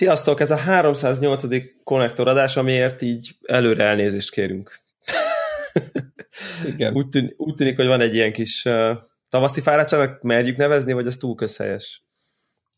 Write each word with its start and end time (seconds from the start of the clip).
Sziasztok, 0.00 0.40
ez 0.40 0.50
a 0.50 0.56
308. 0.56 1.44
konnektoradás, 1.84 2.56
amiért 2.56 3.02
így 3.02 3.36
előre 3.42 3.84
elnézést 3.84 4.30
kérünk. 4.30 4.80
Igen. 6.66 6.94
úgy, 6.94 7.08
tűnik, 7.08 7.34
úgy 7.36 7.54
tűnik, 7.54 7.76
hogy 7.76 7.86
van 7.86 8.00
egy 8.00 8.14
ilyen 8.14 8.32
kis 8.32 8.64
uh, 8.64 8.98
tavaszi 9.28 9.60
fáradtságnak 9.60 10.22
merjük 10.22 10.56
nevezni, 10.56 10.92
vagy 10.92 11.06
ez 11.06 11.16
túl 11.16 11.34
közhelyes? 11.34 12.04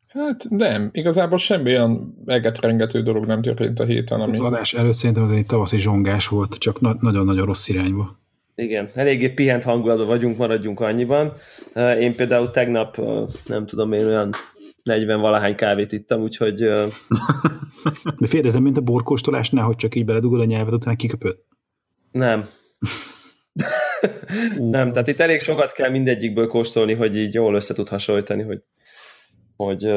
Hát 0.08 0.46
nem, 0.48 0.90
igazából 0.92 1.38
semmi 1.38 1.70
olyan 1.70 2.22
egetrengető 2.26 3.02
dolog 3.02 3.26
nem 3.26 3.42
történt 3.42 3.80
a 3.80 3.84
héten. 3.84 4.20
Ami... 4.20 4.32
Az 4.32 4.44
adás 4.44 4.72
előtt 4.72 4.94
szerintem 4.94 5.24
az 5.24 5.30
egy 5.30 5.46
tavaszi 5.46 5.78
zsongás 5.78 6.28
volt, 6.28 6.54
csak 6.58 6.80
na- 6.80 6.96
nagyon-nagyon 7.00 7.46
rossz 7.46 7.68
irányba. 7.68 8.20
Igen, 8.54 8.90
eléggé 8.94 9.28
pihent 9.28 9.62
hangulatban 9.62 10.06
vagyunk, 10.06 10.36
maradjunk 10.36 10.80
annyiban. 10.80 11.32
Én 12.00 12.14
például 12.16 12.50
tegnap, 12.50 13.00
nem 13.46 13.66
tudom 13.66 13.92
én, 13.92 14.06
olyan 14.06 14.34
40 14.82 15.20
valahány 15.20 15.54
kávét 15.54 15.92
ittam, 15.92 16.22
úgyhogy... 16.22 16.56
De 18.18 18.26
félrezem, 18.26 18.62
mint 18.62 18.76
a 18.76 18.80
borkóstolásnál, 18.80 19.64
hogy 19.64 19.76
csak 19.76 19.94
így 19.94 20.04
beledugod 20.04 20.40
a 20.40 20.44
nyelvet, 20.44 20.72
utána 20.72 20.96
kiköpöd. 20.96 21.36
Nem. 22.10 22.48
nem, 24.58 24.92
tehát 24.92 25.08
itt 25.08 25.18
elég 25.18 25.40
sokat 25.40 25.72
kell 25.72 25.90
mindegyikből 25.90 26.46
kóstolni, 26.46 26.94
hogy 26.94 27.16
így 27.16 27.34
jól 27.34 27.54
össze 27.54 27.74
tud 27.74 27.88
hasonlítani, 27.88 28.42
hogy, 28.42 28.62
hogy, 29.56 29.92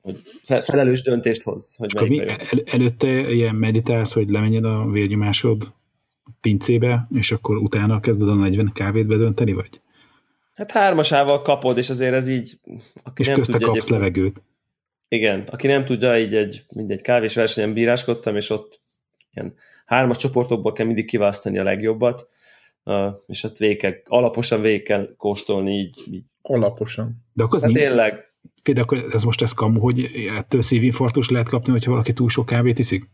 hogy 0.00 0.18
felelős 0.64 1.02
döntést 1.02 1.42
hoz. 1.42 1.76
Hogy 1.76 2.08
mi, 2.08 2.20
el, 2.20 2.38
előtte 2.64 3.32
ilyen 3.32 3.54
meditálsz, 3.54 4.12
hogy 4.12 4.30
lemenjen 4.30 4.64
a 4.64 4.90
vérnyomásod 4.90 5.72
pincébe, 6.40 7.08
és 7.14 7.32
akkor 7.32 7.56
utána 7.56 8.00
kezded 8.00 8.28
a 8.28 8.34
40 8.34 8.70
kávét 8.74 9.06
bedönteni, 9.06 9.52
vagy? 9.52 9.80
Hát 10.54 10.70
hármasával 10.70 11.42
kapod, 11.42 11.78
és 11.78 11.90
azért 11.90 12.14
ez 12.14 12.28
így... 12.28 12.60
Aki 13.02 13.22
és 13.22 13.26
nem 13.26 13.36
közte 13.36 13.52
tudja, 13.52 13.66
kapsz 13.66 13.84
egy... 13.84 13.90
levegőt. 13.90 14.42
Igen, 15.08 15.44
aki 15.50 15.66
nem 15.66 15.84
tudja, 15.84 16.18
így 16.18 16.34
egy, 16.34 16.64
mindegy 16.74 17.00
kávés 17.00 17.34
versenyen 17.34 17.72
bíráskodtam, 17.72 18.36
és 18.36 18.50
ott 18.50 18.80
ilyen 19.32 19.54
hármas 19.86 20.16
csoportokból 20.16 20.72
kell 20.72 20.86
mindig 20.86 21.06
kiválasztani 21.06 21.58
a 21.58 21.62
legjobbat, 21.62 22.26
és 23.26 23.44
ott 23.44 23.56
végig 23.56 24.02
alaposan 24.04 24.60
végig 24.60 24.82
kell 24.82 25.14
kóstolni 25.16 25.78
így. 25.78 26.02
így. 26.10 26.24
Alaposan. 26.42 27.24
De 27.32 27.42
akkor 27.42 27.60
hát 27.60 27.72
tényleg. 27.72 28.32
De 28.62 28.80
akkor 28.80 29.06
ez 29.12 29.22
most 29.22 29.42
ez 29.42 29.52
kamu, 29.52 29.80
hogy 29.80 30.10
ettől 30.36 30.62
szívinfarktus 30.62 31.28
lehet 31.28 31.48
kapni, 31.48 31.72
hogyha 31.72 31.90
valaki 31.90 32.12
túl 32.12 32.28
sok 32.28 32.46
kávét 32.46 32.78
iszik? 32.78 33.08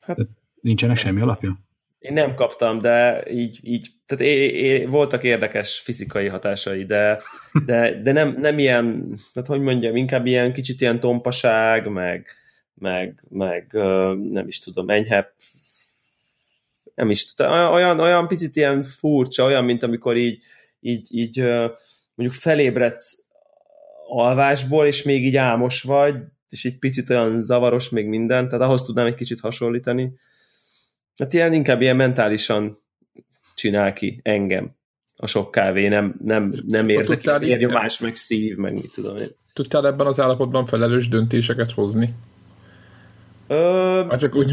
Hát, 0.00 0.18
nincsenek 0.60 0.96
semmi 0.96 1.20
alapja? 1.20 1.58
Én 2.00 2.12
nem 2.12 2.34
kaptam, 2.34 2.80
de 2.80 3.24
így, 3.30 3.58
így 3.62 3.88
tehát 4.06 4.24
é, 4.24 4.46
é, 4.46 4.84
voltak 4.84 5.24
érdekes 5.24 5.78
fizikai 5.78 6.26
hatásai, 6.26 6.84
de, 6.84 7.22
de, 7.64 8.00
de 8.02 8.12
nem, 8.12 8.36
nem 8.38 8.58
ilyen, 8.58 9.16
tehát 9.32 9.48
hogy 9.48 9.60
mondjam, 9.60 9.96
inkább 9.96 10.26
ilyen 10.26 10.52
kicsit 10.52 10.80
ilyen 10.80 11.00
tompaság, 11.00 11.88
meg, 11.88 12.26
meg, 12.74 13.24
meg 13.28 13.70
nem 14.30 14.46
is 14.46 14.58
tudom, 14.58 14.90
enyhebb, 14.90 15.32
nem 16.94 17.10
is 17.10 17.34
tudom, 17.34 17.52
olyan, 17.72 18.00
olyan 18.00 18.28
picit 18.28 18.56
ilyen 18.56 18.82
furcsa, 18.82 19.44
olyan, 19.44 19.64
mint 19.64 19.82
amikor 19.82 20.16
így, 20.16 20.42
így, 20.80 21.06
így 21.10 21.38
mondjuk 22.14 22.40
felébredsz 22.40 23.18
alvásból, 24.08 24.86
és 24.86 25.02
még 25.02 25.24
így 25.24 25.36
álmos 25.36 25.82
vagy, 25.82 26.16
és 26.48 26.64
egy 26.64 26.78
picit 26.78 27.10
olyan 27.10 27.40
zavaros 27.40 27.88
még 27.88 28.06
minden, 28.06 28.48
tehát 28.48 28.64
ahhoz 28.64 28.82
tudnám 28.82 29.06
egy 29.06 29.14
kicsit 29.14 29.40
hasonlítani. 29.40 30.12
Hát 31.16 31.32
ilyen 31.32 31.52
inkább 31.52 31.80
ilyen 31.80 31.96
mentálisan 31.96 32.78
csinál 33.54 33.92
ki 33.92 34.20
engem 34.22 34.78
a 35.16 35.26
sok 35.26 35.50
kávé, 35.50 35.88
nem, 35.88 36.14
nem, 36.24 36.54
nem 36.66 36.88
érzek 36.88 37.24
más 37.70 37.98
meg 37.98 38.14
szív, 38.14 38.56
meg 38.56 38.72
mit 38.72 38.92
tudom 38.94 39.16
én. 39.16 39.28
Tudtál 39.52 39.86
ebben 39.86 40.06
az 40.06 40.20
állapotban 40.20 40.66
felelős 40.66 41.08
döntéseket 41.08 41.70
hozni? 41.70 42.14
Ö... 43.46 44.04
Már 44.08 44.18
csak 44.18 44.34
úgy, 44.34 44.52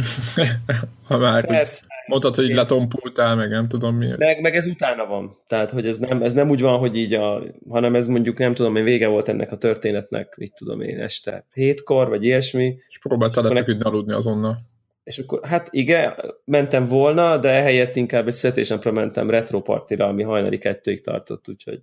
ha 1.08 1.18
már 1.18 1.46
persze, 1.46 1.86
mondtad, 2.08 2.36
hogy 2.36 2.54
letompultál, 2.54 3.36
meg 3.36 3.50
nem 3.50 3.68
tudom 3.68 3.96
miért. 3.96 4.18
Meg, 4.18 4.42
meg 4.42 4.56
ez 4.56 4.66
utána 4.66 5.06
van. 5.06 5.32
Tehát, 5.48 5.72
hogy 5.72 5.88
ez 5.88 5.98
nem, 5.98 6.22
ez 6.22 6.34
nem 6.34 6.50
úgy 6.50 6.62
van, 6.62 6.80
hogy 6.80 6.98
így 6.98 7.14
a, 7.14 7.44
hanem 7.70 7.96
ez 7.96 8.08
mondjuk 8.08 8.38
nem 8.38 8.54
tudom, 8.54 8.76
én 8.76 8.84
vége 8.84 9.08
volt 9.08 9.30
ennek 9.30 9.52
a 9.52 9.58
történetnek, 9.58 10.36
mit 10.38 10.54
tudom 10.56 10.82
én, 10.82 11.00
este 11.00 11.46
hétkor, 11.54 12.10
vagy 12.10 12.24
ilyesmi. 12.24 12.76
És 12.90 13.00
próbáltál 13.00 13.44
lefeküdni 13.44 13.84
aludni 13.84 14.14
azonnal. 14.14 14.60
És 15.08 15.18
akkor, 15.18 15.40
hát 15.46 15.68
igen, 15.72 16.34
mentem 16.46 16.86
volna, 16.86 17.38
de 17.38 17.50
ehelyett 17.50 17.96
inkább 17.96 18.28
egy 18.28 18.34
születésnapra 18.34 18.92
mentem 18.92 19.30
retropartira, 19.30 20.08
ami 20.08 20.24
hajnali 20.24 20.58
kettőig 20.58 21.02
tartott, 21.02 21.50
úgyhogy... 21.50 21.82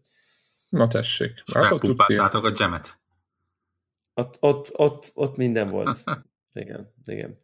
Na 0.68 0.88
tessék. 0.88 1.42
Megpumpáltátok 1.54 2.44
a 2.44 2.50
gemet. 2.50 2.98
Ott, 4.14 4.36
ott, 4.40 4.70
ott, 4.72 5.10
ott 5.14 5.36
minden 5.36 5.70
volt. 5.70 5.98
igen, 6.62 6.92
igen. 7.06 7.40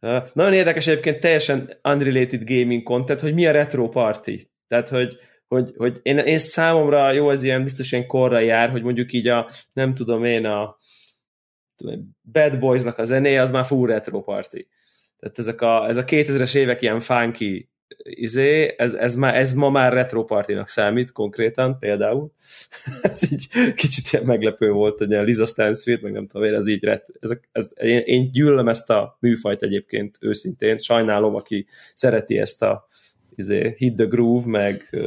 Uh, 0.00 0.24
nagyon 0.32 0.52
érdekes 0.52 0.86
egyébként 0.86 1.20
teljesen 1.20 1.78
unrelated 1.82 2.44
gaming 2.44 2.82
content, 2.82 3.20
hogy 3.20 3.34
mi 3.34 3.46
a 3.46 3.52
retro 3.52 3.88
party. 3.88 4.50
Tehát, 4.66 4.88
hogy, 4.88 5.16
hogy, 5.48 5.72
hogy 5.76 6.00
én, 6.02 6.18
én 6.18 6.38
számomra 6.38 7.10
jó, 7.10 7.30
ez 7.30 7.42
ilyen 7.42 7.62
biztos 7.62 7.92
ilyen 7.92 8.06
korra 8.06 8.38
jár, 8.38 8.70
hogy 8.70 8.82
mondjuk 8.82 9.12
így 9.12 9.28
a, 9.28 9.50
nem 9.72 9.94
tudom 9.94 10.24
én, 10.24 10.46
a, 10.46 10.76
Bad 12.32 12.58
Boys-nak 12.58 12.98
a 12.98 13.04
zenéje, 13.04 13.40
az 13.40 13.50
már 13.50 13.64
full 13.64 13.86
retro 13.86 14.22
party. 14.22 14.66
Tehát 15.18 15.38
ezek 15.38 15.60
a, 15.60 15.88
ez 15.88 15.96
a 15.96 16.04
2000-es 16.04 16.54
évek 16.54 16.82
ilyen 16.82 17.00
funky 17.00 17.68
izé, 18.02 18.74
ez, 18.76 18.94
ez, 18.94 19.14
már, 19.14 19.36
ez 19.36 19.54
ma 19.54 19.70
már 19.70 19.92
retro 19.92 20.24
partinak 20.24 20.68
számít 20.68 21.12
konkrétan, 21.12 21.78
például. 21.78 22.32
ez 23.02 23.32
így 23.32 23.48
kicsit 23.74 24.12
ilyen 24.12 24.24
meglepő 24.24 24.70
volt, 24.70 24.98
hogy 24.98 25.10
ilyen 25.10 25.24
Liza 25.24 25.46
Stansfield, 25.46 26.02
meg 26.02 26.12
nem 26.12 26.26
tudom 26.26 26.46
én, 26.46 26.54
ez 26.54 26.66
így 26.66 26.84
ret, 26.84 27.06
ez, 27.20 27.30
ez, 27.52 27.72
én, 27.80 27.98
én 27.98 28.30
gyűlöm 28.30 28.68
ezt 28.68 28.90
a 28.90 29.16
műfajt 29.20 29.62
egyébként 29.62 30.18
őszintén, 30.20 30.76
sajnálom, 30.76 31.34
aki 31.34 31.66
szereti 31.94 32.38
ezt 32.38 32.62
a 32.62 32.86
izé, 33.34 33.74
Hit 33.76 33.96
the 33.96 34.04
Groove, 34.04 34.46
meg, 34.46 34.98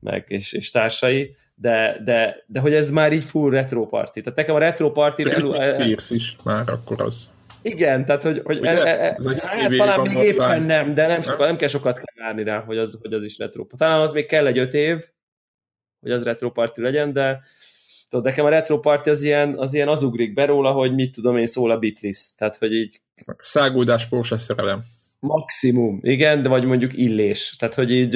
meg 0.00 0.24
és, 0.28 0.52
és 0.52 0.70
társai, 0.70 1.34
de, 1.54 2.00
de, 2.04 2.44
de 2.46 2.60
hogy 2.60 2.74
ez 2.74 2.90
már 2.90 3.12
így 3.12 3.24
full 3.24 3.50
retro 3.50 3.86
party. 3.86 4.20
Tehát 4.20 4.38
nekem 4.38 4.54
a 4.54 4.58
retro 4.58 4.90
party... 4.92 5.22
El, 5.22 5.56
el, 5.56 5.90
is 6.08 6.36
már 6.44 6.68
akkor 6.68 7.02
az. 7.02 7.30
Igen, 7.62 8.04
tehát 8.04 8.22
hogy, 8.22 8.40
hogy 8.44 8.64
el, 8.64 8.86
el, 8.86 8.98
el, 8.98 9.16
hát, 9.40 9.76
talán 9.76 10.00
még 10.00 10.16
éppen 10.16 10.62
nem, 10.62 10.94
de 10.94 11.06
nem, 11.06 11.22
sokat, 11.22 11.46
nem 11.46 11.56
kell 11.56 11.68
sokat 11.68 11.94
kell 11.94 12.24
várni 12.26 12.42
rá, 12.42 12.60
hogy 12.60 12.78
az, 12.78 12.98
hogy 13.00 13.12
az 13.12 13.22
is 13.22 13.38
retro. 13.38 13.66
Talán 13.76 14.00
az 14.00 14.12
még 14.12 14.26
kell 14.26 14.46
egy 14.46 14.58
öt 14.58 14.74
év, 14.74 15.04
hogy 16.00 16.10
az 16.10 16.24
retro 16.24 16.50
party 16.50 16.80
legyen, 16.80 17.12
de 17.12 17.40
tudod, 18.08 18.24
nekem 18.24 18.44
a 18.44 18.48
retro 18.48 18.80
party 18.80 19.08
az 19.08 19.22
ilyen, 19.22 19.58
az 19.58 19.74
ilyen 19.74 19.88
az 19.88 20.02
ugrik 20.02 20.32
be 20.34 20.44
róla, 20.44 20.70
hogy 20.70 20.94
mit 20.94 21.12
tudom 21.12 21.36
én, 21.36 21.46
szól 21.46 21.70
a 21.70 21.78
Beatles. 21.78 22.32
Tehát, 22.36 22.56
hogy 22.56 22.72
így... 22.72 23.00
Száguldás, 23.38 24.06
Porsche 24.08 24.38
szerelem. 24.38 24.80
Maximum, 25.22 25.98
igen, 26.02 26.42
de 26.42 26.48
vagy 26.48 26.64
mondjuk 26.64 26.96
illés. 26.96 27.56
Tehát, 27.56 27.74
hogy 27.74 27.92
így, 27.92 28.08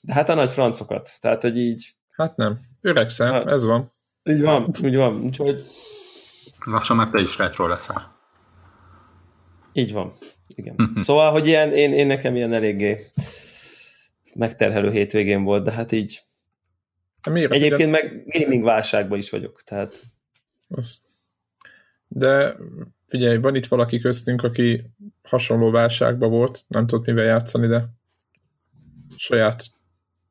de 0.00 0.12
hát 0.12 0.28
a 0.28 0.34
nagy 0.34 0.50
francokat. 0.50 1.10
Tehát, 1.20 1.42
hogy 1.42 1.58
így 1.58 1.96
Hát 2.16 2.36
nem. 2.36 2.58
Öregszem, 2.80 3.32
hát, 3.32 3.46
ez 3.46 3.64
van. 3.64 3.88
Így 4.24 4.40
van, 4.40 4.74
úgy 4.82 4.96
van. 4.96 5.22
Úgyhogy... 5.22 5.62
Lassan 6.64 6.96
már 6.96 7.10
te 7.10 7.20
is 7.20 7.38
retro 7.38 7.66
leszel. 7.66 8.16
Így 9.72 9.92
van. 9.92 10.12
Igen. 10.48 10.76
szóval, 11.02 11.30
hogy 11.30 11.46
ilyen, 11.46 11.72
én, 11.72 11.92
én 11.92 12.06
nekem 12.06 12.36
ilyen 12.36 12.52
eléggé 12.52 13.06
megterhelő 14.34 14.90
hétvégén 14.90 15.42
volt, 15.42 15.64
de 15.64 15.70
hát 15.70 15.92
így 15.92 16.22
de 17.22 17.30
miért? 17.30 17.52
Egyébként 17.52 17.90
meg 17.90 18.24
gaming 18.26 18.64
válságban 18.64 19.18
is 19.18 19.30
vagyok, 19.30 19.62
tehát... 19.62 20.02
Az. 20.68 21.00
De 22.08 22.56
figyelj, 23.06 23.36
van 23.36 23.54
itt 23.54 23.66
valaki 23.66 23.98
köztünk, 23.98 24.42
aki 24.42 24.90
hasonló 25.22 25.70
válságban 25.70 26.30
volt, 26.30 26.64
nem 26.68 26.86
tudott 26.86 27.06
mivel 27.06 27.24
játszani, 27.24 27.66
de 27.66 27.88
saját 29.16 29.64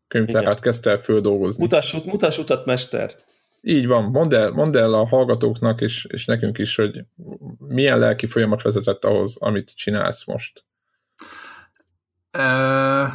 könyvtárát 0.07 0.60
kezdte 0.60 0.89
el 0.89 0.98
földolgozni. 0.98 1.63
Mutass, 1.63 1.94
mutass 2.06 2.38
utat, 2.38 2.66
mester! 2.66 3.16
Így 3.62 3.88
van, 3.88 4.04
mondd 4.04 4.33
el, 4.33 4.51
mondd 4.51 4.77
el 4.77 4.94
a 4.94 5.07
hallgatóknak 5.07 5.81
és, 5.81 6.06
és 6.06 6.25
nekünk 6.25 6.57
is, 6.57 6.75
hogy 6.75 7.06
milyen 7.57 8.00
lelki 8.00 8.27
folyamat 8.27 8.62
vezetett 8.62 9.06
ahhoz, 9.06 9.38
amit 9.38 9.75
csinálsz 9.75 10.25
most. 10.25 10.66
Uh, 12.38 13.07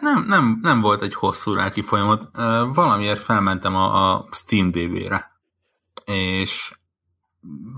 nem, 0.00 0.24
nem, 0.26 0.58
nem 0.62 0.80
volt 0.80 1.02
egy 1.02 1.14
hosszú 1.14 1.54
lelki 1.54 1.82
folyamat. 1.82 2.24
Uh, 2.24 2.74
valamiért 2.74 3.20
felmentem 3.20 3.76
a, 3.76 4.14
a 4.14 4.28
Steam 4.32 4.70
DB-re, 4.70 5.30
és 6.04 6.75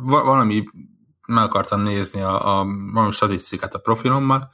valami 0.04 0.64
meg 1.26 1.44
akartam 1.44 1.80
nézni 1.80 2.20
a, 2.20 2.58
a 2.58 2.64
valami 2.92 3.12
statisztikát 3.12 3.74
a 3.74 3.78
profilommal, 3.78 4.50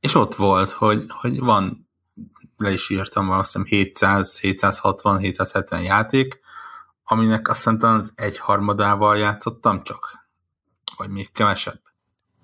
és 0.00 0.14
ott 0.14 0.34
volt, 0.34 0.70
hogy, 0.70 1.04
hogy 1.08 1.38
van 1.40 1.88
le 2.56 2.72
is 2.72 2.90
írtam 2.90 3.30
azt 3.30 3.44
hiszem 3.44 3.64
700, 3.64 4.38
760, 4.38 5.18
770 5.18 5.82
játék, 5.82 6.40
aminek 7.04 7.48
azt 7.48 7.56
hiszem 7.68 7.90
az 7.94 8.12
egyharmadával 8.14 9.16
játszottam 9.16 9.82
csak, 9.82 10.28
vagy 10.96 11.10
még 11.10 11.32
kevesebb. 11.32 11.80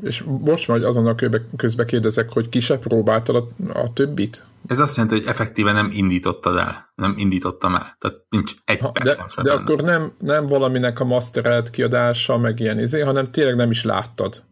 És 0.03 0.25
most 0.41 0.69
majd 0.69 0.85
azonnal 0.85 1.15
közbe 1.57 1.85
kérdezek, 1.85 2.33
hogy 2.33 2.49
ki 2.49 2.61
se 2.61 2.79
próbáltad 2.79 3.37
a, 3.37 3.79
a 3.79 3.93
többit? 3.93 4.45
Ez 4.67 4.79
azt 4.79 4.97
jelenti, 4.97 5.19
hogy 5.19 5.27
effektíve 5.27 5.73
nem 5.73 5.91
indítottad 5.93 6.57
el. 6.57 6.93
Nem 6.95 7.15
indítottam 7.17 7.75
el. 7.75 7.97
Tehát 7.99 8.17
nincs 8.29 8.55
egy 8.65 8.81
ha, 8.81 8.93
De, 9.03 9.27
de 9.43 9.53
akkor 9.53 9.81
nem, 9.81 10.13
nem 10.19 10.47
valaminek 10.47 11.01
a 11.01 11.05
masterelt 11.05 11.71
kiadása, 11.71 12.39
meg 12.39 12.61
ilyen 12.61 12.79
izé, 12.79 13.01
hanem 13.01 13.31
tényleg 13.31 13.57
nem 13.57 13.71
is 13.71 13.85
láttad. 13.85 14.45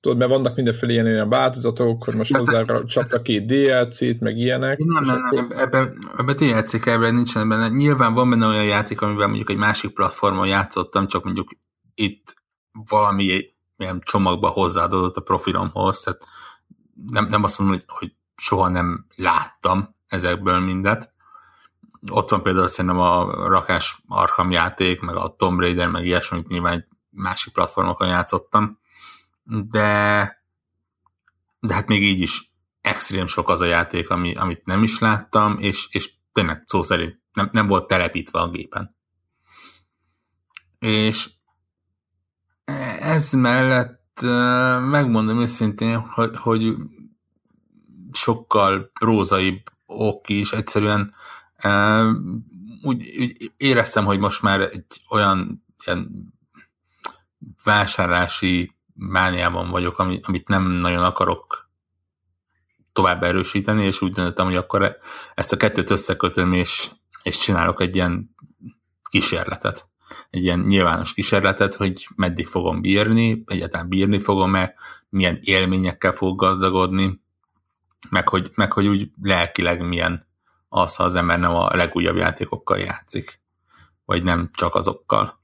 Tudod, 0.00 0.18
mert 0.18 0.30
vannak 0.30 0.56
mindenféle 0.56 0.92
ilyen, 0.92 1.06
ilyen 1.06 1.28
változatok, 1.28 2.04
hogy 2.04 2.14
most 2.14 2.36
hozzá 2.36 2.64
csapta 2.86 3.22
két 3.22 3.46
DLC-t, 3.46 4.20
meg 4.20 4.38
ilyenek. 4.38 4.78
Nem, 4.78 5.04
nem, 5.04 5.22
akkor... 5.24 5.46
nem, 5.48 5.58
ebben, 5.58 5.98
ebben 6.16 6.36
DLC 6.36 6.80
kell, 6.80 7.10
nincsen 7.10 7.48
benne. 7.48 7.68
Nyilván 7.68 8.14
van 8.14 8.30
benne 8.30 8.46
olyan 8.46 8.64
játék, 8.64 9.00
amivel 9.00 9.26
mondjuk 9.26 9.50
egy 9.50 9.56
másik 9.56 9.94
platformon 9.94 10.46
játszottam, 10.46 11.06
csak 11.06 11.24
mondjuk 11.24 11.48
itt 11.94 12.34
valami 12.72 13.44
ilyen 13.80 14.00
csomagba 14.04 14.48
hozzáadott 14.48 15.16
a 15.16 15.20
profilomhoz, 15.20 16.00
tehát 16.00 16.26
nem, 17.10 17.26
nem 17.28 17.44
azt 17.44 17.58
mondom, 17.58 17.76
hogy, 17.76 17.84
hogy 17.98 18.14
soha 18.36 18.68
nem 18.68 19.06
láttam 19.16 19.94
ezekből 20.06 20.58
mindet. 20.58 21.12
Ott 22.10 22.30
van 22.30 22.42
például 22.42 22.68
szerintem 22.68 23.00
a 23.00 23.24
rakás 23.48 24.02
Arkham 24.08 24.50
játék, 24.50 25.00
meg 25.00 25.16
a 25.16 25.34
Tomb 25.38 25.60
Raider, 25.60 25.88
meg 25.88 26.06
ilyesmit 26.06 26.48
nyilván 26.48 26.88
másik 27.10 27.52
platformokon 27.52 28.08
játszottam, 28.08 28.78
de 29.44 30.38
de 31.60 31.74
hát 31.74 31.86
még 31.86 32.02
így 32.02 32.20
is 32.20 32.52
extrém 32.80 33.26
sok 33.26 33.48
az 33.48 33.60
a 33.60 33.64
játék, 33.64 34.10
ami, 34.10 34.34
amit 34.34 34.64
nem 34.64 34.82
is 34.82 34.98
láttam, 34.98 35.58
és, 35.58 35.88
és 35.90 36.12
tényleg 36.32 36.64
szó 36.66 36.82
szerint 36.82 37.20
nem, 37.32 37.48
nem 37.52 37.66
volt 37.66 37.86
telepítve 37.86 38.40
a 38.40 38.50
gépen. 38.50 38.96
És 40.78 41.30
ez 43.10 43.32
mellett 43.32 44.20
megmondom 44.90 45.40
őszintén, 45.40 45.98
hogy, 45.98 46.36
hogy 46.36 46.74
sokkal 48.12 48.90
prózaibb 48.98 49.60
ok 49.86 50.28
is, 50.28 50.52
egyszerűen 50.52 51.14
úgy, 52.82 53.16
úgy 53.20 53.52
éreztem, 53.56 54.04
hogy 54.04 54.18
most 54.18 54.42
már 54.42 54.60
egy 54.60 55.02
olyan 55.10 55.64
ilyen 55.86 56.34
vásárlási 57.64 58.76
mániában 58.94 59.70
vagyok, 59.70 59.98
amit 59.98 60.48
nem 60.48 60.62
nagyon 60.70 61.04
akarok 61.04 61.70
tovább 62.92 63.22
erősíteni, 63.22 63.84
és 63.84 64.02
úgy 64.02 64.12
döntöttem, 64.12 64.46
hogy 64.46 64.56
akkor 64.56 64.96
ezt 65.34 65.52
a 65.52 65.56
kettőt 65.56 65.90
összekötöm, 65.90 66.52
és, 66.52 66.90
és 67.22 67.38
csinálok 67.38 67.80
egy 67.80 67.94
ilyen 67.94 68.34
kísérletet. 69.02 69.89
Egy 70.30 70.42
ilyen 70.42 70.58
nyilvános 70.58 71.14
kísérletet, 71.14 71.74
hogy 71.74 72.08
meddig 72.16 72.46
fogom 72.46 72.80
bírni, 72.80 73.42
egyáltalán 73.46 73.88
bírni 73.88 74.18
fogom-e, 74.18 74.74
milyen 75.08 75.38
élményekkel 75.42 76.12
fog 76.12 76.38
gazdagodni, 76.38 77.20
meg 78.10 78.28
hogy, 78.28 78.50
meg 78.54 78.72
hogy 78.72 78.86
úgy 78.86 79.10
lelkileg 79.22 79.88
milyen 79.88 80.26
az, 80.68 80.94
ha 80.94 81.04
az 81.04 81.14
ember 81.14 81.38
nem 81.38 81.54
a 81.54 81.76
legújabb 81.76 82.16
játékokkal 82.16 82.78
játszik, 82.78 83.40
vagy 84.04 84.22
nem 84.22 84.50
csak 84.52 84.74
azokkal. 84.74 85.39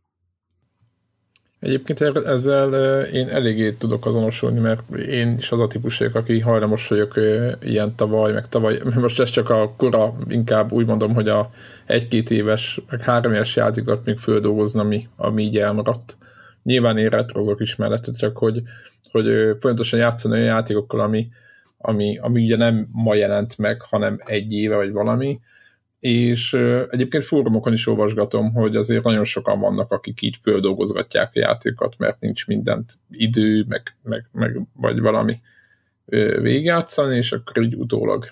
Egyébként 1.66 2.00
ezzel 2.00 3.00
én 3.02 3.28
eléggé 3.28 3.72
tudok 3.72 4.06
azonosulni, 4.06 4.60
mert 4.60 4.90
én 4.94 5.36
is 5.38 5.52
az 5.52 5.60
a 5.60 5.66
típus 5.66 5.98
vagyok, 5.98 6.14
aki 6.14 6.40
hajlamos 6.40 6.88
vagyok 6.88 7.14
ilyen 7.62 7.94
tavaly, 7.94 8.32
meg 8.32 8.48
tavaly, 8.48 8.80
most 8.94 9.20
ez 9.20 9.30
csak 9.30 9.50
a 9.50 9.74
kora, 9.76 10.14
inkább 10.28 10.72
úgy 10.72 10.86
mondom, 10.86 11.14
hogy 11.14 11.28
a 11.28 11.50
egy-két 11.86 12.30
éves, 12.30 12.80
meg 12.90 13.00
három 13.00 13.32
éves 13.32 13.56
játékot 13.56 14.04
még 14.04 14.18
földolgozna, 14.18 14.80
ami, 14.80 15.08
ami 15.16 15.42
így 15.42 15.58
elmaradt. 15.58 16.16
Nyilván 16.62 16.98
én 16.98 17.08
retrozok 17.08 17.60
is 17.60 17.76
mellette, 17.76 18.12
csak 18.12 18.36
hogy, 18.36 18.62
hogy 19.10 19.24
folyamatosan 19.60 19.98
játszani 19.98 20.34
olyan 20.34 20.46
játékokkal, 20.46 21.00
ami, 21.00 21.28
ami, 21.78 22.18
ami 22.18 22.42
ugye 22.42 22.56
nem 22.56 22.88
ma 22.92 23.14
jelent 23.14 23.58
meg, 23.58 23.82
hanem 23.82 24.20
egy 24.24 24.52
éve 24.52 24.76
vagy 24.76 24.92
valami, 24.92 25.40
és 26.00 26.52
egyébként 26.90 27.24
fórumokon 27.24 27.72
is 27.72 27.86
olvasgatom, 27.86 28.52
hogy 28.52 28.76
azért 28.76 29.04
nagyon 29.04 29.24
sokan 29.24 29.60
vannak, 29.60 29.92
akik 29.92 30.22
így 30.22 30.38
földolgozgatják 30.42 31.30
a 31.34 31.38
játékokat, 31.38 31.98
mert 31.98 32.20
nincs 32.20 32.46
mindent 32.46 32.98
idő, 33.10 33.64
meg, 33.68 33.96
meg, 34.02 34.28
meg 34.32 34.60
vagy 34.72 35.00
valami 35.00 35.40
végigjátszani, 36.40 37.16
és 37.16 37.32
akkor 37.32 37.62
így 37.62 37.74
utólag, 37.74 38.24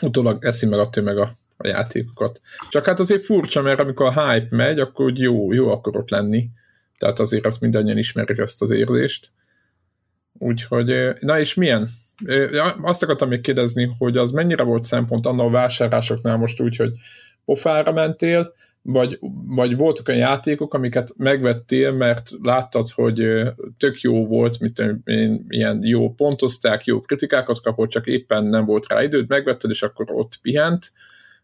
utólag 0.00 0.44
eszi 0.44 0.66
meg 0.66 0.78
a 0.78 0.90
tömeg 0.90 1.18
a, 1.18 1.32
a 1.56 1.66
játékokat. 1.66 2.40
Csak 2.68 2.84
hát 2.84 3.00
azért 3.00 3.24
furcsa, 3.24 3.62
mert 3.62 3.80
amikor 3.80 4.06
a 4.06 4.30
hype 4.30 4.56
megy, 4.56 4.78
akkor 4.78 5.04
úgy 5.04 5.18
jó, 5.18 5.52
jó 5.52 5.70
akarok 5.70 6.10
lenni. 6.10 6.48
Tehát 6.98 7.18
azért 7.18 7.46
azt 7.46 7.60
mindannyian 7.60 7.98
ismerik 7.98 8.38
ezt 8.38 8.62
az 8.62 8.70
érzést. 8.70 9.30
Úgyhogy, 10.38 11.14
na 11.20 11.38
és 11.38 11.54
milyen? 11.54 11.88
Azt 12.82 13.02
akartam 13.02 13.28
még 13.28 13.40
kérdezni, 13.40 13.94
hogy 13.98 14.16
az 14.16 14.30
mennyire 14.30 14.62
volt 14.62 14.82
szempont 14.82 15.26
annak 15.26 15.46
a 15.46 15.50
vásárlásoknál 15.50 16.36
most 16.36 16.60
úgy, 16.60 16.76
hogy 16.76 16.92
pofára 17.44 17.92
mentél, 17.92 18.52
vagy, 18.82 19.18
vagy 19.56 19.76
voltak 19.76 20.08
olyan 20.08 20.20
játékok, 20.20 20.74
amiket 20.74 21.12
megvettél, 21.16 21.92
mert 21.92 22.30
láttad, 22.42 22.88
hogy 22.88 23.42
tök 23.78 24.00
jó 24.00 24.26
volt, 24.26 24.60
mint 24.60 24.82
ilyen 25.48 25.80
jó 25.82 26.14
pontozták, 26.14 26.84
jó 26.84 27.00
kritikákat 27.00 27.60
kapott, 27.60 27.88
csak 27.88 28.06
éppen 28.06 28.44
nem 28.44 28.64
volt 28.64 28.88
rá 28.88 29.02
időd, 29.02 29.28
megvetted, 29.28 29.70
és 29.70 29.82
akkor 29.82 30.06
ott 30.10 30.38
pihent, 30.42 30.92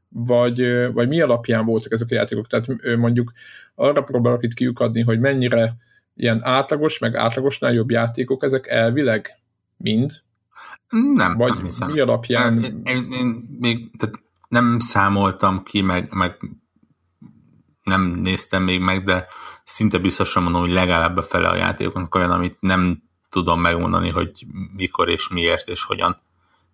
vagy, 0.08 0.92
vagy 0.92 1.08
mi 1.08 1.20
alapján 1.20 1.64
voltak 1.64 1.92
ezek 1.92 2.10
a 2.10 2.14
játékok? 2.14 2.46
Tehát 2.46 2.66
mondjuk 2.96 3.32
arra 3.74 4.02
próbálok 4.02 4.42
itt 4.42 4.54
kiukadni, 4.54 5.00
hogy 5.00 5.20
mennyire 5.20 5.74
ilyen 6.14 6.40
átlagos, 6.42 6.98
meg 6.98 7.14
átlagosnál 7.14 7.72
jobb 7.72 7.90
játékok 7.90 8.44
ezek 8.44 8.66
elvileg 8.66 9.38
mind, 9.76 10.10
nem, 10.88 11.36
Vagy 11.36 11.54
nem 11.54 11.64
hiszem. 11.64 11.90
mi 11.90 12.00
alapján? 12.00 12.64
Én, 12.64 12.82
én, 12.84 13.12
én 13.12 13.56
még 13.60 13.90
tehát 13.98 14.20
nem 14.48 14.78
számoltam 14.78 15.62
ki, 15.62 15.80
meg, 15.82 16.12
meg 16.12 16.38
nem 17.82 18.02
néztem 18.02 18.62
még 18.62 18.80
meg, 18.80 19.04
de 19.04 19.26
szinte 19.64 19.98
biztosan 19.98 20.42
mondom, 20.42 20.60
hogy 20.60 20.72
legalább 20.72 21.16
a 21.16 21.22
fele 21.22 21.48
a 21.48 21.54
játékoknak 21.54 22.14
olyan, 22.14 22.30
amit 22.30 22.56
nem 22.60 23.02
tudom 23.30 23.60
megmondani, 23.60 24.10
hogy 24.10 24.46
mikor 24.76 25.08
és 25.08 25.28
miért 25.28 25.68
és 25.68 25.84
hogyan 25.84 26.16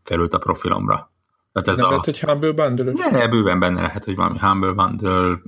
került 0.03 0.35
a 0.35 0.39
profilomra. 0.39 1.11
Tehát 1.53 1.69
ez 1.69 1.77
nem 1.77 1.87
a... 1.87 1.89
lehet, 1.89 2.05
hogy 2.05 2.21
Humble 2.21 2.53
Bundle? 2.53 3.11
Ne, 3.11 3.29
bőven 3.29 3.61
benne 3.61 3.81
lehet, 3.81 4.05
hogy 4.05 4.15
valami 4.17 4.39
Humble 4.39 4.73
Bundle, 4.73 5.39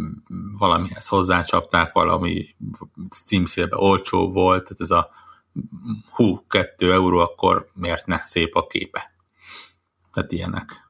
valamihez 0.59 1.09
hozzácsapták, 1.09 1.93
valami 1.93 2.47
Steam 3.11 3.45
szélbe 3.45 3.77
olcsó 3.77 4.33
volt, 4.33 4.63
tehát 4.63 4.81
ez 4.81 4.91
a 4.91 5.11
hú, 6.11 6.47
2 6.47 6.93
euró, 6.93 7.19
akkor 7.19 7.67
miért 7.75 8.07
ne, 8.07 8.17
szép 8.27 8.55
a 8.55 8.67
képe. 8.67 9.13
Tehát 10.13 10.33
ilyenek. 10.33 10.85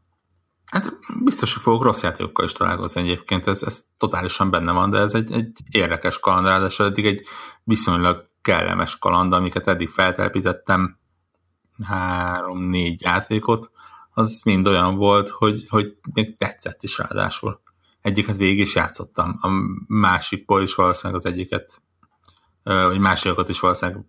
Hát 0.64 0.92
biztos, 1.25 1.52
hogy 1.52 1.62
fogok 1.62 1.83
rossz 1.83 2.02
játékokkal 2.02 2.44
is 2.44 2.52
találkozni 2.52 3.00
egyébként, 3.00 3.47
ez, 3.47 3.62
ez 3.62 3.85
totálisan 3.99 4.50
benne 4.50 4.73
van, 4.73 4.90
de 4.90 4.99
ez 4.99 5.14
egy, 5.14 5.33
egy 5.33 5.59
érdekes 5.71 6.18
kaland, 6.18 6.47
ráadásul 6.47 6.87
eddig 6.87 7.06
egy 7.06 7.26
viszonylag 7.64 8.28
kellemes 8.42 8.99
kaland, 8.99 9.33
amiket 9.33 9.68
eddig 9.68 9.88
feltelepítettem, 9.88 10.99
három-négy 11.87 13.00
játékot, 13.00 13.71
az 14.11 14.40
mind 14.44 14.66
olyan 14.66 14.97
volt, 14.97 15.28
hogy, 15.28 15.66
hogy 15.68 15.97
még 16.12 16.37
tetszett 16.37 16.83
is 16.83 16.99
ráadásul. 16.99 17.61
Egyiket 18.00 18.37
végig 18.37 18.59
is 18.59 18.75
játszottam, 18.75 19.38
a 19.40 19.49
másikból 19.87 20.62
is 20.62 20.75
valószínűleg 20.75 21.21
az 21.25 21.33
egyiket, 21.33 21.83
vagy 22.62 22.99
másikat 22.99 23.49
is 23.49 23.61
valószínűleg 23.61 24.04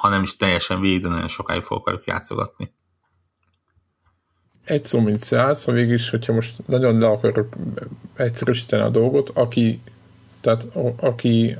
ha 0.00 0.08
nem 0.08 0.22
is 0.22 0.36
teljesen 0.36 0.80
végig, 0.80 1.02
de 1.02 1.08
nagyon 1.08 1.28
sokáig 1.28 1.62
fogok 1.62 1.84
velük 1.84 2.04
játszogatni. 2.04 2.74
Egy 4.64 4.84
szó, 4.84 5.00
mint 5.00 5.20
száz, 5.20 5.64
ha 5.64 5.72
végig 5.72 6.08
hogyha 6.10 6.32
most 6.32 6.66
nagyon 6.66 6.98
le 6.98 7.06
akarok 7.06 7.56
egyszerűsíteni 8.16 8.82
a 8.82 8.88
dolgot, 8.88 9.30
aki, 9.34 9.82
tehát 10.40 10.66
aki, 11.00 11.56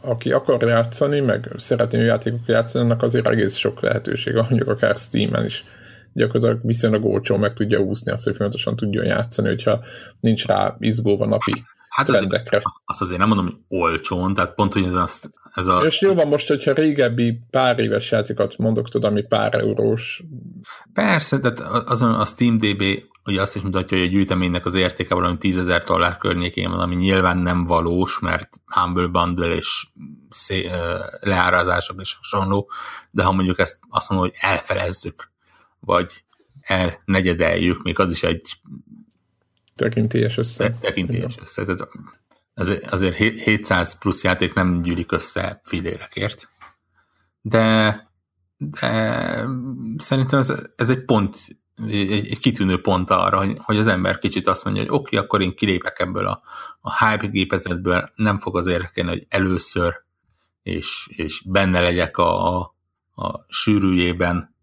aki 0.00 0.32
akar 0.32 0.62
játszani, 0.62 1.20
meg 1.20 1.48
szeretné 1.56 2.04
játékok 2.04 2.46
játszani, 2.46 2.84
annak 2.84 3.02
azért 3.02 3.28
egész 3.28 3.54
sok 3.54 3.80
lehetősége, 3.80 4.42
mondjuk 4.42 4.68
akár 4.68 4.96
Steam-en 4.96 5.44
is 5.44 5.64
gyakorlatilag 6.12 6.66
viszonylag 6.66 7.04
olcsó 7.04 7.36
meg 7.36 7.52
tudja 7.52 7.78
úszni 7.78 8.12
azt, 8.12 8.24
hogy 8.24 8.34
folyamatosan 8.34 8.76
tudjon 8.76 9.04
játszani, 9.04 9.48
hogyha 9.48 9.84
nincs 10.20 10.46
rá 10.46 10.76
izgóva 10.78 11.26
napi 11.26 11.62
Hát 11.98 12.06
trendekre. 12.06 12.60
Azt, 12.62 12.76
azt 12.84 13.00
azért 13.00 13.18
nem 13.18 13.28
mondom, 13.28 13.46
hogy 13.46 13.78
olcsón, 13.80 14.34
tehát 14.34 14.54
pont, 14.54 14.72
hogy 14.72 14.84
ez 14.84 14.92
a... 14.92 15.08
Ez 15.54 15.66
a... 15.66 15.80
És 15.84 16.00
jó 16.00 16.14
van 16.14 16.28
most, 16.28 16.48
hogyha 16.48 16.72
régebbi 16.72 17.40
pár 17.50 17.78
éves 17.78 18.10
játékokat 18.10 18.58
mondok, 18.58 18.88
tudom, 18.88 19.10
ami 19.10 19.22
pár 19.22 19.54
eurós. 19.54 20.22
Persze, 20.92 21.38
tehát 21.38 21.58
azon 21.88 22.14
a 22.14 22.24
Steam 22.24 22.56
DB 22.56 22.82
ugye 23.24 23.40
azt 23.40 23.56
is 23.56 23.62
mutatja, 23.62 23.98
hogy 23.98 24.06
a 24.06 24.10
gyűjteménynek 24.10 24.66
az 24.66 24.74
értéke 24.74 25.14
valami 25.14 25.38
10 25.38 25.58
ezer 25.58 25.84
dollár 25.84 26.16
környékén 26.16 26.70
van, 26.70 26.80
ami 26.80 26.94
nyilván 26.94 27.38
nem 27.38 27.64
valós, 27.64 28.18
mert 28.18 28.60
Humble 28.66 29.06
Bundle 29.06 29.54
és 29.54 29.86
szé, 30.28 30.70
leárazások 31.20 32.00
és 32.00 32.16
hasonló, 32.16 32.70
de 33.10 33.22
ha 33.22 33.32
mondjuk 33.32 33.58
ezt 33.58 33.78
azt 33.88 34.10
mondom, 34.10 34.28
hogy 34.28 34.50
elfelezzük, 34.50 35.30
vagy 35.80 36.24
elnegyedeljük, 36.60 37.82
még 37.82 37.98
az 37.98 38.10
is 38.10 38.22
egy 38.22 38.60
Tekintélyes 39.78 40.36
össze. 40.36 40.74
Tekintélyes 40.80 41.38
össze. 41.40 41.64
Tehát 41.64 41.88
azért, 42.54 42.92
azért 42.92 43.16
700 43.16 43.98
plusz 43.98 44.22
játék 44.22 44.54
nem 44.54 44.82
gyűlik 44.82 45.12
össze 45.12 45.60
filérekért. 45.64 46.48
de, 47.40 48.06
de 48.56 49.44
szerintem 49.96 50.38
ez, 50.38 50.52
ez 50.76 50.90
egy 50.90 51.04
pont, 51.04 51.36
egy, 51.86 52.12
egy 52.12 52.38
kitűnő 52.38 52.80
pont 52.80 53.10
arra, 53.10 53.38
hogy, 53.38 53.58
hogy 53.62 53.78
az 53.78 53.86
ember 53.86 54.18
kicsit 54.18 54.46
azt 54.46 54.64
mondja, 54.64 54.82
hogy 54.82 54.90
oké, 54.90 55.16
okay, 55.16 55.26
akkor 55.26 55.42
én 55.42 55.56
kilépek 55.56 55.98
ebből 55.98 56.26
a, 56.26 56.42
a 56.80 57.06
hype 57.06 57.26
gépezetből, 57.26 58.10
nem 58.14 58.38
fog 58.38 58.56
az 58.56 58.66
érdekelni, 58.66 59.10
hogy 59.10 59.26
először 59.28 59.94
és, 60.62 61.08
és 61.10 61.42
benne 61.46 61.80
legyek 61.80 62.16
a, 62.16 62.56
a, 62.56 62.74
a 63.14 63.44
sűrűjében, 63.48 64.54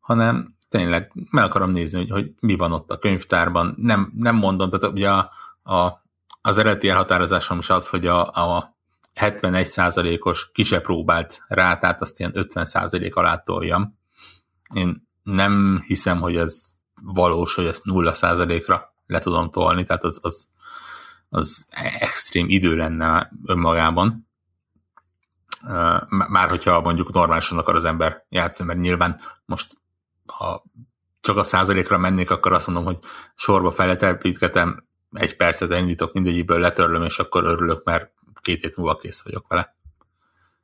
hanem 0.00 0.56
tényleg 0.74 1.12
meg 1.30 1.44
akarom 1.44 1.70
nézni, 1.70 1.98
hogy, 1.98 2.10
hogy 2.10 2.32
mi 2.40 2.56
van 2.56 2.72
ott 2.72 2.90
a 2.90 2.98
könyvtárban. 2.98 3.74
Nem, 3.78 4.12
nem 4.16 4.36
mondom, 4.36 4.70
tehát 4.70 4.94
ugye 4.94 5.10
a, 5.10 5.30
a, 5.74 6.02
az 6.40 6.58
eredeti 6.58 6.88
elhatározásom 6.88 7.58
is 7.58 7.70
az, 7.70 7.88
hogy 7.88 8.06
a, 8.06 8.30
a 8.30 8.76
71%-os 9.20 10.50
kise 10.52 10.80
próbált 10.80 11.42
rátát 11.48 12.00
azt 12.00 12.18
ilyen 12.18 12.32
50% 12.34 13.12
alá 13.12 13.36
toljam. 13.36 13.98
Én 14.74 15.08
nem 15.22 15.82
hiszem, 15.86 16.20
hogy 16.20 16.36
ez 16.36 16.64
valós, 17.02 17.54
hogy 17.54 17.66
ezt 17.66 17.82
0%-ra 17.84 18.94
le 19.06 19.18
tudom 19.18 19.50
tolni, 19.50 19.84
tehát 19.84 20.04
az, 20.04 20.18
az, 20.22 20.48
az 21.28 21.66
extrém 21.98 22.48
idő 22.48 22.76
lenne 22.76 23.30
önmagában. 23.46 24.28
Már 26.28 26.48
hogyha 26.48 26.80
mondjuk 26.80 27.12
normálisan 27.12 27.58
akar 27.58 27.74
az 27.74 27.84
ember 27.84 28.24
játszani, 28.28 28.68
mert 28.68 28.80
nyilván 28.80 29.20
most 29.44 29.82
ha 30.26 30.64
csak 31.20 31.36
a 31.36 31.42
százalékra 31.42 31.98
mennék, 31.98 32.30
akkor 32.30 32.52
azt 32.52 32.66
mondom, 32.66 32.84
hogy 32.84 32.98
sorba 33.34 33.70
feletelpítgetem, 33.70 34.86
egy 35.12 35.36
percet 35.36 35.74
indítok, 35.74 36.12
mindegyikből 36.12 36.60
letörlöm, 36.60 37.02
és 37.02 37.18
akkor 37.18 37.44
örülök, 37.44 37.84
mert 37.84 38.12
két 38.40 38.60
hét 38.60 38.76
múlva 38.76 38.96
kész 38.96 39.22
vagyok 39.22 39.48
vele. 39.48 39.76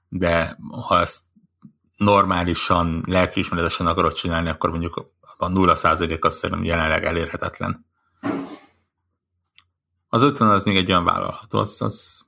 De 0.09 0.59
ha 0.87 1.00
ezt 1.00 1.23
normálisan, 1.97 3.02
lelkiismeretesen 3.07 3.87
akarod 3.87 4.12
csinálni, 4.12 4.49
akkor 4.49 4.71
mondjuk 4.71 5.11
a 5.37 5.49
nulla 5.49 5.76
százalék 5.76 6.25
az 6.25 6.37
szerintem 6.37 6.64
jelenleg 6.64 7.05
elérhetetlen. 7.05 7.87
Az 10.09 10.23
50 10.23 10.49
az 10.49 10.64
még 10.64 10.76
egy 10.76 10.90
olyan 10.90 11.05
vállalható, 11.05 11.59
az, 11.59 11.83
az 11.83 12.21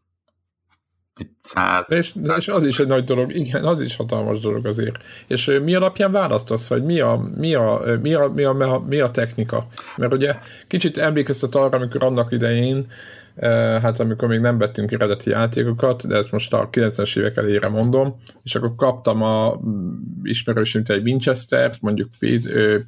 száz. 1.43 1.91
És, 1.91 2.13
és 2.39 2.49
az 2.49 2.65
is 2.65 2.79
egy 2.79 2.87
nagy 2.87 3.05
dolog, 3.05 3.35
igen, 3.35 3.65
az 3.65 3.81
is 3.81 3.97
hatalmas 3.97 4.41
dolog 4.41 4.67
azért. 4.67 4.97
És 5.27 5.59
mi 5.63 5.75
alapján 5.75 6.13
választasz, 6.13 6.69
vagy 6.69 6.85
mi 6.85 7.01
a, 7.01 7.23
mi 7.37 7.55
a, 7.55 7.83
mi 8.03 8.15
a, 8.15 8.29
mi 8.29 8.43
a, 8.43 8.83
mi 8.89 8.99
a, 8.99 9.11
technika? 9.11 9.67
Mert 9.97 10.13
ugye 10.13 10.35
kicsit 10.67 10.99
emlékeztet 10.99 11.55
arra, 11.55 11.77
amikor 11.77 12.05
annak 12.05 12.33
idején 12.33 12.87
hát 13.83 14.01
amikor 14.01 14.29
még 14.29 14.41
nem 14.41 14.59
vettünk 14.59 14.93
eredeti 14.93 15.31
játékokat, 15.31 16.07
de 16.07 16.17
ezt 16.17 16.33
most 16.33 16.53
a 16.53 16.69
90-es 16.71 17.19
évek 17.19 17.37
elére 17.37 17.69
mondom, 17.69 18.17
és 18.43 18.55
akkor 18.55 18.75
kaptam 18.75 19.23
a 19.23 19.61
ismerősömt 20.23 20.91
egy 20.91 21.03
Winchester, 21.03 21.77
mondjuk 21.81 22.09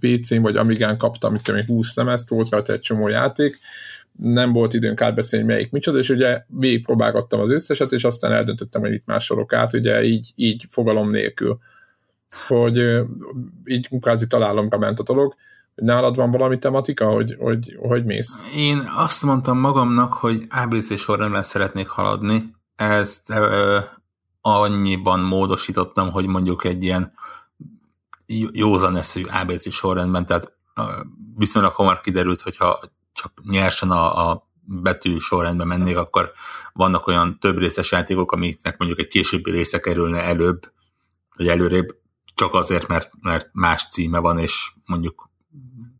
PC-n 0.00 0.40
vagy 0.40 0.56
Amigán 0.56 0.98
kaptam, 0.98 1.30
amikor 1.30 1.54
még 1.54 1.66
20 1.66 1.96
lemezt, 1.96 2.28
volt 2.28 2.50
rajta 2.50 2.72
egy 2.72 2.80
csomó 2.80 3.08
játék, 3.08 3.58
nem 4.18 4.52
volt 4.52 4.74
időnk 4.74 5.00
átbeszélni, 5.00 5.46
melyik 5.46 5.70
micsoda, 5.70 5.98
és 5.98 6.08
ugye 6.08 6.44
végigpróbálgattam 6.46 7.40
az 7.40 7.50
összeset, 7.50 7.92
és 7.92 8.04
aztán 8.04 8.32
eldöntöttem, 8.32 8.80
hogy 8.80 8.92
itt 8.92 9.06
másolok 9.06 9.52
át, 9.52 9.72
ugye 9.72 10.02
így, 10.04 10.32
így 10.34 10.66
fogalom 10.70 11.10
nélkül, 11.10 11.58
hogy 12.46 13.02
így 13.64 13.88
kvázi 14.00 14.26
találomra 14.26 14.78
ment 14.78 14.98
a 14.98 15.02
dolog. 15.02 15.34
Nálad 15.74 16.16
van 16.16 16.30
valami 16.30 16.58
tematika, 16.58 17.10
hogy, 17.10 17.36
hogy, 17.38 17.76
hogy 17.80 18.04
mész? 18.04 18.42
Én 18.56 18.82
azt 18.96 19.22
mondtam 19.22 19.58
magamnak, 19.58 20.12
hogy 20.12 20.42
ABC 20.48 20.98
sorrendben 20.98 21.42
szeretnék 21.42 21.88
haladni. 21.88 22.54
Ezt 22.76 23.30
ö, 23.30 23.78
annyiban 24.40 25.20
módosítottam, 25.20 26.10
hogy 26.10 26.26
mondjuk 26.26 26.64
egy 26.64 26.82
ilyen 26.82 27.12
józan 28.52 28.96
eszű 28.96 29.22
ABC 29.42 29.72
sorrendben, 29.72 30.26
tehát 30.26 30.52
viszonylag 31.36 31.72
hamar 31.72 32.00
kiderült, 32.00 32.40
hogyha 32.40 32.80
csak 33.14 33.32
nyersen 33.44 33.90
a, 33.90 34.30
a 34.30 34.48
betű 34.64 35.18
sorrendben 35.18 35.66
mennék, 35.66 35.96
akkor 35.96 36.32
vannak 36.72 37.06
olyan 37.06 37.38
több 37.38 37.58
részes 37.58 37.92
játékok, 37.92 38.32
amiknek 38.32 38.78
mondjuk 38.78 39.00
egy 39.00 39.08
későbbi 39.08 39.50
része 39.50 39.80
kerülne 39.80 40.22
előbb, 40.22 40.72
vagy 41.36 41.48
előrébb, 41.48 41.96
csak 42.34 42.54
azért, 42.54 42.86
mert, 42.86 43.10
mert 43.20 43.48
más 43.52 43.88
címe 43.88 44.18
van, 44.18 44.38
és 44.38 44.72
mondjuk 44.84 45.30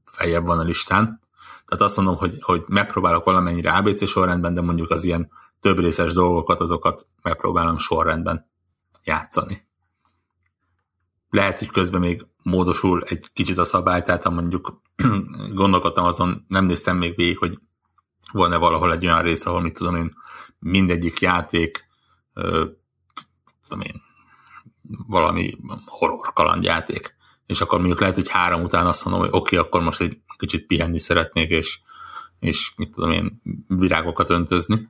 feljebb 0.05 0.45
van 0.45 0.59
a 0.59 0.63
listán. 0.63 1.21
Tehát 1.67 1.85
azt 1.85 1.97
mondom, 1.97 2.17
hogy, 2.17 2.39
hogy 2.41 2.65
megpróbálok 2.67 3.25
valamennyire 3.25 3.73
ABC 3.73 4.09
sorrendben, 4.09 4.55
de 4.55 4.61
mondjuk 4.61 4.91
az 4.91 5.05
ilyen 5.05 5.31
több 5.61 5.79
részes 5.79 6.13
dolgokat, 6.13 6.61
azokat 6.61 7.07
megpróbálom 7.23 7.79
sorrendben 7.79 8.51
játszani. 9.05 9.67
Lehet, 11.35 11.59
hogy 11.59 11.71
közben 11.71 12.01
még 12.01 12.27
módosul 12.43 13.03
egy 13.03 13.33
kicsit 13.33 13.59
a 13.59 13.65
szabály, 13.65 14.03
tehát 14.03 14.31
mondjuk 14.31 14.81
gondolkodtam 15.61 16.05
azon, 16.05 16.45
nem 16.49 16.65
néztem 16.65 16.97
még 16.97 17.17
végig, 17.17 17.39
hogy 17.39 17.59
van-e 18.33 18.57
valahol 18.57 18.93
egy 18.93 19.07
olyan 19.07 19.23
rész, 19.23 19.47
ahol 19.47 19.61
mit 19.61 19.75
tudom 19.75 19.97
én, 19.97 20.15
mindegyik 20.59 21.21
játék 21.21 21.85
ö, 22.35 22.65
tudom 23.63 23.81
én, 23.81 24.03
valami 25.07 25.51
horror 25.87 26.33
kalandjáték. 26.33 27.15
És 27.47 27.61
akkor 27.61 27.79
mondjuk 27.79 28.01
lehet, 28.01 28.15
hogy 28.15 28.29
három 28.29 28.63
után 28.63 28.87
azt 28.87 29.05
mondom, 29.05 29.23
hogy 29.23 29.33
oké, 29.33 29.57
okay, 29.57 29.69
akkor 29.69 29.83
most 29.83 30.01
egy 30.01 30.21
kicsit 30.37 30.67
pihenni 30.67 30.99
szeretnék, 30.99 31.51
és, 31.51 31.81
és 32.39 32.73
mit 32.77 32.91
tudom 32.91 33.11
én, 33.11 33.43
virágokat 33.69 34.31
öntözni. 34.31 34.89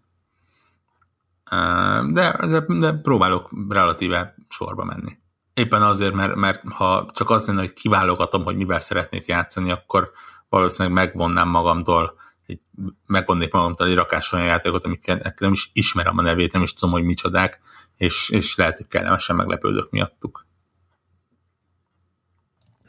De, 2.12 2.36
de, 2.46 2.64
de 2.78 2.92
próbálok 2.92 3.50
relatíve 3.68 4.34
sorba 4.48 4.84
menni 4.84 5.22
éppen 5.54 5.82
azért, 5.82 6.14
mert, 6.14 6.34
mert 6.34 6.62
ha 6.68 7.10
csak 7.14 7.30
azt 7.30 7.46
lenne, 7.46 7.60
hogy 7.60 7.72
kiválogatom, 7.72 8.44
hogy 8.44 8.56
mivel 8.56 8.80
szeretnék 8.80 9.26
játszani, 9.26 9.70
akkor 9.70 10.10
valószínűleg 10.48 10.92
megvonnám 10.92 11.48
magamtól, 11.48 12.14
egy, 12.46 12.60
megvonnék 13.06 13.52
magamtól 13.52 13.86
egy 13.86 13.94
rakás 13.94 14.32
olyan 14.32 14.46
játékot, 14.46 14.84
amiket 14.84 15.40
nem 15.40 15.52
is 15.52 15.70
ismerem 15.72 16.18
a 16.18 16.22
nevét, 16.22 16.52
nem 16.52 16.62
is 16.62 16.74
tudom, 16.74 16.94
hogy 16.94 17.04
micsodák, 17.04 17.60
és, 17.96 18.30
és 18.30 18.56
lehet, 18.56 18.76
hogy 18.76 18.88
kellemesen 18.88 19.36
meglepődök 19.36 19.90
miattuk. 19.90 20.46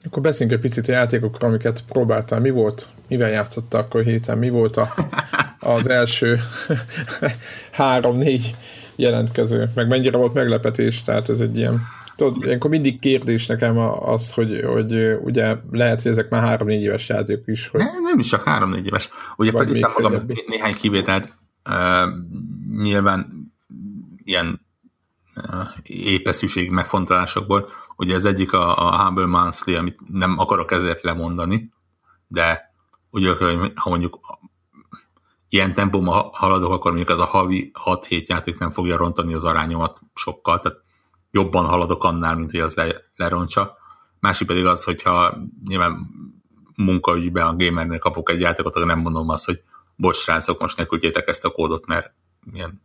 Akkor 0.05 0.21
beszéljünk 0.21 0.57
egy 0.57 0.69
picit 0.69 0.87
a 0.87 0.91
játékokról, 0.91 1.49
amiket 1.49 1.83
próbáltál. 1.83 2.39
Mi 2.39 2.49
volt, 2.49 2.87
mivel 3.07 3.29
játszottál 3.29 3.81
akkor 3.81 4.03
héten? 4.03 4.37
Mi 4.37 4.49
volt 4.49 4.77
a, 4.77 4.93
az 5.59 5.89
első 5.89 6.39
három-négy 7.71 8.55
jelentkező? 8.95 9.71
Meg 9.75 9.87
mennyire 9.87 10.17
volt 10.17 10.33
meglepetés? 10.33 11.01
Tehát 11.01 11.29
ez 11.29 11.39
egy 11.39 11.57
ilyen 11.57 11.81
tudod, 12.15 12.43
ilyenkor 12.43 12.69
mindig 12.69 12.99
kérdés 12.99 13.45
nekem 13.45 13.77
az, 13.99 14.31
hogy, 14.31 14.61
hogy 14.65 15.17
ugye 15.23 15.57
lehet, 15.71 16.01
hogy 16.01 16.11
ezek 16.11 16.29
már 16.29 16.41
három-négy 16.41 16.81
éves 16.81 17.09
játékok 17.09 17.47
is. 17.47 17.67
Hogy 17.67 17.79
nem, 17.79 18.01
nem 18.01 18.19
is 18.19 18.27
csak 18.27 18.43
három-négy 18.43 18.85
éves. 18.85 19.09
Ugye 19.37 19.51
felírtam 19.51 19.91
magam 19.91 20.11
többi. 20.11 20.43
néhány 20.47 20.75
kivételt, 20.75 21.33
uh, 21.69 22.09
nyilván 22.81 23.51
ilyen 24.23 24.61
uh, 25.35 25.67
épeszűség 25.83 26.69
megfontolásokból. 26.69 27.69
Ugye 27.97 28.15
az 28.15 28.25
egyik 28.25 28.53
a, 28.53 28.87
a 28.87 29.03
Humble 29.03 29.25
Monthly, 29.25 29.75
amit 29.75 29.99
nem 30.11 30.39
akarok 30.39 30.71
ezért 30.71 31.03
lemondani, 31.03 31.73
de 32.27 32.73
ugye, 33.09 33.31
ha 33.75 33.89
mondjuk 33.89 34.19
ilyen 35.49 35.73
tempóban 35.73 36.29
haladok, 36.31 36.71
akkor 36.71 36.91
mondjuk 36.91 37.11
ez 37.11 37.19
a 37.19 37.25
havi 37.25 37.71
6-7 37.85 38.25
játék 38.25 38.57
nem 38.57 38.71
fogja 38.71 38.97
rontani 38.97 39.33
az 39.33 39.43
arányomat 39.43 39.99
sokkal, 40.13 40.59
tehát 40.59 40.77
jobban 41.35 41.65
haladok 41.65 42.03
annál, 42.03 42.35
mint 42.35 42.51
hogy 42.51 42.59
az 42.59 42.73
le, 42.73 42.95
lerontsa. 43.15 43.77
Másik 44.19 44.47
pedig 44.47 44.65
az, 44.65 44.83
hogyha 44.83 45.37
nyilván 45.67 46.09
munkaügyben 46.75 47.47
a 47.47 47.55
gamernél 47.55 47.99
kapok 47.99 48.29
egy 48.29 48.39
játékot, 48.39 48.75
akkor 48.75 48.87
nem 48.87 48.99
mondom 48.99 49.29
azt, 49.29 49.45
hogy 49.45 49.63
bocs, 49.95 50.15
srácok, 50.15 50.61
most 50.61 50.77
ne 50.77 50.85
küldjétek 50.85 51.27
ezt 51.27 51.45
a 51.45 51.51
kódot, 51.51 51.85
mert 51.85 52.15
milyen 52.51 52.81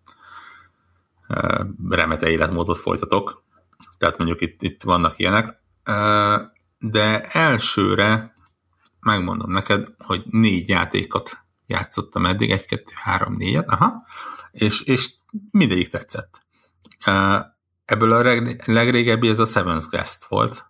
uh, 1.28 1.66
remete 1.88 2.30
életmódot 2.30 2.78
folytatok. 2.78 3.42
Tehát 3.98 4.18
mondjuk 4.18 4.40
itt, 4.40 4.62
itt 4.62 4.82
vannak 4.82 5.18
ilyenek. 5.18 5.60
Uh, 5.86 6.40
de 6.78 7.20
elsőre 7.20 8.34
megmondom 9.00 9.50
neked, 9.50 9.88
hogy 9.98 10.22
négy 10.30 10.68
játékot 10.68 11.38
játszottam 11.66 12.26
eddig, 12.26 12.50
egy, 12.50 12.66
kettő, 12.66 12.92
három, 12.94 13.36
négyet, 13.36 13.68
aha, 13.68 14.02
és, 14.52 14.82
és 14.82 15.12
mindegyik 15.50 15.88
tetszett. 15.88 16.42
Uh, 17.06 17.40
Ebből 17.90 18.12
a 18.12 18.20
reg- 18.20 18.66
legrégebbi 18.66 19.28
ez 19.28 19.38
a 19.38 19.46
Seven's 19.46 19.84
Guest 19.90 20.24
volt, 20.24 20.66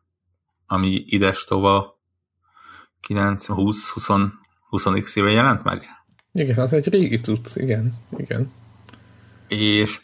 ami 0.67 1.05
idestova 1.07 2.00
9, 3.00 3.47
20, 3.47 3.89
20, 3.89 4.07
20 4.69 5.15
éve 5.15 5.31
jelent 5.31 5.65
meg. 5.65 5.85
Igen, 6.33 6.59
az 6.59 6.73
egy 6.73 6.89
régi 6.89 7.19
cucc, 7.19 7.57
igen, 7.57 7.95
igen. 8.17 8.53
És 9.49 10.00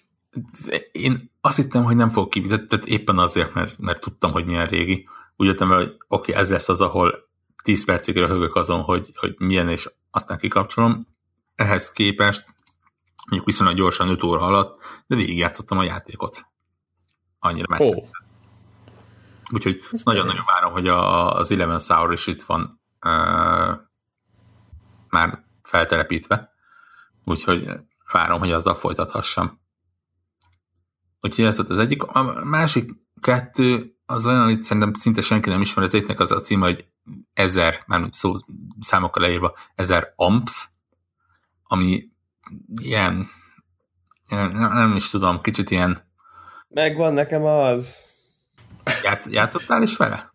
én 0.92 1.30
azt 1.40 1.56
hittem, 1.56 1.84
hogy 1.84 1.96
nem 1.96 2.10
fog 2.10 2.28
ki, 2.28 2.42
tehát 2.42 2.86
éppen 2.86 3.18
azért, 3.18 3.54
mert, 3.54 3.78
mert 3.78 4.00
tudtam, 4.00 4.32
hogy 4.32 4.44
milyen 4.44 4.66
régi. 4.66 5.08
Úgy 5.36 5.46
jöttem 5.46 5.70
el, 5.72 5.76
hogy 5.76 5.96
oké, 6.08 6.30
okay, 6.30 6.42
ez 6.42 6.50
lesz 6.50 6.68
az, 6.68 6.80
ahol 6.80 7.28
10 7.62 7.84
percig 7.84 8.16
röhögök 8.16 8.54
azon, 8.54 8.80
hogy, 8.80 9.12
hogy 9.14 9.34
milyen, 9.38 9.68
és 9.68 9.90
aztán 10.10 10.38
kikapcsolom. 10.38 11.06
Ehhez 11.54 11.92
képest 11.92 12.46
mondjuk 13.26 13.46
viszonylag 13.46 13.76
gyorsan 13.76 14.08
5 14.08 14.22
óra 14.22 14.40
alatt, 14.40 14.82
de 15.06 15.16
végigjátszottam 15.16 15.78
a 15.78 15.82
játékot 15.82 16.54
annyira 17.46 17.66
meg. 17.68 17.80
Oh. 17.80 18.08
Úgyhogy 19.50 19.80
nagyon-nagyon 20.04 20.44
várom, 20.46 20.72
hogy 20.72 20.88
a, 20.88 21.32
az 21.34 21.50
Eleven 21.50 21.78
Sour 21.78 22.12
is 22.12 22.26
itt 22.26 22.42
van 22.42 22.80
uh, 23.04 23.76
már 25.08 25.44
feltelepítve. 25.62 26.52
Úgyhogy 27.24 27.70
várom, 28.12 28.38
hogy 28.38 28.52
azzal 28.52 28.74
folytathassam. 28.74 29.60
Úgyhogy 31.20 31.44
ez 31.44 31.56
volt 31.56 31.70
az 31.70 31.78
egyik. 31.78 32.02
A 32.02 32.44
másik 32.44 32.90
kettő 33.20 33.96
az 34.06 34.26
olyan, 34.26 34.44
hogy 34.44 34.62
szerintem 34.62 34.94
szinte 34.94 35.20
senki 35.20 35.48
nem 35.48 35.60
ismer, 35.60 35.84
az 35.84 35.94
egyiknek 35.94 36.20
az 36.20 36.30
a 36.30 36.40
címe, 36.40 36.66
hogy 36.66 36.86
ezer, 37.32 37.82
már 37.86 38.08
szó, 38.12 38.34
számokkal 38.80 39.22
leírva, 39.22 39.56
ezer 39.74 40.12
amps, 40.16 40.68
ami 41.62 42.08
ilyen, 42.80 43.28
nem, 44.28 44.50
nem 44.50 44.96
is 44.96 45.10
tudom, 45.10 45.40
kicsit 45.40 45.70
ilyen... 45.70 46.04
Megvan 46.76 47.12
nekem 47.12 47.44
az. 47.44 48.04
Játsz, 49.02 49.28
játszottál 49.30 49.82
is 49.82 49.96
vele? 49.96 50.34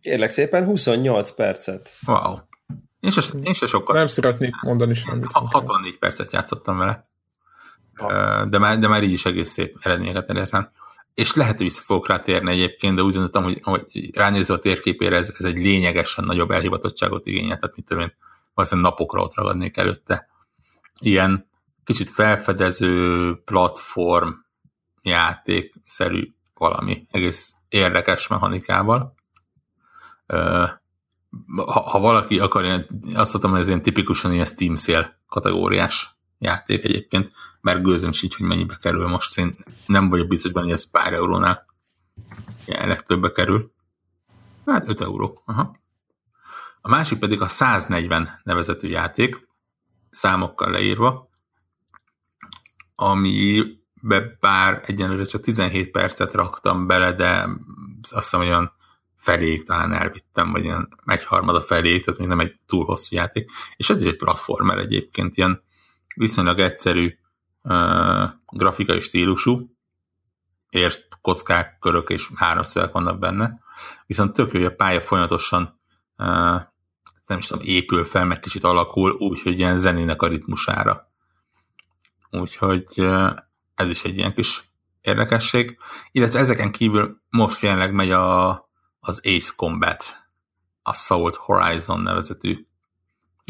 Kérlek 0.00 0.30
szépen, 0.30 0.64
28 0.64 1.30
percet. 1.30 1.90
Wow. 2.06 2.36
Én 3.00 3.10
se, 3.10 3.22
én 3.42 3.52
se 3.52 3.66
sokkal. 3.66 3.96
Nem 3.96 4.06
szeretnék 4.06 4.60
mondani 4.60 4.94
semmit. 4.94 5.32
64 5.32 5.98
percet 5.98 6.32
játszottam 6.32 6.78
vele. 6.78 7.08
De 8.48 8.58
már, 8.58 8.78
de 8.78 8.88
már 8.88 9.02
így 9.02 9.12
is 9.12 9.24
egész 9.24 9.50
szép 9.50 9.76
eredményeket 9.80 10.30
elértem. 10.30 10.70
És 11.14 11.34
lehet, 11.34 11.56
hogy 11.56 11.66
vissza 11.66 11.82
fogok 11.82 12.08
rá 12.08 12.18
térni 12.18 12.50
egyébként, 12.50 12.96
de 12.96 13.02
úgy 13.02 13.12
gondoltam, 13.12 13.42
hogy, 13.42 13.60
hogy 13.62 14.16
ránézve 14.16 14.54
a 14.54 14.58
térképére 14.58 15.16
ez, 15.16 15.32
ez 15.38 15.44
egy 15.44 15.56
lényegesen 15.56 16.24
nagyobb 16.24 16.50
elhivatottságot 16.50 17.26
igényel, 17.26 17.58
tehát 17.58 17.76
mit 17.76 17.86
tudom 17.86 18.02
én, 18.02 18.14
valószínűleg 18.54 18.90
napokra 18.90 19.22
ott 19.22 19.34
ragadnék 19.34 19.76
előtte. 19.76 20.28
Ilyen 21.00 21.48
kicsit 21.84 22.10
felfedező 22.10 23.34
platform 23.44 24.28
játékszerű 25.06 26.34
valami, 26.54 27.06
egész 27.10 27.54
érdekes 27.68 28.26
mechanikával. 28.26 29.14
Ha, 31.56 31.80
ha 31.80 31.98
valaki 32.00 32.38
akar, 32.38 32.64
azt 33.14 33.32
mondtam, 33.32 33.50
hogy 33.50 33.60
ez 33.60 33.66
ilyen 33.66 33.82
tipikusan 33.82 34.32
ilyen 34.32 34.44
Steam 34.44 34.76
Sale 34.76 35.20
kategóriás 35.28 36.16
játék 36.38 36.84
egyébként, 36.84 37.32
mert 37.60 37.82
gőzöm 37.82 38.12
sincs, 38.12 38.36
hogy 38.36 38.46
mennyibe 38.46 38.76
kerül 38.80 39.08
most. 39.08 39.38
Én 39.38 39.56
nem 39.86 40.08
vagyok 40.08 40.28
biztos 40.28 40.52
benne, 40.52 40.66
hogy 40.66 40.74
ez 40.74 40.90
pár 40.90 41.12
eurónál 41.12 41.66
jelenleg 42.66 43.02
többbe 43.02 43.32
kerül. 43.32 43.72
Hát 44.66 44.88
5 44.88 45.00
euró. 45.00 45.42
Aha. 45.44 45.76
A 46.80 46.88
másik 46.88 47.18
pedig 47.18 47.40
a 47.40 47.48
140 47.48 48.40
nevezetű 48.42 48.88
játék, 48.88 49.48
számokkal 50.10 50.70
leírva, 50.70 51.28
ami 52.94 53.62
be 54.02 54.36
bár 54.40 54.80
egyenlőre 54.84 55.24
csak 55.24 55.42
17 55.42 55.90
percet 55.90 56.34
raktam 56.34 56.86
bele, 56.86 57.12
de 57.12 57.48
azt 58.02 58.12
hiszem 58.12 58.40
olyan 58.40 58.72
feléig 59.16 59.64
talán 59.64 59.92
elvittem, 59.92 60.52
vagy 60.52 60.64
ilyen 60.64 60.88
egyharmada 61.04 61.62
feléig, 61.62 62.04
tehát 62.04 62.20
még 62.20 62.28
nem 62.28 62.40
egy 62.40 62.58
túl 62.66 62.84
hosszú 62.84 63.16
játék. 63.16 63.50
És 63.76 63.90
ez 63.90 64.02
is 64.02 64.08
egy 64.08 64.16
platformer 64.16 64.78
egyébként, 64.78 65.36
ilyen 65.36 65.62
viszonylag 66.14 66.58
egyszerű 66.58 67.18
uh, 67.62 68.24
grafikai 68.46 69.00
stílusú, 69.00 69.70
és 70.70 70.98
kockák, 71.20 71.78
körök 71.80 72.08
és 72.10 72.30
háromszögek 72.34 72.92
vannak 72.92 73.18
benne, 73.18 73.58
viszont 74.06 74.32
tök 74.32 74.52
jó, 74.52 74.60
hogy 74.60 74.68
a 74.68 74.74
pálya 74.74 75.00
folyamatosan 75.00 75.80
uh, 76.18 76.60
nem 77.26 77.38
is 77.38 77.46
tudom, 77.46 77.64
épül 77.66 78.04
fel, 78.04 78.24
meg 78.24 78.40
kicsit 78.40 78.64
alakul, 78.64 79.10
úgyhogy 79.12 79.58
ilyen 79.58 79.76
zenének 79.76 80.22
a 80.22 80.26
ritmusára. 80.26 81.12
Úgyhogy 82.30 82.86
uh, 82.96 83.30
ez 83.76 83.88
is 83.88 84.04
egy 84.04 84.16
ilyen 84.16 84.34
kis 84.34 84.64
érdekesség. 85.00 85.78
Illetve 86.12 86.38
ezeken 86.38 86.70
kívül 86.70 87.20
most 87.30 87.60
jelenleg 87.60 87.92
megy 87.92 88.10
a, 88.10 88.48
az 89.00 89.20
Ace 89.24 89.52
Combat, 89.56 90.04
a 90.82 90.90
Assault 90.90 91.36
Horizon 91.36 92.00
nevezetű 92.00 92.66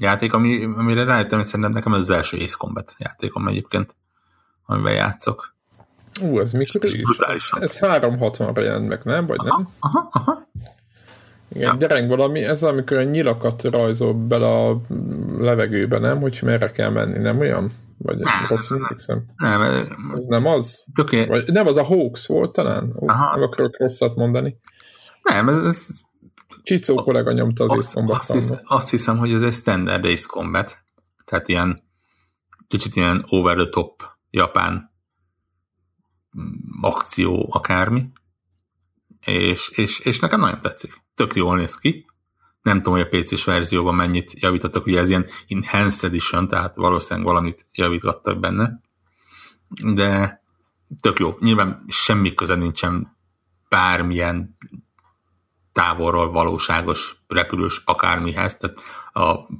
játék, 0.00 0.32
ami, 0.32 0.64
amire 0.64 1.04
rájöttem, 1.04 1.38
hogy 1.38 1.46
szerintem 1.46 1.72
nekem 1.72 1.92
ez 1.92 2.00
az 2.00 2.10
első 2.10 2.36
Ace 2.36 2.54
Combat 2.58 2.94
játékom 2.98 3.48
egyébként, 3.48 3.96
amivel 4.66 4.92
játszok. 4.92 5.54
Ú, 6.20 6.38
ez 6.38 6.52
mikor 6.52 6.84
is? 6.84 6.94
Ez, 7.18 7.48
ez 7.60 7.78
360-ra 7.80 8.62
jelent 8.62 8.88
meg, 8.88 9.04
nem? 9.04 9.26
Vagy 9.26 9.38
aha, 9.38 9.56
nem? 9.56 9.68
Aha, 9.78 10.08
aha. 10.12 10.48
Igen, 11.48 11.72
ja. 11.72 11.76
gyereng 11.78 12.08
valami, 12.08 12.44
ez 12.44 12.62
amikor 12.62 12.96
a 12.96 13.02
nyilakat 13.02 13.62
rajzol 13.62 14.14
bele 14.14 14.46
a 14.46 14.80
levegőbe, 15.38 15.98
nem? 15.98 16.20
Hogy 16.20 16.38
merre 16.42 16.70
kell 16.70 16.90
menni, 16.90 17.18
nem 17.18 17.38
olyan? 17.38 17.70
Vagy 17.98 18.18
nem, 18.18 18.46
rosszul 18.48 18.76
emlékszem? 18.76 19.24
Nem, 19.36 19.62
ez 20.14 20.24
nem 20.24 20.46
az? 20.46 20.86
Töké... 20.94 21.24
Vagy 21.24 21.52
nem, 21.52 21.66
az 21.66 21.76
a 21.76 21.84
Hawks 21.84 22.26
volt 22.26 22.52
talán? 22.52 22.92
Aha. 23.06 23.34
Nem 23.34 23.42
akarok 23.42 23.78
rosszat 23.78 24.14
mondani. 24.14 24.56
Nem, 25.22 25.48
ez, 25.48 25.66
ez 25.66 25.88
Csicó 26.62 26.94
kollega 26.94 27.32
nyomta 27.32 27.64
az 27.64 27.70
Ace 27.70 28.02
azt, 28.06 28.32
hisz, 28.32 28.50
azt 28.64 28.90
hiszem, 28.90 29.18
hogy 29.18 29.32
ez 29.32 29.42
egy 29.42 29.52
standard 29.52 30.04
Ace 30.04 30.26
Combat, 30.26 30.78
tehát 31.24 31.48
ilyen 31.48 31.82
kicsit 32.68 32.96
ilyen 32.96 33.24
over 33.28 33.56
the 33.56 33.68
top 33.68 34.02
japán 34.30 34.94
akció 36.80 37.48
akármi, 37.50 38.10
és, 39.26 39.68
és, 39.68 39.98
és 39.98 40.20
nekem 40.20 40.40
nagyon 40.40 40.60
tetszik. 40.60 41.02
Tök 41.14 41.34
jól 41.34 41.56
néz 41.56 41.74
ki. 41.74 42.06
Nem 42.66 42.82
tudom, 42.82 42.92
hogy 42.98 43.08
a 43.10 43.18
PC-s 43.18 43.44
verzióban 43.44 43.94
mennyit 43.94 44.32
javítottak, 44.40 44.86
ugye 44.86 44.98
ez 44.98 45.08
ilyen 45.08 45.26
Enhanced 45.48 46.04
Edition, 46.04 46.48
tehát 46.48 46.76
valószínűleg 46.76 47.28
valamit 47.28 47.66
javítottak 47.72 48.38
benne, 48.38 48.80
de 49.82 50.42
tök 51.00 51.18
jó. 51.18 51.36
Nyilván 51.40 51.84
semmi 51.88 52.34
köze 52.34 52.54
nincsen 52.54 53.16
bármilyen 53.68 54.56
távolról 55.72 56.30
valóságos 56.30 57.16
repülős 57.26 57.82
akármihez, 57.84 58.56
tehát 58.56 58.78
a 59.12 59.52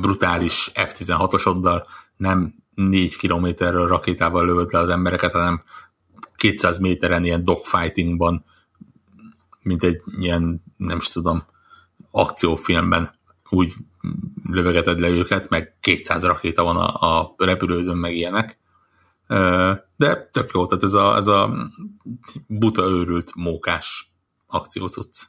brutális 0.00 0.70
F-16-osoddal 0.74 1.86
nem 2.16 2.54
4 2.74 3.16
kilométerről 3.16 3.86
rakétával 3.86 4.44
lövöd 4.44 4.72
le 4.72 4.78
az 4.78 4.88
embereket, 4.88 5.32
hanem 5.32 5.62
200 6.36 6.78
méteren 6.78 7.24
ilyen 7.24 7.44
dogfightingban, 7.44 8.44
mint 9.62 9.84
egy 9.84 10.02
ilyen, 10.18 10.64
nem 10.76 10.96
is 10.96 11.08
tudom, 11.08 11.50
akciófilmben 12.12 13.10
úgy 13.48 13.72
lövegeted 14.50 15.00
le 15.00 15.08
őket, 15.08 15.48
meg 15.48 15.76
200 15.80 16.24
rakéta 16.24 16.62
van 16.62 16.76
a, 16.76 17.20
a 17.20 17.34
repülődön, 17.38 17.96
meg 17.96 18.14
ilyenek. 18.14 18.58
De 19.96 20.28
tök 20.32 20.50
jó, 20.52 20.66
tehát 20.66 20.84
ez 20.84 20.92
a, 20.92 21.16
ez 21.16 21.26
a 21.26 21.52
buta 22.46 22.82
őrült 22.82 23.30
mókás 23.34 24.12
akciócucc. 24.46 25.22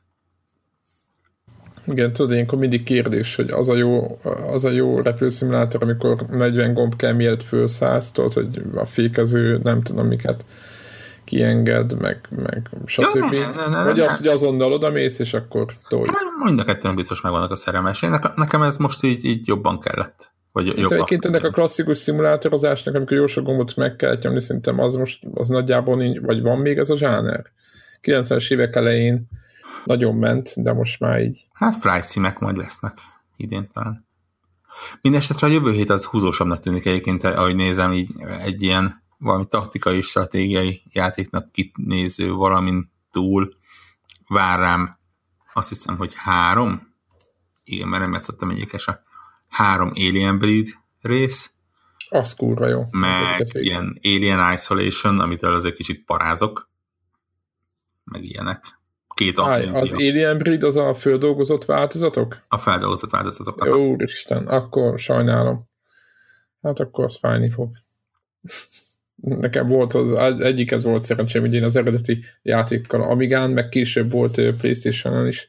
Igen, 1.86 2.14
tudod, 2.14 2.32
ilyenkor 2.32 2.60
mindig 2.60 2.84
kérdés, 2.84 3.36
hogy 3.36 3.50
az 3.50 3.70
a 3.70 3.76
jó, 3.76 4.20
az 4.24 4.66
a 4.66 4.70
jó 4.70 5.02
repülőszimulátor, 5.02 5.84
amikor 5.84 6.22
40 6.22 6.74
gomb 6.74 6.96
kell, 6.96 7.14
mielőtt 7.14 7.44
fölszállsz, 7.44 8.12
tudod, 8.12 8.34
hogy 8.34 8.64
a 8.76 8.86
fékező, 8.86 9.60
nem 9.64 9.82
tudom 9.82 10.08
miket 10.08 10.46
kienged, 11.24 12.02
meg, 12.02 12.28
meg 12.30 12.70
stb. 12.86 13.34
Ja, 13.34 13.50
ne, 13.50 13.68
ne, 13.68 13.68
ne, 13.68 13.84
Vagy 13.84 14.00
az, 14.00 14.18
hogy 14.18 14.28
azonnal 14.28 14.74
odamész, 14.74 15.20
és 15.20 15.34
akkor 15.34 15.66
tolj. 15.88 16.10
Mind 16.44 16.60
a 16.60 16.64
kettőn 16.64 16.96
biztos 16.96 17.22
megvannak 17.22 17.52
a 17.52 17.56
szerelmes. 17.56 18.06
Nekem 18.36 18.62
ez 18.62 18.78
most 18.78 19.04
így, 19.04 19.26
így 19.26 19.48
jobban 19.48 19.80
kellett. 19.80 20.32
Vagy 20.52 20.66
jobban. 20.66 20.94
Egyébként 20.94 21.26
ennek 21.26 21.44
a 21.44 21.50
klasszikus 21.50 21.98
szimulátorozásnak, 21.98 22.96
amikor 22.96 23.18
jó 23.18 23.28
sok 23.28 23.46
gombot 23.46 23.76
meg 23.76 23.96
kell 23.96 24.18
nyomni, 24.22 24.42
szerintem 24.42 24.80
az 24.80 24.96
most 24.96 25.24
az 25.34 25.50
nagyjából 25.50 25.96
nincs, 25.96 26.20
vagy 26.20 26.42
van 26.42 26.58
még 26.58 26.78
ez 26.78 26.90
a 26.90 26.98
zsáner? 26.98 27.52
90-es 28.02 28.52
évek 28.52 28.76
elején 28.76 29.28
nagyon 29.84 30.16
ment, 30.16 30.54
de 30.56 30.74
most 30.74 31.00
már 31.00 31.22
így. 31.22 31.48
Hát 31.54 32.04
címek 32.04 32.40
majd 32.40 32.58
lesznek 32.58 32.98
idén 33.38 33.70
talán. 33.74 34.08
Mindenesetre 35.02 35.48
a 35.48 35.50
jövő 35.50 35.72
hét 35.72 35.90
az 35.90 36.06
húzósabbnak 36.06 36.60
tűnik 36.60 36.86
egyébként, 36.86 37.24
ahogy 37.24 37.56
nézem, 37.56 37.92
így 37.92 38.10
egy 38.44 38.62
ilyen 38.62 39.03
valami 39.18 39.48
taktikai, 39.48 40.02
stratégiai 40.02 40.82
játéknak 40.92 41.52
kinéző 41.52 42.32
valamin 42.32 42.92
túl 43.12 43.56
vár 44.28 44.60
rám 44.60 44.98
azt 45.54 45.70
hiszem, 45.70 45.98
hogy 45.98 46.14
három, 46.16 46.94
igen, 47.64 47.88
mert 47.88 48.04
nem 48.04 48.14
játszottam 48.14 48.50
egyikes 48.50 48.88
a 48.88 49.04
három 49.48 49.92
Alien 49.96 50.40
Breed 50.40 50.68
rész, 51.02 51.54
az 52.10 52.34
kurva 52.34 52.68
jó. 52.68 52.84
Meg 52.92 53.50
ilyen 53.54 54.00
Alien 54.04 54.54
Isolation, 54.54 55.20
amitől 55.20 55.54
az 55.54 55.66
egy 55.66 55.74
kicsit 55.74 56.06
parázok, 56.06 56.70
meg 58.04 58.24
ilyenek. 58.24 58.82
Két 59.16 59.40
Áj, 59.40 59.68
Az 59.68 59.94
Alien 59.94 60.38
Breed 60.38 60.64
az 60.64 60.76
a 60.76 60.94
földolgozott 60.94 61.66
változatok? 61.66 62.46
A 62.48 62.58
feldolgozott 62.58 63.10
változatok. 63.10 63.66
Jó, 63.66 63.92
úristen, 63.92 64.48
akkor 64.48 65.00
sajnálom. 65.00 65.70
Hát 66.62 66.80
akkor 66.80 67.04
az 67.04 67.18
fájni 67.18 67.50
fog. 67.50 67.70
Nekem 69.16 69.68
volt 69.68 69.94
az, 69.94 70.12
egyik 70.40 70.72
ez 70.72 70.84
volt 70.84 71.04
szerencsém, 71.04 71.42
hogy 71.42 71.54
én 71.54 71.64
az 71.64 71.76
eredeti 71.76 72.24
játékkal 72.42 73.02
Amigán, 73.02 73.52
meg 73.52 73.70
később 73.70 74.12
volt 74.12 74.56
Playstation-on 74.58 75.28
is, 75.28 75.48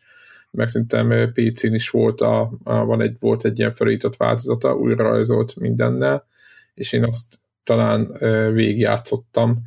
meg 0.51 0.69
szerintem 0.69 1.33
PC-n 1.33 1.75
is 1.75 1.91
volt, 1.91 2.21
a, 2.21 2.53
a, 2.65 2.85
van 2.85 3.01
egy, 3.01 3.17
volt 3.21 3.45
egy 3.45 3.59
ilyen 3.59 3.75
felújított 3.75 4.17
változata, 4.17 4.77
újra 4.77 5.03
rajzolt 5.03 5.57
mindennel, 5.57 6.27
és 6.75 6.93
én 6.93 7.05
azt 7.05 7.41
talán 7.65 8.13
végigjátszottam, 8.53 9.63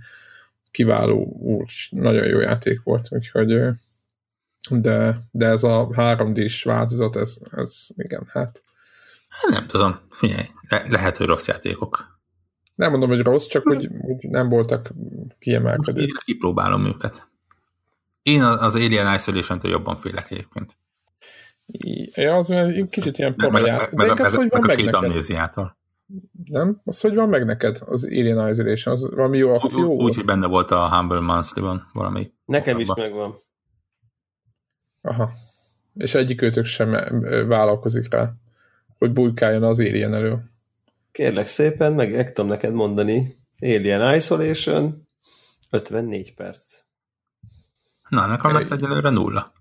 kiváló, 0.71 1.37
úgy, 1.41 1.71
nagyon 1.89 2.27
jó 2.27 2.39
játék 2.39 2.83
volt, 2.83 3.07
úgyhogy 3.09 3.61
de, 4.69 5.27
de 5.31 5.45
ez 5.45 5.63
a 5.63 5.87
3D-s 5.87 6.63
változat, 6.63 7.15
ez, 7.15 7.37
ez 7.51 7.87
igen, 7.95 8.27
hát 8.33 8.63
Nem 9.49 9.67
tudom, 9.67 9.99
figyelj, 10.09 10.45
le- 10.69 10.85
lehet, 10.89 11.17
hogy 11.17 11.25
rossz 11.25 11.47
játékok. 11.47 12.16
Nem 12.77 12.91
mondom, 12.91 13.09
hogy 13.09 13.21
rossz, 13.21 13.45
csak 13.45 13.63
hogy, 13.63 13.89
hogy 14.01 14.29
nem 14.29 14.49
voltak 14.49 14.91
Most 14.95 15.35
kiemelkedők. 15.39 16.07
én 16.07 16.13
kipróbálom 16.25 16.85
őket. 16.85 17.27
Én 18.21 18.41
az 18.43 18.75
Alien 18.75 19.15
Isolation-től 19.15 19.71
jobban 19.71 19.97
félek 19.97 20.31
egyébként. 20.31 20.77
Ja, 22.15 22.35
az 22.35 22.51
olyan 22.51 22.85
kicsit 22.85 23.17
ilyen 23.17 23.33
Meg, 23.37 23.49
para 23.49 23.61
meg, 23.61 23.71
meg, 23.71 23.89
De 23.89 24.13
meg, 24.13 24.19
az, 24.19 24.31
meg, 24.31 24.41
hogy 24.41 24.49
van 24.49 24.59
meg 24.61 24.69
a 24.69 24.73
meg 24.73 24.75
két 24.75 24.95
amnéziától. 24.95 25.77
Nem? 26.45 26.81
Az, 26.85 26.99
hogy 27.01 27.15
van 27.15 27.29
meg 27.29 27.45
neked 27.45 27.79
az 27.85 28.05
Alien 28.05 28.49
Isolation? 28.49 28.95
Az 28.95 29.13
valami 29.15 29.37
jó 29.37 29.53
akció 29.53 29.91
Úgy, 29.91 29.99
volt? 30.01 30.15
hogy 30.15 30.25
benne 30.25 30.47
volt 30.47 30.71
a 30.71 30.89
Humble 30.95 31.19
Monthly-ban 31.19 31.89
valami. 31.93 32.31
Nekem 32.45 32.79
is 32.79 32.93
megvan. 32.95 33.35
Aha. 35.01 35.31
És 35.93 36.15
egyik 36.15 36.41
őtök 36.41 36.65
sem 36.65 36.89
vállalkozik 37.47 38.11
rá, 38.13 38.33
hogy 38.97 39.11
bujkáljon 39.11 39.63
az 39.63 39.79
Alien 39.79 40.13
elő. 40.13 40.51
Kérlek 41.17 41.45
szépen, 41.45 41.93
meg, 41.93 42.11
meg 42.11 42.33
tudom 42.33 42.49
neked 42.49 42.73
mondani. 42.73 43.35
Alien 43.59 44.15
Isolation, 44.15 45.07
54 45.69 46.33
perc. 46.33 46.79
Na, 48.09 48.25
nekem 48.25 48.53
lesz 48.53 48.69
egyelőre 48.69 49.09
nulla. 49.09 49.53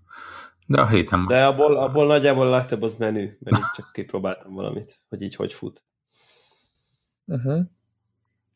De 0.65 0.81
a 0.81 0.87
héten. 0.87 1.25
De 1.27 1.45
abból, 1.45 1.77
abból 1.77 2.05
nagyjából 2.07 2.49
legtöbb 2.49 2.81
az 2.81 2.95
menü, 2.95 3.29
mert 3.39 3.57
így 3.57 3.63
csak 3.75 3.89
kipróbáltam 3.93 4.53
valamit, 4.53 4.99
hogy 5.09 5.21
így 5.21 5.35
hogy 5.35 5.53
fut. 5.53 5.83
Uh-huh. 7.25 7.59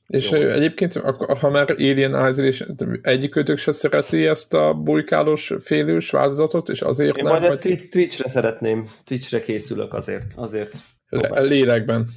És 0.07 0.29
Jó. 0.31 0.39
egyébként, 0.39 0.93
ha 1.39 1.49
már 1.49 1.71
Alien 1.71 2.29
Isolation, 2.29 2.99
egyik 3.01 3.35
őtök 3.35 3.57
se 3.57 3.71
szereti 3.71 4.25
ezt 4.25 4.53
a 4.53 4.73
bujkálós, 4.73 5.53
félős 5.61 6.09
változatot, 6.09 6.69
és 6.69 6.81
azért 6.81 7.17
Én 7.17 7.23
nem, 7.23 7.31
majd 7.33 7.43
ezt 7.43 7.61
hogy 7.61 7.71
Twitch- 7.71 7.89
Twitchre 7.91 8.29
szeretném. 8.29 8.85
Twitchre 9.03 9.41
készülök 9.41 9.93
azért. 9.93 10.33
azért. 10.35 10.75
le- 11.09 11.41
lélekben. 11.41 12.07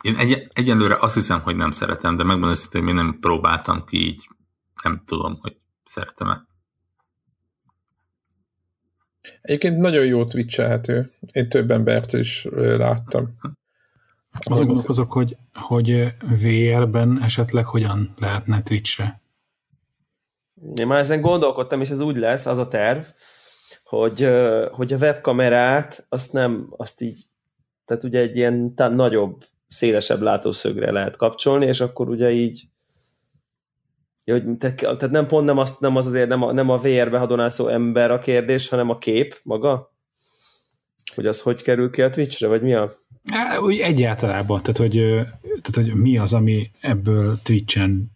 Én 0.00 0.16
egy, 0.16 0.48
egyelőre 0.52 0.96
azt 1.00 1.14
hiszem, 1.14 1.40
hogy 1.40 1.56
nem 1.56 1.70
szeretem, 1.70 2.16
de 2.16 2.22
megmondom 2.22 2.50
őszintén, 2.50 2.82
hogy 2.82 2.94
még 2.94 3.02
nem 3.02 3.18
próbáltam 3.20 3.84
ki 3.84 4.06
így. 4.06 4.28
Nem 4.82 5.02
tudom, 5.06 5.38
hogy 5.40 5.56
szeretem-e. 5.84 6.48
Egyébként 9.40 9.78
nagyon 9.78 10.04
jó 10.04 10.24
twitchelhető. 10.24 11.10
Én 11.32 11.48
több 11.48 11.70
embert 11.70 12.12
is 12.12 12.46
láttam. 12.52 13.38
Azon 14.32 14.66
gondolkozok, 14.66 15.12
hogy, 15.12 15.36
hogy 15.54 16.14
VR-ben 16.20 17.22
esetleg 17.22 17.66
hogyan 17.66 18.14
lehetne 18.16 18.62
Twitchre. 18.62 19.20
Én 20.74 20.86
már 20.86 20.98
ezen 20.98 21.20
gondolkodtam, 21.20 21.80
és 21.80 21.90
ez 21.90 22.00
úgy 22.00 22.16
lesz, 22.16 22.46
az 22.46 22.58
a 22.58 22.68
terv, 22.68 23.04
hogy, 23.84 24.28
hogy 24.70 24.92
a 24.92 24.96
webkamerát 24.96 26.06
azt 26.08 26.32
nem, 26.32 26.66
azt 26.76 27.00
így, 27.00 27.24
tehát 27.84 28.04
ugye 28.04 28.20
egy 28.20 28.36
ilyen 28.36 28.74
tá- 28.74 28.94
nagyobb, 28.94 29.44
szélesebb 29.70 30.20
látószögre 30.20 30.90
lehet 30.90 31.16
kapcsolni, 31.16 31.66
és 31.66 31.80
akkor 31.80 32.08
ugye 32.08 32.30
így 32.30 32.68
hogy, 34.24 34.56
tehát, 34.58 34.76
tehát 34.76 35.10
nem 35.10 35.26
pont 35.26 35.46
nem, 35.46 35.58
azt, 35.58 35.80
nem 35.80 35.96
az 35.96 36.06
azért 36.06 36.28
nem 36.28 36.42
a, 36.42 36.52
nem 36.52 36.68
a 36.68 36.76
VR-be 36.76 37.18
hadonászó 37.18 37.68
ember 37.68 38.10
a 38.10 38.18
kérdés, 38.18 38.68
hanem 38.68 38.90
a 38.90 38.98
kép 38.98 39.40
maga? 39.42 39.94
Hogy 41.14 41.26
az 41.26 41.40
hogy 41.40 41.62
kerül 41.62 41.90
ki 41.90 42.02
a 42.02 42.10
Twitchre, 42.10 42.46
vagy 42.46 42.62
mi 42.62 42.74
a... 42.74 42.92
Á, 43.32 43.58
Úgy 43.58 43.78
egyáltalában, 43.78 44.62
tehát 44.62 44.76
hogy, 44.76 44.92
tehát 45.42 45.74
hogy 45.74 45.94
mi 45.94 46.18
az, 46.18 46.32
ami 46.32 46.70
ebből 46.80 47.38
Twitchen 47.42 48.10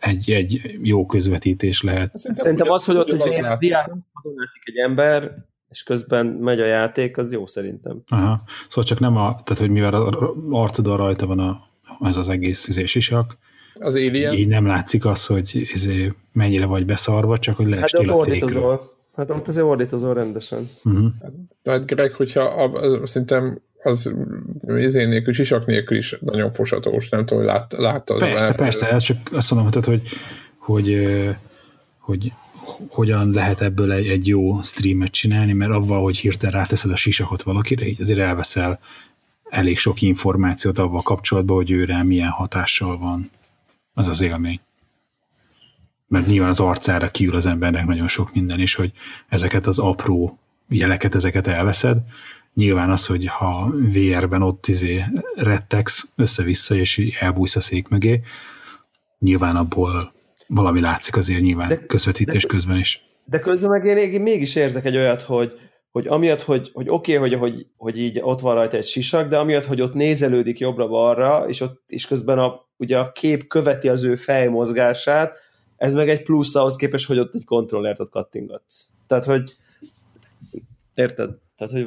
egy, 0.00 0.30
egy 0.30 0.78
jó 0.82 1.06
közvetítés 1.06 1.82
lehet. 1.82 2.18
Szerintem 2.18 2.70
az, 2.70 2.84
hogy 2.84 2.96
ott 2.96 3.10
egy 3.10 3.18
VR 3.18 3.96
hadonászik 4.12 4.62
egy 4.64 4.76
ember, 4.76 5.34
és 5.70 5.82
közben 5.82 6.26
megy 6.26 6.60
a 6.60 6.66
játék, 6.66 7.18
az 7.18 7.32
jó 7.32 7.46
szerintem. 7.46 8.02
Aha. 8.08 8.42
Szóval 8.68 8.84
csak 8.84 9.00
nem 9.00 9.16
a, 9.16 9.40
tehát 9.44 9.58
hogy 9.58 9.70
mivel 9.70 9.94
a 9.94 10.34
arcodon 10.50 10.96
rajta 10.96 11.26
van 11.26 11.38
a, 11.38 11.60
ez 12.00 12.16
az 12.16 12.28
egész 12.28 12.68
izé, 12.68 12.84
sisak, 12.84 13.36
Az 13.74 13.94
Alien, 13.94 14.32
így 14.32 14.48
nem 14.48 14.66
látszik 14.66 15.04
az, 15.04 15.26
hogy 15.26 15.50
izé, 15.72 16.12
mennyire 16.32 16.66
vagy 16.66 16.86
beszarva, 16.86 17.38
csak 17.38 17.56
hogy 17.56 17.64
Hát 17.64 17.74
de 17.74 17.78
leestél 17.80 18.10
ott 18.10 18.20
a 18.20 18.30
fékről. 18.30 18.62
ordítozol. 18.62 18.80
Hát 19.16 19.30
ott 19.30 19.48
azért 19.48 19.66
ordítozol 19.66 20.14
rendesen. 20.14 20.68
Uh-huh. 20.84 21.06
tehát 21.62 21.86
Greg, 21.86 22.12
hogyha 22.12 22.40
a, 22.42 23.06
szerintem 23.06 23.60
az 23.82 24.14
izé 24.66 25.04
nélkül, 25.04 25.32
sisak 25.32 25.66
nélkül 25.66 25.96
is 25.96 26.16
nagyon 26.20 26.52
fosatós, 26.52 27.08
nem 27.08 27.26
tudom, 27.26 27.44
hogy 27.44 27.52
lát, 27.52 27.72
láttad. 27.72 28.18
Persze, 28.18 28.44
mert- 28.44 28.56
persze, 28.56 28.90
ez 28.90 29.02
csak 29.02 29.16
azt 29.32 29.50
mondom, 29.50 29.70
tehát, 29.70 29.86
hogy, 29.88 30.02
hogy, 30.58 30.92
ö, 30.92 31.30
hogy 31.98 32.32
hogyan 32.88 33.30
lehet 33.30 33.60
ebből 33.60 33.92
egy, 33.92 34.06
egy 34.06 34.26
jó 34.26 34.62
streamet 34.62 35.10
csinálni, 35.10 35.52
mert 35.52 35.72
avval, 35.72 36.02
hogy 36.02 36.18
hirtelen 36.18 36.54
ráteszed 36.54 36.90
a 36.90 36.96
sisakot 36.96 37.42
valakire, 37.42 37.86
így 37.86 38.00
azért 38.00 38.18
elveszel 38.18 38.80
elég 39.50 39.78
sok 39.78 40.02
információt 40.02 40.78
avval 40.78 41.02
kapcsolatban, 41.02 41.56
hogy 41.56 41.70
őre 41.70 42.02
milyen 42.02 42.28
hatással 42.28 42.98
van 42.98 43.30
az 43.94 44.06
az 44.06 44.20
élmény. 44.20 44.60
Mert 46.08 46.26
nyilván 46.26 46.50
az 46.50 46.60
arcára 46.60 47.10
kiül 47.10 47.34
az 47.34 47.46
embernek 47.46 47.86
nagyon 47.86 48.08
sok 48.08 48.34
minden, 48.34 48.60
és 48.60 48.74
hogy 48.74 48.92
ezeket 49.28 49.66
az 49.66 49.78
apró 49.78 50.38
jeleket, 50.68 51.14
ezeket 51.14 51.46
elveszed. 51.46 51.98
Nyilván 52.54 52.90
az, 52.90 53.06
hogy 53.06 53.26
ha 53.26 53.70
VR-ben 53.70 54.42
ott 54.42 54.66
izé 54.66 55.04
rettegsz 55.36 56.08
össze-vissza, 56.16 56.74
és 56.74 56.98
elbújsz 57.20 57.56
a 57.56 57.60
szék 57.60 57.88
mögé, 57.88 58.20
nyilván 59.18 59.56
abból 59.56 60.12
valami 60.48 60.80
látszik 60.80 61.16
azért 61.16 61.40
nyilván 61.40 61.68
De- 61.68 61.86
közvetítés 61.86 62.42
de- 62.42 62.48
közben 62.48 62.78
is. 62.78 63.02
De 63.24 63.38
közben 63.38 63.70
meg 63.70 63.84
én, 63.84 64.20
mégis 64.20 64.56
érzek 64.56 64.84
egy 64.84 64.96
olyat, 64.96 65.22
hogy, 65.22 65.58
hogy 65.90 66.06
amiatt, 66.06 66.42
hogy, 66.42 66.70
hogy 66.72 66.88
oké, 66.88 67.16
okay, 67.16 67.28
hogy, 67.28 67.38
hogy, 67.38 67.66
hogy 67.76 67.98
így 67.98 68.18
ott 68.22 68.40
van 68.40 68.54
rajta 68.54 68.76
egy 68.76 68.86
sisak, 68.86 69.28
de 69.28 69.38
amiatt, 69.38 69.64
hogy 69.64 69.80
ott 69.80 69.94
nézelődik 69.94 70.58
jobbra-balra, 70.58 71.48
és 71.48 71.60
ott 71.60 71.82
és 71.86 72.06
közben 72.06 72.38
a, 72.38 72.66
ugye 72.76 72.98
a 72.98 73.12
kép 73.12 73.46
követi 73.46 73.88
az 73.88 74.04
ő 74.04 74.14
fejmozgását, 74.14 75.38
ez 75.76 75.94
meg 75.94 76.08
egy 76.08 76.22
plusz 76.22 76.54
ahhoz 76.54 76.76
képest, 76.76 77.06
hogy 77.06 77.18
ott 77.18 77.34
egy 77.34 77.44
kontrollert 77.44 78.00
ott 78.00 78.10
kattingatsz. 78.10 78.88
Tehát, 79.06 79.24
hogy 79.24 79.42
érted? 80.94 81.30
Tehát, 81.56 81.72
hogy 81.72 81.86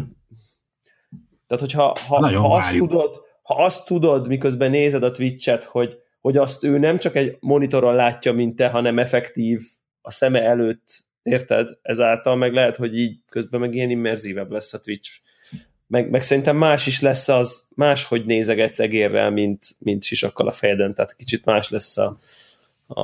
tehát, 1.48 1.66
hogyha 1.66 1.96
ha, 2.08 2.20
Nagyon 2.20 2.42
ha, 2.42 2.56
azt 2.56 2.78
tudod, 2.78 3.22
ha 3.44 3.64
azt 3.64 3.86
tudod, 3.86 4.28
miközben 4.28 4.72
nézed 4.72 5.04
a 5.04 5.12
Twitch-et, 5.12 5.64
hogy, 5.64 6.01
hogy 6.22 6.38
azt 6.38 6.64
ő 6.64 6.78
nem 6.78 6.98
csak 6.98 7.16
egy 7.16 7.38
monitoron 7.40 7.96
látja, 7.96 8.34
mint 8.34 8.56
te, 8.56 8.68
hanem 8.68 9.00
effektív 9.00 9.62
a 10.02 10.12
szeme 10.12 10.44
előtt, 10.44 11.06
érted? 11.24 11.70
Ezáltal 11.82 12.36
meg 12.36 12.54
lehet, 12.54 12.76
hogy 12.76 13.00
így 13.00 13.18
közben 13.30 13.60
meg 13.60 13.76
ilyen 13.76 13.90
immerzívebb 13.90 14.52
lesz 14.52 14.74
a 14.74 14.80
Twitch. 14.80 15.12
Meg, 15.88 16.10
meg 16.10 16.22
szerintem 16.22 16.58
más 16.58 16.88
is 16.88 17.02
lesz 17.02 17.30
az, 17.30 17.68
máshogy 17.76 18.26
nézegetsz 18.26 18.80
egérrel, 18.80 19.30
mint, 19.30 19.66
mint 19.80 20.04
sisakkal 20.04 20.48
a 20.48 20.52
fejeden, 20.52 20.94
tehát 20.94 21.16
kicsit 21.16 21.46
más 21.46 21.70
lesz 21.70 21.98
a, 21.98 22.18
a, 22.88 23.02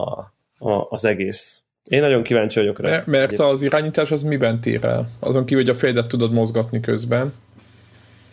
a, 0.58 0.88
az 0.90 1.06
egész. 1.06 1.62
Én 1.84 2.02
nagyon 2.02 2.24
kíváncsi 2.24 2.60
vagyok 2.60 2.80
rá. 2.80 3.04
Mert 3.06 3.40
az 3.40 3.62
irányítás 3.62 4.12
az 4.12 4.22
miben 4.22 4.62
tér 4.62 4.84
el? 4.84 5.10
Azon 5.20 5.46
kívül, 5.46 5.64
hogy 5.64 5.74
a 5.74 5.78
fejedet 5.78 6.08
tudod 6.08 6.32
mozgatni 6.32 6.80
közben. 6.80 7.34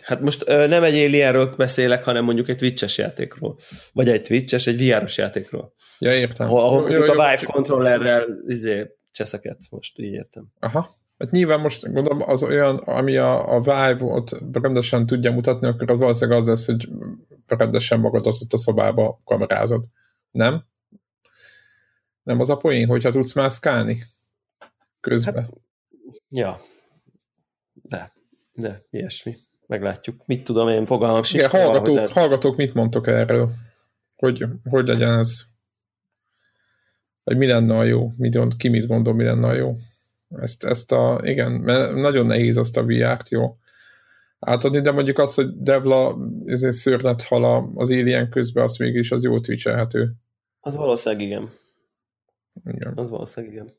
Hát 0.05 0.21
most 0.21 0.43
ö, 0.47 0.67
nem 0.67 0.83
egy 0.83 0.93
Alienről 0.93 1.55
beszélek, 1.55 2.03
hanem 2.03 2.23
mondjuk 2.23 2.49
egy 2.49 2.55
Twitch-es 2.57 2.97
játékról. 2.97 3.57
Vagy 3.93 4.09
egy 4.09 4.21
Twitch-es, 4.21 4.67
egy 4.67 4.87
VR-os 4.87 5.17
játékról. 5.17 5.73
Ja, 5.99 6.13
értem. 6.13 6.47
Ahol, 6.47 6.63
ahol 6.63 6.91
Jó, 6.91 7.03
jó, 7.03 7.11
a. 7.11 7.29
Vive 7.29 7.43
controllerrel 7.45 8.25
izé, 8.47 8.95
cseszeket, 9.11 9.57
most 9.69 9.99
így 9.99 10.13
értem. 10.13 10.45
Aha. 10.59 10.95
Hát 11.17 11.31
nyilván 11.31 11.59
most 11.59 11.91
gondolom 11.91 12.21
az 12.21 12.43
olyan, 12.43 12.77
ami 12.77 13.17
a, 13.17 13.55
a 13.55 13.59
Vive 13.59 14.03
ott 14.03 14.37
rendesen 14.51 15.05
tudja 15.05 15.31
mutatni, 15.31 15.67
akkor 15.67 15.91
az 15.91 15.97
valószínűleg 15.97 16.39
az 16.39 16.47
lesz, 16.47 16.65
hogy 16.65 16.89
rendesen 17.47 17.99
magadat 17.99 18.41
ott 18.41 18.53
a 18.53 18.57
szobába 18.57 19.21
kamerázod. 19.23 19.85
Nem? 20.31 20.65
Nem 22.23 22.39
az 22.39 22.49
a 22.49 22.57
poén, 22.57 22.87
hogyha 22.87 23.11
tudsz 23.11 23.33
mászkálni? 23.33 23.97
Közben. 25.01 25.33
Hát, 25.33 25.53
Ja. 26.29 26.59
De, 27.73 28.13
de, 28.53 28.81
ilyesmi. 28.89 29.35
Meglátjuk. 29.67 30.21
Mit 30.25 30.43
tudom 30.43 30.67
én, 30.69 30.85
fogalmam 30.85 31.23
sincs. 31.23 31.43
Igen, 31.43 31.51
valahogy 31.65 31.77
hallgatók, 31.77 32.03
ez- 32.03 32.11
hallgatók 32.11 32.55
mit 32.55 32.73
mondtok 32.73 33.07
erről? 33.07 33.49
Hogy, 34.15 34.45
hogy 34.69 34.87
legyen 34.87 35.19
ez? 35.19 35.41
Vagy 37.23 37.37
mi 37.37 37.45
lenne 37.47 37.77
a 37.77 37.83
jó? 37.83 38.11
Mit 38.17 38.33
gond, 38.35 38.55
ki 38.57 38.67
mit 38.67 38.87
gondol, 38.87 39.13
mi 39.13 39.23
lenne 39.23 39.47
a 39.47 39.53
jó? 39.53 39.75
Ezt, 40.39 40.63
ezt 40.63 40.91
a, 40.91 41.19
igen, 41.23 41.51
mert 41.51 41.93
nagyon 41.93 42.25
nehéz 42.25 42.57
azt 42.57 42.77
a 42.77 42.83
VR-t 42.85 43.29
jó 43.29 43.57
átadni, 44.39 44.81
de 44.81 44.91
mondjuk 44.91 45.17
az, 45.17 45.33
hogy 45.35 45.61
Devla 45.61 46.17
ezért 46.45 46.73
szörnet 46.73 47.21
hal 47.23 47.43
a- 47.43 47.69
az 47.75 47.91
Alien 47.91 48.29
közben, 48.29 48.63
az 48.63 48.77
mégis 48.77 49.11
az 49.11 49.23
jó 49.23 49.39
twitchelhető. 49.39 50.11
Az 50.59 50.75
valószínűleg 50.75 51.25
igen. 51.25 51.49
Igen. 52.65 52.93
Az 52.95 53.09
valószínűleg 53.09 53.55
igen. 53.55 53.73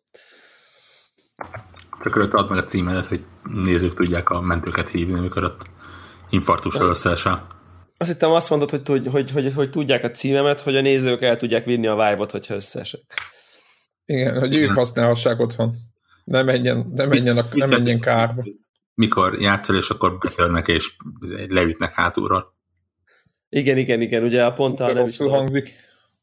Csak 2.03 2.17
előtt 2.17 2.33
add 2.33 2.49
meg 2.49 2.59
a 2.59 2.65
címedet, 2.65 3.07
hogy 3.07 3.25
nézők 3.43 3.95
tudják 3.95 4.31
a 4.31 4.41
mentőket 4.41 4.91
hívni, 4.91 5.19
amikor 5.19 5.43
ott 5.45 5.63
infarktusra 6.31 6.85
összeesel. 6.85 7.47
Azt 7.99 8.11
hittem 8.11 8.31
azt 8.31 8.51
mondod, 8.51 8.71
hogy, 8.71 8.83
hogy, 8.87 9.09
hogy, 9.11 9.31
hogy, 9.31 9.55
hogy 9.55 9.71
tudják 9.71 10.05
a 10.05 10.11
címemet, 10.11 10.61
hogy 10.61 10.77
a 10.77 10.81
nézők 10.81 11.23
el 11.23 11.37
tudják 11.37 11.65
vinni 11.65 11.87
a 11.87 11.95
vibe-ot, 11.95 12.31
hogyha 12.31 12.55
összeesek. 12.55 13.01
Igen, 14.05 14.39
hogy 14.39 14.55
ők 14.55 14.71
használhassák 14.71 15.41
otthon. 15.41 15.75
Ne 16.25 16.43
menjen, 16.43 16.93
ne 16.95 17.07
menjen, 17.07 17.39
a, 17.39 17.45
ne 17.53 17.67
menjen 17.67 18.01
kárba. 18.01 18.45
Mikor 18.95 19.41
játszol, 19.41 19.77
és 19.77 19.89
akkor 19.91 20.19
betörnek, 20.19 20.69
és 20.69 20.97
leütnek 21.49 21.95
hátulról. 21.95 22.55
Igen, 23.49 23.77
igen, 23.77 24.01
igen, 24.01 24.23
ugye 24.23 24.45
a 24.45 24.53
pont 24.53 24.81
a... 24.81 24.93
Nem 24.93 25.07
hangzik. 25.19 25.75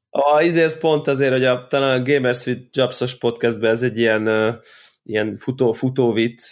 A, 0.10 0.42
izé, 0.42 0.62
ez 0.64 0.80
pont 0.80 1.08
azért, 1.08 1.32
hogy 1.32 1.44
a, 1.44 1.68
talán 1.68 2.00
a 2.00 2.04
Gamers 2.04 2.46
with 2.46 2.62
Jobsos 2.72 3.18
podcastben 3.18 3.72
ez 3.72 3.84
egy 3.84 3.98
ilyen, 3.98 4.28
uh, 4.28 4.56
ilyen 5.04 5.38
futó, 5.38 5.72
futó 5.72 6.12
vicc, 6.12 6.44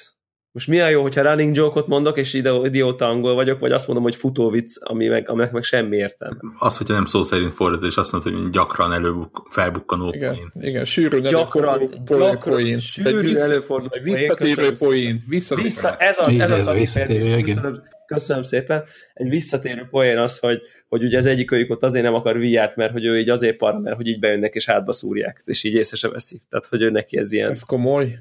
most 0.53 0.67
mi 0.67 0.79
a 0.79 0.87
jó, 0.87 1.01
hogyha 1.01 1.21
running 1.21 1.55
joke-ot 1.55 1.87
mondok, 1.87 2.17
és 2.17 2.33
ide, 2.33 2.51
idióta 2.51 3.07
angol 3.07 3.33
vagyok, 3.33 3.59
vagy 3.59 3.71
azt 3.71 3.85
mondom, 3.87 4.05
hogy 4.05 4.15
futó 4.15 4.49
vicc, 4.49 4.75
ami 4.79 5.07
meg, 5.07 5.29
aminek 5.29 5.51
meg 5.51 5.63
semmi 5.63 5.97
értelme. 5.97 6.39
Az, 6.59 6.77
hogyha 6.77 6.93
nem 6.93 7.05
szó 7.05 7.23
szerint 7.23 7.53
fordít, 7.53 7.89
és 7.89 7.97
azt 7.97 8.11
mondod, 8.11 8.33
hogy 8.33 8.49
gyakran 8.49 8.93
előbuk, 8.93 9.47
felbukkanó 9.49 10.13
igen, 10.13 10.33
poén. 10.33 10.51
Igen, 10.59 10.85
sűrűn 10.85 11.21
gyakran, 11.21 12.03
gyakran, 12.05 12.39
poén. 12.39 12.77
Sűrűn 12.77 13.37
előforduló 13.37 14.01
Visszatérő 14.03 14.71
poén. 14.79 15.23
Visszatérő. 15.27 15.67
Vissza, 15.67 15.97
ez 15.97 16.17
az, 16.19 16.33
ez 16.35 16.51
az, 16.51 16.69
visszatérő, 16.69 17.41
köszönöm, 17.41 17.83
köszönöm 18.05 18.43
szépen. 18.43 18.83
Egy 19.13 19.29
visszatérő 19.29 19.87
poén 19.89 20.17
az, 20.17 20.39
hogy, 20.39 20.61
hogy 20.87 21.03
ugye 21.03 21.17
az 21.17 21.25
egyik 21.25 21.51
őjük 21.51 21.69
ott 21.69 21.83
azért 21.83 22.05
nem 22.05 22.13
akar 22.13 22.37
vr 22.37 22.73
mert 22.75 22.91
hogy 22.91 23.05
ő 23.05 23.19
így 23.19 23.29
azért 23.29 23.57
par, 23.57 23.77
mert 23.77 23.95
hogy 23.95 24.07
így 24.07 24.19
bejönnek 24.19 24.53
és 24.53 24.65
hátba 24.65 24.91
szúrják, 24.91 25.41
és 25.45 25.63
így 25.63 25.73
észre 25.73 25.97
se 25.97 26.09
veszik. 26.09 26.41
Tehát, 26.49 26.67
hogy 26.67 26.81
ő 26.81 26.89
neki 26.89 27.17
ez 27.17 27.31
ilyen. 27.31 27.49
Ez 27.51 27.61
komoly. 27.61 28.19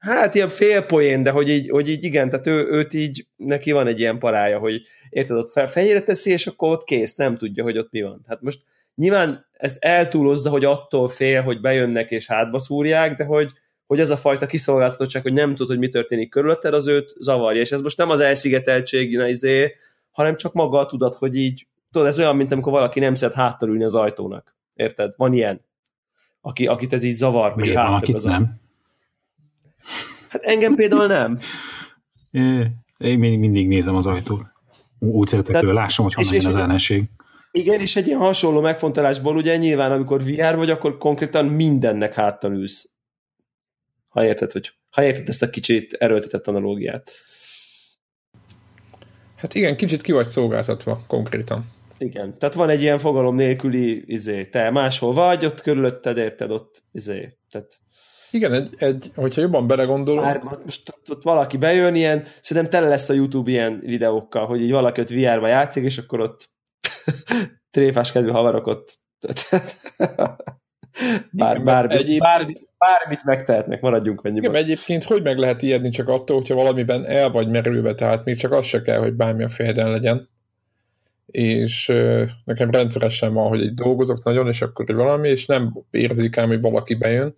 Hát 0.00 0.34
ilyen 0.34 0.48
félpoén, 0.48 1.22
de 1.22 1.30
hogy 1.30 1.48
így, 1.48 1.68
hogy 1.68 1.88
így 1.88 2.04
igen, 2.04 2.30
tehát 2.30 2.46
ő, 2.46 2.66
őt 2.70 2.94
így, 2.94 3.26
neki 3.36 3.72
van 3.72 3.86
egy 3.86 4.00
ilyen 4.00 4.18
parája, 4.18 4.58
hogy 4.58 4.82
érted, 5.10 5.36
ott 5.36 5.50
fel, 5.50 5.66
fejére 5.66 6.02
teszi, 6.02 6.30
és 6.30 6.46
akkor 6.46 6.70
ott 6.70 6.84
kész, 6.84 7.14
nem 7.14 7.36
tudja, 7.36 7.62
hogy 7.62 7.78
ott 7.78 7.90
mi 7.90 8.02
van. 8.02 8.24
Hát 8.28 8.40
most 8.40 8.60
nyilván 8.94 9.46
ez 9.52 9.76
eltúlozza, 9.80 10.50
hogy 10.50 10.64
attól 10.64 11.08
fél, 11.08 11.42
hogy 11.42 11.60
bejönnek 11.60 12.10
és 12.10 12.26
hátba 12.26 12.58
szúrják, 12.58 13.16
de 13.16 13.24
hogy, 13.24 13.50
hogy 13.86 14.00
ez 14.00 14.10
a 14.10 14.16
fajta 14.16 14.46
kiszolgáltatottság, 14.46 15.22
hogy 15.22 15.32
nem 15.32 15.54
tud, 15.54 15.66
hogy 15.66 15.78
mi 15.78 15.88
történik 15.88 16.30
körülötted, 16.30 16.74
az 16.74 16.86
őt 16.86 17.14
zavarja. 17.18 17.60
És 17.60 17.72
ez 17.72 17.80
most 17.80 17.96
nem 17.96 18.10
az 18.10 18.20
elszigeteltség, 18.20 19.12
izé, 19.12 19.74
hanem 20.10 20.36
csak 20.36 20.52
maga 20.52 20.78
a 20.78 20.86
tudat, 20.86 21.14
hogy 21.14 21.36
így, 21.36 21.66
tudod, 21.90 22.06
ez 22.06 22.18
olyan, 22.18 22.36
mint 22.36 22.52
amikor 22.52 22.72
valaki 22.72 23.00
nem 23.00 23.14
szeret 23.14 23.34
háttal 23.34 23.68
ülni 23.68 23.84
az 23.84 23.94
ajtónak. 23.94 24.56
Érted? 24.74 25.12
Van 25.16 25.32
ilyen. 25.32 25.64
Aki, 26.40 26.66
akit 26.66 26.92
ez 26.92 27.02
így 27.02 27.14
zavar, 27.14 27.52
hogy 27.52 27.74
háttal 27.74 28.14
az 28.14 28.24
nem. 28.24 28.60
Hát 30.28 30.42
engem 30.42 30.74
például 30.74 31.06
nem. 31.06 31.38
Én 32.98 33.18
még 33.18 33.38
mindig 33.38 33.68
nézem 33.68 33.96
az 33.96 34.06
ajtót. 34.06 34.42
Úgy 34.98 35.28
szeretek 35.28 35.56
hogy 35.56 35.74
lássam, 35.74 36.04
hogy 36.04 36.14
honnan 36.14 36.34
jön 36.34 36.46
az 36.46 36.56
ellenség. 36.56 37.04
Igen, 37.52 37.80
és 37.80 37.96
egy 37.96 38.06
ilyen 38.06 38.18
hasonló 38.18 38.60
megfontolásból 38.60 39.36
ugye 39.36 39.56
nyilván, 39.56 39.92
amikor 39.92 40.24
VR 40.24 40.56
vagy, 40.56 40.70
akkor 40.70 40.98
konkrétan 40.98 41.46
mindennek 41.46 42.14
háttal 42.14 42.52
ülsz. 42.52 42.90
Ha 44.08 44.24
érted, 44.24 44.52
hogy, 44.52 44.72
ha 44.90 45.02
érted 45.02 45.28
ezt 45.28 45.42
a 45.42 45.50
kicsit 45.50 45.92
erőltetett 45.92 46.46
analógiát. 46.46 47.10
Hát 49.36 49.54
igen, 49.54 49.76
kicsit 49.76 50.02
ki 50.02 50.12
vagy 50.12 50.26
szolgáltatva 50.26 51.00
konkrétan. 51.06 51.64
Igen, 51.98 52.38
tehát 52.38 52.54
van 52.54 52.68
egy 52.68 52.82
ilyen 52.82 52.98
fogalom 52.98 53.34
nélküli 53.34 54.02
izé, 54.06 54.44
te 54.44 54.70
máshol 54.70 55.12
vagy, 55.12 55.44
ott 55.44 55.60
körülötted 55.60 56.16
érted, 56.16 56.50
ott 56.50 56.82
izé, 56.92 57.36
tehát 57.50 57.80
igen, 58.30 58.52
egy, 58.52 58.74
egy, 58.78 59.10
hogyha 59.14 59.40
jobban 59.40 59.66
belegondolok... 59.66 60.24
Már 60.24 60.42
most 60.64 60.94
ott, 61.08 61.22
valaki 61.22 61.56
bejön, 61.56 61.94
ilyen, 61.94 62.24
szerintem 62.40 62.72
tele 62.72 62.88
lesz 62.88 63.08
a 63.08 63.12
YouTube 63.12 63.50
ilyen 63.50 63.80
videókkal, 63.80 64.46
hogy 64.46 64.62
így 64.62 64.70
valaki 64.70 65.00
ott 65.00 65.10
VR-ba 65.10 65.46
játszik, 65.46 65.84
és 65.84 65.98
akkor 65.98 66.20
ott 66.20 66.48
tréfás 67.70 68.12
kedvű 68.12 68.30
havarok 68.30 68.66
ott 68.66 68.98
bár, 71.30 71.54
Igen, 71.54 71.64
bármit, 71.64 71.98
egyéb... 71.98 72.20
bármit, 72.20 72.68
bármit 72.78 73.24
megtehetnek, 73.24 73.80
maradjunk 73.80 74.22
mennyiben. 74.22 74.50
Igen, 74.50 74.62
egyébként 74.62 75.04
hogy 75.04 75.22
meg 75.22 75.38
lehet 75.38 75.62
ijedni 75.62 75.90
csak 75.90 76.08
attól, 76.08 76.36
hogyha 76.36 76.54
valamiben 76.54 77.06
el 77.06 77.30
vagy 77.30 77.48
merülve, 77.48 77.94
tehát 77.94 78.24
még 78.24 78.36
csak 78.36 78.52
az 78.52 78.66
se 78.66 78.82
kell, 78.82 78.98
hogy 78.98 79.12
bármilyen 79.12 79.50
fejeden 79.50 79.90
legyen. 79.90 80.28
És 81.26 81.92
nekem 82.44 82.70
rendszeresen 82.70 83.34
van, 83.34 83.48
hogy 83.48 83.62
egy 83.62 83.74
dolgozok 83.74 84.24
nagyon, 84.24 84.48
és 84.48 84.62
akkor 84.62 84.94
valami, 84.94 85.28
és 85.28 85.46
nem 85.46 85.84
érzékelem, 85.90 86.48
hogy 86.48 86.60
valaki 86.60 86.94
bejön, 86.94 87.34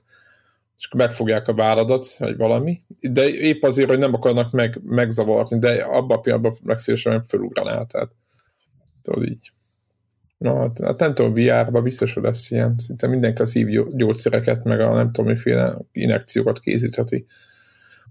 és 0.83 0.88
akkor 0.88 1.07
megfogják 1.07 1.49
a 1.49 1.55
válladat, 1.55 2.16
vagy 2.18 2.37
valami, 2.37 2.83
de 3.01 3.29
épp 3.29 3.62
azért, 3.62 3.88
hogy 3.88 3.99
nem 3.99 4.14
akarnak 4.14 4.51
meg, 4.51 4.81
megzavarni, 4.85 5.59
de 5.59 5.83
abban 5.83 6.16
a 6.16 6.21
pillanatban 6.21 6.57
legszívesen 6.64 7.25
felugranál, 7.25 7.87
tehát 7.87 8.11
tudod 9.03 9.29
így. 9.29 9.53
Na, 10.38 10.59
hát, 10.59 10.81
hát 10.83 10.99
nem 10.99 11.14
tudom, 11.14 11.35
VR-ba 11.35 11.83
biztos, 11.83 12.12
hogy 12.12 12.23
lesz 12.23 12.51
ilyen. 12.51 12.75
Szinte 12.79 13.07
mindenki 13.07 13.42
az 13.42 13.64
gyógyszereket, 13.95 14.64
meg 14.64 14.81
a 14.81 14.95
nem 14.95 15.12
tudom, 15.12 15.31
miféle 15.31 15.77
inekciókat 15.92 16.61
készítheti. 16.61 17.27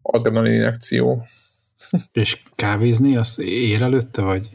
Adrenalin 0.02 0.54
inekció. 0.54 1.26
És 2.12 2.44
kávézni, 2.56 3.18
az 3.18 3.40
ér 3.40 3.82
előtte, 3.82 4.22
vagy? 4.22 4.50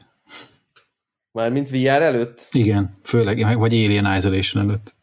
Mármint 1.32 1.70
VR 1.70 1.86
előtt? 1.86 2.48
Igen, 2.50 2.98
főleg, 3.02 3.58
vagy 3.58 3.74
Alien 3.74 4.16
Isolation 4.16 4.68
előtt. 4.68 4.95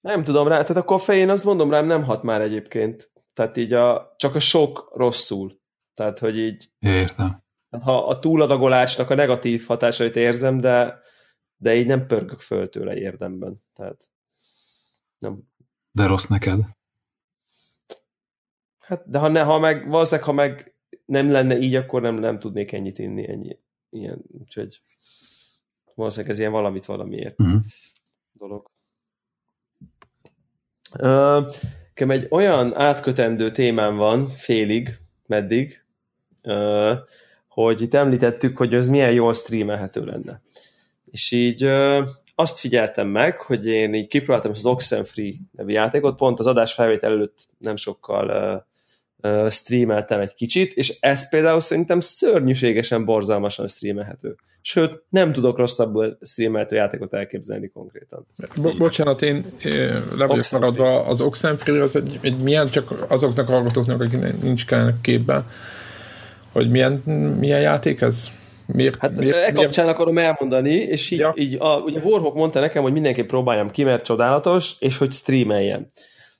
Nem 0.00 0.24
tudom 0.24 0.48
rá, 0.48 0.62
tehát 0.62 0.82
a 0.82 0.84
koffein 0.84 1.28
azt 1.28 1.44
mondom 1.44 1.70
rám 1.70 1.86
nem 1.86 2.04
hat 2.04 2.22
már 2.22 2.40
egyébként. 2.40 3.12
Tehát 3.32 3.56
így 3.56 3.72
a, 3.72 4.14
csak 4.16 4.34
a 4.34 4.40
sok 4.40 4.90
rosszul. 4.94 5.60
Tehát, 5.94 6.18
hogy 6.18 6.38
így... 6.38 6.70
Értem. 6.78 7.44
Tehát 7.70 7.84
ha 7.84 8.06
a 8.06 8.18
túladagolásnak 8.18 9.10
a 9.10 9.14
negatív 9.14 9.66
hatásait 9.66 10.16
érzem, 10.16 10.60
de, 10.60 11.00
de 11.56 11.74
így 11.74 11.86
nem 11.86 12.06
pörgök 12.06 12.40
föl 12.40 12.68
tőle 12.68 12.96
érdemben. 12.96 13.62
Tehát 13.72 14.10
nem. 15.18 15.42
De 15.90 16.06
rossz 16.06 16.26
neked? 16.26 16.60
Hát, 18.78 19.10
de 19.10 19.18
ha, 19.18 19.28
ne, 19.28 19.42
ha 19.42 19.58
meg, 19.58 19.88
valószínűleg, 19.88 20.26
ha 20.26 20.32
meg 20.32 20.76
nem 21.04 21.30
lenne 21.30 21.58
így, 21.58 21.74
akkor 21.74 22.02
nem, 22.02 22.14
nem 22.14 22.38
tudnék 22.38 22.72
ennyit 22.72 22.98
inni, 22.98 23.28
ennyi. 23.28 23.58
Ilyen, 23.90 24.24
úgyhogy 24.28 24.82
valószínűleg 25.94 26.32
ez 26.32 26.38
ilyen 26.38 26.52
valamit 26.52 26.84
valamiért 26.84 27.40
uh-huh. 27.40 27.62
dolog. 28.32 28.70
Nekem 30.92 32.10
egy 32.10 32.26
olyan 32.30 32.76
átkötendő 32.76 33.50
témám 33.50 33.96
van, 33.96 34.26
félig, 34.26 34.98
meddig, 35.26 35.84
hogy 37.48 37.82
itt 37.82 37.94
említettük, 37.94 38.56
hogy 38.56 38.74
ez 38.74 38.88
milyen 38.88 39.12
jól 39.12 39.32
streamelhető 39.32 40.04
lenne. 40.04 40.42
És 41.04 41.30
így 41.30 41.64
azt 42.34 42.58
figyeltem 42.58 43.08
meg, 43.08 43.40
hogy 43.40 43.66
én 43.66 43.94
így 43.94 44.08
kipróbáltam 44.08 44.50
az 44.50 44.66
Oxenfree 44.66 45.32
nevű 45.50 45.72
játékot, 45.72 46.16
pont 46.16 46.38
az 46.38 46.46
adás 46.46 46.74
felvétel 46.74 47.10
előtt 47.10 47.38
nem 47.58 47.76
sokkal 47.76 48.66
streameltem 49.48 50.20
egy 50.20 50.34
kicsit, 50.34 50.72
és 50.72 50.96
ez 51.00 51.28
például 51.28 51.60
szerintem 51.60 52.00
szörnyűségesen 52.00 53.04
borzalmasan 53.04 53.66
streamelhető. 53.66 54.36
Sőt, 54.60 55.02
nem 55.08 55.32
tudok 55.32 55.58
rosszabbul 55.58 56.18
streamelhető 56.22 56.76
játékot 56.76 57.14
elképzelni 57.14 57.68
konkrétan. 57.68 58.26
Bo- 58.56 58.76
bocsánat, 58.76 59.22
én 59.22 59.44
le 60.16 60.26
vagyok 60.26 60.50
maradva, 60.50 61.06
az 61.06 61.20
Oxenfree 61.20 61.82
az 61.82 61.96
egy, 61.96 62.18
egy 62.20 62.42
milyen, 62.42 62.66
csak 62.66 63.04
azoknak 63.08 63.48
a 63.48 63.52
hallgatóknak, 63.52 64.00
akik 64.00 64.42
nincs 64.42 64.64
képben, 65.00 65.46
hogy 66.52 66.70
milyen, 66.70 66.92
milyen 67.38 67.60
játék 67.60 68.00
ez? 68.00 68.28
Miért, 68.66 68.96
hát 68.96 69.16
miért, 69.16 69.36
e 69.36 69.52
kapcsán 69.52 69.84
miért? 69.84 69.98
akarom 69.98 70.18
elmondani, 70.18 70.74
és 70.74 71.10
így, 71.10 71.18
ja. 71.18 71.32
így 71.36 71.56
a, 71.58 71.78
ugye 71.78 72.00
Warhawk 72.00 72.34
mondta 72.34 72.60
nekem, 72.60 72.82
hogy 72.82 72.92
mindenképp 72.92 73.28
próbáljam 73.28 73.70
ki, 73.70 73.84
mert 73.84 74.04
csodálatos, 74.04 74.74
és 74.78 74.98
hogy 74.98 75.12
streameljem 75.12 75.86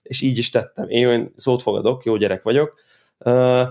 és 0.09 0.21
így 0.21 0.39
is 0.39 0.51
tettem. 0.51 0.89
Én 0.89 1.33
szót 1.37 1.63
fogadok, 1.63 2.05
jó 2.05 2.17
gyerek 2.17 2.43
vagyok, 2.43 2.81
uh, 3.19 3.67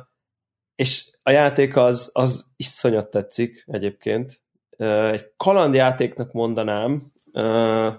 és 0.75 1.09
a 1.23 1.31
játék 1.31 1.75
az, 1.75 2.09
az 2.13 2.45
iszonyat 2.55 3.09
tetszik 3.09 3.63
egyébként. 3.67 4.41
Uh, 4.77 5.11
egy 5.11 5.25
kalandjátéknak 5.37 6.31
mondanám, 6.31 7.11
uh, 7.33 7.93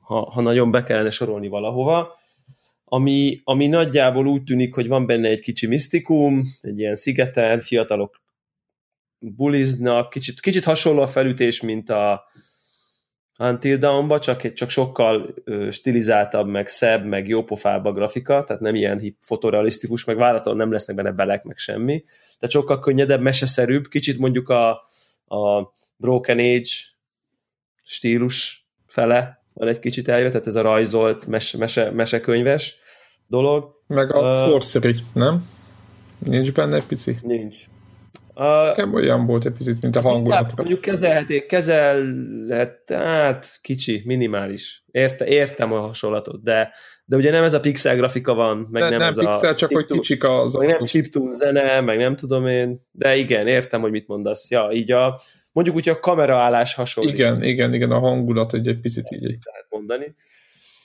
ha, 0.00 0.30
ha 0.30 0.40
nagyon 0.40 0.70
be 0.70 0.82
kellene 0.82 1.10
sorolni 1.10 1.48
valahova, 1.48 2.18
ami, 2.84 3.40
ami 3.44 3.66
nagyjából 3.66 4.26
úgy 4.26 4.44
tűnik, 4.44 4.74
hogy 4.74 4.88
van 4.88 5.06
benne 5.06 5.28
egy 5.28 5.40
kicsi 5.40 5.66
misztikum, 5.66 6.42
egy 6.60 6.78
ilyen 6.78 6.94
szigeten, 6.94 7.60
fiatalok 7.60 8.22
buliznak, 9.18 10.10
kicsit, 10.10 10.40
kicsit 10.40 10.64
hasonló 10.64 11.02
a 11.02 11.06
felütés, 11.06 11.62
mint 11.62 11.90
a, 11.90 12.24
Until 13.42 13.76
Dawn-ba, 13.76 14.18
csak, 14.18 14.52
csak 14.52 14.70
sokkal 14.70 15.34
stilizáltabb, 15.70 16.46
meg 16.46 16.68
szebb, 16.68 17.04
meg 17.04 17.28
jópofább 17.28 17.84
a 17.84 17.92
grafika, 17.92 18.42
tehát 18.42 18.62
nem 18.62 18.74
ilyen 18.74 18.98
hip, 18.98 19.16
fotorealisztikus, 19.20 20.04
meg 20.04 20.16
váratlan 20.16 20.56
nem 20.56 20.72
lesznek 20.72 20.96
benne 20.96 21.12
belek, 21.12 21.44
meg 21.44 21.56
semmi. 21.56 22.04
Tehát 22.38 22.50
sokkal 22.50 22.78
könnyedebb, 22.78 23.20
meseszerűbb, 23.20 23.88
kicsit 23.88 24.18
mondjuk 24.18 24.48
a, 24.48 24.70
a 25.26 25.72
Broken 25.96 26.38
Age 26.38 26.70
stílus 27.82 28.68
fele 28.86 29.44
van 29.52 29.68
egy 29.68 29.78
kicsit 29.78 30.08
eljött, 30.08 30.30
tehát 30.30 30.46
ez 30.46 30.56
a 30.56 30.62
rajzolt, 30.62 31.26
mese, 31.26 31.58
mese, 31.58 31.90
mesekönyves 31.90 32.76
dolog. 33.26 33.74
Meg 33.86 34.14
a 34.14 34.30
uh, 34.30 34.36
Sorcery, 34.36 34.96
nem? 35.14 35.48
Nincs 36.18 36.52
benne 36.52 36.76
egy 36.76 36.86
pici? 36.86 37.18
Nincs. 37.22 37.58
Nekem 38.40 38.94
olyan 38.94 39.26
volt 39.26 39.46
egy 39.46 39.52
picit, 39.52 39.82
mint 39.82 39.96
a 39.96 40.00
hangulatra. 40.00 40.54
Mondjuk 40.56 40.80
kezelheték, 40.80 41.46
kezelhet, 41.46 42.90
hát 42.92 43.58
kicsi, 43.60 44.02
minimális. 44.04 44.84
Érte, 44.90 45.26
értem 45.26 45.72
a 45.72 45.80
hasonlatot, 45.80 46.42
de, 46.42 46.72
de 47.04 47.16
ugye 47.16 47.30
nem 47.30 47.42
ez 47.42 47.54
a 47.54 47.60
pixel 47.60 47.96
grafika 47.96 48.34
van, 48.34 48.68
meg 48.70 48.82
de 48.82 48.88
nem, 48.88 48.98
nem 48.98 49.08
ez 49.08 49.18
pixel, 49.18 49.50
a... 49.50 49.54
csak 49.54 49.72
hogy 49.72 49.84
kicsik 49.84 50.24
az... 50.24 50.54
Meg 50.54 50.68
nem 50.68 50.84
chiptune 50.84 51.32
zene, 51.32 51.80
meg 51.80 51.98
nem 51.98 52.16
tudom 52.16 52.46
én, 52.46 52.80
de 52.90 53.16
igen, 53.16 53.46
értem, 53.46 53.80
hogy 53.80 53.90
mit 53.90 54.06
mondasz. 54.06 54.50
Ja, 54.50 54.68
így 54.72 54.90
a, 54.90 55.20
mondjuk 55.52 55.76
úgy 55.76 55.88
a 55.88 55.98
kameraállás 55.98 56.74
hasonló. 56.74 57.10
Igen, 57.10 57.42
igen, 57.42 57.74
igen, 57.74 57.90
a 57.90 57.98
hangulat 57.98 58.54
egy, 58.54 58.68
egy 58.68 58.80
picit 58.80 59.10
így. 59.10 59.22
Lehet 59.22 59.66
mondani. 59.68 60.14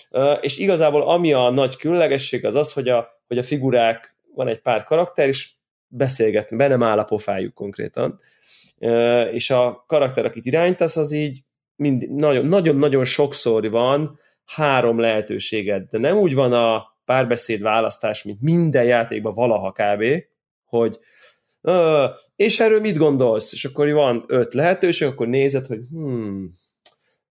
Uh, 0.09 0.37
és 0.41 0.57
igazából 0.57 1.01
ami 1.01 1.33
a 1.33 1.49
nagy 1.49 1.77
különlegesség 1.77 2.45
az 2.45 2.55
az, 2.55 2.73
hogy 2.73 2.87
a, 2.87 3.07
hogy 3.27 3.37
a 3.37 3.43
figurák, 3.43 4.15
van 4.35 4.47
egy 4.47 4.61
pár 4.61 4.83
karakter, 4.83 5.27
és 5.27 5.49
beszélgetni, 5.87 6.57
be 6.57 6.67
nem 6.67 6.83
áll 6.83 6.99
a 6.99 7.03
pofájuk 7.03 7.53
konkrétan. 7.53 8.19
És 9.31 9.49
a 9.49 9.83
karakter, 9.87 10.25
akit 10.25 10.45
irányítasz, 10.45 10.97
az 10.97 11.11
így 11.11 11.43
nagyon-nagyon 12.09 13.05
sokszor 13.05 13.69
van 13.69 14.19
három 14.45 14.99
lehetőséged, 14.99 15.87
de 15.89 15.97
nem 15.97 16.17
úgy 16.17 16.35
van 16.35 16.53
a 16.53 16.93
párbeszéd 17.05 17.61
választás, 17.61 18.23
mint 18.23 18.41
minden 18.41 18.83
játékban 18.83 19.33
valaha 19.33 19.71
kb., 19.71 20.03
hogy 20.63 20.99
és 22.35 22.59
erről 22.59 22.79
mit 22.79 22.97
gondolsz? 22.97 23.51
És 23.51 23.65
akkor 23.65 23.91
van 23.91 24.23
öt 24.27 24.53
lehetőség, 24.53 25.07
akkor 25.07 25.27
nézed, 25.27 25.65
hogy 25.65 25.79
hmm, 25.89 26.51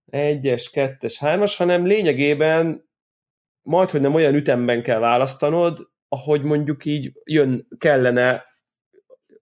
egyes, 0.06 0.70
kettes, 0.70 1.18
hármas, 1.18 1.56
hanem 1.56 1.86
lényegében 1.86 2.88
majd, 3.62 3.90
hogy 3.90 4.00
nem 4.00 4.14
olyan 4.14 4.34
ütemben 4.34 4.82
kell 4.82 4.98
választanod, 4.98 5.90
ahogy 6.14 6.42
mondjuk 6.42 6.84
így 6.84 7.12
jön, 7.24 7.66
kellene 7.78 8.44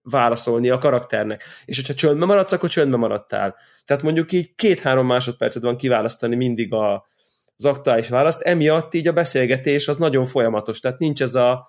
válaszolni 0.01 0.69
a 0.69 0.77
karakternek. 0.77 1.43
És 1.65 1.75
hogyha 1.75 1.93
csöndbe 1.93 2.25
maradsz, 2.25 2.51
akkor 2.51 2.69
csöndbe 2.69 2.97
maradtál. 2.97 3.55
Tehát 3.85 4.03
mondjuk 4.03 4.31
így 4.31 4.55
két-három 4.55 5.05
másodpercet 5.05 5.63
van 5.63 5.77
kiválasztani 5.77 6.35
mindig 6.35 6.73
a, 6.73 7.07
az 7.57 7.65
aktuális 7.65 8.09
választ, 8.09 8.41
emiatt 8.41 8.93
így 8.93 9.07
a 9.07 9.13
beszélgetés 9.13 9.87
az 9.87 9.97
nagyon 9.97 10.25
folyamatos, 10.25 10.79
tehát 10.79 10.99
nincs 10.99 11.21
ez 11.21 11.35
a 11.35 11.67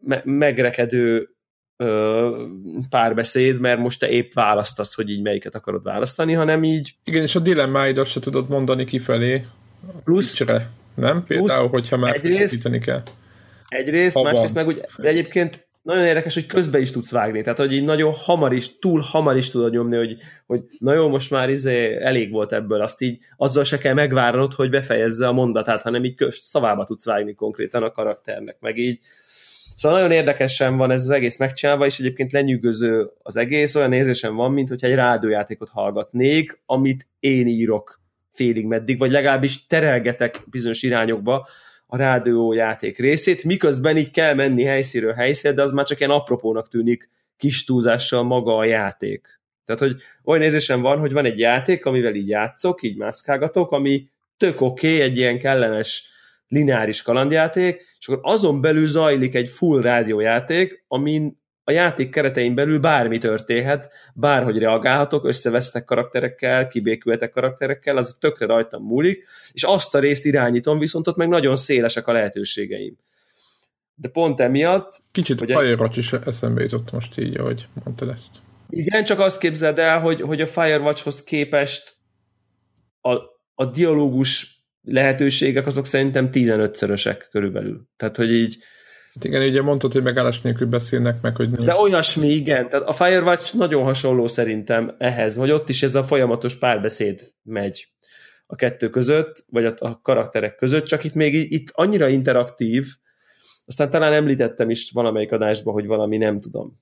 me- 0.00 0.24
megrekedő 0.24 1.28
ö, 1.76 2.46
párbeszéd, 2.90 3.60
mert 3.60 3.78
most 3.78 4.00
te 4.00 4.08
épp 4.08 4.32
választasz, 4.32 4.94
hogy 4.94 5.10
így 5.10 5.22
melyiket 5.22 5.54
akarod 5.54 5.82
választani, 5.82 6.32
hanem 6.32 6.64
így... 6.64 6.94
Igen, 7.04 7.22
és 7.22 7.34
a 7.34 7.40
dilemmáidat 7.40 8.06
se 8.06 8.20
tudod 8.20 8.48
mondani 8.48 8.84
kifelé. 8.84 9.46
Plusz... 10.04 10.32
Csere, 10.32 10.70
nem? 10.94 11.24
Például, 11.24 11.58
plusz 11.58 11.70
hogyha 11.70 11.96
már 11.96 12.14
egyrészt, 12.14 12.78
kell. 12.80 13.02
Egyrészt, 13.68 14.16
ha 14.16 14.22
másrészt 14.22 14.54
meg 14.54 14.66
úgy, 14.66 14.80
de 14.96 15.08
egyébként 15.08 15.68
nagyon 15.82 16.04
érdekes, 16.04 16.34
hogy 16.34 16.46
közbe 16.46 16.78
is 16.78 16.90
tudsz 16.90 17.10
vágni, 17.10 17.42
tehát 17.42 17.58
hogy 17.58 17.72
így 17.72 17.84
nagyon 17.84 18.12
hamar 18.12 18.52
is, 18.52 18.78
túl 18.78 19.00
hamar 19.00 19.36
is 19.36 19.50
tudod 19.50 19.72
nyomni, 19.72 19.96
hogy, 19.96 20.16
hogy 20.46 20.62
na 20.78 20.94
jó, 20.94 21.08
most 21.08 21.30
már 21.30 21.50
izé 21.50 22.02
elég 22.02 22.30
volt 22.30 22.52
ebből, 22.52 22.80
azt 22.80 23.00
így 23.00 23.18
azzal 23.36 23.64
se 23.64 23.78
kell 23.78 23.94
megvárnod, 23.94 24.52
hogy 24.52 24.70
befejezze 24.70 25.26
a 25.26 25.32
mondatát, 25.32 25.82
hanem 25.82 26.04
így 26.04 26.14
szavába 26.28 26.84
tudsz 26.84 27.04
vágni 27.04 27.34
konkrétan 27.34 27.82
a 27.82 27.92
karakternek, 27.92 28.56
meg 28.60 28.78
így 28.78 29.02
Szóval 29.78 29.98
nagyon 29.98 30.16
érdekesen 30.16 30.76
van 30.76 30.90
ez 30.90 31.02
az 31.02 31.10
egész 31.10 31.38
megcsinálva, 31.38 31.86
és 31.86 31.98
egyébként 31.98 32.32
lenyűgöző 32.32 33.10
az 33.22 33.36
egész, 33.36 33.74
olyan 33.74 33.92
érzésem 33.92 34.34
van, 34.34 34.52
mint 34.52 34.68
hogyha 34.68 34.86
egy 34.86 34.94
rádiójátékot 34.94 35.68
hallgatnék, 35.68 36.62
amit 36.66 37.06
én 37.20 37.46
írok 37.46 38.00
félig 38.32 38.66
meddig, 38.66 38.98
vagy 38.98 39.10
legalábbis 39.10 39.66
terelgetek 39.66 40.42
bizonyos 40.50 40.82
irányokba 40.82 41.48
a 41.90 41.96
rádiójáték 41.96 42.98
részét, 42.98 43.44
miközben 43.44 43.96
így 43.96 44.10
kell 44.10 44.34
menni 44.34 44.62
helyszínről 44.62 45.12
helyszínre, 45.12 45.56
de 45.56 45.62
az 45.62 45.72
már 45.72 45.86
csak 45.86 45.98
ilyen 45.98 46.10
apropónak 46.10 46.68
tűnik 46.68 47.10
kis 47.36 47.64
túlzással 47.64 48.22
maga 48.22 48.56
a 48.56 48.64
játék. 48.64 49.40
Tehát, 49.64 49.82
hogy 49.82 50.02
olyan 50.24 50.42
érzésem 50.42 50.80
van, 50.80 50.98
hogy 50.98 51.12
van 51.12 51.24
egy 51.24 51.38
játék, 51.38 51.84
amivel 51.84 52.14
így 52.14 52.28
játszok, 52.28 52.82
így 52.82 52.96
mászkálgatok, 52.96 53.70
ami 53.70 54.08
tök 54.36 54.60
oké, 54.60 54.94
okay, 54.94 55.00
egy 55.00 55.16
ilyen 55.16 55.38
kellemes 55.38 56.08
lineáris 56.48 57.02
kalandjáték, 57.02 57.96
és 57.98 58.08
akkor 58.08 58.20
azon 58.22 58.60
belül 58.60 58.86
zajlik 58.86 59.34
egy 59.34 59.48
full 59.48 59.80
rádiójáték, 59.80 60.84
amin 60.88 61.37
a 61.68 61.72
játék 61.72 62.10
keretein 62.10 62.54
belül 62.54 62.78
bármi 62.78 63.18
történhet, 63.18 63.92
bárhogy 64.14 64.58
reagálhatok, 64.58 65.24
összevesztek 65.24 65.84
karakterekkel, 65.84 66.68
kibékültek 66.68 67.30
karakterekkel, 67.30 67.96
az 67.96 68.16
tökre 68.20 68.46
rajtam 68.46 68.82
múlik, 68.82 69.26
és 69.52 69.62
azt 69.62 69.94
a 69.94 69.98
részt 69.98 70.24
irányítom, 70.24 70.78
viszont 70.78 71.06
ott 71.06 71.16
meg 71.16 71.28
nagyon 71.28 71.56
szélesek 71.56 72.06
a 72.06 72.12
lehetőségeim. 72.12 72.96
De 73.94 74.08
pont 74.08 74.40
emiatt... 74.40 75.02
Kicsit 75.12 75.38
Firewatch 75.38 75.98
is 75.98 76.12
eszembe 76.12 76.62
jutott 76.62 76.92
most 76.92 77.18
így, 77.18 77.36
ahogy 77.36 77.68
mondtad 77.84 78.08
ezt. 78.08 78.36
Igen, 78.70 79.04
csak 79.04 79.18
azt 79.18 79.38
képzeld 79.38 79.78
el, 79.78 80.00
hogy, 80.00 80.20
hogy 80.20 80.40
a 80.40 80.46
Firewatchhoz 80.46 81.24
képest 81.24 81.96
a, 83.00 83.14
a 83.54 83.64
dialógus 83.72 84.62
lehetőségek 84.82 85.66
azok 85.66 85.86
szerintem 85.86 86.28
15-szörösek 86.32 87.26
körülbelül. 87.30 87.88
Tehát, 87.96 88.16
hogy 88.16 88.32
így 88.32 88.58
Hát 89.18 89.26
igen, 89.26 89.48
ugye 89.48 89.62
mondtad, 89.62 89.92
hogy 89.92 90.02
megállás 90.02 90.40
nélkül 90.40 90.66
beszélnek 90.66 91.20
meg, 91.20 91.36
hogy... 91.36 91.50
De 91.50 91.74
olyasmi, 91.74 92.28
igen. 92.28 92.68
Tehát 92.68 92.88
a 92.88 92.92
Firewatch 92.92 93.56
nagyon 93.56 93.82
hasonló 93.82 94.26
szerintem 94.26 94.94
ehhez, 94.98 95.36
hogy 95.36 95.50
ott 95.50 95.68
is 95.68 95.82
ez 95.82 95.94
a 95.94 96.04
folyamatos 96.04 96.58
párbeszéd 96.58 97.32
megy 97.42 97.88
a 98.46 98.56
kettő 98.56 98.90
között, 98.90 99.44
vagy 99.50 99.64
a, 99.64 99.74
a 99.78 100.00
karakterek 100.00 100.56
között, 100.56 100.84
csak 100.84 101.04
itt 101.04 101.14
még 101.14 101.52
itt 101.52 101.68
annyira 101.72 102.08
interaktív, 102.08 102.86
aztán 103.66 103.90
talán 103.90 104.12
említettem 104.12 104.70
is 104.70 104.90
valamelyik 104.90 105.32
adásban, 105.32 105.74
hogy 105.74 105.86
valami 105.86 106.16
nem 106.16 106.40
tudom, 106.40 106.80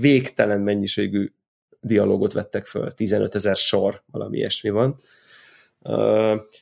végtelen 0.00 0.60
mennyiségű 0.60 1.32
dialógot 1.80 2.32
vettek 2.32 2.66
föl, 2.66 2.90
15 2.90 3.34
ezer 3.34 3.56
sor, 3.56 4.02
valami 4.06 4.36
ilyesmi 4.36 4.70
van 4.70 4.96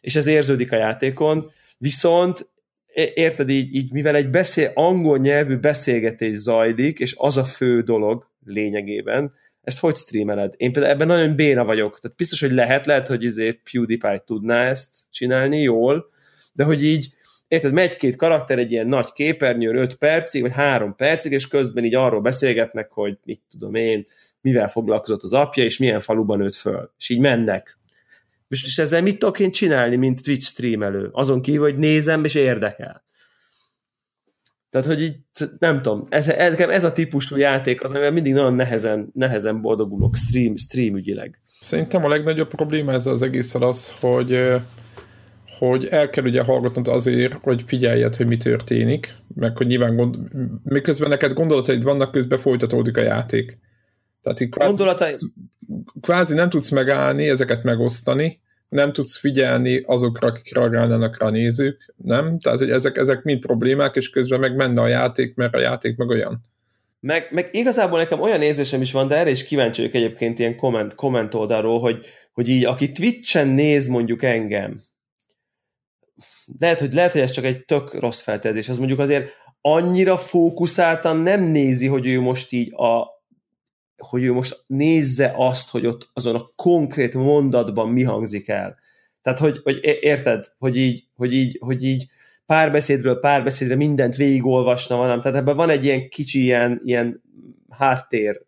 és 0.01 0.17
ez 0.17 0.27
érződik 0.27 0.73
a 0.73 0.77
játékon, 0.77 1.51
viszont 1.79 2.51
érted 2.95 3.49
így, 3.49 3.75
így 3.75 3.93
mivel 3.93 4.17
egy 4.17 4.31
beszél, 4.31 4.71
angol 4.75 5.19
nyelvű 5.19 5.57
beszélgetés 5.57 6.35
zajlik, 6.35 7.01
és 7.01 7.15
az 7.19 7.37
a 7.37 7.45
fő 7.45 7.81
dolog 7.81 8.27
lényegében, 8.45 9.33
ezt 9.63 9.81
hogy 9.81 9.97
streameled? 9.97 10.55
Én 10.57 10.73
például 10.73 10.95
ebben 10.95 11.07
nagyon 11.07 11.35
béna 11.35 11.65
vagyok. 11.65 12.01
Tehát 12.01 12.17
biztos, 12.17 12.41
hogy 12.41 12.51
lehet, 12.51 12.87
lehet, 12.87 13.07
hogy 13.07 13.25
izé 13.25 13.61
PewDiePie 13.73 14.23
tudná 14.27 14.69
ezt 14.69 14.97
csinálni 15.11 15.59
jól, 15.59 16.11
de 16.53 16.65
hogy 16.65 16.85
így, 16.85 17.13
érted, 17.49 17.73
megy 17.73 17.97
két 17.97 18.17
karakter 18.17 18.59
egy 18.59 18.73
ilyen 18.73 18.87
nagy 18.87 19.13
képernyőn 19.13 19.77
5 19.77 19.95
percig, 19.95 20.43
vagy 20.43 20.53
3 20.53 20.95
percig, 20.97 21.33
és 21.33 21.49
közben 21.49 21.85
így 21.85 21.95
arról 21.95 22.21
beszélgetnek, 22.21 22.91
hogy 22.91 23.19
mit 23.25 23.43
tudom 23.51 23.75
én, 23.75 24.05
mivel 24.41 24.69
foglalkozott 24.69 25.23
az 25.23 25.33
apja, 25.33 25.65
és 25.65 25.79
milyen 25.79 26.01
faluban 26.01 26.39
nőtt 26.39 26.55
föl. 26.55 26.93
És 26.99 27.09
így 27.09 27.21
mennek. 27.21 27.79
És, 28.53 28.65
és 28.65 28.79
ezzel 28.79 29.03
mit 29.03 29.19
tudok 29.19 29.39
én 29.39 29.51
csinálni, 29.51 29.97
mint 29.97 30.23
Twitch 30.23 30.47
streamelő? 30.47 31.09
Azon 31.13 31.43
kívül, 31.43 31.63
hogy 31.63 31.77
nézem 31.77 32.25
és 32.25 32.35
érdekel. 32.35 33.05
Tehát, 34.71 34.87
hogy 34.87 35.03
így, 35.03 35.17
nem 35.59 35.83
tudom, 35.83 36.03
ez, 36.09 36.29
ez, 36.29 36.59
ez 36.59 36.85
a 36.85 36.93
típusú 36.93 37.37
játék 37.37 37.83
az, 37.83 37.91
amivel 37.91 38.11
mindig 38.11 38.33
nagyon 38.33 38.55
nehezen, 38.55 39.11
nehezen 39.15 39.61
boldogulok 39.61 40.17
stream, 40.17 40.57
stream 40.57 40.97
ügyileg. 40.97 41.39
Szerintem 41.61 42.05
a 42.05 42.09
legnagyobb 42.09 42.49
probléma 42.49 42.93
ez 42.93 43.07
az 43.07 43.23
egész 43.23 43.55
az, 43.55 43.93
hogy 44.01 44.61
hogy 45.59 45.87
el 45.87 46.11
kell 46.11 46.25
ugye 46.25 46.43
hallgatnod 46.43 46.89
azért, 46.89 47.33
hogy 47.33 47.63
figyeljed, 47.67 48.17
hogy 48.17 48.27
mi 48.27 48.37
történik, 48.37 49.17
meg 49.35 49.57
hogy 49.57 49.67
nyilván 49.67 49.97
gond, 49.97 50.17
miközben 50.63 51.09
neked 51.09 51.33
gondolataid 51.33 51.83
vannak, 51.83 52.13
közben 52.13 52.39
folytatódik 52.39 52.97
a 52.97 53.03
játék. 53.03 53.59
Tehát 54.23 54.41
így 54.41 54.49
kvázi, 54.49 54.69
Gondolatai... 54.71 55.15
kvázi 56.01 56.35
nem 56.35 56.51
tudsz 56.51 56.71
megállni, 56.71 57.29
ezeket 57.29 57.63
megosztani, 57.63 58.41
nem 58.73 58.93
tudsz 58.93 59.19
figyelni 59.19 59.83
azokra, 59.85 60.27
akik 60.27 60.55
reagálnának 60.55 61.21
rá 61.21 61.27
a 61.27 61.31
nézők, 61.31 61.95
nem? 61.97 62.39
Tehát, 62.39 62.59
hogy 62.59 62.71
ezek, 62.71 62.97
ezek 62.97 63.23
mind 63.23 63.41
problémák, 63.41 63.97
és 63.97 64.11
közben 64.11 64.41
meg 64.41 64.57
menne 64.57 64.81
a 64.81 64.89
játék, 64.89 65.35
mert 65.35 65.55
a 65.55 65.61
játék 65.61 65.97
meg 65.97 66.09
olyan. 66.09 66.45
Meg, 67.01 67.29
meg 67.31 67.49
igazából 67.51 67.99
nekem 67.99 68.21
olyan 68.21 68.43
érzésem 68.43 68.81
is 68.81 68.93
van, 68.93 69.09
de 69.09 69.17
erre 69.17 69.31
is 69.31 69.45
kíváncsi 69.45 69.81
vagyok 69.81 69.97
egyébként 69.97 70.39
ilyen 70.39 70.57
komment, 70.57 70.95
komment 70.95 71.35
oldalról, 71.35 71.81
hogy, 71.81 72.07
hogy 72.33 72.49
így 72.49 72.65
aki 72.65 72.93
Twitch-en 72.93 73.49
néz 73.49 73.87
mondjuk 73.87 74.23
engem, 74.23 74.81
lehet, 76.59 76.79
hogy, 76.79 76.93
lehet, 76.93 77.13
hogy 77.13 77.21
ez 77.21 77.31
csak 77.31 77.45
egy 77.45 77.65
tök 77.65 77.95
rossz 77.95 78.21
feltezés, 78.21 78.69
az 78.69 78.79
mondjuk 78.79 78.99
azért 78.99 79.29
annyira 79.61 80.17
fókuszáltan 80.17 81.17
nem 81.17 81.43
nézi, 81.43 81.87
hogy 81.87 82.07
ő 82.07 82.21
most 82.21 82.53
így 82.53 82.75
a, 82.75 83.12
hogy 84.03 84.23
ő 84.23 84.33
most 84.33 84.65
nézze 84.67 85.33
azt, 85.37 85.71
hogy 85.71 85.87
ott 85.87 86.11
azon 86.13 86.35
a 86.35 86.51
konkrét 86.57 87.15
mondatban 87.15 87.89
mi 87.89 88.03
hangzik 88.03 88.49
el. 88.49 88.79
Tehát, 89.23 89.39
hogy, 89.39 89.61
hogy 89.63 89.79
érted, 90.01 90.45
hogy 90.59 90.77
így, 90.77 91.09
hogy 91.15 91.35
így, 91.35 91.59
hogy 91.61 91.85
így 91.85 92.07
párbeszédről 92.47 93.19
párbeszédre 93.19 93.75
mindent 93.75 94.17
végigolvasna 94.17 94.97
van, 94.97 95.21
tehát 95.21 95.39
ebben 95.39 95.57
van 95.57 95.71
egy 95.71 95.85
ilyen 95.85 96.09
kicsi 96.09 96.43
ilyen, 96.43 96.81
ilyen 96.85 97.23
háttér 97.71 98.41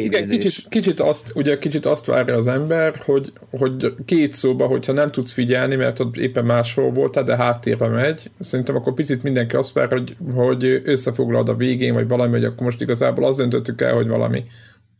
tévézés. 0.00 0.28
Igen, 0.28 0.40
kicsit, 0.40 0.68
kicsit, 0.68 1.00
azt, 1.00 1.32
ugye 1.34 1.58
kicsit 1.58 1.86
azt 1.86 2.06
várja 2.06 2.34
az 2.34 2.46
ember, 2.46 2.96
hogy, 3.04 3.32
hogy 3.50 3.94
két 4.04 4.32
szóba, 4.32 4.66
hogyha 4.66 4.92
nem 4.92 5.10
tudsz 5.10 5.32
figyelni, 5.32 5.74
mert 5.74 6.00
ott 6.00 6.16
éppen 6.16 6.44
máshol 6.44 6.90
voltál, 6.90 7.24
de 7.24 7.36
háttérbe 7.36 7.88
megy, 7.88 8.30
szerintem 8.40 8.76
akkor 8.76 8.94
picit 8.94 9.22
mindenki 9.22 9.56
azt 9.56 9.72
vár, 9.72 9.88
hogy, 9.88 10.16
hogy 10.34 10.80
összefoglalod 10.84 11.48
a 11.48 11.54
végén, 11.56 11.94
vagy 11.94 12.08
valami, 12.08 12.32
hogy 12.32 12.44
akkor 12.44 12.62
most 12.62 12.80
igazából 12.80 13.24
azt 13.24 13.38
döntöttük 13.38 13.80
el, 13.80 13.94
hogy 13.94 14.06
valami 14.08 14.44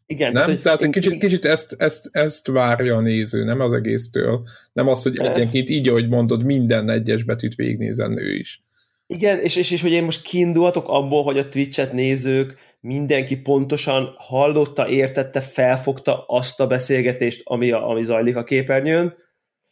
Igen, 0.07 0.33
nem? 0.33 0.45
hogy 0.45 0.61
Tehát 0.61 0.83
én- 0.83 0.91
kicsit, 0.91 1.19
kicsit 1.19 1.45
ezt, 1.45 1.75
ezt, 1.79 2.09
ezt 2.13 2.47
várja 2.47 2.97
a 2.97 3.01
néző, 3.01 3.45
nem 3.45 3.61
az 3.61 3.73
egésztől. 3.73 4.43
Nem 4.73 4.89
az, 4.89 5.03
hogy 5.03 5.19
egyenként 5.19 5.71
így, 5.71 5.89
ahogy 5.89 6.09
mondod, 6.09 6.45
minden 6.45 6.91
egyes 6.91 7.23
betűt 7.23 7.55
végignézen 7.55 8.19
ő 8.19 8.35
is. 8.35 8.65
Igen, 9.07 9.39
és, 9.39 9.57
és, 9.57 9.71
és 9.71 9.83
hogy 9.83 9.93
én 9.93 10.05
most 10.05 10.23
kiindulhatok 10.23 10.89
abból, 10.89 11.23
hogy 11.23 11.39
a 11.39 11.49
Twitch-et 11.49 11.93
nézők 11.93 12.57
mindenki 12.87 13.37
pontosan 13.37 14.15
hallotta, 14.19 14.89
értette, 14.89 15.41
felfogta 15.41 16.25
azt 16.27 16.61
a 16.61 16.67
beszélgetést, 16.67 17.41
ami, 17.45 17.71
a, 17.71 17.89
ami 17.89 18.03
zajlik 18.03 18.37
a 18.37 18.45
képernyőn. 18.45 19.15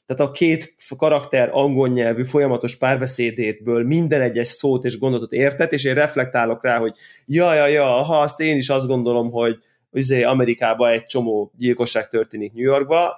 Tehát 0.06 0.22
a 0.22 0.30
két 0.30 0.74
karakter 0.96 1.48
angol 1.52 1.88
nyelvű 1.88 2.24
folyamatos 2.24 2.76
párbeszédétből 2.76 3.84
minden 3.84 4.20
egyes 4.20 4.48
szót 4.48 4.84
és 4.84 4.98
gondolatot 4.98 5.32
értett, 5.32 5.72
és 5.72 5.84
én 5.84 5.94
reflektálok 5.94 6.64
rá, 6.64 6.78
hogy 6.78 6.94
ja, 7.26 7.54
ja, 7.54 7.66
ja, 7.66 7.84
ha 7.84 8.20
azt 8.20 8.40
én 8.40 8.56
is 8.56 8.68
azt 8.68 8.86
gondolom, 8.86 9.30
hogy 9.30 9.58
izé, 9.92 10.22
Amerikában 10.22 10.90
egy 10.90 11.04
csomó 11.04 11.52
gyilkosság 11.56 12.08
történik 12.08 12.52
New 12.52 12.64
Yorkba, 12.64 13.16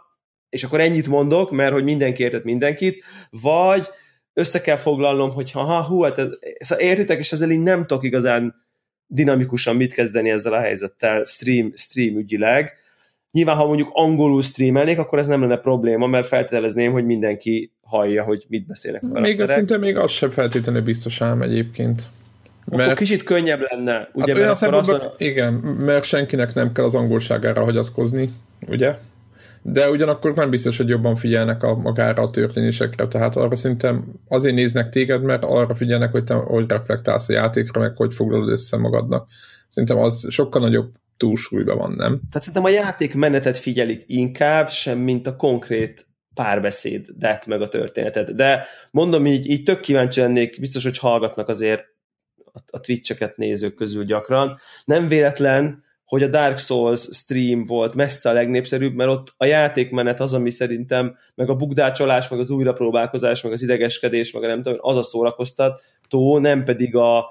és 0.48 0.64
akkor 0.64 0.80
ennyit 0.80 1.08
mondok, 1.08 1.50
mert 1.50 1.72
hogy 1.72 1.84
mindenki 1.84 2.22
értett 2.22 2.44
mindenkit, 2.44 3.04
vagy 3.30 3.88
össze 4.32 4.60
kell 4.60 4.76
foglalnom, 4.76 5.30
hogy 5.30 5.50
ha, 5.50 5.60
ha 5.60 5.84
hú, 5.84 6.02
hát 6.02 6.18
ez, 6.18 6.28
szóval 6.58 6.84
értitek, 6.84 7.18
és 7.18 7.32
ezzel 7.32 7.50
így 7.50 7.62
nem 7.62 7.86
tudok 7.86 8.04
igazán 8.04 8.65
dinamikusan 9.06 9.76
mit 9.76 9.92
kezdeni 9.92 10.30
ezzel 10.30 10.52
a 10.52 10.60
helyzettel 10.60 11.24
stream, 11.24 11.72
stream 11.74 12.18
ügyileg. 12.18 12.72
Nyilván, 13.30 13.56
ha 13.56 13.66
mondjuk 13.66 13.88
angolul 13.92 14.42
streamelnék, 14.42 14.98
akkor 14.98 15.18
ez 15.18 15.26
nem 15.26 15.40
lenne 15.40 15.56
probléma, 15.56 16.06
mert 16.06 16.26
feltételezném, 16.26 16.92
hogy 16.92 17.04
mindenki 17.04 17.72
hallja, 17.82 18.24
hogy 18.24 18.44
mit 18.48 18.66
beszélnek 18.66 19.02
a 19.02 19.06
Még 19.06 19.14
karakterek. 19.22 19.56
szinte 19.56 19.78
még 19.78 19.96
az 19.96 20.10
sem 20.10 20.30
feltétlenül 20.30 20.82
biztos 20.82 21.20
ám 21.20 21.42
egyébként. 21.42 22.08
Akkor 22.70 22.92
kicsit 22.92 23.22
könnyebb 23.22 23.60
lenne, 23.70 24.10
ugye, 24.12 24.26
hát 24.26 24.36
olyan 24.36 24.48
mert 24.48 24.62
akkor 24.62 24.74
azt 24.74 24.88
szempontból, 24.88 25.14
igen, 25.18 25.52
mert 25.52 26.04
senkinek 26.04 26.54
nem 26.54 26.72
kell 26.72 26.84
az 26.84 26.94
angolságára 26.94 27.64
hagyatkozni, 27.64 28.28
ugye? 28.68 28.94
De 29.68 29.90
ugyanakkor 29.90 30.34
nem 30.34 30.50
biztos, 30.50 30.76
hogy 30.76 30.88
jobban 30.88 31.16
figyelnek 31.16 31.62
a, 31.62 31.76
magára 31.76 32.22
a 32.22 32.30
történésekre, 32.30 33.08
tehát 33.08 33.36
arra 33.36 33.56
szerintem 33.56 34.04
azért 34.28 34.54
néznek 34.54 34.90
téged, 34.90 35.22
mert 35.22 35.44
arra 35.44 35.74
figyelnek, 35.74 36.10
hogy 36.10 36.24
te 36.24 36.34
hogy 36.34 36.68
reflektálsz 36.68 37.28
a 37.28 37.32
játékra, 37.32 37.80
meg 37.80 37.96
hogy 37.96 38.14
foglalod 38.14 38.48
össze 38.48 38.76
magadnak. 38.76 39.28
Szerintem 39.68 39.98
az 39.98 40.26
sokkal 40.30 40.60
nagyobb 40.60 40.92
túlsúlyban 41.16 41.76
van, 41.76 41.90
nem? 41.90 42.20
Tehát 42.30 42.46
szerintem 42.46 42.64
a 42.64 42.68
játék 42.68 43.14
menetet 43.14 43.56
figyelik 43.56 44.04
inkább, 44.06 44.68
sem 44.68 44.98
mint 44.98 45.26
a 45.26 45.36
konkrét 45.36 46.06
párbeszédet, 46.34 47.46
meg 47.46 47.62
a 47.62 47.68
történetet. 47.68 48.34
De 48.34 48.66
mondom 48.90 49.26
így, 49.26 49.50
így 49.50 49.62
tök 49.62 49.80
kíváncsi 49.80 50.20
lennék, 50.20 50.60
biztos, 50.60 50.82
hogy 50.82 50.98
hallgatnak 50.98 51.48
azért 51.48 51.82
a, 52.52 52.58
a 52.70 52.80
Twitch-eket 52.80 53.36
nézők 53.36 53.74
közül 53.74 54.04
gyakran. 54.04 54.58
Nem 54.84 55.08
véletlen, 55.08 55.84
hogy 56.06 56.22
a 56.22 56.28
Dark 56.28 56.58
Souls 56.58 57.00
stream 57.00 57.64
volt 57.64 57.94
messze 57.94 58.30
a 58.30 58.32
legnépszerűbb, 58.32 58.94
mert 58.94 59.10
ott 59.10 59.34
a 59.36 59.44
játékmenet 59.44 60.20
az, 60.20 60.34
ami 60.34 60.50
szerintem, 60.50 61.16
meg 61.34 61.50
a 61.50 61.54
bugdácsolás, 61.54 62.28
meg 62.28 62.40
az 62.40 62.50
újrapróbálkozás, 62.50 63.42
meg 63.42 63.52
az 63.52 63.62
idegeskedés, 63.62 64.32
meg 64.32 64.42
a 64.42 64.46
nem 64.46 64.62
tudom, 64.62 64.78
az 64.80 64.96
a 64.96 65.02
szórakoztató, 65.02 66.38
nem 66.38 66.64
pedig 66.64 66.96
a, 66.96 67.26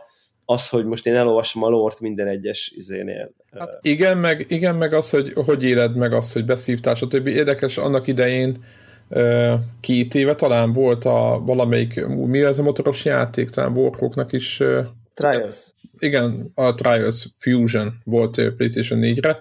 az, 0.45 0.69
hogy 0.69 0.85
most 0.85 1.07
én 1.07 1.15
elolvasom 1.15 1.63
a 1.63 1.69
lort 1.69 1.99
minden 1.99 2.27
egyes 2.27 2.71
izénél. 2.75 3.31
Hát 3.59 3.79
igen, 3.81 4.17
meg, 4.17 4.45
igen, 4.47 4.75
meg 4.75 4.93
az, 4.93 5.09
hogy 5.09 5.33
hogy 5.45 5.63
éled 5.63 5.95
meg 5.95 6.13
azt, 6.13 6.33
hogy 6.33 6.45
beszívtál, 6.45 6.95
stb. 6.95 7.27
Érdekes, 7.27 7.77
annak 7.77 8.07
idején 8.07 8.63
két 9.79 10.15
éve 10.15 10.35
talán 10.35 10.73
volt 10.73 11.05
a 11.05 11.41
valamelyik, 11.45 12.05
mi 12.07 12.43
ez 12.43 12.59
a 12.59 12.63
motoros 12.63 13.05
játék, 13.05 13.49
talán 13.49 13.77
Warhawknak 13.77 14.31
is 14.31 14.61
Trials. 15.13 15.74
Igen, 16.05 16.51
a 16.53 16.73
Trials 16.73 17.27
Fusion 17.37 18.01
volt 18.03 18.37
ö, 18.37 18.55
PlayStation 18.55 18.99
4-re, 19.03 19.39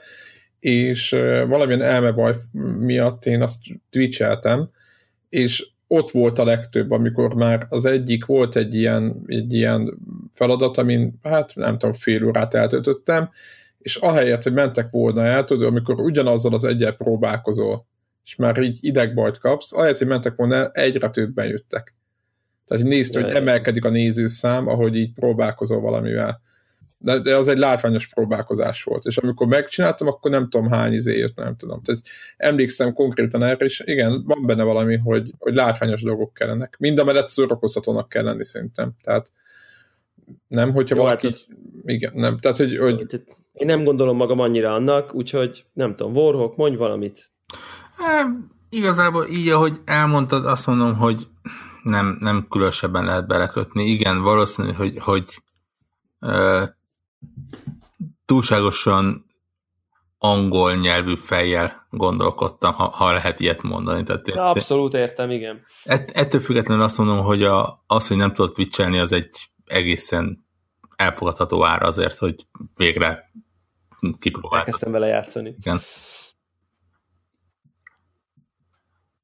és 0.61 1.13
ö, 1.13 1.45
valamilyen 1.49 1.83
elmebaj 1.83 2.37
miatt 2.79 3.25
én 3.25 3.43
azt 3.43 3.61
twitcheltem, 3.91 4.71
és 5.29 5.67
ott 5.87 6.11
volt 6.11 6.39
a 6.39 6.45
legtöbb, 6.45 6.91
amikor 6.91 7.35
már 7.35 7.67
az 7.69 7.85
egyik 7.85 8.25
volt 8.25 8.57
egy 8.57 8.75
ilyen, 8.75 9.23
egy 9.27 9.53
ilyen 9.53 9.99
feladat, 10.33 10.79
amin 10.79 11.19
hát 11.23 11.53
nem 11.55 11.79
tudom, 11.79 11.95
fél 11.95 12.25
órát 12.25 12.55
eltöltöttem, 12.55 13.31
és 13.79 13.97
ahelyett, 13.97 14.43
hogy 14.43 14.53
mentek 14.53 14.91
volna 14.91 15.23
el, 15.25 15.45
tudod, 15.45 15.69
amikor 15.69 16.01
ugyanazzal 16.01 16.55
az 16.55 16.65
egyel 16.65 16.93
próbálkozol, 16.93 17.87
és 18.25 18.37
már 18.37 18.63
így 18.63 18.79
idegbajt 18.81 19.39
kapsz, 19.39 19.73
ahelyett, 19.73 19.99
hogy 19.99 20.07
mentek 20.07 20.37
volna 20.37 20.55
el, 20.55 20.71
egyre 20.73 21.11
többen 21.11 21.47
jöttek. 21.47 21.95
Tehát 22.67 22.85
nézd, 22.85 23.15
hogy 23.15 23.29
emelkedik 23.29 23.85
a 23.85 23.89
nézőszám, 23.89 24.69
ahogy 24.69 24.97
így 24.97 25.13
próbálkozol 25.13 25.81
valamivel. 25.81 26.41
De, 27.05 27.19
de 27.19 27.37
az 27.37 27.49
egy 27.49 27.59
látványos 27.59 28.07
próbálkozás 28.07 28.83
volt. 28.83 29.05
És 29.05 29.17
amikor 29.17 29.47
megcsináltam, 29.47 30.09
akkor 30.09 30.31
nem 30.31 30.49
tudom 30.49 30.69
hány 30.69 30.93
izé 30.93 31.19
jött, 31.19 31.37
nem 31.37 31.57
tudom. 31.57 31.83
Tehát 31.83 32.01
emlékszem 32.37 32.93
konkrétan 32.93 33.43
erre, 33.43 33.65
és 33.65 33.83
igen, 33.87 34.23
van 34.27 34.47
benne 34.47 34.63
valami, 34.63 34.97
hogy, 34.97 35.33
hogy 35.39 35.55
látványos 35.55 36.03
dolgok 36.03 36.35
kellenek. 36.35 36.77
Mind 36.79 36.99
a 36.99 37.05
mellett 37.05 37.29
szórakoztatónak 37.29 38.09
kell 38.09 38.25
lenni 38.25 38.45
szerintem. 38.45 38.93
Tehát 39.03 39.33
nem, 40.49 40.73
hogyha 40.73 40.97
Jó, 40.97 41.03
valaki... 41.03 41.27
hát 41.27 41.47
Igen, 41.83 42.13
nem. 42.15 42.39
Tehát, 42.39 42.57
hogy, 42.57 42.77
hogy 42.77 43.23
Én 43.53 43.67
nem 43.67 43.85
gondolom 43.85 44.17
magam 44.17 44.41
annyira 44.41 44.75
annak, 44.75 45.15
úgyhogy 45.15 45.65
nem 45.73 45.97
tudom, 45.97 46.17
Warhawk, 46.17 46.57
mondj 46.57 46.77
valamit. 46.77 47.31
E, 47.99 48.27
igazából 48.69 49.27
így, 49.31 49.49
ahogy 49.49 49.77
elmondtad, 49.85 50.47
azt 50.47 50.67
mondom, 50.67 50.97
hogy 50.97 51.27
nem, 51.83 52.17
nem 52.21 52.47
különösebben 52.51 53.05
lehet 53.05 53.27
belekötni. 53.27 53.85
Igen, 53.85 54.23
valószínű, 54.23 54.73
hogy, 54.73 54.99
hogy 54.99 55.43
túlságosan 58.25 59.27
angol 60.19 60.75
nyelvű 60.75 61.15
fejjel 61.15 61.87
gondolkodtam, 61.91 62.73
ha, 62.73 62.85
ha 62.85 63.13
lehet 63.13 63.41
ilyet 63.41 63.63
mondani. 63.63 64.03
Tehát, 64.03 64.27
Na, 64.27 64.49
abszolút 64.49 64.95
értem, 64.95 65.31
igen. 65.31 65.61
ett, 65.85 66.11
ettől 66.11 66.41
függetlenül 66.41 66.83
azt 66.83 66.99
mondom, 66.99 67.25
hogy 67.25 67.43
a, 67.43 67.85
az, 67.87 68.09
hogy 68.09 68.17
nem 68.17 68.35
tudod 68.35 68.53
twitchelni, 68.53 68.99
az 68.99 69.13
egy 69.13 69.51
egészen 69.65 70.47
elfogadható 70.97 71.65
ára 71.65 71.87
azért, 71.87 72.17
hogy 72.17 72.47
végre 72.77 73.31
kipróbáltad. 74.19 74.59
Elkezdtem 74.59 74.93
vele 74.93 75.07
játszani. 75.07 75.55
Igen. 75.59 75.81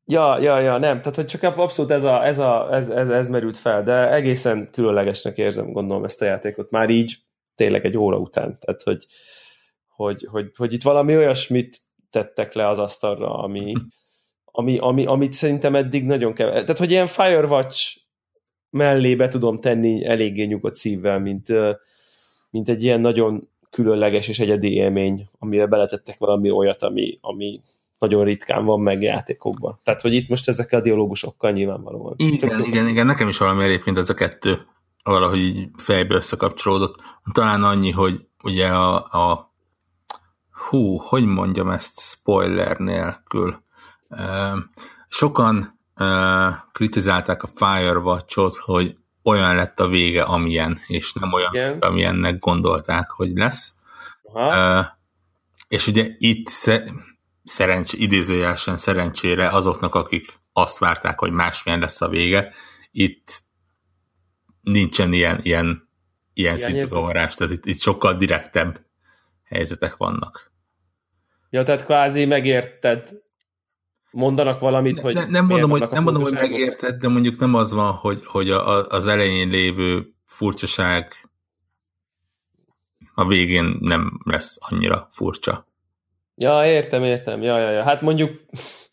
Ja, 0.04 0.38
ja, 0.38 0.58
ja, 0.58 0.78
nem, 0.78 0.98
tehát 0.98 1.16
hogy 1.16 1.26
csak 1.26 1.42
abszolút 1.42 1.90
ez, 1.90 2.04
a, 2.04 2.26
ez, 2.26 2.38
a, 2.38 2.74
ez, 2.74 2.88
ez, 2.88 3.08
ez 3.08 3.28
merült 3.28 3.58
fel, 3.58 3.82
de 3.82 4.12
egészen 4.12 4.70
különlegesnek 4.72 5.38
érzem, 5.38 5.72
gondolom 5.72 6.04
ezt 6.04 6.22
a 6.22 6.24
játékot, 6.24 6.70
már 6.70 6.90
így 6.90 7.18
tényleg 7.60 7.84
egy 7.84 7.96
óra 7.96 8.16
után, 8.16 8.58
tehát 8.58 8.82
hogy, 8.82 9.06
hogy, 9.88 10.26
hogy, 10.30 10.50
hogy 10.56 10.72
itt 10.72 10.82
valami 10.82 11.16
olyasmit 11.16 11.78
tettek 12.10 12.52
le 12.54 12.68
az 12.68 12.78
asztalra, 12.78 13.38
ami, 13.38 13.72
ami, 14.58 14.78
ami, 14.78 15.04
amit 15.06 15.32
szerintem 15.32 15.74
eddig 15.74 16.04
nagyon 16.04 16.32
kevés. 16.32 16.52
Tehát, 16.52 16.78
hogy 16.78 16.90
ilyen 16.90 17.06
Firewatch 17.06 17.96
mellé 18.70 19.14
be 19.14 19.28
tudom 19.28 19.58
tenni 19.58 20.04
eléggé 20.04 20.44
nyugodt 20.44 20.74
szívvel, 20.74 21.18
mint, 21.18 21.48
mint 22.50 22.68
egy 22.68 22.84
ilyen 22.84 23.00
nagyon 23.00 23.48
különleges 23.70 24.28
és 24.28 24.38
egyedi 24.38 24.74
élmény, 24.74 25.28
amire 25.38 25.66
beletettek 25.66 26.18
valami 26.18 26.50
olyat, 26.50 26.82
ami, 26.82 27.18
ami 27.20 27.60
nagyon 27.98 28.24
ritkán 28.24 28.64
van 28.64 28.80
meg 28.80 29.02
játékokban. 29.02 29.80
Tehát, 29.82 30.00
hogy 30.00 30.14
itt 30.14 30.28
most 30.28 30.48
ezekkel 30.48 30.78
a 30.78 30.82
dialógusokkal 30.82 31.52
nyilvánvalóan. 31.52 32.14
Igen, 32.16 32.64
igen, 32.64 32.88
igen, 32.88 33.06
nekem 33.06 33.28
is 33.28 33.38
valami 33.38 33.64
egyébként 33.64 33.98
ez 33.98 34.08
a 34.08 34.14
kettő 34.14 34.66
valahogy 35.02 35.38
így 35.38 35.68
fejbe 35.76 36.14
összekapcsolódott. 36.14 36.94
Talán 37.32 37.62
annyi, 37.62 37.90
hogy 37.90 38.26
ugye 38.42 38.68
a, 38.68 38.94
a 38.96 39.52
hú, 40.50 40.96
hogy 40.96 41.24
mondjam 41.24 41.70
ezt 41.70 42.00
spoiler 42.00 42.78
nélkül. 42.78 43.62
Sokan 45.08 45.80
kritizálták 46.72 47.42
a 47.42 47.50
Firewatch-ot, 47.54 48.56
hogy 48.56 48.96
olyan 49.22 49.56
lett 49.56 49.80
a 49.80 49.88
vége, 49.88 50.22
amilyen, 50.22 50.80
és 50.86 51.12
nem 51.12 51.32
olyan, 51.32 51.54
Igen. 51.54 51.78
amilyennek 51.78 52.38
gondolták, 52.38 53.10
hogy 53.10 53.30
lesz. 53.34 53.74
Aha. 54.22 54.98
És 55.68 55.86
ugye 55.86 56.08
itt 56.18 56.48
sze, 56.48 56.92
szerencs, 57.44 57.92
idézőjelesen 57.92 58.76
szerencsére 58.76 59.48
azoknak, 59.48 59.94
akik 59.94 60.38
azt 60.52 60.78
várták, 60.78 61.18
hogy 61.18 61.32
másmilyen 61.32 61.80
lesz 61.80 62.00
a 62.00 62.08
vége, 62.08 62.52
itt 62.90 63.42
nincsen 64.60 65.12
ilyen, 65.12 65.38
ilyen, 65.42 65.88
ilyen 66.32 66.52
szintű 66.52 66.66
Hiányérzet? 66.66 66.98
zavarás, 66.98 67.34
tehát 67.34 67.52
itt, 67.52 67.66
itt 67.66 67.80
sokkal 67.80 68.16
direktebb 68.16 68.80
helyzetek 69.44 69.96
vannak. 69.96 70.52
Ja, 71.50 71.62
tehát 71.62 71.84
kvázi 71.84 72.24
megérted, 72.24 73.12
mondanak 74.10 74.60
valamit, 74.60 75.00
hogy 75.00 75.14
ne, 75.14 75.24
nem 75.24 75.46
mondom, 75.46 75.70
hogy, 75.70 75.88
nem 75.90 76.02
mondom, 76.02 76.22
hogy 76.22 76.32
megérted, 76.32 77.00
de 77.00 77.08
mondjuk 77.08 77.38
nem 77.38 77.54
az 77.54 77.72
van, 77.72 77.92
hogy, 77.92 78.26
hogy 78.26 78.50
a, 78.50 78.86
az 78.86 79.06
elején 79.06 79.48
lévő 79.48 80.14
furcsaság 80.26 81.30
a 83.14 83.26
végén 83.26 83.76
nem 83.80 84.20
lesz 84.24 84.56
annyira 84.60 85.08
furcsa. 85.12 85.68
Ja, 86.34 86.66
értem, 86.66 87.04
értem. 87.04 87.42
Ja, 87.42 87.58
ja, 87.58 87.70
ja. 87.70 87.82
Hát 87.82 88.00
mondjuk 88.00 88.40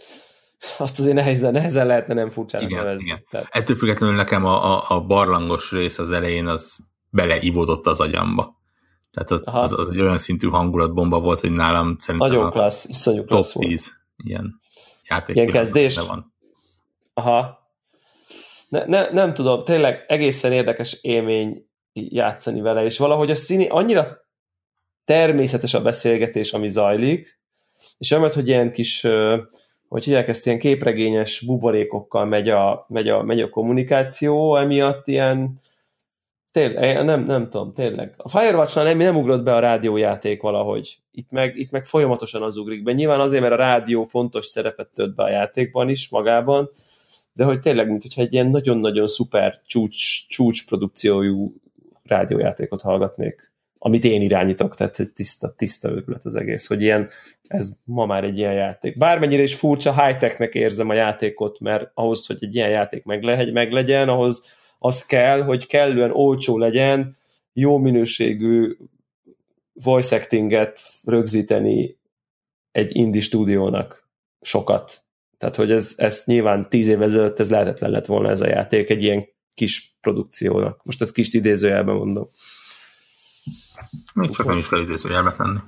azt 0.77 0.99
azért 0.99 1.15
nehezen, 1.15 1.51
nehezen 1.51 1.87
lehetne 1.87 2.13
nem 2.13 2.29
furcsának 2.29 2.69
Igen, 2.69 2.83
nevezni. 2.83 3.05
igen. 3.05 3.23
Tehát, 3.29 3.47
Ettől 3.51 3.75
függetlenül 3.75 4.15
nekem 4.15 4.45
a, 4.45 4.75
a, 4.75 4.95
a 4.95 5.01
barlangos 5.01 5.71
rész 5.71 5.99
az 5.99 6.11
elején 6.11 6.47
az 6.47 6.77
beleivódott 7.09 7.87
az 7.87 7.99
agyamba. 7.99 8.55
Tehát 9.11 9.31
az, 9.31 9.71
az, 9.71 9.79
az 9.79 9.89
egy 9.89 9.99
olyan 9.99 10.17
szintű 10.17 10.47
hangulatbomba 10.47 11.19
volt, 11.19 11.39
hogy 11.39 11.51
nálam 11.51 11.95
szerintem 11.99 12.29
Nagyon 12.29 12.51
klassz, 12.51 12.85
iszonyú 12.85 13.23
klassz 13.23 13.51
top 13.51 13.63
10 13.63 13.69
volt. 13.69 14.29
ilyen 14.29 14.61
játék. 15.09 15.35
Ilyen 15.35 15.47
kezdés? 15.47 15.97
Van. 15.97 16.33
Aha. 17.13 17.65
Ne, 18.69 18.85
ne, 18.85 19.09
nem 19.09 19.33
tudom, 19.33 19.63
tényleg 19.63 20.05
egészen 20.07 20.51
érdekes 20.51 20.97
élmény 21.01 21.67
játszani 21.93 22.61
vele, 22.61 22.83
és 22.83 22.97
valahogy 22.97 23.29
a 23.29 23.35
színi 23.35 23.67
annyira 23.67 24.25
természetes 25.05 25.73
a 25.73 25.81
beszélgetés, 25.81 26.53
ami 26.53 26.67
zajlik, 26.67 27.39
és 27.97 28.11
amiatt, 28.11 28.33
hogy 28.33 28.47
ilyen 28.47 28.71
kis, 28.71 29.07
hogy 29.87 30.03
hívják 30.03 30.27
ezt, 30.27 30.45
ilyen 30.45 30.59
képregényes 30.59 31.43
buborékokkal 31.45 32.25
megy 32.25 32.49
a, 32.49 32.85
megy 32.89 33.09
a, 33.09 33.23
megy 33.23 33.41
a 33.41 33.49
kommunikáció, 33.49 34.55
emiatt 34.57 35.07
ilyen 35.07 35.59
tényleg, 36.51 37.05
nem, 37.05 37.25
nem 37.25 37.49
tudom, 37.49 37.73
tényleg. 37.73 38.13
A 38.17 38.29
Firewatch-nál 38.29 38.85
nem, 38.85 38.97
nem 38.97 39.15
ugrott 39.15 39.43
be 39.43 39.55
a 39.55 39.59
rádiójáték 39.59 40.41
valahogy. 40.41 40.97
Itt 41.11 41.31
meg, 41.31 41.57
itt 41.57 41.71
meg 41.71 41.85
folyamatosan 41.85 42.41
az 42.41 42.57
ugrik 42.57 42.83
be. 42.83 42.91
Nyilván 42.91 43.19
azért, 43.19 43.41
mert 43.41 43.53
a 43.53 43.57
rádió 43.57 44.03
fontos 44.03 44.45
szerepet 44.45 44.89
tölt 44.93 45.15
be 45.15 45.23
a 45.23 45.29
játékban 45.29 45.89
is 45.89 46.09
magában, 46.09 46.69
de 47.33 47.43
hogy 47.43 47.59
tényleg, 47.59 47.87
mint 47.87 48.01
hogyha 48.01 48.21
egy 48.21 48.33
ilyen 48.33 48.49
nagyon-nagyon 48.49 49.07
szuper 49.07 49.61
csúcs, 49.65 50.27
csúcs 50.27 50.67
produkciójú 50.67 51.53
rádiójátékot 52.03 52.81
hallgatnék, 52.81 53.51
amit 53.77 54.03
én 54.03 54.21
irányítok, 54.21 54.75
tehát 54.75 54.99
egy 54.99 55.13
tiszta, 55.13 55.53
tiszta 55.57 55.89
ötlet 55.89 56.25
az 56.25 56.35
egész, 56.35 56.67
hogy 56.67 56.81
ilyen, 56.81 57.09
ez 57.47 57.71
ma 57.83 58.05
már 58.05 58.23
egy 58.23 58.37
ilyen 58.37 58.53
játék. 58.53 58.97
Bármennyire 58.97 59.41
is 59.41 59.55
furcsa, 59.55 60.03
high-technek 60.03 60.55
érzem 60.55 60.89
a 60.89 60.93
játékot, 60.93 61.59
mert 61.59 61.91
ahhoz, 61.93 62.25
hogy 62.25 62.37
egy 62.39 62.55
ilyen 62.55 62.69
játék 62.69 63.03
meg, 63.03 63.23
le, 63.23 63.51
meg 63.51 63.71
legyen, 63.71 64.09
ahhoz 64.09 64.45
az 64.79 65.05
kell, 65.05 65.41
hogy 65.43 65.65
kellően 65.65 66.11
olcsó 66.11 66.57
legyen, 66.57 67.15
jó 67.53 67.77
minőségű 67.77 68.77
voice 69.73 70.15
actinget 70.15 70.81
rögzíteni 71.03 71.97
egy 72.71 72.95
indie 72.95 73.21
stúdiónak 73.21 74.09
sokat. 74.41 75.03
Tehát, 75.37 75.55
hogy 75.55 75.71
ez, 75.71 75.93
ez 75.97 76.23
nyilván 76.25 76.69
tíz 76.69 76.87
év 76.87 77.01
ezelőtt 77.01 77.39
ez 77.39 77.49
lehetetlen 77.49 77.91
lett 77.91 78.05
volna 78.05 78.29
ez 78.29 78.41
a 78.41 78.47
játék 78.47 78.89
egy 78.89 79.03
ilyen 79.03 79.27
kis 79.53 79.97
produkciónak. 80.01 80.83
Most 80.83 81.01
ezt 81.01 81.11
kis 81.11 81.33
idézőjelben 81.33 81.95
mondom. 81.95 82.27
Még 84.13 84.29
csak 84.29 84.45
nem 84.45 84.57
is 84.57 84.69
kell 84.69 84.81
idézőjelbe 84.81 85.33
tenni. 85.33 85.59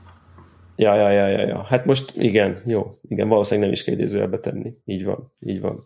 Ja, 0.79 0.95
ja, 0.95 1.11
ja, 1.11 1.27
ja, 1.27 1.47
ja. 1.47 1.63
Hát 1.63 1.85
most 1.85 2.11
igen, 2.17 2.61
jó, 2.65 2.91
igen, 3.07 3.27
valószínűleg 3.27 3.69
nem 3.69 3.79
is 3.79 3.83
kell 3.83 3.93
idézőjelbe 3.93 4.39
tenni. 4.39 4.73
Így 4.85 5.03
van, 5.03 5.33
így 5.39 5.61
van. 5.61 5.83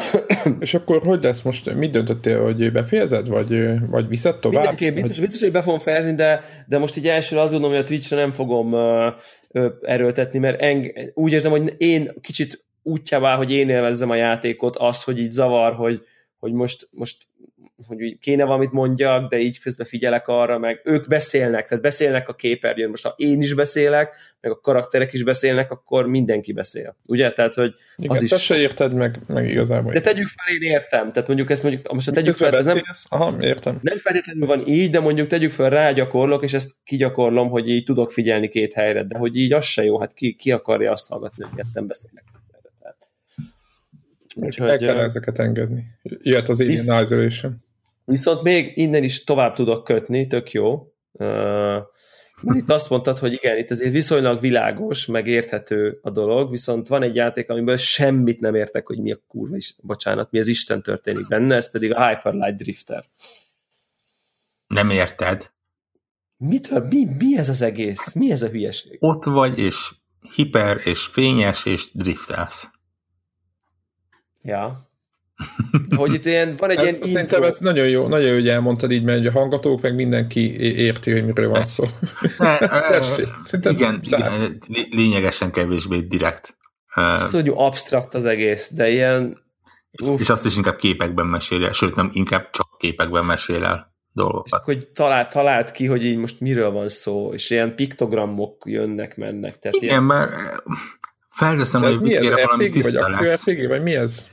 És 0.60 0.74
akkor 0.74 1.02
hogy 1.02 1.22
lesz 1.22 1.42
most? 1.42 1.74
Mit 1.74 1.90
döntöttél, 1.90 2.42
hogy 2.42 2.72
befejezed, 2.72 3.28
vagy, 3.28 3.80
vagy 3.90 4.08
viszed 4.08 4.38
tovább? 4.38 4.60
Mindenképp, 4.60 4.94
biztos, 4.94 5.18
biztos, 5.18 5.40
hogy 5.40 5.52
be 5.52 5.62
fogom 5.62 5.78
fejezni, 5.78 6.14
de, 6.14 6.44
de 6.66 6.78
most 6.78 6.96
így 6.96 7.08
elsőre 7.08 7.40
azt 7.40 7.52
gondolom, 7.52 7.76
hogy 7.76 7.84
a 7.84 7.88
Twitch-re 7.88 8.16
nem 8.16 8.30
fogom 8.30 8.72
uh, 8.72 9.06
uh, 9.50 9.72
erőltetni, 9.82 10.38
mert 10.38 10.60
eng, 10.60 11.10
úgy 11.14 11.32
érzem, 11.32 11.50
hogy 11.50 11.74
én 11.78 12.10
kicsit 12.20 12.64
útjává, 12.82 13.36
hogy 13.36 13.52
én 13.52 13.68
élvezzem 13.68 14.10
a 14.10 14.14
játékot, 14.14 14.76
az, 14.76 15.02
hogy 15.02 15.18
így 15.18 15.32
zavar, 15.32 15.74
hogy, 15.74 16.00
hogy 16.38 16.52
most, 16.52 16.88
most 16.90 17.16
hogy 17.86 18.18
kéne 18.18 18.44
valamit 18.44 18.72
mondjak, 18.72 19.30
de 19.30 19.38
így 19.38 19.60
közben 19.60 19.86
figyelek 19.86 20.28
arra, 20.28 20.58
meg 20.58 20.80
ők 20.84 21.08
beszélnek, 21.08 21.68
tehát 21.68 21.82
beszélnek 21.82 22.28
a 22.28 22.34
képernyőn. 22.34 22.88
Most 22.88 23.04
ha 23.04 23.14
én 23.16 23.42
is 23.42 23.54
beszélek, 23.54 24.14
meg 24.40 24.50
a 24.52 24.60
karakterek 24.60 25.12
is 25.12 25.22
beszélnek, 25.22 25.70
akkor 25.70 26.06
mindenki 26.06 26.52
beszél. 26.52 26.96
Ugye? 27.06 27.32
Tehát, 27.32 27.54
hogy 27.54 27.74
Igen, 27.96 28.16
az 28.16 28.22
is... 28.22 28.42
se 28.42 28.56
érted 28.56 28.94
meg, 28.94 29.18
meg 29.26 29.48
igazából. 29.48 29.92
De 29.92 30.00
tegyük 30.00 30.28
fel, 30.28 30.54
én 30.56 30.70
értem. 30.70 31.12
Tehát 31.12 31.28
mondjuk 31.28 31.50
ezt 31.50 31.62
mondjuk, 31.62 31.92
most 31.92 32.12
tegyük 32.12 32.34
fel, 32.34 32.56
ez 32.56 32.64
nem, 32.64 32.82
Aha, 33.08 33.36
értem. 33.40 33.78
nem 33.80 33.98
feltétlenül 33.98 34.46
van 34.46 34.66
így, 34.66 34.90
de 34.90 35.00
mondjuk 35.00 35.28
tegyük 35.28 35.50
fel, 35.50 35.70
rágyakorlok, 35.70 36.42
és 36.42 36.54
ezt 36.54 36.70
kigyakorlom, 36.84 37.48
hogy 37.48 37.68
így 37.68 37.84
tudok 37.84 38.10
figyelni 38.10 38.48
két 38.48 38.72
helyre, 38.72 39.04
de 39.04 39.18
hogy 39.18 39.36
így 39.36 39.52
az 39.52 39.64
se 39.64 39.84
jó, 39.84 39.98
hát 39.98 40.14
ki, 40.14 40.34
ki 40.34 40.52
akarja 40.52 40.90
azt 40.90 41.08
hallgatni, 41.08 41.44
hogy 41.44 41.64
nem 41.72 41.86
beszélnek. 41.86 42.24
Úgyhogy, 44.36 44.68
el 44.68 44.78
kell 44.78 44.98
ezeket 44.98 45.38
engedni. 45.38 45.84
Jöhet 46.02 46.48
az 46.48 46.60
Alien 46.60 47.02
Isolation. 47.02 47.64
Viszont 48.06 48.42
még 48.42 48.72
innen 48.76 49.02
is 49.02 49.24
tovább 49.24 49.54
tudok 49.54 49.84
kötni, 49.84 50.26
tök 50.26 50.52
jó. 50.52 50.92
Uh, 51.12 51.76
itt 52.42 52.70
azt 52.70 52.90
mondtad, 52.90 53.18
hogy 53.18 53.32
igen, 53.32 53.58
itt 53.58 53.70
azért 53.70 53.92
viszonylag 53.92 54.40
világos, 54.40 55.06
meg 55.06 55.26
érthető 55.26 55.98
a 56.02 56.10
dolog, 56.10 56.50
viszont 56.50 56.88
van 56.88 57.02
egy 57.02 57.14
játék, 57.14 57.50
amiből 57.50 57.76
semmit 57.76 58.40
nem 58.40 58.54
értek, 58.54 58.86
hogy 58.86 58.98
mi 58.98 59.12
a 59.12 59.18
kurva 59.28 59.56
is, 59.56 59.74
bocsánat, 59.82 60.30
mi 60.30 60.38
az 60.38 60.46
Isten 60.46 60.82
történik 60.82 61.28
benne, 61.28 61.54
ez 61.54 61.70
pedig 61.70 61.94
a 61.94 62.08
Hyper 62.08 62.32
Light 62.32 62.56
Drifter. 62.56 63.04
Nem 64.66 64.90
érted? 64.90 65.50
Mitől? 66.36 66.86
Mi, 66.90 67.04
mi 67.04 67.38
ez 67.38 67.48
az 67.48 67.62
egész? 67.62 68.12
Mi 68.12 68.30
ez 68.30 68.42
a 68.42 68.48
hülyeség? 68.48 68.96
Ott 69.00 69.24
vagy, 69.24 69.58
és 69.58 69.92
hiper, 70.34 70.80
és 70.84 71.06
fényes, 71.06 71.64
és 71.64 71.92
driftelsz. 71.92 72.70
Ja. 74.42 74.85
Hogy 75.96 76.14
itt 76.14 76.26
ilyen, 76.26 76.54
van 76.56 76.70
egy 76.70 76.76
ez, 76.76 76.84
ilyen 76.84 76.98
Szerintem 77.02 77.42
ez 77.42 77.58
nagyon 77.58 77.88
jó, 77.88 78.06
nagyon 78.06 78.28
jó, 78.28 78.34
hogy 78.34 78.48
elmondtad 78.48 78.90
így, 78.90 79.02
mert 79.02 79.26
a 79.26 79.30
hallgatók 79.30 79.80
meg 79.80 79.94
mindenki 79.94 80.56
érti, 80.60 81.12
hogy 81.12 81.24
miről 81.24 81.48
van 81.48 81.64
szó. 81.64 81.84
igen, 83.70 84.00
igen, 84.02 84.58
lényegesen 84.90 85.52
kevésbé 85.52 86.00
direkt. 86.00 86.56
Ez 86.94 87.30
hogy 87.30 87.52
absztrakt 87.54 88.14
az 88.14 88.24
egész, 88.24 88.70
de 88.72 88.88
ilyen... 88.88 89.44
Uf. 90.02 90.20
És 90.20 90.28
azt 90.28 90.46
is 90.46 90.56
inkább 90.56 90.76
képekben 90.76 91.26
mesél 91.26 91.64
el, 91.64 91.72
sőt 91.72 91.94
nem, 91.94 92.08
inkább 92.12 92.50
csak 92.50 92.68
képekben 92.78 93.24
mesél 93.24 93.64
el 93.64 93.94
dolgokat. 94.12 94.60
És 94.66 94.74
hogy 94.74 94.86
talált, 94.86 95.30
talált 95.30 95.70
ki, 95.70 95.86
hogy 95.86 96.04
így 96.04 96.16
most 96.16 96.40
miről 96.40 96.70
van 96.70 96.88
szó, 96.88 97.32
és 97.32 97.50
ilyen 97.50 97.74
piktogramok 97.74 98.62
jönnek, 98.66 99.16
mennek. 99.16 99.58
Tehát 99.58 99.76
igen, 99.76 99.88
ilyen... 99.88 100.02
mert 100.02 100.32
felteszem, 101.28 101.82
hogy 101.82 102.00
mit 102.00 102.18
kérek 102.18 102.44
valami 102.44 102.68
tisztelet. 102.68 103.44
Vagy 103.68 103.82
mi 103.82 103.94
ez? 103.94 104.28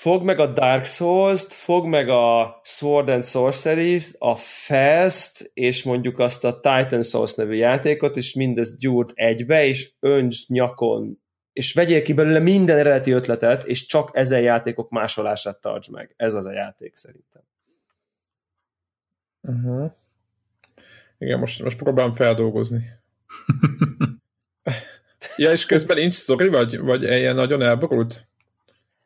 Fog 0.00 0.22
meg 0.22 0.38
a 0.38 0.46
Dark 0.46 0.84
Souls-t, 0.84 1.52
fog 1.52 1.86
meg 1.86 2.08
a 2.08 2.60
Sword 2.64 3.08
and 3.08 3.24
sorcery 3.24 4.00
a 4.18 4.34
Fast, 4.34 5.50
és 5.54 5.82
mondjuk 5.82 6.18
azt 6.18 6.44
a 6.44 6.60
Titan 6.60 7.02
Souls 7.02 7.34
nevű 7.34 7.54
játékot, 7.54 8.16
és 8.16 8.34
mindez 8.34 8.78
gyúrt 8.78 9.10
egybe, 9.14 9.64
és 9.64 9.92
önts 9.98 10.48
nyakon, 10.48 11.20
és 11.52 11.72
vegyél 11.72 12.02
ki 12.02 12.12
belőle 12.12 12.38
minden 12.38 12.78
eredeti 12.78 13.10
ötletet, 13.10 13.64
és 13.64 13.86
csak 13.86 14.10
ezen 14.12 14.40
játékok 14.40 14.90
másolását 14.90 15.60
tarts 15.60 15.90
meg. 15.90 16.14
Ez 16.16 16.34
az 16.34 16.46
a 16.46 16.52
játék 16.52 16.96
szerintem. 16.96 17.42
Uh-huh. 19.40 19.92
Igen, 21.18 21.38
most, 21.38 21.62
most 21.62 21.76
próbálom 21.76 22.14
feldolgozni. 22.14 22.84
ja, 25.36 25.52
és 25.52 25.66
közben 25.66 25.96
nincs 25.96 26.14
sztori, 26.14 26.48
vagy, 26.48 26.78
vagy 26.78 27.02
ilyen 27.02 27.34
nagyon 27.34 27.62
elborult? 27.62 28.28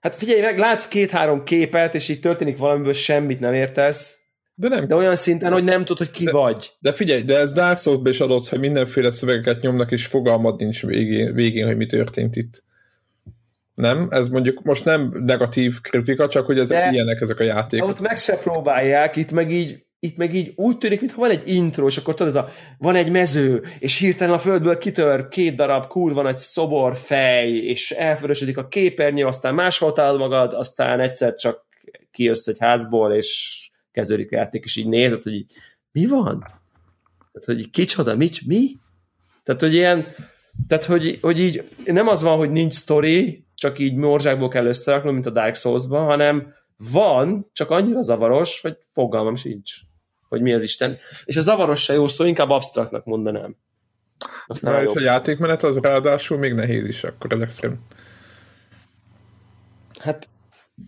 Hát 0.05 0.15
figyelj 0.15 0.41
meg, 0.41 0.59
látsz 0.59 0.89
két-három 0.89 1.45
képet, 1.45 1.95
és 1.95 2.09
így 2.09 2.21
történik 2.21 2.59
valamiből 2.59 2.93
semmit 2.93 3.41
nem 3.41 3.55
értesz, 3.55 4.19
de, 4.55 4.69
nem. 4.69 4.87
de 4.87 4.95
olyan 4.95 5.17
szinten, 5.17 5.53
hogy 5.53 5.65
nem 5.65 5.85
tudod, 5.85 5.99
hogy 5.99 6.11
ki 6.11 6.25
de, 6.25 6.31
vagy. 6.31 6.73
De 6.79 6.93
figyelj, 6.93 7.23
de 7.23 7.39
ez 7.39 7.53
Dark 7.53 7.79
souls 7.79 8.11
is 8.11 8.21
adott, 8.21 8.49
hogy 8.49 8.59
mindenféle 8.59 9.11
szövegeket 9.11 9.61
nyomnak, 9.61 9.93
és 9.93 10.07
fogalmad 10.07 10.61
nincs 10.61 10.87
végén, 10.87 11.35
végén, 11.35 11.67
hogy 11.67 11.77
mi 11.77 11.87
történt 11.87 12.37
itt. 12.37 12.65
Nem? 13.75 14.09
Ez 14.11 14.29
mondjuk 14.29 14.63
most 14.63 14.85
nem 14.85 15.23
negatív 15.25 15.81
kritika, 15.81 16.29
csak 16.29 16.47
hogy 16.47 16.59
ezek 16.59 16.85
de, 16.85 16.91
ilyenek 16.91 17.21
ezek 17.21 17.41
a 17.41 17.45
játékok. 17.45 17.89
Ott 17.89 18.01
meg 18.01 18.19
se 18.19 18.37
próbálják, 18.37 19.17
itt 19.17 19.31
meg 19.31 19.53
így 19.53 19.84
itt 20.05 20.17
meg 20.17 20.35
így 20.35 20.53
úgy 20.57 20.79
tűnik, 20.79 21.01
mintha 21.01 21.21
van 21.21 21.31
egy 21.31 21.49
intro, 21.49 21.87
és 21.87 21.97
akkor 21.97 22.15
tudod, 22.15 22.37
ez 22.37 22.43
a, 22.43 22.49
van 22.79 22.95
egy 22.95 23.11
mező, 23.11 23.63
és 23.79 23.99
hirtelen 23.99 24.35
a 24.35 24.39
földből 24.39 24.79
kitör 24.79 25.29
két 25.29 25.55
darab 25.55 25.87
kurva 25.87 26.23
nagy 26.23 26.39
szobor 26.39 26.97
fej, 26.97 27.51
és 27.51 27.91
elförösödik 27.91 28.59
a 28.59 28.69
képernyő, 28.69 29.27
aztán 29.27 29.55
máshol 29.55 29.93
találod 29.93 30.19
magad, 30.19 30.53
aztán 30.53 31.01
egyszer 31.01 31.35
csak 31.35 31.67
kijössz 32.11 32.47
egy 32.47 32.59
házból, 32.59 33.13
és 33.13 33.61
kezdődik 33.93 34.33
a 34.33 34.37
játék, 34.37 34.65
és 34.65 34.77
így 34.77 34.89
nézed, 34.89 35.23
hogy 35.23 35.35
így, 35.35 35.53
mi 35.93 36.07
van? 36.07 36.39
Tehát, 37.33 37.45
hogy 37.45 37.71
kicsoda, 37.71 38.17
mit, 38.17 38.47
mi? 38.47 38.77
Tehát, 39.43 39.61
hogy 39.61 39.75
ilyen, 39.75 40.07
tehát, 40.69 40.85
hogy, 40.85 41.19
hogy 41.21 41.41
így 41.41 41.69
nem 41.85 42.09
az 42.09 42.23
van, 42.23 42.37
hogy 42.37 42.51
nincs 42.51 42.73
sztori, 42.73 43.45
csak 43.55 43.79
így 43.79 43.95
morzsákból 43.95 44.49
kell 44.49 44.67
összeraknom, 44.67 45.15
mint 45.15 45.27
a 45.27 45.31
Dark 45.31 45.55
Souls-ban, 45.55 46.05
hanem 46.05 46.55
van, 46.93 47.51
csak 47.53 47.71
annyira 47.71 48.03
zavaros, 48.03 48.61
hogy 48.61 48.77
fogalmam 48.91 49.37
sincs 49.37 49.73
hogy 50.29 50.41
mi 50.41 50.53
az 50.53 50.63
Isten. 50.63 50.97
És 51.25 51.37
a 51.37 51.41
zavaros 51.41 51.83
se 51.83 51.95
jó 51.95 52.09
szó, 52.09 52.25
inkább 52.25 52.51
absztraktnak 52.51 53.05
mondanám. 53.05 53.57
Aztán 54.47 54.87
és 54.87 54.95
a 54.95 55.01
játékmenet 55.01 55.63
az 55.63 55.79
ráadásul 55.79 56.39
még 56.39 56.53
nehéz 56.53 56.87
is 56.87 57.05
akkor 57.05 57.33
ezek 57.33 57.49
szerint. 57.49 57.79
Hát 59.99 60.29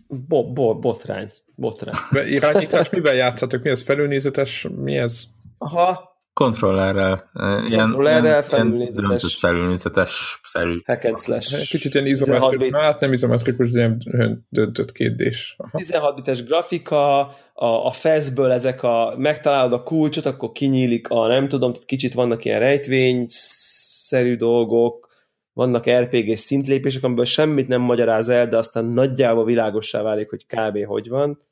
bo, 0.07 0.51
bo, 0.51 0.79
botrány. 0.79 1.29
botrány. 1.55 1.95
Irányítás 2.11 2.89
mivel 2.89 3.13
játszatok? 3.13 3.63
Mi 3.63 3.69
ez 3.69 3.81
felülnézetes? 3.81 4.67
Mi 4.75 4.97
ez? 4.97 5.23
Aha, 5.57 6.06
kontrollerrel. 6.37 7.29
Ilyen, 7.67 7.81
Kontrollerrel, 7.81 8.21
ilyen, 8.21 8.31
ilyen 8.31 8.43
felülnézetes. 8.43 9.35
felülnézetes 9.35 10.39
szerű. 10.43 10.81
Hack 10.85 11.05
and 11.05 11.19
slash. 11.19 11.69
Kicsit 11.69 11.93
ilyen 11.93 12.05
16 12.05 12.39
izometrikus, 12.39 12.81
hát 12.81 12.99
nem 12.99 13.13
izometrikus, 13.13 13.71
de 13.71 13.79
ilyen 13.79 14.45
döntött 14.49 14.91
kétdés. 14.91 15.55
Aha. 15.57 15.77
16 15.77 16.15
bites 16.15 16.43
grafika, 16.43 17.19
a, 17.53 17.85
a 17.85 17.91
feszből 17.91 18.51
ezek 18.51 18.83
a, 18.83 19.13
megtalálod 19.17 19.73
a 19.73 19.83
kulcsot, 19.83 20.25
akkor 20.25 20.51
kinyílik 20.51 21.09
a, 21.09 21.27
nem 21.27 21.47
tudom, 21.47 21.71
tehát 21.73 21.87
kicsit 21.87 22.13
vannak 22.13 22.45
ilyen 22.45 22.59
rejtvény-szerű 22.59 24.35
dolgok, 24.35 25.07
vannak 25.53 25.89
RPG-s 25.89 26.39
szintlépések, 26.39 27.03
amiből 27.03 27.25
semmit 27.25 27.67
nem 27.67 27.81
magyaráz 27.81 28.29
el, 28.29 28.47
de 28.47 28.57
aztán 28.57 28.85
nagyjából 28.85 29.45
világossá 29.45 30.01
válik, 30.01 30.29
hogy 30.29 30.45
kb. 30.45 30.85
hogy 30.85 31.09
van. 31.09 31.45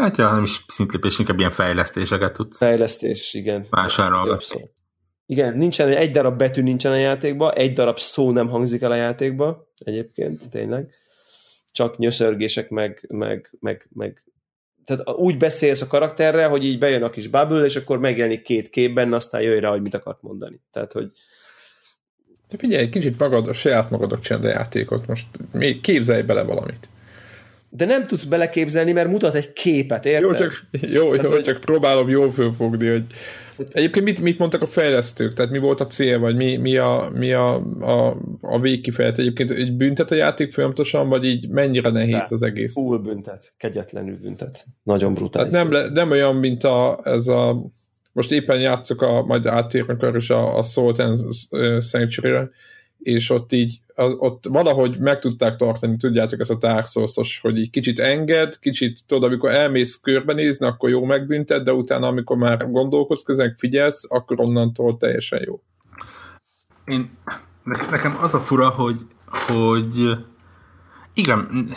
Hát, 0.00 0.16
ja, 0.16 0.32
nem 0.32 0.42
is 0.42 0.64
szintlépés, 0.66 1.18
inkább 1.18 1.38
ilyen 1.38 1.50
fejlesztéseket 1.50 2.32
tudsz 2.32 2.56
Fejlesztés, 2.56 3.34
igen. 3.34 3.66
szó. 4.40 4.60
Igen, 5.26 5.56
nincsen, 5.56 5.88
egy 5.88 6.10
darab 6.10 6.38
betű 6.38 6.62
nincsen 6.62 6.92
a 6.92 6.96
játékba, 6.96 7.52
egy 7.52 7.72
darab 7.72 7.98
szó 7.98 8.30
nem 8.30 8.48
hangzik 8.48 8.82
el 8.82 8.90
a 8.90 8.94
játékba, 8.94 9.72
egyébként, 9.78 10.50
tényleg. 10.50 10.90
Csak 11.72 11.98
nyöszörgések, 11.98 12.68
meg, 12.70 13.06
meg, 13.08 13.50
meg, 13.60 13.88
meg 13.92 14.22
tehát 14.84 15.10
úgy 15.18 15.36
beszélsz 15.36 15.80
a 15.80 15.86
karakterrel, 15.86 16.48
hogy 16.48 16.64
így 16.64 16.78
bejön 16.78 17.02
a 17.02 17.10
kis 17.10 17.28
bubble, 17.28 17.64
és 17.64 17.76
akkor 17.76 17.98
megjelenik 17.98 18.42
két 18.42 18.70
kép 18.70 18.94
benne, 18.94 19.16
aztán 19.16 19.42
jöjj 19.42 19.60
rá, 19.60 19.70
hogy 19.70 19.80
mit 19.80 19.94
akart 19.94 20.22
mondani. 20.22 20.60
Tehát, 20.70 20.92
hogy 20.92 21.10
De 22.48 22.56
figyelj, 22.58 22.88
kicsit 22.88 23.18
magad, 23.18 23.48
a 23.48 23.52
saját 23.52 23.90
magadok 23.90 24.20
csinálod 24.20 24.46
a 24.46 24.50
játékot, 24.50 25.06
most 25.06 25.26
még 25.52 25.80
képzelj 25.80 26.22
bele 26.22 26.42
valamit. 26.42 26.88
De 27.74 27.84
nem 27.84 28.06
tudsz 28.06 28.24
beleképzelni, 28.24 28.92
mert 28.92 29.08
mutat 29.08 29.34
egy 29.34 29.52
képet, 29.52 30.06
érted? 30.06 30.22
Jó, 30.22 30.34
csak, 30.34 30.66
jó, 30.80 31.14
jó, 31.14 31.30
hogy- 31.30 31.42
csak 31.42 31.60
próbálom 31.60 32.08
jól 32.08 32.30
fölfogni, 32.30 32.88
hogy 32.88 33.04
Egyébként 33.72 34.04
mit, 34.04 34.20
mit 34.20 34.38
mondtak 34.38 34.62
a 34.62 34.66
fejlesztők? 34.66 35.32
Tehát 35.32 35.50
mi 35.50 35.58
volt 35.58 35.80
a 35.80 35.86
cél, 35.86 36.18
vagy 36.18 36.36
mi, 36.36 36.56
mi, 36.56 36.76
a, 36.76 37.10
mi 37.14 37.32
a, 37.32 37.54
a, 37.80 38.16
a 38.40 38.60
végkifejlet? 38.60 39.18
Egyébként 39.18 39.50
egy 39.50 39.72
büntet 39.72 40.10
a 40.10 40.14
játék 40.14 40.52
folyamatosan, 40.52 41.08
vagy 41.08 41.24
így 41.24 41.48
mennyire 41.48 41.90
nehéz 41.90 42.12
De. 42.12 42.26
az 42.28 42.42
egész? 42.42 42.72
Full 42.72 42.98
büntet, 42.98 43.52
kegyetlenül 43.56 44.16
büntet. 44.16 44.66
Nagyon 44.82 45.14
brutális. 45.14 45.52
Tehát 45.52 45.68
nem, 45.68 45.82
le, 45.82 45.88
nem 45.88 46.10
olyan, 46.10 46.36
mint 46.36 46.64
a, 46.64 47.00
ez 47.02 47.28
a 47.28 47.70
most 48.12 48.32
éppen 48.32 48.60
játszok, 48.60 49.02
a, 49.02 49.24
majd 49.24 49.46
áttérünk 49.46 50.02
arra 50.02 50.16
is 50.16 50.30
a, 50.30 50.58
a 50.58 50.62
Salt 50.62 50.98
and 50.98 51.18
sanctuary 51.82 52.48
és 53.02 53.30
ott 53.30 53.52
így, 53.52 53.80
ott 53.96 54.46
valahogy 54.46 54.98
meg 54.98 55.18
tudták 55.18 55.56
tartani, 55.56 55.96
tudjátok, 55.96 56.40
ez 56.40 56.50
a 56.50 56.82
souls 56.84 57.40
hogy 57.42 57.58
így 57.58 57.70
kicsit 57.70 57.98
enged, 57.98 58.58
kicsit, 58.58 59.06
tudod, 59.06 59.24
amikor 59.24 59.50
elmész 59.50 60.00
körbenézni, 60.00 60.66
akkor 60.66 60.90
jó 60.90 61.04
megbüntet, 61.04 61.64
de 61.64 61.72
utána, 61.72 62.06
amikor 62.06 62.36
már 62.36 62.70
gondolkodsz, 62.70 63.22
közben 63.22 63.54
figyelsz, 63.58 64.04
akkor 64.08 64.40
onnantól 64.40 64.96
teljesen 64.96 65.42
jó. 65.46 65.60
Én, 66.84 67.10
ne- 67.64 67.90
nekem 67.90 68.18
az 68.20 68.34
a 68.34 68.40
fura, 68.40 68.68
hogy, 68.68 68.96
hogy 69.26 70.18
igen, 71.14 71.68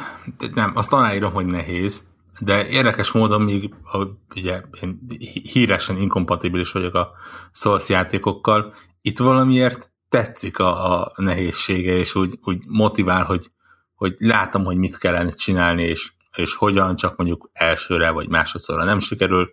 nem, 0.54 0.72
azt 0.76 0.94
aláírom, 0.94 1.32
hogy 1.32 1.46
nehéz, 1.46 2.04
de 2.40 2.68
érdekes 2.68 3.12
módon 3.12 3.42
még 3.42 3.74
a, 3.84 3.98
ugye, 4.36 4.62
én 4.82 5.00
hí- 5.08 5.50
híresen 5.52 5.98
inkompatibilis 5.98 6.72
vagyok 6.72 6.94
a 6.94 7.12
Souls 7.52 7.90
játékokkal, 7.90 8.74
itt 9.02 9.20
valamiért 9.20 9.94
tetszik 10.10 10.60
a, 10.60 11.01
a 11.06 11.14
nehézsége, 11.16 11.93
és 11.93 12.16
úgy, 12.16 12.39
úgy 12.43 12.64
motivál, 12.68 13.24
hogy, 13.24 13.51
hogy 13.95 14.16
látom, 14.18 14.64
hogy 14.64 14.78
mit 14.78 14.97
kellene 14.97 15.30
csinálni, 15.30 15.84
és, 15.84 16.12
és 16.36 16.56
hogyan 16.56 16.95
csak 16.95 17.18
mondjuk 17.18 17.49
elsőre 17.53 18.10
vagy 18.10 18.30
másodszorra 18.30 18.84
nem 18.84 18.99
sikerül, 18.99 19.51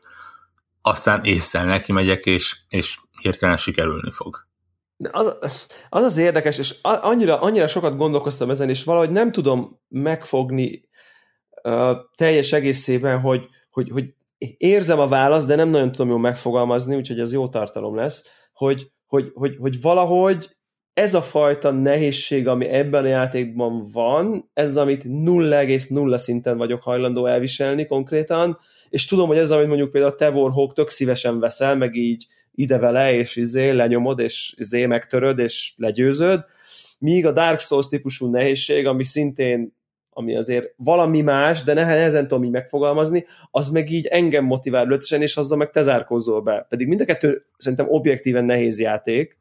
aztán 0.83 1.25
észszel 1.25 1.65
neki 1.65 1.93
megyek, 1.93 2.27
és, 2.27 2.57
és 2.69 2.99
hirtelen 3.21 3.57
sikerülni 3.57 4.11
fog. 4.11 4.47
Az, 5.11 5.37
az 5.89 6.03
az 6.03 6.17
érdekes, 6.17 6.59
és 6.59 6.75
annyira, 6.83 7.41
annyira 7.41 7.67
sokat 7.67 7.97
gondolkoztam 7.97 8.51
ezen, 8.51 8.69
és 8.69 8.85
valahogy 8.85 9.11
nem 9.11 9.33
tudom 9.33 9.81
megfogni 9.89 10.89
uh, 11.63 11.97
teljes 12.15 12.53
egészében, 12.53 13.21
hogy, 13.21 13.49
hogy, 13.71 13.91
hogy 13.91 14.15
érzem 14.57 14.99
a 14.99 15.09
választ, 15.09 15.47
de 15.47 15.55
nem 15.55 15.69
nagyon 15.69 15.93
tudom 15.93 16.09
jól 16.09 16.19
megfogalmazni, 16.19 16.97
úgyhogy 16.97 17.21
ez 17.21 17.33
jó 17.33 17.49
tartalom 17.49 17.97
lesz, 17.97 18.27
hogy, 18.53 18.91
hogy, 19.13 19.31
hogy, 19.35 19.57
hogy 19.61 19.81
valahogy 19.81 20.51
ez 20.93 21.15
a 21.15 21.23
fajta 21.23 21.71
nehézség, 21.71 22.49
ami 22.49 22.67
ebben 22.67 23.05
a 23.05 23.09
játékban 23.09 23.87
van, 23.93 24.51
ez, 24.53 24.77
amit 24.77 25.05
0,0 25.05 26.17
szinten 26.17 26.57
vagyok 26.57 26.83
hajlandó 26.83 27.27
elviselni 27.27 27.87
konkrétan, 27.87 28.59
és 28.89 29.07
tudom, 29.07 29.27
hogy 29.27 29.39
ez, 29.39 29.51
amit 29.51 29.67
mondjuk 29.67 29.91
például 29.91 30.15
te 30.15 30.31
Warhawk 30.31 30.73
tök 30.73 30.91
szívesen 30.91 31.41
veszel, 31.41 31.77
meg 31.77 31.95
így 31.95 32.27
ide 32.55 32.79
vele, 32.79 33.15
és 33.15 33.37
izé 33.37 33.71
lenyomod, 33.71 34.19
és 34.19 34.55
izé 34.57 34.87
megtöröd, 34.87 35.39
és 35.39 35.75
legyőzöd, 35.77 36.45
míg 36.99 37.27
a 37.27 37.33
Dark 37.33 37.61
Souls 37.61 37.87
típusú 37.87 38.31
nehézség, 38.31 38.87
ami 38.87 39.05
szintén 39.05 39.77
ami 40.15 40.37
azért 40.37 40.75
valami 40.77 41.21
más, 41.21 41.63
de 41.63 41.75
nehezen 41.75 42.29
tudom 42.29 42.45
így 42.45 42.51
megfogalmazni, 42.51 43.27
az 43.51 43.71
meg 43.71 43.91
így 43.91 44.07
engem 44.07 44.45
motivál 44.45 44.87
lötesen, 44.87 45.23
és 45.23 45.37
azzal 45.37 45.57
meg 45.59 45.71
te 45.71 45.83
zárkózol 45.83 46.41
be. 46.43 46.67
Pedig 46.69 46.87
mind 46.89 47.01
a 47.01 47.05
kettő 47.05 47.47
szerintem 47.57 47.87
objektíven 47.89 48.45
nehéz 48.45 48.81
játék. 48.81 49.39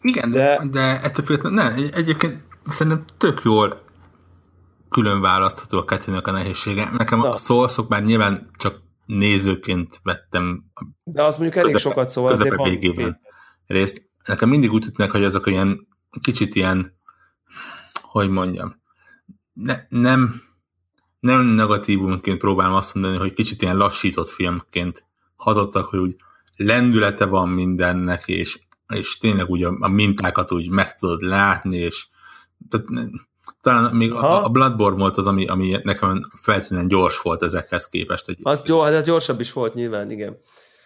Igen, 0.00 0.30
de, 0.30 0.60
De- 0.70 1.00
ettől 1.02 1.24
függetlenül, 1.24 1.58
ne, 1.62 1.74
egy- 1.74 1.90
egyébként 1.94 2.42
szerintem 2.66 3.04
tök 3.18 3.40
jól 3.44 3.82
külön 4.88 5.20
választható 5.20 5.78
a 5.78 5.84
kettőnek 5.84 6.26
a 6.26 6.30
nehézsége. 6.30 6.88
Nekem 6.98 7.18
Na. 7.18 7.28
a 7.28 7.36
szószok 7.36 7.88
már 7.88 8.04
nyilván 8.04 8.50
csak 8.58 8.80
nézőként 9.06 10.00
vettem 10.02 10.64
De 11.04 11.22
az 11.22 11.36
mondjuk 11.36 11.56
elég 11.62 11.72
Közepe- 11.72 11.94
sokat 11.94 12.08
szól. 12.08 12.30
azért 12.30 12.42
közepe 12.48 12.62
van 12.62 12.70
végében 12.70 13.20
részt. 13.66 14.10
Nekem 14.28 14.48
mindig 14.48 14.72
úgy 14.72 14.86
tűnik, 14.96 15.12
hogy 15.12 15.24
azok 15.24 15.46
ilyen 15.46 15.86
kicsit 16.20 16.54
ilyen, 16.54 16.96
hogy 18.02 18.28
mondjam, 18.30 18.81
ne, 19.52 19.76
nem, 19.88 20.42
nem 21.20 21.40
negatívumként 21.44 22.38
próbálom 22.38 22.74
azt 22.74 22.94
mondani, 22.94 23.16
hogy 23.16 23.32
kicsit 23.32 23.62
ilyen 23.62 23.76
lassított 23.76 24.28
filmként 24.28 25.04
hatottak, 25.36 25.88
hogy 25.88 25.98
úgy 25.98 26.16
lendülete 26.56 27.24
van 27.24 27.48
mindennek, 27.48 28.28
és, 28.28 28.58
és 28.94 29.18
tényleg 29.18 29.48
úgy 29.48 29.64
a, 29.64 29.76
a 29.80 29.88
mintákat 29.88 30.52
úgy 30.52 30.68
meg 30.68 30.96
tudod 30.96 31.22
látni, 31.22 31.76
és 31.76 32.06
tehát, 32.68 32.86
talán 33.60 33.94
még 33.94 34.12
Aha. 34.12 34.26
a, 34.26 34.44
a 34.44 34.48
Bloodborne 34.48 34.98
volt 34.98 35.16
az, 35.16 35.26
ami, 35.26 35.46
ami 35.46 35.78
nekem 35.82 36.30
feltűnően 36.40 36.88
gyors 36.88 37.20
volt 37.20 37.42
ezekhez 37.42 37.88
képest. 37.88 38.28
Egy, 38.28 38.38
Az, 38.42 38.62
jó, 38.66 38.80
hát 38.80 38.92
ez 38.92 39.04
gyorsabb 39.04 39.40
is 39.40 39.52
volt 39.52 39.74
nyilván, 39.74 40.10
igen. 40.10 40.36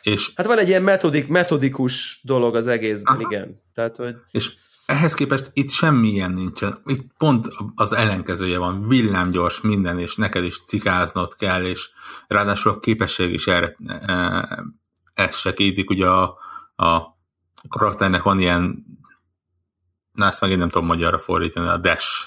és 0.03 0.33
Hát 0.35 0.47
van 0.47 0.59
egy 0.59 0.69
ilyen 0.69 0.83
metodik, 0.83 1.29
metodikus 1.29 2.21
dolog 2.23 2.57
az 2.57 2.67
egészben, 2.67 3.14
Aha. 3.14 3.31
igen. 3.31 3.62
Tehát, 3.75 3.97
hogy 3.97 4.14
És 4.31 4.55
ehhez 4.87 5.14
képest 5.14 5.51
itt 5.53 5.70
semmilyen 5.70 6.32
nincsen. 6.32 6.80
Itt 6.87 7.07
pont 7.18 7.47
az 7.74 7.93
ellenkezője 7.93 8.59
van, 8.59 8.89
villámgyors 8.89 9.61
minden, 9.61 9.99
és 9.99 10.16
neked 10.16 10.45
is 10.45 10.62
cikáznod 10.64 11.37
kell, 11.37 11.64
és 11.64 11.91
ráadásul 12.28 12.72
a 12.72 12.78
képesség 12.78 13.32
is 13.32 13.47
erre 13.47 13.76
e, 14.07 14.49
ezt 15.14 15.39
segítik. 15.39 15.91
Ugye 15.91 16.07
a, 16.09 16.22
a 16.76 17.16
karakternek 17.68 18.22
van 18.22 18.41
ilyen, 18.41 18.84
na 20.12 20.26
ezt 20.26 20.41
megint 20.41 20.59
nem 20.59 20.68
tudom 20.68 20.87
magyarra 20.87 21.18
fordítani, 21.18 21.66
a 21.68 21.76
dash, 21.76 22.26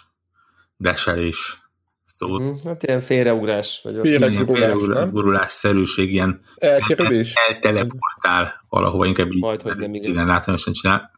dashelés 0.78 1.62
szót. 2.06 2.42
hm, 2.42 2.68
hát 2.68 2.84
ilyen 2.84 3.02
félreugrás. 3.02 3.80
Vagy 3.84 3.96
ott. 3.96 4.02
Félre- 4.02 4.30
Ilyen 4.32 4.44
gurulás, 4.44 4.70
nem? 4.72 4.80
félrugurulás 4.80 5.52
szerűség, 5.54 6.12
ilyen 6.12 6.42
Elkerülés? 6.56 7.34
elteleportál 7.48 8.66
valahova, 8.70 9.06
inkább 9.06 9.32
így 9.32 9.40
Majd, 9.42 9.62
hogy 9.62 9.76
nem, 9.78 9.94
igen, 9.94 10.26
látványosan 10.28 10.74
csinál. 10.74 11.12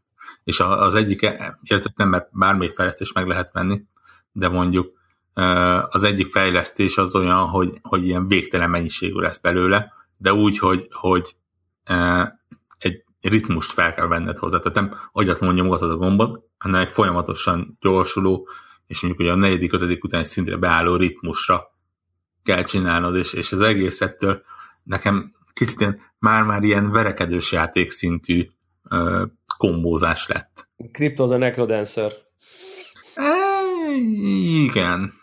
És 0.43 0.59
az 0.59 0.95
egyik, 0.95 1.21
érted 1.63 1.91
nem, 1.95 2.09
mert 2.09 2.27
bármelyik 2.31 2.73
fejlesztés 2.73 3.11
meg 3.11 3.27
lehet 3.27 3.51
venni, 3.51 3.81
de 4.31 4.49
mondjuk 4.49 4.99
az 5.89 6.03
egyik 6.03 6.27
fejlesztés 6.27 6.97
az 6.97 7.15
olyan, 7.15 7.47
hogy, 7.47 7.79
hogy 7.81 8.05
ilyen 8.05 8.27
végtelen 8.27 8.69
mennyiségű 8.69 9.19
lesz 9.19 9.39
belőle, 9.39 9.93
de 10.17 10.33
úgy, 10.33 10.57
hogy, 10.57 10.87
hogy 10.91 11.35
egy 12.77 13.03
ritmust 13.21 13.71
fel 13.71 13.93
kell 13.93 14.07
venned 14.07 14.37
hozzá. 14.37 14.57
Tehát 14.57 14.75
nem 14.75 14.99
agyatlanul 15.11 15.55
nyomogatod 15.55 15.91
a 15.91 15.97
gombot, 15.97 16.43
hanem 16.57 16.81
egy 16.81 16.89
folyamatosan 16.89 17.77
gyorsuló, 17.79 18.47
és 18.87 19.01
mondjuk 19.01 19.23
ugye 19.23 19.31
a 19.31 19.35
negyedik, 19.35 19.73
ötödik 19.73 20.03
utáni 20.03 20.25
szintre 20.25 20.57
beálló 20.57 20.95
ritmusra 20.95 21.75
kell 22.43 22.63
csinálnod, 22.63 23.15
és, 23.15 23.33
és 23.33 23.51
az 23.51 23.61
egészettől 23.61 24.41
nekem 24.83 25.35
kicsit 25.53 25.79
ilyen, 25.79 25.99
már-már 26.19 26.63
ilyen 26.63 26.91
verekedős 26.91 27.51
játék 27.51 27.91
szintű 27.91 28.47
ö, 28.91 29.23
kombózás 29.57 30.27
lett. 30.27 30.69
Crypto 30.91 31.27
the 31.27 31.37
Necrodancer. 31.37 32.13
E, 33.15 33.29
igen. 34.63 35.13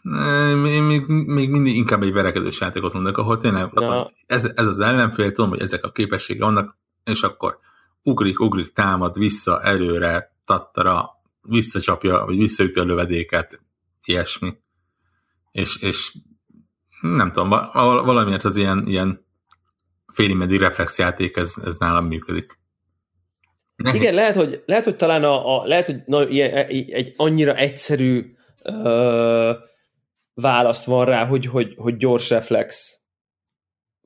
Én 0.67 0.83
még, 0.83 1.07
még 1.07 1.51
mindig 1.51 1.77
inkább 1.77 2.03
egy 2.03 2.13
verekedős 2.13 2.61
játékot 2.61 2.93
mondok, 2.93 3.19
ahol 3.19 3.39
tényleg 3.39 3.69
Ja. 3.75 4.13
ez, 4.27 4.45
ez 4.45 4.67
az 4.67 4.81
ellenfél, 4.81 5.33
tudom, 5.33 5.51
hogy 5.51 5.61
ezek 5.61 5.85
a 5.85 5.91
képességek 5.93 6.43
vannak, 6.43 6.79
és 7.05 7.23
akkor 7.23 7.59
ugrik, 8.03 8.41
ugrik, 8.41 8.73
támad, 8.73 9.19
vissza, 9.19 9.63
erőre, 9.63 10.37
tattara, 10.45 11.11
visszacsapja, 11.43 12.25
vagy 12.25 12.37
visszaüti 12.37 12.79
a 12.79 12.85
lövedéket, 12.85 13.61
ilyesmi. 14.05 14.57
És, 15.51 15.77
és 15.83 16.17
nem 17.01 17.33
tudom, 17.33 17.49
val- 17.49 18.05
valamiért 18.05 18.45
az 18.45 18.57
ilyen, 18.57 18.87
ilyen 18.87 19.27
félimedi 20.13 20.57
reflexjáték, 20.57 21.37
ez, 21.37 21.55
ez 21.65 21.77
nálam 21.77 22.07
működik. 22.07 22.59
Igen, 23.95 24.15
lehet, 24.15 24.35
hogy, 24.35 24.63
lehet, 24.67 24.85
hogy 24.85 24.97
talán 24.97 25.25
a, 25.25 25.61
a 25.61 25.67
lehet, 25.67 25.87
hogy 25.87 26.03
na, 26.07 26.29
ilyen, 26.29 26.55
egy, 26.55 26.91
egy 26.91 27.15
annyira 27.17 27.55
egyszerű 27.55 28.35
ö, 28.63 29.53
válasz 30.35 30.85
van 30.85 31.05
rá, 31.05 31.27
hogy, 31.27 31.47
hogy, 31.47 31.75
hogy 31.77 31.97
gyors 31.97 32.31
reflex, 32.31 33.01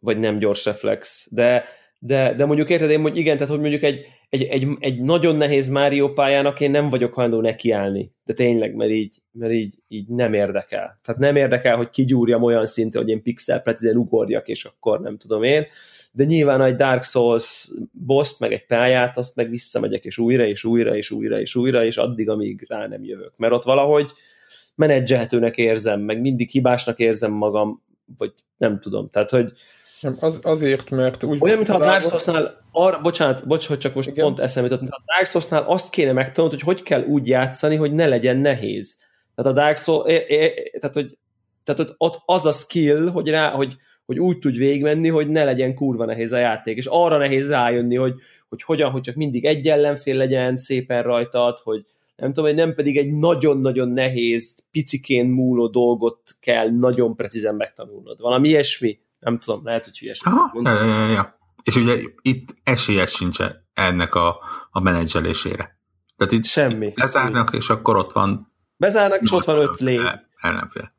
vagy 0.00 0.18
nem 0.18 0.38
gyors 0.38 0.64
reflex, 0.64 1.28
de, 1.30 1.64
de, 2.00 2.34
de 2.34 2.44
mondjuk 2.44 2.70
érted, 2.70 2.90
én 2.90 3.00
hogy 3.00 3.16
igen, 3.16 3.36
tehát 3.36 3.52
hogy 3.52 3.60
mondjuk 3.60 3.82
egy, 3.82 4.06
egy, 4.28 4.42
egy, 4.42 4.68
egy 4.78 5.00
nagyon 5.00 5.36
nehéz 5.36 5.68
Mario 5.68 6.12
pályának 6.12 6.60
én 6.60 6.70
nem 6.70 6.88
vagyok 6.88 7.14
hajlandó 7.14 7.40
nekiállni, 7.40 8.12
de 8.24 8.32
tényleg, 8.32 8.74
mert 8.74 8.90
így, 8.90 9.22
mert 9.32 9.52
így, 9.52 9.74
így 9.88 10.08
nem 10.08 10.32
érdekel. 10.32 10.98
Tehát 11.02 11.20
nem 11.20 11.36
érdekel, 11.36 11.76
hogy 11.76 11.90
kigyúrjam 11.90 12.42
olyan 12.42 12.66
szintre, 12.66 13.00
hogy 13.00 13.08
én 13.08 13.22
pixel 13.22 13.60
precízen 13.60 13.96
ugorjak, 13.96 14.48
és 14.48 14.64
akkor 14.64 15.00
nem 15.00 15.18
tudom 15.18 15.42
én, 15.42 15.66
de 16.12 16.24
nyilván 16.24 16.62
egy 16.62 16.74
Dark 16.74 17.02
Souls 17.02 17.68
boss 17.90 18.38
meg 18.38 18.52
egy 18.52 18.66
pályát, 18.66 19.16
azt 19.16 19.36
meg 19.36 19.50
visszamegyek, 19.50 20.04
és 20.04 20.18
újra, 20.18 20.44
és 20.44 20.64
újra, 20.64 20.96
és 20.96 21.10
újra, 21.10 21.40
és 21.40 21.54
újra, 21.54 21.84
és 21.84 21.96
addig, 21.96 22.28
amíg 22.28 22.64
rá 22.68 22.86
nem 22.86 23.04
jövök. 23.04 23.32
Mert 23.36 23.52
ott 23.52 23.64
valahogy 23.64 24.12
menedzselhetőnek 24.74 25.56
érzem, 25.56 26.00
meg 26.00 26.20
mindig 26.20 26.50
hibásnak 26.50 26.98
érzem 26.98 27.32
magam, 27.32 27.82
vagy 28.16 28.32
nem 28.56 28.80
tudom. 28.80 29.10
Tehát, 29.10 29.30
hogy 29.30 29.52
nem, 30.00 30.16
az, 30.20 30.40
azért, 30.42 30.90
mert 30.90 31.24
úgy... 31.24 31.38
Olyan, 31.42 31.56
mintha 31.56 31.76
a 31.76 31.78
Dark 31.78 32.02
Souls-nál, 32.02 32.64
arra, 32.72 33.00
bocsánat, 33.00 33.46
bocs, 33.46 33.66
hogy 33.66 33.78
csak 33.78 33.94
most 33.94 34.08
Igen. 34.08 34.24
pont 34.24 34.40
eszembe 34.40 34.68
jutott, 34.68 34.80
mintha 34.82 35.02
a 35.06 35.12
Dark 35.14 35.26
Souls-nál 35.26 35.62
azt 35.62 35.90
kéne 35.90 36.12
megtanulni, 36.12 36.54
hogy 36.54 36.74
hogy 36.74 36.82
kell 36.82 37.04
úgy 37.04 37.28
játszani, 37.28 37.76
hogy 37.76 37.92
ne 37.92 38.06
legyen 38.06 38.36
nehéz. 38.36 38.98
Tehát 39.34 39.50
a 39.50 39.54
Dark 39.54 39.76
Souls, 39.76 40.10
é, 40.12 40.24
é, 40.28 40.70
tehát, 40.80 40.94
hogy, 40.94 41.18
tehát 41.64 41.80
hogy 41.80 41.94
ott 41.96 42.22
az 42.24 42.46
a 42.46 42.52
skill, 42.52 43.08
hogy, 43.08 43.28
rá, 43.28 43.50
hogy, 43.50 43.76
hogy 44.12 44.20
úgy 44.20 44.38
tudj 44.38 44.58
végigmenni, 44.58 45.08
hogy 45.08 45.28
ne 45.28 45.44
legyen 45.44 45.74
kurva 45.74 46.04
nehéz 46.04 46.32
a 46.32 46.38
játék, 46.38 46.76
és 46.76 46.86
arra 46.86 47.16
nehéz 47.16 47.48
rájönni, 47.50 47.96
hogy, 47.96 48.14
hogy 48.48 48.62
hogyan, 48.62 48.90
hogy 48.90 49.00
csak 49.00 49.14
mindig 49.14 49.44
egy 49.44 49.68
ellenfél 49.68 50.16
legyen 50.16 50.56
szépen 50.56 51.02
rajtad, 51.02 51.58
hogy 51.58 51.86
nem 52.16 52.32
tudom, 52.32 52.44
hogy 52.44 52.58
nem 52.58 52.74
pedig 52.74 52.96
egy 52.96 53.10
nagyon-nagyon 53.10 53.88
nehéz, 53.88 54.58
picikén 54.70 55.26
múló 55.26 55.68
dolgot 55.68 56.20
kell 56.40 56.70
nagyon 56.70 57.16
precízen 57.16 57.54
megtanulnod. 57.54 58.20
Valami 58.20 58.48
ilyesmi, 58.48 58.98
nem 59.18 59.38
tudom, 59.38 59.60
lehet, 59.64 59.84
hogy 59.84 59.98
hülyeség. 59.98 60.32
ja, 60.62 60.84
ja, 60.84 61.12
ja. 61.12 61.38
És 61.62 61.76
ugye 61.76 61.94
itt 62.22 62.54
esélyed 62.64 63.08
sincs 63.08 63.38
ennek 63.74 64.14
a, 64.14 64.38
a 64.70 64.80
menedzselésére. 64.80 65.80
Tehát 66.16 66.32
itt 66.32 66.44
Semmi. 66.44 66.92
lezárnak, 66.94 67.54
és 67.54 67.68
akkor 67.68 67.96
ott 67.96 68.12
van 68.12 68.52
Bezárnak, 68.76 69.20
és 69.20 69.32
ott 69.32 69.44
van 69.44 69.58
öt 69.58 69.80
lé. 69.80 70.00
Ellenfél. 70.36 70.92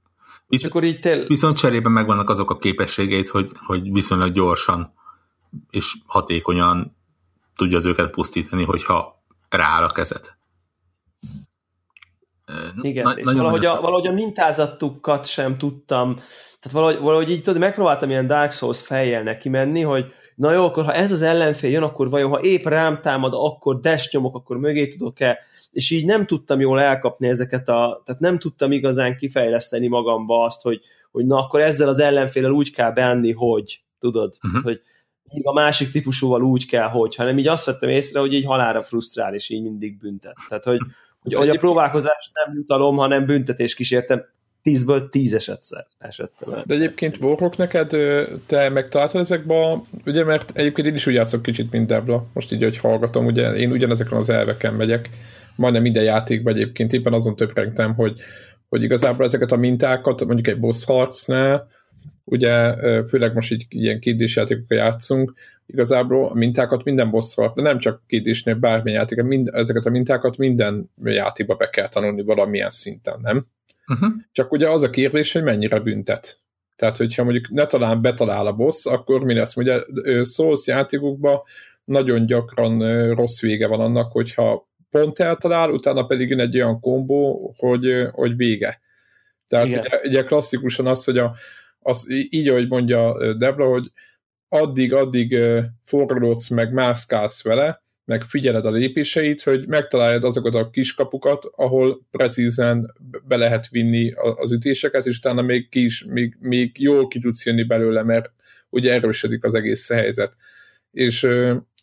Viszont, 0.48 0.72
akkor 0.72 0.84
így 0.84 1.00
tél... 1.00 1.26
viszont 1.26 1.58
cserében 1.58 1.92
megvannak 1.92 2.30
azok 2.30 2.52
a 2.52 2.58
képességeit, 2.58 3.30
hogy, 3.30 3.52
hogy 3.66 3.92
viszonylag 3.92 4.32
gyorsan 4.32 4.94
és 5.70 5.96
hatékonyan 6.06 6.98
tudjad 7.56 7.86
őket 7.86 8.10
pusztítani, 8.10 8.64
hogyha 8.64 9.24
rááll 9.50 9.84
a 9.84 9.88
kezed. 9.88 10.34
Igen, 12.82 13.04
Na, 13.04 13.12
és 13.12 13.32
valahogy 13.32 13.66
a, 13.66 13.82
valahogy 13.82 14.08
a 14.08 14.12
mintázatukat 14.12 15.26
sem 15.26 15.58
tudtam, 15.58 16.16
tehát 16.16 16.72
valahogy, 16.72 17.00
valahogy 17.00 17.30
így 17.30 17.42
tudod, 17.42 17.60
megpróbáltam 17.60 18.10
ilyen 18.10 18.28
Dark 18.28 18.52
Souls 18.52 18.82
fejjel 18.82 19.24
neki 19.24 19.50
menni, 19.50 19.82
hogy 19.82 20.14
na 20.36 20.52
jó, 20.52 20.66
akkor 20.66 20.84
ha 20.86 20.94
ez 20.94 21.12
az 21.12 21.22
ellenfél 21.22 21.70
jön, 21.70 21.84
akkor 21.84 22.10
vajon, 22.10 22.30
ha 22.30 22.42
épp 22.42 22.66
rám 22.66 23.02
támad, 23.02 23.34
akkor 23.36 23.80
dash 23.80 24.14
nyomok, 24.14 24.36
akkor 24.36 24.58
mögé 24.58 24.88
tudok-e, 24.88 25.40
és 25.74 25.92
így 25.92 26.06
nem 26.06 26.26
tudtam 26.26 26.60
jól 26.60 26.82
elkapni 26.82 27.28
ezeket 27.28 27.70
a, 27.70 28.02
tehát 28.06 28.22
nem 28.22 28.40
tudtam 28.40 28.72
igazán 28.72 29.18
kifejleszteni 29.18 29.88
magamba 29.88 30.44
azt, 30.44 30.62
hogy, 30.62 30.80
hogy 31.12 31.26
na 31.26 31.38
akkor 31.38 31.62
ezzel 31.62 31.88
az 31.88 32.00
ellenféllel 32.00 32.52
úgy 32.52 32.72
kell 32.72 32.92
bánni, 32.92 33.32
hogy, 33.32 33.84
tudod, 34.00 34.36
uh-huh. 34.44 34.64
hogy 34.64 34.82
a 35.42 35.54
másik 35.54 35.92
típusúval 35.92 36.42
úgy 36.42 36.66
kell, 36.66 36.88
hogy, 36.88 37.16
hanem 37.16 37.38
így 37.38 37.48
azt 37.48 37.66
vettem 37.66 37.90
észre, 37.90 38.20
hogy 38.20 38.34
így 38.34 38.46
halára 38.46 38.82
frusztrál, 38.82 39.34
és 39.34 39.50
így 39.50 39.62
mindig 39.62 39.98
büntet. 39.98 40.36
Tehát, 40.48 40.64
hogy, 40.64 40.80
hogy, 41.20 41.34
hogy 41.34 41.50
a 41.50 41.56
próbálkozás 41.56 42.32
nem 42.46 42.56
jutalom, 42.56 42.98
hanem 42.98 43.26
büntetés 43.26 43.76
kísértem, 43.76 44.26
tízből 44.62 45.10
tíz 45.10 45.34
esettszer 45.34 45.88
esettem 46.00 46.50
De 46.66 46.76
egyébként 46.76 47.18
Warhawk 47.18 47.58
neked, 47.58 47.90
te 48.46 48.70
megtaláltad 48.70 49.22
ezekbe, 49.22 49.82
ugye, 50.06 50.24
mert 50.24 50.52
egyébként 50.58 50.88
én 50.88 50.96
is 50.96 51.08
úgy 51.08 51.14
játszok 51.14 51.42
kicsit, 51.42 51.72
mint 51.72 51.88
Debla, 51.88 52.26
most 52.34 52.52
így, 52.52 52.64
hogy 52.64 52.78
hallgatom, 52.78 53.26
ugye 53.26 53.54
én 53.54 53.72
ugyanezeken 53.72 54.18
az 54.18 54.30
elveken 54.30 54.74
megyek, 54.74 55.10
majdnem 55.56 55.82
minden 55.82 56.04
játékban 56.04 56.54
egyébként 56.54 56.94
éppen 56.94 57.14
azon 57.14 57.36
töprengtem, 57.36 57.94
hogy, 57.94 58.22
hogy 58.70 58.84
igazából 58.84 59.26
ezeket 59.26 59.52
a 59.52 59.58
mintákat, 59.58 60.26
mondjuk 60.26 60.48
egy 60.48 60.60
boss 60.60 60.86
harcnál, 60.86 61.68
ugye 62.24 62.74
főleg 63.04 63.34
most 63.34 63.52
így 63.52 63.66
ilyen 63.70 64.00
kétdés 64.00 64.36
játékokkal 64.36 64.78
játszunk, 64.78 65.34
igazából 65.66 66.28
a 66.28 66.34
mintákat 66.34 66.84
minden 66.84 67.10
boss 67.10 67.36
harc, 67.36 67.56
de 67.56 67.62
nem 67.62 67.80
csak 67.80 68.02
kétdésnél 68.08 68.56
bármilyen 68.56 69.00
játék, 69.00 69.22
mind, 69.22 69.50
ezeket 69.54 69.86
a 69.86 69.90
mintákat 69.90 70.38
minden 70.38 70.90
játékba 71.04 71.56
be 71.56 71.70
kell 71.70 71.90
tanulni 71.90 72.22
valamilyen 72.22 72.72
szinten, 72.72 73.20
nem? 73.22 73.44
Uh-huh. 73.88 74.10
Csak 74.32 74.52
ugye 74.52 74.70
az 74.70 74.84
a 74.84 74.90
kérdés, 74.90 75.32
hogy 75.32 75.44
mennyire 75.44 75.80
büntet. 75.80 76.42
Tehát, 76.76 76.98
hogyha 76.98 77.24
mondjuk 77.24 77.50
ne 77.50 77.66
talán 77.66 78.02
betalál 78.02 78.48
a 78.48 78.54
boss, 78.56 78.86
akkor 78.86 79.24
mi 79.24 79.34
lesz? 79.34 79.56
Ugye 79.56 79.80
Souls 80.24 80.68
játékokban 80.68 81.42
nagyon 81.86 82.26
gyakran 82.26 82.80
rossz 83.14 83.42
vége 83.42 83.68
van 83.68 83.80
annak, 83.80 84.12
hogyha 84.12 84.70
pont 84.94 85.20
eltalál, 85.20 85.70
utána 85.70 86.06
pedig 86.06 86.30
jön 86.30 86.40
egy 86.40 86.56
olyan 86.56 86.80
kombó, 86.80 87.54
hogy, 87.58 88.08
hogy 88.12 88.36
vége. 88.36 88.82
Tehát 89.48 89.66
ugye, 89.66 89.82
ugye 90.04 90.24
klasszikusan 90.24 90.88
az, 90.88 91.04
hogy 91.04 91.18
a, 91.18 91.36
az, 91.80 92.06
így, 92.30 92.48
ahogy 92.48 92.68
mondja 92.68 93.34
Debra, 93.34 93.66
hogy 93.66 93.92
addig-addig 94.48 95.40
forródsz 95.84 96.50
meg 96.50 96.74
mászkálsz 96.74 97.44
vele, 97.44 97.82
meg 98.06 98.22
figyeled 98.22 98.66
a 98.66 98.72
lépéseit, 98.72 99.42
hogy 99.42 99.68
megtaláljad 99.68 100.24
azokat 100.24 100.56
a 100.56 100.70
kiskapukat, 100.70 101.46
ahol 101.56 102.06
precízen 102.12 102.94
be 103.28 103.36
lehet 103.36 103.68
vinni 103.68 104.12
az 104.12 104.52
ütéseket, 104.52 105.06
és 105.06 105.18
utána 105.18 105.42
még, 105.42 105.70
ki 105.70 105.84
is, 105.84 106.06
még, 106.08 106.38
még 106.40 106.72
jól 106.80 107.08
ki 107.08 107.20
tudsz 107.20 107.46
jönni 107.46 107.64
belőle, 107.64 108.04
mert 108.04 108.32
ugye 108.70 108.94
erősödik 108.94 109.44
az 109.44 109.54
egész 109.54 109.90
helyzet. 109.90 110.36
És 110.92 111.28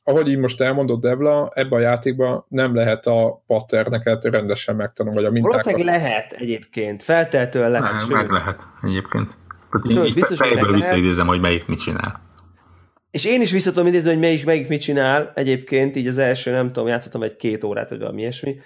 ahogy 0.05 0.29
így 0.29 0.39
most 0.39 0.61
elmondott 0.61 1.01
Devla, 1.01 1.51
ebbe 1.55 1.77
a 1.77 1.81
játékban 1.81 2.45
nem 2.49 2.75
lehet 2.75 3.07
a 3.07 3.43
patterneket 3.47 4.25
rendesen 4.25 4.77
megtanulni, 4.77 5.19
vagy 5.19 5.29
a 5.29 5.31
mintákat. 5.31 5.65
Valószínűleg 5.65 6.01
lehet 6.01 6.33
egyébként, 6.33 7.03
feltehetően 7.03 7.71
lehet. 7.71 7.91
Nem, 7.91 8.19
meg 8.19 8.31
lehet 8.31 8.59
egyébként. 8.83 9.29
Tudod, 9.83 10.07
így 10.07 10.25
fejből 10.29 10.73
visszaidézem, 10.73 11.27
hogy 11.27 11.41
melyik 11.41 11.67
mit 11.67 11.81
csinál. 11.81 12.29
És 13.11 13.25
én 13.25 13.41
is 13.41 13.51
visszatom 13.51 13.87
idézni, 13.87 14.11
hogy 14.11 14.19
melyik, 14.19 14.45
melyik 14.45 14.69
mit 14.69 14.81
csinál. 14.81 15.33
Egyébként 15.35 15.97
így 15.97 16.07
az 16.07 16.19
első, 16.19 16.51
nem 16.51 16.67
tudom, 16.73 16.89
játszottam 16.89 17.23
egy 17.23 17.37
két 17.37 17.65
órát, 17.65 17.91
vagy 17.91 17.99
valami 17.99 18.21
ilyesmi. 18.21 18.57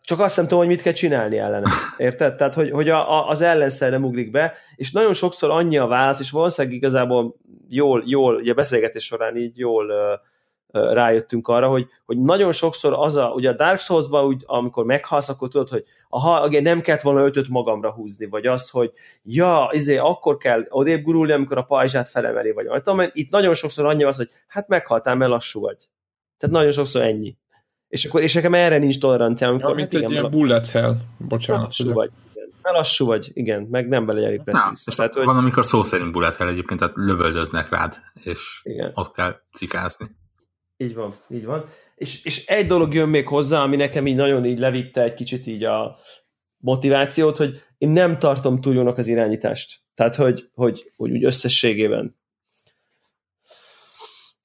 Csak 0.00 0.20
azt 0.20 0.36
nem 0.36 0.44
tudom, 0.44 0.58
hogy 0.58 0.68
mit 0.68 0.82
kell 0.82 0.92
csinálni 0.92 1.38
ellene. 1.38 1.70
Érted? 1.96 2.34
Tehát, 2.34 2.54
hogy, 2.54 2.70
hogy 2.70 2.88
a, 2.88 3.12
a, 3.12 3.28
az 3.28 3.42
ellenszer 3.42 3.90
nem 3.90 4.04
ugrik 4.04 4.30
be, 4.30 4.54
és 4.76 4.92
nagyon 4.92 5.12
sokszor 5.12 5.50
annyi 5.50 5.78
a 5.78 5.86
válasz, 5.86 6.20
és 6.20 6.30
valószínűleg 6.30 6.76
igazából 6.76 7.36
jól, 7.68 8.02
jól, 8.06 8.34
ugye 8.34 8.50
a 8.50 8.54
beszélgetés 8.54 9.04
során 9.04 9.36
így 9.36 9.58
jól 9.58 9.84
uh, 9.84 9.96
rájöttünk 10.74 11.48
arra, 11.48 11.68
hogy, 11.68 11.86
hogy 12.04 12.18
nagyon 12.18 12.52
sokszor 12.52 12.92
az 12.96 13.16
a, 13.16 13.28
ugye 13.28 13.50
a 13.50 13.54
Dark 13.54 13.78
Souls-ban, 13.78 14.24
úgy, 14.24 14.42
amikor 14.46 14.84
meghalsz, 14.84 15.28
akkor 15.28 15.48
tudod, 15.48 15.68
hogy 15.68 15.84
aha, 16.08 16.46
ugye 16.46 16.60
nem 16.60 16.80
kellett 16.80 17.02
volna 17.02 17.24
ötöt 17.24 17.48
magamra 17.48 17.92
húzni, 17.92 18.26
vagy 18.26 18.46
az, 18.46 18.70
hogy 18.70 18.90
ja, 19.22 19.68
izé, 19.72 19.96
akkor 19.96 20.36
kell 20.36 20.66
odébb 20.68 21.02
gurulni, 21.02 21.32
amikor 21.32 21.58
a 21.58 21.62
pajzsát 21.62 22.08
felemeli, 22.08 22.52
vagy 22.52 22.66
majd 22.66 22.82
tudom, 22.82 23.06
itt 23.12 23.30
nagyon 23.30 23.54
sokszor 23.54 23.84
annyi 23.84 24.04
az, 24.04 24.16
hogy 24.16 24.28
hát 24.46 24.68
meghaltál, 24.68 25.14
mert 25.14 25.30
lassú 25.30 25.60
vagy. 25.60 25.88
Tehát 26.38 26.54
nagyon 26.54 26.72
sokszor 26.72 27.02
ennyi. 27.02 27.36
És 27.88 28.04
akkor 28.04 28.22
és 28.22 28.34
nekem 28.34 28.54
erre 28.54 28.78
nincs 28.78 29.00
toleranciám. 29.00 29.50
Amikor, 29.50 29.70
ja, 29.70 29.76
mint 29.76 29.92
hát 29.92 30.02
egy 30.02 30.10
igen, 30.10 30.20
ilyen 30.22 30.30
bullet 30.30 30.68
hell, 30.68 30.96
bocsánat. 31.18 31.62
Lassú 31.64 31.92
vagy. 31.92 32.10
Igen. 32.34 32.74
lassú 32.74 33.06
vagy, 33.06 33.30
igen, 33.32 33.62
meg 33.70 33.88
nem 33.88 34.06
bele 34.06 34.26
elég 34.26 34.42
precíz. 34.42 34.84
Tehát, 34.84 35.14
hogy... 35.14 35.24
Van, 35.24 35.36
amikor 35.36 35.64
szó 35.64 35.82
szerint 35.82 36.12
bullet 36.12 36.36
hell 36.36 36.48
egyébként, 36.48 36.80
tehát 36.80 36.94
lövöldöznek 36.96 37.68
rád, 37.68 37.96
és 38.14 38.60
igen. 38.62 38.90
ott 38.94 39.12
kell 39.12 39.40
cikázni. 39.52 40.06
Így 40.84 40.94
van, 40.94 41.14
így 41.30 41.44
van. 41.44 41.64
És, 41.94 42.24
és 42.24 42.46
egy 42.46 42.66
dolog 42.66 42.94
jön 42.94 43.08
még 43.08 43.26
hozzá, 43.26 43.62
ami 43.62 43.76
nekem 43.76 44.06
így 44.06 44.16
nagyon 44.16 44.44
így 44.44 44.58
levitte 44.58 45.02
egy 45.02 45.14
kicsit 45.14 45.46
így 45.46 45.64
a 45.64 45.96
motivációt, 46.56 47.36
hogy 47.36 47.62
én 47.78 47.88
nem 47.88 48.18
tartom 48.18 48.60
túl 48.60 48.74
jónak 48.74 48.98
az 48.98 49.06
irányítást. 49.06 49.80
Tehát, 49.94 50.14
hogy, 50.14 50.50
hogy, 50.54 50.92
hogy 50.96 51.10
úgy 51.10 51.24
összességében. 51.24 52.16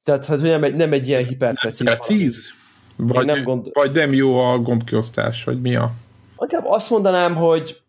Tehát, 0.04 0.26
hogy 0.26 0.42
nem 0.42 0.64
egy, 0.64 0.76
nem 0.76 0.94
egy 0.94 1.08
ilyen 1.08 1.26
hiperprecíz. 1.26 1.86
Precíz? 1.88 2.54
Vagy 2.96 3.26
nem, 3.26 3.44
gond... 3.44 3.70
vagy 3.74 3.92
nem 3.92 4.14
jó 4.14 4.40
a 4.40 4.58
gombkiosztás, 4.58 5.44
vagy 5.44 5.62
mi 5.62 5.76
a... 5.76 5.92
Inkább 6.40 6.66
azt 6.66 6.90
mondanám, 6.90 7.36
hogy 7.36 7.82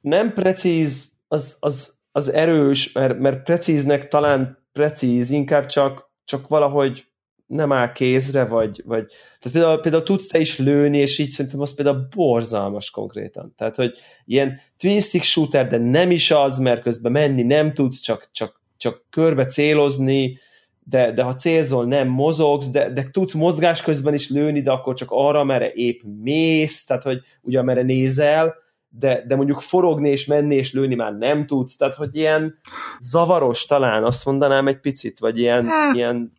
nem 0.00 0.32
precíz, 0.32 1.12
az, 1.28 1.56
az, 1.60 1.98
az 2.12 2.32
erős, 2.32 2.92
mert, 2.92 3.18
mert 3.18 3.42
precíznek 3.42 4.08
talán 4.08 4.66
precíz, 4.72 5.30
inkább 5.30 5.66
csak, 5.66 6.10
csak 6.24 6.48
valahogy 6.48 7.06
nem 7.46 7.72
áll 7.72 7.92
kézre, 7.92 8.44
vagy, 8.44 8.82
vagy 8.84 9.06
tehát 9.38 9.58
például, 9.58 9.80
például 9.80 10.02
tudsz 10.02 10.26
te 10.26 10.38
is 10.38 10.58
lőni, 10.58 10.98
és 10.98 11.18
így 11.18 11.30
szerintem 11.30 11.60
az 11.60 11.74
például 11.74 12.08
borzalmas 12.16 12.90
konkrétan. 12.90 13.54
Tehát, 13.56 13.76
hogy 13.76 13.92
ilyen 14.24 14.60
twin 14.78 15.00
stick 15.00 15.24
shooter, 15.24 15.66
de 15.66 15.78
nem 15.78 16.10
is 16.10 16.30
az, 16.30 16.58
mert 16.58 16.82
közben 16.82 17.12
menni 17.12 17.42
nem 17.42 17.74
tudsz, 17.74 18.00
csak, 18.00 18.28
csak, 18.32 18.60
csak 18.76 19.04
körbe 19.10 19.44
célozni, 19.44 20.38
de, 20.84 21.12
de 21.12 21.22
ha 21.22 21.34
célzol, 21.34 21.86
nem 21.86 22.08
mozogsz, 22.08 22.70
de, 22.70 22.90
de 22.90 23.10
tudsz 23.10 23.32
mozgás 23.32 23.82
közben 23.82 24.14
is 24.14 24.30
lőni, 24.30 24.60
de 24.60 24.70
akkor 24.70 24.94
csak 24.94 25.08
arra, 25.10 25.44
merre 25.44 25.72
épp 25.72 26.00
mész, 26.22 26.84
tehát 26.84 27.02
hogy 27.02 27.20
ugye 27.42 27.62
merre 27.62 27.82
nézel, 27.82 28.54
de, 28.88 29.24
de 29.26 29.36
mondjuk 29.36 29.60
forogni 29.60 30.08
és 30.10 30.26
menni 30.26 30.54
és 30.54 30.72
lőni 30.72 30.94
már 30.94 31.12
nem 31.12 31.46
tudsz, 31.46 31.76
tehát 31.76 31.94
hogy 31.94 32.16
ilyen 32.16 32.58
zavaros 33.00 33.66
talán, 33.66 34.04
azt 34.04 34.24
mondanám 34.24 34.68
egy 34.68 34.80
picit, 34.80 35.18
vagy 35.18 35.38
ilyen... 35.38 35.68
ilyen 35.92 36.32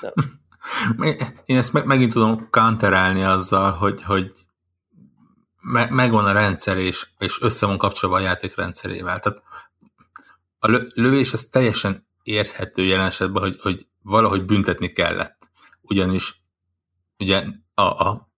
nem. 0.00 0.12
Én 1.44 1.56
ezt 1.56 1.72
meg, 1.72 1.86
megint 1.86 2.12
tudom 2.12 2.50
counterálni 2.50 3.22
azzal, 3.22 3.72
hogy, 3.72 4.02
hogy 4.02 4.32
me, 5.60 5.86
megvan 5.90 6.24
a 6.24 6.32
rendszer, 6.32 6.76
és, 6.76 7.06
és 7.18 7.40
össze 7.40 7.66
van 7.66 7.78
kapcsolva 7.78 8.16
a 8.16 8.20
játék 8.20 8.56
rendszerével. 8.56 9.18
Tehát 9.20 9.42
a 10.58 10.66
lövés 10.94 11.32
az 11.32 11.46
teljesen 11.46 12.06
érthető 12.22 12.84
jelen 12.84 13.06
esetben, 13.06 13.42
hogy, 13.42 13.60
hogy 13.60 13.86
valahogy 14.02 14.44
büntetni 14.44 14.92
kellett. 14.92 15.48
Ugyanis 15.80 16.42
ugye 17.18 17.44
a, 17.74 17.82
a 17.82 18.28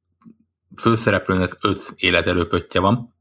főszereplőnek 0.76 1.56
öt 1.60 1.94
életerőpöttje 1.96 2.80
van, 2.80 3.14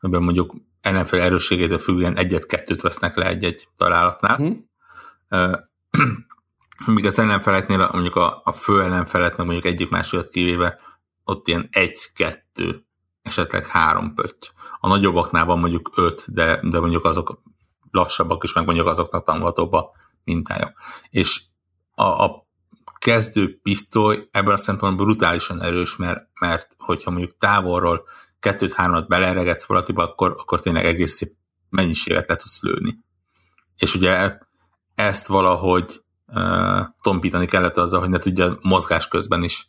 amiben 0.00 0.22
mondjuk 0.22 0.54
ellenfél 0.80 1.20
erősségétől 1.20 1.78
függően 1.78 2.16
egyet-kettőt 2.16 2.80
vesznek 2.80 3.16
le 3.16 3.26
egy-egy 3.26 3.68
találatnál. 3.76 4.36
Hmm. 4.36 4.70
Míg 6.86 7.06
az 7.06 7.18
ellenfeleknél 7.18 7.88
mondjuk 7.92 8.16
a, 8.16 8.40
a 8.44 8.52
fő 8.52 8.82
ellenfelet, 8.82 9.36
mondjuk 9.36 9.64
egyik 9.64 9.90
másikat 9.90 10.28
kivéve, 10.28 10.78
ott 11.24 11.48
ilyen 11.48 11.68
egy-kettő, 11.70 12.86
esetleg 13.22 13.66
három 13.66 14.14
pötty. 14.14 14.46
A 14.80 14.88
nagyobbaknál 14.88 15.44
van 15.44 15.58
mondjuk 15.58 15.90
öt, 15.94 16.32
de, 16.32 16.60
de 16.62 16.80
mondjuk 16.80 17.04
azok 17.04 17.42
lassabbak 17.90 18.44
is, 18.44 18.52
meg 18.52 18.64
mondjuk 18.64 18.86
azoknak 18.86 19.24
tanulhatóbb 19.24 19.72
a 19.72 19.90
mintája. 20.24 20.74
És 21.10 21.42
a, 21.94 22.02
a 22.02 22.46
kezdő 22.98 23.60
pisztoly 23.62 24.28
ebben 24.30 24.54
a 24.54 24.56
szempontból 24.56 25.06
brutálisan 25.06 25.62
erős, 25.62 25.96
mert, 25.96 26.28
mert 26.40 26.74
hogyha 26.78 27.10
mondjuk 27.10 27.36
távolról 27.38 28.04
kettőt-hármat 28.40 29.08
beleregetsz 29.08 29.64
valakibe, 29.64 30.02
akkor, 30.02 30.34
akkor 30.38 30.60
tényleg 30.60 30.84
egész 30.84 31.14
szép 31.14 31.32
mennyiséget 31.68 32.28
le 32.28 32.36
tudsz 32.36 32.62
lőni. 32.62 32.98
És 33.76 33.94
ugye 33.94 34.38
ezt 34.94 35.26
valahogy 35.26 36.02
uh, 36.34 36.80
tompítani 37.02 37.46
kellett 37.46 37.76
azzal, 37.76 38.00
hogy 38.00 38.10
ne 38.10 38.18
tudja 38.18 38.58
mozgás 38.60 39.08
közben 39.08 39.42
is 39.42 39.66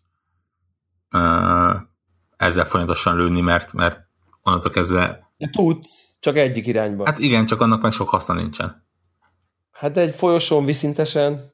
uh, 1.11 1.75
ezzel 2.37 2.65
folyamatosan 2.65 3.15
lőni, 3.15 3.41
mert, 3.41 3.73
mert 3.73 3.99
onnantól 4.41 4.71
kezdve... 4.71 5.31
Tudsz, 5.51 6.15
csak 6.19 6.35
egyik 6.35 6.67
irányba. 6.67 7.05
Hát 7.05 7.19
igen, 7.19 7.45
csak 7.45 7.61
annak 7.61 7.81
meg 7.81 7.91
sok 7.91 8.09
haszna 8.09 8.33
nincsen. 8.33 8.87
Hát 9.71 9.97
egy 9.97 10.15
folyosón 10.15 10.65
viszintesen. 10.65 11.53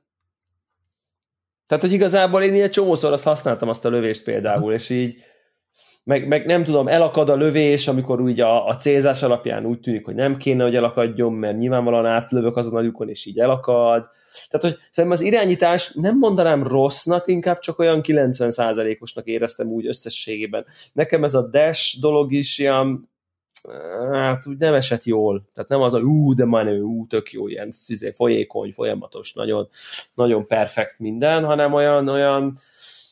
Tehát, 1.67 1.83
hogy 1.83 1.93
igazából 1.93 2.41
én 2.41 2.53
ilyen 2.53 2.71
csomószor 2.71 3.11
azt 3.11 3.23
használtam 3.23 3.69
azt 3.69 3.85
a 3.85 3.89
lövést 3.89 4.23
például, 4.23 4.73
és 4.73 4.89
így 4.89 5.23
meg, 6.03 6.27
meg 6.27 6.45
nem 6.45 6.63
tudom, 6.63 6.87
elakad 6.87 7.29
a 7.29 7.35
lövés, 7.35 7.87
amikor 7.87 8.21
úgy 8.21 8.39
a, 8.39 8.67
a 8.67 8.75
célzás 8.75 9.23
alapján 9.23 9.65
úgy 9.65 9.79
tűnik, 9.79 10.05
hogy 10.05 10.15
nem 10.15 10.37
kéne, 10.37 10.63
hogy 10.63 10.75
elakadjon, 10.75 11.33
mert 11.33 11.57
nyilvánvalóan 11.57 12.05
átlövök 12.05 12.57
azon 12.57 12.75
a 12.75 12.81
lyukon, 12.81 13.09
és 13.09 13.25
így 13.25 13.39
elakad. 13.39 14.09
Tehát, 14.49 14.65
hogy 14.65 14.87
szerintem 14.91 15.19
az 15.19 15.21
irányítás 15.21 15.91
nem 15.93 16.17
mondanám 16.17 16.67
rossznak, 16.67 17.27
inkább 17.27 17.59
csak 17.59 17.79
olyan 17.79 18.01
90%-osnak 18.03 19.25
éreztem 19.25 19.67
úgy 19.67 19.87
összességében. 19.87 20.65
Nekem 20.93 21.23
ez 21.23 21.33
a 21.33 21.49
dash 21.49 21.99
dolog 21.99 22.33
is 22.33 22.59
ilyen 22.59 23.09
hát 24.11 24.47
úgy 24.47 24.57
nem 24.57 24.73
esett 24.73 25.03
jól. 25.03 25.49
Tehát 25.53 25.69
nem 25.69 25.81
az 25.81 25.93
a 25.93 25.99
ú, 25.99 26.33
de 26.33 26.45
menő, 26.45 26.81
ú, 26.81 27.07
tök 27.07 27.31
jó, 27.31 27.47
ilyen 27.47 27.71
fizé, 27.85 28.11
folyékony, 28.11 28.71
folyamatos, 28.71 29.33
nagyon, 29.33 29.69
nagyon 30.13 30.47
perfekt 30.47 30.99
minden, 30.99 31.45
hanem 31.45 31.73
olyan, 31.73 32.07
olyan, 32.07 32.57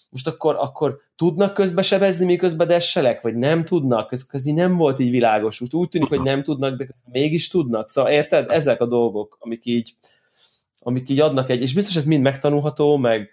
most 0.09 0.27
akkor, 0.27 0.55
akkor 0.55 1.01
tudnak 1.15 1.53
közbesebezni, 1.53 2.25
miközben 2.25 2.67
desselek, 2.67 3.21
vagy 3.21 3.35
nem 3.35 3.65
tudnak, 3.65 4.11
ez 4.11 4.25
közben 4.25 4.53
nem 4.53 4.75
volt 4.75 4.99
így 4.99 5.11
világos. 5.11 5.61
Úgy, 5.61 5.75
úgy 5.75 5.89
tűnik, 5.89 6.07
hogy 6.09 6.21
nem 6.21 6.43
tudnak, 6.43 6.77
de 6.77 6.87
mégis 7.11 7.47
tudnak. 7.47 7.89
Szóval 7.89 8.11
érted? 8.11 8.49
Ezek 8.49 8.81
a 8.81 8.85
dolgok, 8.85 9.37
amik 9.39 9.65
így, 9.65 9.93
amik 10.79 11.09
így 11.09 11.19
adnak 11.19 11.49
egy, 11.49 11.61
és 11.61 11.73
biztos 11.73 11.95
ez 11.95 12.05
mind 12.05 12.23
megtanulható, 12.23 12.97
meg 12.97 13.29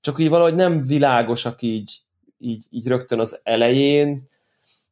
csak 0.00 0.18
így 0.18 0.28
valahogy 0.28 0.54
nem 0.54 0.86
világosak 0.86 1.62
így, 1.62 2.00
így, 2.38 2.66
így 2.70 2.86
rögtön 2.86 3.20
az 3.20 3.40
elején, 3.42 4.26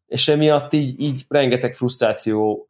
és 0.06 0.28
emiatt 0.28 0.72
így, 0.72 1.00
így 1.00 1.24
rengeteg 1.28 1.74
frusztráció 1.74 2.66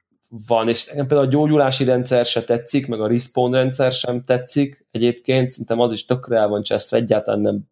van, 0.46 0.68
és 0.68 0.86
nekem 0.86 1.06
például 1.06 1.28
a 1.28 1.30
gyógyulási 1.30 1.84
rendszer 1.84 2.26
se 2.26 2.44
tetszik, 2.44 2.86
meg 2.86 3.00
a 3.00 3.06
respawn 3.06 3.52
rendszer 3.52 3.92
sem 3.92 4.24
tetszik 4.24 4.86
egyébként, 4.90 5.50
szerintem 5.50 5.80
az 5.80 5.92
is 5.92 6.04
tökre 6.04 6.36
el 6.36 6.48
van 6.48 6.62
cseszve, 6.62 6.96
egyáltalán 6.96 7.40
nem 7.40 7.70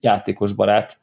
játékos 0.00 0.52
barát. 0.52 1.00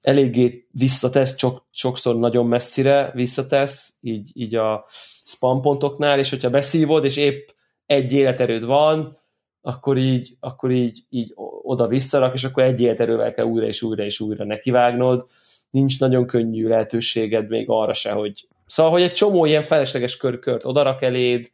Eléggé 0.00 0.66
visszatesz, 0.70 1.38
sok, 1.38 1.64
sokszor 1.70 2.18
nagyon 2.18 2.46
messzire 2.46 3.10
visszatesz, 3.14 3.94
így, 4.00 4.30
így 4.34 4.54
a 4.54 4.84
spam 5.24 5.60
pontoknál, 5.60 6.18
és 6.18 6.30
hogyha 6.30 6.50
beszívod, 6.50 7.04
és 7.04 7.16
épp 7.16 7.48
egy 7.86 8.12
életerőd 8.12 8.64
van, 8.64 9.18
akkor 9.62 9.96
így, 9.96 10.36
akkor 10.40 10.70
így, 10.70 11.04
így 11.08 11.32
oda 11.62 11.86
visszarak, 11.86 12.34
és 12.34 12.44
akkor 12.44 12.62
egy 12.62 12.80
életerővel 12.80 13.32
kell 13.34 13.44
újra 13.44 13.66
és 13.66 13.82
újra 13.82 14.04
és 14.04 14.20
újra 14.20 14.44
nekivágnod 14.44 15.26
nincs 15.70 16.00
nagyon 16.00 16.26
könnyű 16.26 16.68
lehetőséged 16.68 17.48
még 17.48 17.64
arra 17.68 17.92
se, 17.92 18.12
hogy 18.12 18.48
Szóval, 18.66 18.92
hogy 18.92 19.02
egy 19.02 19.12
csomó 19.12 19.44
ilyen 19.44 19.62
felesleges 19.62 20.16
körkört 20.16 20.64
odarak 20.64 21.02
eléd, 21.02 21.50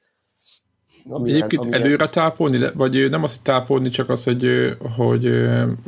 Amilyen, 1.08 1.36
Egyébként 1.36 1.62
amilyen... 1.62 1.82
előre 1.82 2.08
tápolni, 2.08 2.66
vagy 2.74 3.10
nem 3.10 3.22
az, 3.22 3.34
hogy 3.34 3.42
tápolni, 3.42 3.88
csak 3.88 4.08
az, 4.08 4.24
hogy, 4.24 4.46
hogy 4.96 5.30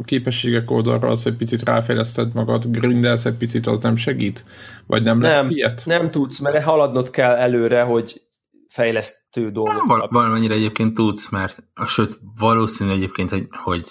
képességek 0.04 0.70
oldalra 0.70 1.08
az, 1.08 1.22
hogy 1.22 1.36
picit 1.36 1.62
ráfejleszted 1.62 2.34
magad, 2.34 2.66
grindelsz 2.66 3.24
egy 3.24 3.36
picit, 3.36 3.66
az 3.66 3.80
nem 3.80 3.96
segít? 3.96 4.44
Vagy 4.86 5.02
nem, 5.02 5.18
nem 5.18 5.30
lehet 5.30 5.50
ilyet? 5.50 5.82
Nem 5.86 6.10
tudsz, 6.10 6.38
mert 6.38 6.62
haladnod 6.62 7.10
kell 7.10 7.34
előre, 7.34 7.82
hogy 7.82 8.22
fejlesztő 8.68 9.50
dolgok. 9.50 9.84
Val- 9.86 10.10
valamennyire 10.10 10.54
egyébként 10.54 10.94
tudsz, 10.94 11.28
mert 11.28 11.62
sőt, 11.86 12.20
valószínű 12.38 12.90
egyébként, 12.90 13.30
hogy, 13.30 13.46
hogy 13.50 13.86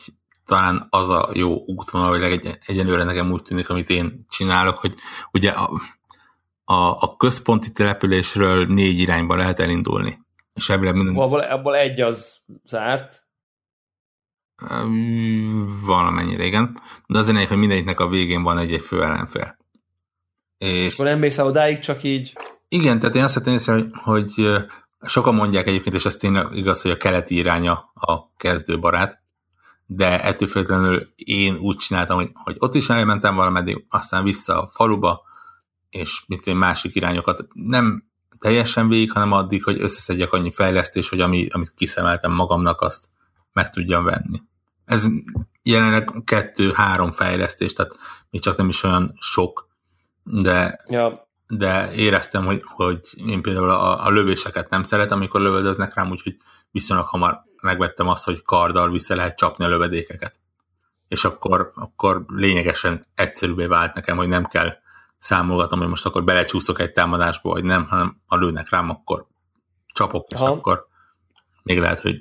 talán 0.45 0.87
az 0.89 1.09
a 1.09 1.29
jó 1.33 1.55
útvonal, 1.65 2.09
vagy 2.09 2.21
egy, 2.21 2.57
egyenlőre 2.65 3.03
nekem 3.03 3.31
úgy 3.31 3.41
tűnik, 3.41 3.69
amit 3.69 3.89
én 3.89 4.25
csinálok, 4.29 4.77
hogy 4.77 4.93
ugye 5.31 5.49
a, 5.49 5.69
a, 6.63 6.97
a 6.99 7.15
központi 7.17 7.71
településről 7.71 8.65
négy 8.65 8.99
irányba 8.99 9.35
lehet 9.35 9.59
elindulni. 9.59 10.25
És 10.57 10.69
ebből 10.69 10.91
minden... 10.91 11.15
Abból, 11.15 11.39
abból 11.39 11.75
egy 11.75 12.01
az 12.01 12.37
zárt. 12.65 13.25
Valamennyire, 15.85 16.43
igen. 16.43 16.81
De 17.07 17.19
az 17.19 17.27
lényeg, 17.27 17.47
hogy 17.47 17.57
mindegyiknek 17.57 17.99
a 17.99 18.07
végén 18.07 18.43
van 18.43 18.57
egy-egy 18.57 18.81
fő 18.81 19.03
ellenfél. 19.03 19.57
És... 20.57 20.93
Akkor 20.93 21.05
nem 21.05 21.19
mész 21.19 21.37
odáig, 21.37 21.79
csak 21.79 22.03
így... 22.03 22.37
Igen, 22.67 22.99
tehát 22.99 23.15
én 23.15 23.23
azt 23.23 23.33
szeretném 23.33 23.55
észre, 23.55 23.73
hogy, 23.73 23.89
hogy 23.93 24.47
sokan 25.01 25.35
mondják 25.35 25.67
egyébként, 25.67 25.95
és 25.95 26.05
ez 26.05 26.15
tényleg 26.15 26.55
igaz, 26.55 26.81
hogy 26.81 26.91
a 26.91 26.97
keleti 26.97 27.35
iránya 27.35 27.91
a 27.93 28.35
kezdőbarát, 28.37 29.21
de 29.85 30.23
ettől 30.23 30.47
függetlenül 30.47 31.13
én 31.15 31.55
úgy 31.55 31.77
csináltam, 31.77 32.17
hogy, 32.17 32.31
hogy 32.33 32.55
ott 32.59 32.75
is 32.75 32.89
elmentem 32.89 33.35
valameddig, 33.35 33.85
aztán 33.89 34.23
vissza 34.23 34.61
a 34.61 34.69
faluba, 34.73 35.21
és 35.89 36.23
mit 36.27 36.47
én 36.47 36.55
másik 36.55 36.95
irányokat 36.95 37.47
nem 37.53 38.06
teljesen 38.39 38.87
végig, 38.87 39.11
hanem 39.11 39.31
addig, 39.31 39.63
hogy 39.63 39.81
összeszedjek 39.81 40.33
annyi 40.33 40.51
fejlesztés, 40.51 41.09
hogy 41.09 41.21
ami, 41.21 41.47
amit 41.51 41.73
kiszemeltem 41.75 42.31
magamnak, 42.31 42.81
azt 42.81 43.05
meg 43.53 43.69
tudjam 43.69 44.03
venni. 44.03 44.41
Ez 44.85 45.05
jelenleg 45.63 46.11
kettő-három 46.23 47.11
fejlesztés, 47.11 47.73
tehát 47.73 47.97
még 48.29 48.41
csak 48.41 48.57
nem 48.57 48.67
is 48.67 48.83
olyan 48.83 49.13
sok, 49.19 49.67
de, 50.23 50.83
ja. 50.87 51.27
de 51.47 51.93
éreztem, 51.93 52.45
hogy, 52.45 52.61
hogy 52.65 52.99
én 53.27 53.41
például 53.41 53.69
a, 53.69 54.05
a 54.05 54.09
lövéseket 54.09 54.69
nem 54.69 54.83
szeretem, 54.83 55.17
amikor 55.17 55.41
lövöldöznek 55.41 55.93
rám, 55.93 56.11
úgyhogy 56.11 56.37
viszonylag 56.71 57.07
hamar 57.07 57.43
megvettem 57.61 58.07
azt, 58.07 58.25
hogy 58.25 58.43
karddal 58.43 58.89
vissza 58.91 59.15
lehet 59.15 59.37
csapni 59.37 59.65
a 59.65 59.69
lövedékeket. 59.69 60.39
És 61.07 61.25
akkor, 61.25 61.71
akkor 61.75 62.25
lényegesen 62.27 63.05
egyszerűbbé 63.15 63.65
vált 63.65 63.93
nekem, 63.93 64.17
hogy 64.17 64.27
nem 64.27 64.45
kell 64.45 64.73
számolgatnom, 65.19 65.79
hogy 65.79 65.89
most 65.89 66.05
akkor 66.05 66.23
belecsúszok 66.23 66.79
egy 66.79 66.91
támadásba, 66.91 67.49
vagy 67.49 67.63
nem, 67.63 67.85
hanem 67.85 68.21
ha 68.25 68.37
lőnek 68.37 68.69
rám, 68.69 68.89
akkor 68.89 69.27
csapok, 69.93 70.27
és 70.31 70.39
Aha. 70.39 70.51
akkor 70.51 70.87
még 71.63 71.79
lehet, 71.79 71.99
hogy 71.99 72.15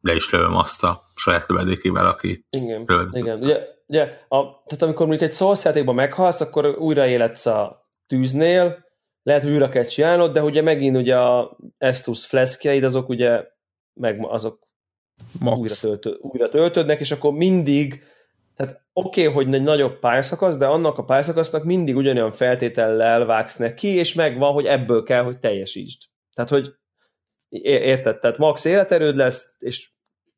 le 0.00 0.14
is 0.14 0.30
lövöm 0.30 0.56
azt 0.56 0.84
a 0.84 1.04
saját 1.14 1.46
lövedékével, 1.46 2.06
aki 2.06 2.44
Igen, 2.50 2.86
igen. 3.10 3.42
Ugye, 3.42 3.58
ugye 3.86 4.02
a, 4.28 4.62
tehát 4.64 4.82
amikor 4.82 5.06
mondjuk 5.06 5.30
egy 5.30 5.36
Souls 5.36 5.64
játékban 5.64 5.94
meghalsz, 5.94 6.40
akkor 6.40 6.66
újra 6.66 7.06
életsz 7.06 7.46
a 7.46 7.88
tűznél, 8.06 8.84
lehet, 9.22 9.42
hogy 9.42 9.52
újra 9.52 9.68
kell 9.68 9.84
csinálnod, 9.84 10.32
de 10.32 10.42
ugye 10.42 10.62
megint 10.62 10.96
ugye 10.96 11.16
a 11.18 11.56
Estus 11.78 12.26
fleszkjeid, 12.26 12.84
azok 12.84 13.08
ugye 13.08 13.44
meg 13.92 14.26
azok 14.26 14.58
újra, 15.44 15.74
töltő, 15.80 16.18
újra 16.20 16.48
töltődnek, 16.48 17.00
és 17.00 17.10
akkor 17.10 17.32
mindig, 17.32 18.02
tehát 18.62 18.82
oké, 18.92 19.26
okay, 19.26 19.34
hogy 19.34 19.54
egy 19.54 19.62
nagyobb 19.62 19.98
pályaszakasz, 19.98 20.56
de 20.56 20.66
annak 20.66 20.98
a 20.98 21.04
pályaszakasznak 21.04 21.64
mindig 21.64 21.96
ugyanolyan 21.96 22.30
feltétellel 22.30 23.24
vágsz 23.24 23.56
neki, 23.56 23.88
és 23.88 24.14
megvan, 24.14 24.52
hogy 24.52 24.66
ebből 24.66 25.02
kell, 25.02 25.22
hogy 25.22 25.38
teljesítsd. 25.38 26.02
Tehát, 26.34 26.50
hogy 26.50 26.74
érted, 27.62 28.18
tehát 28.18 28.38
max 28.38 28.64
életerőd 28.64 29.16
lesz, 29.16 29.54
és 29.58 29.90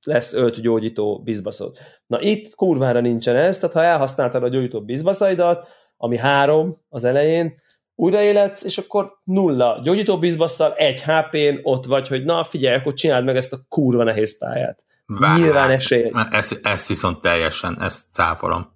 lesz 0.02 0.32
öt 0.32 0.60
gyógyító 0.60 1.22
bizbaszod. 1.22 1.76
Na 2.06 2.20
itt 2.20 2.54
kurvára 2.54 3.00
nincsen 3.00 3.36
ez, 3.36 3.58
tehát 3.58 3.74
ha 3.74 3.82
elhasználtad 3.82 4.42
a 4.42 4.48
gyógyító 4.48 4.84
bizbaszaidat, 4.84 5.68
ami 5.96 6.16
három 6.18 6.82
az 6.88 7.04
elején, 7.04 7.54
újraéletsz, 7.94 8.64
és 8.64 8.78
akkor 8.78 9.12
nulla 9.24 9.80
gyógyító 9.82 10.18
bizbasszal, 10.18 10.74
egy 10.74 11.02
HP-n 11.02 11.58
ott 11.62 11.84
vagy, 11.84 12.08
hogy 12.08 12.24
na 12.24 12.44
figyelj, 12.44 12.76
akkor 12.76 12.92
csináld 12.92 13.24
meg 13.24 13.36
ezt 13.36 13.52
a 13.52 13.64
kurva 13.68 14.02
nehéz 14.02 14.38
pályát. 14.38 14.84
Bár, 15.06 15.38
Nyilván 15.38 15.70
esély. 15.70 16.10
Ezt, 16.30 16.66
ezt 16.66 16.88
viszont 16.88 17.20
teljesen, 17.20 17.80
ezt 17.80 18.04
cáfolom. 18.12 18.72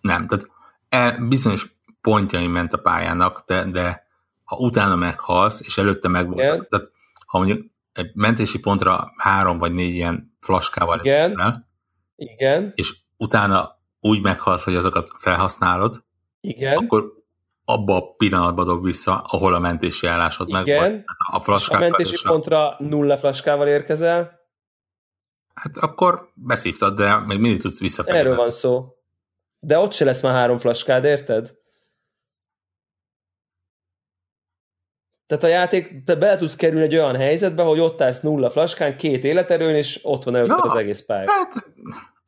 Nem, 0.00 0.26
tehát 0.26 0.46
el, 0.88 1.26
bizonyos 1.28 1.72
pontjai 2.00 2.46
ment 2.46 2.72
a 2.72 2.78
pályának, 2.78 3.42
de, 3.46 3.64
de 3.64 4.06
ha 4.44 4.56
utána 4.56 4.96
meghalsz, 4.96 5.60
és 5.66 5.78
előtte 5.78 6.08
meg 6.08 6.30
volt, 6.30 6.68
tehát 6.68 6.90
ha 7.26 7.38
mondjuk 7.38 7.66
egy 7.92 8.10
mentési 8.14 8.60
pontra 8.60 9.12
három 9.16 9.58
vagy 9.58 9.72
négy 9.72 9.94
ilyen 9.94 10.36
flaskával 10.40 11.00
Igen. 11.00 11.40
El, 11.40 11.68
Igen. 12.16 12.72
és 12.74 12.96
utána 13.16 13.78
úgy 14.00 14.22
meghalsz, 14.22 14.64
hogy 14.64 14.74
azokat 14.74 15.10
felhasználod, 15.18 16.04
Igen. 16.40 16.76
akkor 16.76 17.12
abba 17.64 17.96
a 17.96 18.14
pillanatba 18.16 18.64
dob 18.64 18.84
vissza, 18.84 19.24
ahol 19.26 19.54
a 19.54 19.58
mentési 19.58 20.06
állásod 20.06 20.48
Igen. 20.48 20.62
meg 20.62 20.78
volt. 20.78 21.04
A, 21.46 21.74
a 21.74 21.78
mentési 21.78 22.16
pontra 22.22 22.76
nulla 22.78 23.16
flaskával 23.16 23.68
érkezel. 23.68 24.39
Hát 25.60 25.76
akkor 25.76 26.30
beszívtad, 26.34 26.96
de 26.96 27.16
még 27.16 27.38
mindig 27.38 27.60
tudsz 27.60 27.78
visszafelé. 27.78 28.18
Erről 28.18 28.36
van 28.36 28.50
szó. 28.50 28.94
De 29.58 29.78
ott 29.78 29.92
se 29.92 30.04
lesz 30.04 30.22
már 30.22 30.32
három 30.32 30.58
flaskád, 30.58 31.04
érted? 31.04 31.58
Tehát 35.26 35.44
a 35.44 35.48
játék, 35.48 36.04
te 36.04 36.14
be 36.14 36.36
tudsz 36.36 36.56
kerülni 36.56 36.84
egy 36.84 36.96
olyan 36.96 37.16
helyzetbe, 37.16 37.62
hogy 37.62 37.80
ott 37.80 38.02
állsz 38.02 38.20
nulla 38.20 38.50
flaskán, 38.50 38.96
két 38.96 39.24
életerőn, 39.24 39.74
és 39.74 40.00
ott 40.02 40.24
van 40.24 40.36
előtted 40.36 40.64
ja, 40.64 40.70
az 40.70 40.78
egész 40.78 41.04
pálya. 41.04 41.30
Hát, 41.30 41.52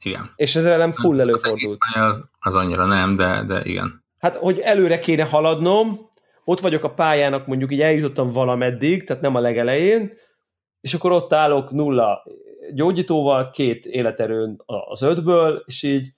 igen. 0.03 0.33
És 0.37 0.57
ez 0.57 0.65
velem 0.65 0.93
full 0.93 1.21
előfordult. 1.21 1.79
Az, 1.95 2.03
az, 2.03 2.29
az 2.39 2.55
annyira 2.55 2.85
nem, 2.85 3.17
de, 3.17 3.43
de 3.47 3.61
igen. 3.63 4.05
Hát, 4.19 4.37
hogy 4.37 4.59
előre 4.59 4.99
kéne 4.99 5.25
haladnom, 5.25 6.11
ott 6.45 6.61
vagyok 6.61 6.85
a 6.85 6.95
pályának, 6.95 7.47
mondjuk 7.47 7.73
így 7.73 7.81
eljutottam 7.81 8.31
valameddig, 8.31 9.05
tehát 9.05 9.23
nem 9.23 9.35
a 9.35 9.41
legelején, 9.41 10.13
és 10.81 10.95
akkor 10.95 11.13
ott 11.13 11.33
állok 11.33 11.71
nulla 11.71 12.25
gyógyítóval, 12.75 13.51
két 13.51 13.87
életerőn 13.87 14.63
az 14.89 15.03
ötből, 15.03 15.63
és 15.67 15.83
így 15.83 16.09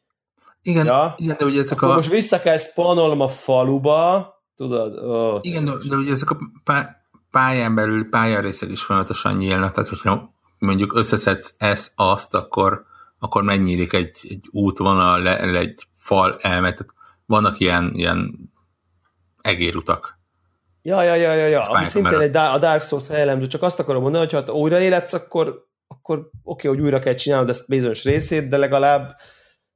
igen, 0.62 0.86
ja, 0.86 1.14
igen 1.16 1.36
de 1.38 1.44
ugye 1.44 1.60
ezek 1.60 1.82
a... 1.82 1.94
most 1.94 2.10
vissza 2.10 2.40
kell 2.40 2.56
spawnolnom 2.56 3.20
a 3.20 3.28
faluba, 3.28 4.32
tudod? 4.56 4.98
Oh, 4.98 5.38
igen, 5.40 5.64
de, 5.64 5.72
de 5.88 5.96
ugye 5.96 6.12
ezek 6.12 6.30
a 6.30 6.38
pályán 7.30 7.74
belül 7.74 8.08
pályarészek 8.08 8.70
is 8.70 8.82
folyamatosan 8.82 9.36
nyílnak, 9.36 9.72
tehát 9.72 9.88
hogyha 9.88 10.34
mondjuk 10.58 10.94
összeszedsz 10.94 11.54
ezt, 11.58 11.92
azt, 11.96 12.34
akkor, 12.34 12.84
akkor 13.18 13.42
megnyílik 13.42 13.92
egy, 13.92 14.18
egy 14.28 14.48
útvonal, 14.50 15.22
le, 15.22 15.40
egy 15.40 15.86
fal 15.96 16.36
elmet, 16.40 16.86
vannak 17.26 17.60
ilyen, 17.60 17.90
ilyen 17.94 18.50
egérutak. 19.40 20.18
Ja, 20.82 21.02
ja, 21.02 21.14
ja, 21.14 21.32
ja, 21.32 21.46
ja. 21.46 21.60
ami 21.60 21.86
szintén 21.86 22.20
egy, 22.20 22.36
a 22.36 22.58
Dark 22.58 22.82
Souls 22.82 23.08
jellemző, 23.08 23.46
csak 23.46 23.62
azt 23.62 23.78
akarom 23.80 24.02
mondani, 24.02 24.26
hogy 24.26 24.44
ha 24.46 24.52
újra 24.52 24.80
életsz, 24.80 25.12
akkor, 25.12 25.66
akkor 26.04 26.18
oké, 26.18 26.30
okay, 26.42 26.70
hogy 26.70 26.84
újra 26.84 26.98
kell 26.98 27.14
csinálnod 27.14 27.48
ezt 27.48 27.68
bizonyos 27.68 28.04
részét, 28.04 28.48
de 28.48 28.56
legalább 28.56 29.16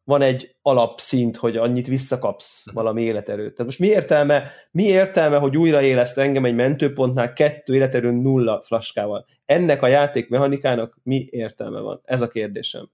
van 0.05 0.23
egy 0.23 0.57
alapszint, 0.63 1.37
hogy 1.37 1.57
annyit 1.57 1.87
visszakapsz 1.87 2.65
valami 2.73 3.03
életerőt. 3.03 3.51
Tehát 3.51 3.65
most 3.65 3.79
mi 3.79 3.87
értelme, 3.87 4.51
mi 4.71 4.83
értelme, 4.83 5.37
hogy 5.37 5.57
újraéleszt 5.57 6.19
engem 6.19 6.45
egy 6.45 6.55
mentőpontnál 6.55 7.33
kettő 7.33 7.75
életerő 7.75 8.11
nulla 8.11 8.63
flaskával? 8.63 9.27
Ennek 9.45 9.83
a 9.83 9.87
játék 9.87 10.29
mechanikának 10.29 10.99
mi 11.03 11.29
értelme 11.31 11.81
van? 11.81 12.01
Ez 12.05 12.21
a 12.21 12.29
kérdésem. 12.29 12.91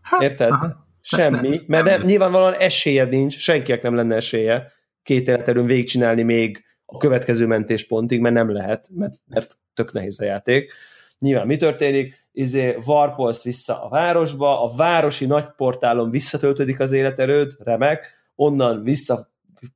Hát, 0.00 0.22
Érted? 0.22 0.50
Aha. 0.50 0.88
Semmi, 1.00 1.60
mert 1.66 1.84
nem, 1.84 2.02
nyilvánvalóan 2.02 2.54
esélyed 2.54 3.08
nincs, 3.08 3.38
senkinek 3.38 3.82
nem 3.82 3.94
lenne 3.94 4.14
esélye 4.14 4.72
két 5.02 5.28
életerőn 5.28 5.66
végigcsinálni 5.66 6.22
még 6.22 6.64
a 6.84 6.96
következő 6.96 7.46
mentéspontig, 7.46 8.20
mert 8.20 8.34
nem 8.34 8.52
lehet, 8.52 8.88
mert, 8.94 9.14
mert 9.26 9.56
tök 9.74 9.92
nehéz 9.92 10.20
a 10.20 10.24
játék. 10.24 10.72
Nyilván 11.18 11.46
mi 11.46 11.56
történik? 11.56 12.28
Izé, 12.32 12.76
varpolsz 12.84 13.44
vissza 13.44 13.84
a 13.84 13.88
városba, 13.88 14.62
a 14.62 14.74
városi 14.76 15.26
nagyportálon 15.26 16.10
visszatöltődik 16.10 16.80
az 16.80 16.92
életerőd, 16.92 17.56
remek, 17.58 18.10
onnan 18.34 18.82
vissza 18.82 19.30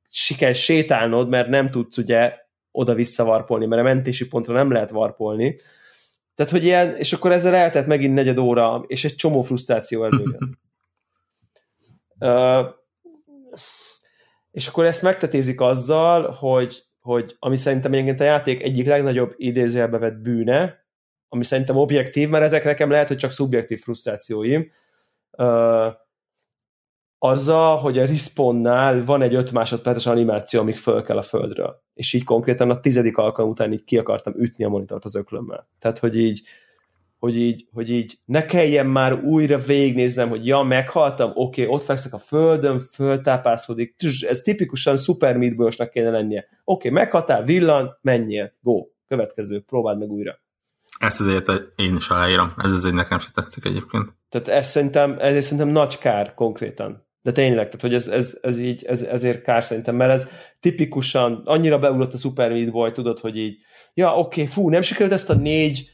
siker 0.09 0.55
sétálnod, 0.55 1.29
mert 1.29 1.49
nem 1.49 1.71
tudsz 1.71 1.97
ugye 1.97 2.33
oda-vissza 2.71 3.23
varpolni, 3.23 3.65
mert 3.65 3.81
a 3.81 3.85
mentési 3.85 4.27
pontra 4.27 4.53
nem 4.53 4.71
lehet 4.71 4.89
varpolni. 4.89 5.55
Tehát, 6.35 6.51
hogy 6.51 6.63
ilyen, 6.63 6.95
és 6.95 7.13
akkor 7.13 7.31
ezzel 7.31 7.55
eltelt 7.55 7.87
megint 7.87 8.13
negyed 8.13 8.37
óra, 8.37 8.83
és 8.87 9.05
egy 9.05 9.15
csomó 9.15 9.41
frusztráció 9.41 10.03
előjön. 10.03 10.59
uh, 12.19 12.65
és 14.51 14.67
akkor 14.67 14.85
ezt 14.85 15.01
megtetézik 15.01 15.61
azzal, 15.61 16.31
hogy, 16.31 16.83
hogy 16.99 17.35
ami 17.39 17.55
szerintem 17.57 17.93
egyébként 17.93 18.19
a 18.19 18.23
játék 18.23 18.61
egyik 18.61 18.85
legnagyobb 18.85 19.33
idézőjelbe 19.37 19.97
vett 19.97 20.17
bűne, 20.17 20.84
ami 21.35 21.43
szerintem 21.43 21.77
objektív, 21.77 22.29
mert 22.29 22.43
ezek 22.43 22.63
nekem 22.63 22.89
lehet, 22.89 23.07
hogy 23.07 23.17
csak 23.17 23.31
szubjektív 23.31 23.79
frusztrációim, 23.79 24.71
uh, 25.31 25.93
azzal, 27.17 27.77
hogy 27.77 27.97
a 27.97 28.05
respawnnál 28.05 29.03
van 29.03 29.21
egy 29.21 29.35
5 29.35 29.51
másodperces 29.51 30.05
animáció, 30.05 30.59
amíg 30.59 30.75
föl 30.75 31.03
kell 31.03 31.17
a 31.17 31.21
földről. 31.21 31.83
És 31.93 32.13
így 32.13 32.23
konkrétan 32.23 32.69
a 32.69 32.79
tizedik 32.79 33.17
alkalom 33.17 33.51
után 33.51 33.73
így 33.73 33.83
ki 33.83 33.97
akartam 33.97 34.33
ütni 34.37 34.63
a 34.63 34.69
monitort 34.69 35.05
az 35.05 35.15
öklömmel. 35.15 35.67
Tehát, 35.79 35.97
hogy 35.97 36.17
így, 36.17 36.41
hogy 37.19 37.37
így, 37.37 37.67
hogy 37.73 37.89
így 37.89 38.19
ne 38.25 38.45
kelljen 38.45 38.85
már 38.85 39.23
újra 39.23 39.57
végignéznem, 39.57 40.29
hogy 40.29 40.47
ja, 40.47 40.61
meghaltam, 40.61 41.31
oké, 41.33 41.61
okay, 41.61 41.75
ott 41.75 41.83
fekszek 41.83 42.13
a 42.13 42.17
földön, 42.17 42.79
föltápászkodik, 42.79 43.95
ez 44.27 44.41
tipikusan 44.41 44.97
Super 44.97 45.37
Meat 45.37 45.89
kéne 45.89 46.09
lennie. 46.09 46.39
Oké, 46.39 46.89
okay, 46.89 46.91
meghaltál, 46.91 47.43
villan, 47.43 47.97
menjél, 48.01 48.53
go, 48.61 48.87
következő, 49.07 49.61
próbáld 49.61 49.99
meg 49.99 50.09
újra. 50.11 50.39
Ezt 50.99 51.19
azért 51.19 51.49
én 51.75 51.95
is 51.95 52.07
aláírom, 52.07 52.53
ez 52.57 52.71
azért 52.71 52.93
nekem 52.93 53.19
se 53.19 53.29
tetszik 53.33 53.65
egyébként. 53.65 54.13
Tehát 54.29 54.47
ez 54.47 54.67
szerintem, 54.67 55.15
ez 55.19 55.43
szerintem 55.43 55.67
nagy 55.67 55.97
kár 55.97 56.33
konkrétan. 56.33 57.03
De 57.21 57.31
tényleg, 57.31 57.65
tehát 57.65 57.81
hogy 57.81 57.93
ez, 57.93 58.07
ez, 58.07 58.37
ez 58.41 58.59
így, 58.59 58.85
ez, 58.85 59.01
ezért 59.01 59.41
kár 59.41 59.63
szerintem, 59.63 59.95
mert 59.95 60.11
ez 60.11 60.27
tipikusan 60.59 61.41
annyira 61.45 61.79
beugrott 61.79 62.13
a 62.13 62.17
Super 62.17 62.51
Meat 62.51 62.71
Boy, 62.71 62.91
tudod, 62.91 63.19
hogy 63.19 63.37
így, 63.37 63.57
ja, 63.93 64.17
oké, 64.17 64.41
okay, 64.41 64.53
fú, 64.53 64.69
nem 64.69 64.81
sikerült 64.81 65.13
ezt 65.13 65.29
a 65.29 65.35
négy 65.35 65.89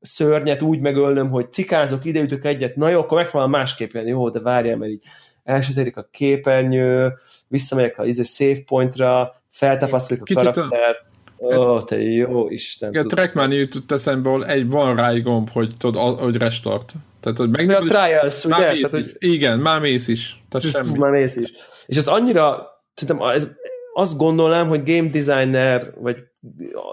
szörnyet 0.00 0.62
úgy 0.62 0.80
megölnöm, 0.80 1.30
hogy 1.30 1.52
cikázok, 1.52 2.04
ideütök 2.04 2.44
egyet, 2.44 2.76
na 2.76 2.88
jó, 2.88 3.00
akkor 3.00 3.18
megpróbálom 3.18 3.52
másképp 3.52 3.90
jönni, 3.90 4.08
jó, 4.08 4.30
de 4.30 4.40
várjál, 4.40 4.76
mert 4.76 4.92
így 4.92 5.04
elsötérik 5.42 5.96
a 5.96 6.08
képernyő, 6.10 7.12
visszamegyek 7.48 7.98
a 7.98 8.04
izé, 8.04 8.22
save 8.22 8.62
pointra, 8.66 9.42
feltapasztolik 9.48 10.22
a 10.22 10.34
karakter, 10.34 10.96
Ó, 11.44 11.74
oh, 11.74 11.84
te 11.84 12.02
jó 12.02 12.48
Isten. 12.48 12.94
A 12.94 13.02
trackman 13.02 13.52
jutott 13.52 13.92
eszembe, 13.92 14.46
egy 14.46 14.70
van 14.70 14.96
rá 14.96 15.10
egy 15.10 15.22
gomb, 15.22 15.50
hogy 15.50 15.70
tudod, 15.78 16.18
hogy 16.18 16.36
restart. 16.36 16.92
Tehát, 17.20 17.38
hogy 17.38 17.50
meg, 17.50 17.70
a 17.70 17.78
trials, 17.78 18.44
ugye? 18.44 18.54
Tehát, 18.56 18.90
hogy... 18.90 19.16
Igen, 19.18 19.58
már 19.58 19.80
mész 19.80 20.08
is. 20.08 20.42
Tehát 20.48 20.70
semmi. 20.70 20.98
Már 20.98 21.10
mész 21.10 21.36
is. 21.36 21.52
És 21.86 21.96
ezt 21.96 22.08
annyira, 22.08 22.66
szerintem 22.94 23.28
ez, 23.28 23.56
azt 23.94 24.16
gondolom, 24.16 24.68
hogy 24.68 24.82
game 24.84 25.08
designer, 25.08 25.92
vagy 26.00 26.16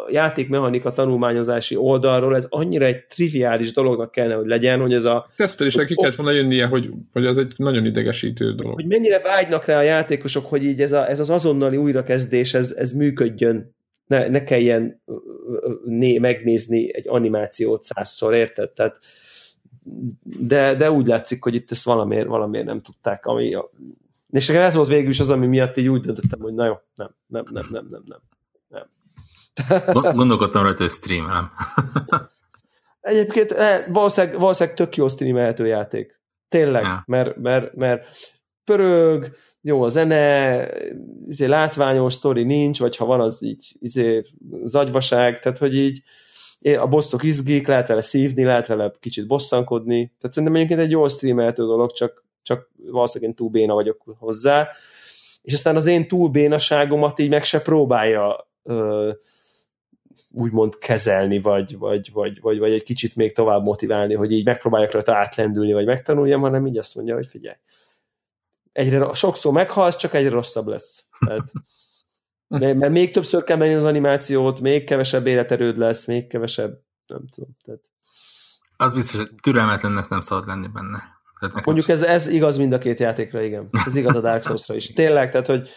játékmechanika 0.10 0.94
tanulmányozási 0.94 1.76
oldalról 1.76 2.36
ez 2.36 2.48
annyira 2.50 2.86
egy 2.86 3.06
triviális 3.06 3.74
dolognak 3.74 4.12
kellene, 4.12 4.36
hogy 4.36 4.46
legyen, 4.46 4.80
hogy 4.80 4.94
ez 4.94 5.06
a... 5.06 5.28
Tesztelésre 5.36 5.86
ki 5.86 5.96
kellett 5.96 6.16
volna 6.16 6.32
jönnie, 6.32 6.66
hogy, 6.66 6.90
hogy 7.14 7.26
ez 7.26 7.38
egy 7.38 7.54
nagyon 7.56 7.86
idegesítő 7.86 8.54
dolog. 8.54 8.74
Hogy 8.74 8.88
mennyire 8.88 9.20
vágynak 9.20 9.66
rá 9.66 9.78
a 9.78 9.82
játékosok, 9.82 10.46
hogy 10.46 10.64
így 10.64 10.82
ez, 10.82 10.92
a, 10.92 11.10
ez 11.10 11.20
az 11.20 11.30
azonnali 11.30 11.78
újrakezdés, 11.78 12.54
ez, 12.54 12.76
ez 12.78 12.94
működjön 12.94 13.76
ne, 14.12 14.28
ne 14.28 14.44
kelljen 14.44 15.02
né, 15.86 16.18
megnézni 16.18 16.96
egy 16.96 17.08
animációt 17.08 17.84
százszor, 17.84 18.34
érted? 18.34 18.72
Tehát, 18.72 19.00
de, 20.24 20.76
de 20.76 20.92
úgy 20.92 21.08
látszik, 21.08 21.44
hogy 21.44 21.56
itt 21.56 21.72
ezt 21.72 21.84
valamiért, 21.84 22.28
valamiért 22.28 22.66
nem 22.66 22.82
tudták, 22.82 23.26
ami 23.26 23.54
a, 23.54 23.70
és 24.30 24.50
ez 24.50 24.76
volt 24.76 24.88
végül 24.88 25.10
is 25.10 25.20
az, 25.20 25.30
ami 25.30 25.48
miatt 25.48 25.78
így 25.78 25.88
úgy 25.88 26.02
döntöttem, 26.02 26.40
hogy 26.40 26.54
na 26.54 26.66
jó, 26.66 26.74
nem, 26.96 27.16
nem, 27.28 27.46
nem, 27.52 27.68
nem, 27.72 27.86
nem, 27.90 28.04
nem. 28.06 28.20
nem. 28.68 30.16
Gondolkodtam 30.16 30.64
rajta, 30.64 30.84
hogy 30.84 30.92
streamelem. 30.92 31.52
Egyébként 33.02 33.52
eh, 33.52 33.86
valószínűleg, 33.88 34.40
valószínűleg 34.40 34.78
tök 34.78 34.96
jó 34.96 35.08
streamelhető 35.08 35.68
játék. 35.68 36.20
Tényleg, 36.50 36.84
ja. 36.84 37.04
mert, 37.06 37.38
mert, 37.38 37.76
mert 37.76 38.10
pörög, 38.64 39.36
jó 39.62 39.82
a 39.82 39.88
zene, 39.88 40.68
izé, 41.28 41.46
látványos 41.46 42.14
sztori 42.14 42.44
nincs, 42.44 42.80
vagy 42.80 42.98
ha 42.98 43.06
van, 43.06 43.22
az 43.22 43.44
így 43.44 43.76
izé, 43.80 44.22
zagyvaság, 44.64 45.40
tehát 45.40 45.58
hogy 45.58 45.76
így 45.76 46.02
a 46.78 46.88
bosszok 46.88 47.24
izgik, 47.24 47.68
lehet 47.68 47.88
vele 47.88 48.02
szívni, 48.02 48.44
lehet 48.44 48.68
vele 48.68 48.92
kicsit 49.00 49.28
bosszankodni, 49.28 50.14
tehát 50.20 50.36
szerintem 50.36 50.56
egyébként 50.56 50.80
egy 50.80 50.92
jól 50.92 51.10
streamelhető 51.10 51.64
dolog, 51.64 51.92
csak, 51.92 52.26
csak 52.44 52.70
valószínűleg 52.86 53.36
túl 53.36 53.50
béna 53.50 53.74
vagyok 53.74 54.04
hozzá, 54.20 54.70
és 55.42 55.54
aztán 55.54 55.76
az 55.76 55.88
én 55.88 56.08
túl 56.08 56.30
bénaságomat 56.30 57.20
így 57.20 57.30
meg 57.30 57.44
se 57.44 57.62
próbálja 57.62 58.50
ö, 58.64 59.12
úgymond 60.32 60.78
kezelni, 60.78 61.40
vagy, 61.40 61.78
vagy, 61.78 62.12
vagy, 62.12 62.42
vagy, 62.42 62.60
vagy 62.60 62.72
egy 62.72 62.84
kicsit 62.84 63.16
még 63.16 63.34
tovább 63.34 63.64
motiválni, 63.64 64.14
hogy 64.14 64.32
így 64.32 64.46
megpróbáljak 64.46 64.92
rajta 64.92 65.16
átlendülni, 65.16 65.74
vagy 65.74 65.86
megtanuljam, 65.86 66.42
hanem 66.42 66.66
így 66.68 66.78
azt 66.78 66.96
mondja, 66.96 67.16
hogy 67.16 67.28
figyelj, 67.28 67.58
egyre 68.72 69.14
sokszor 69.14 69.54
meghalsz, 69.54 69.96
csak 69.96 70.14
egyre 70.14 70.30
rosszabb 70.30 70.68
lesz. 70.68 71.08
Tehát, 71.26 71.54
mert 72.48 72.90
még 72.90 73.12
többször 73.12 73.44
kell 73.44 73.58
menni 73.58 73.74
az 73.74 73.84
animációt, 73.84 74.60
még 74.60 74.84
kevesebb 74.84 75.28
életerőd 75.28 75.78
lesz, 75.78 76.06
még 76.06 76.28
kevesebb, 76.28 76.82
nem 77.06 77.28
tudom. 77.28 77.50
Tehát... 77.66 77.82
Az 78.78 78.94
biztos, 78.94 79.18
hogy 79.18 79.30
türelmetlennek 79.42 80.10
nem 80.10 80.22
szabad 80.22 80.48
lenni 80.48 80.68
benne. 80.68 81.20
Tehát 81.40 81.66
Mondjuk 81.66 81.90
ez, 81.90 82.02
ez 82.02 82.28
igaz 82.28 82.58
mind 82.58 82.74
a 82.74 82.78
két 82.78 83.00
játékra, 83.00 83.42
igen. 83.42 83.70
Ez 83.86 83.96
igaz 83.96 84.16
a 84.16 84.22
Dark 84.22 84.44
Souls-ra 84.44 84.76
is. 84.76 84.94
Tényleg, 84.94 85.32
tehát, 85.32 85.48
hogy 85.48 85.70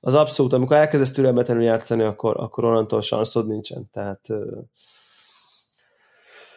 az 0.00 0.14
abszolút, 0.14 0.52
amikor 0.52 0.76
elkezdesz 0.76 1.12
türelmetlenül 1.12 1.62
játszani, 1.62 2.02
akkor, 2.02 2.36
akkor 2.38 2.64
onnantól 2.64 3.00
sanszod 3.00 3.46
nincsen. 3.46 3.88
Tehát, 3.92 4.20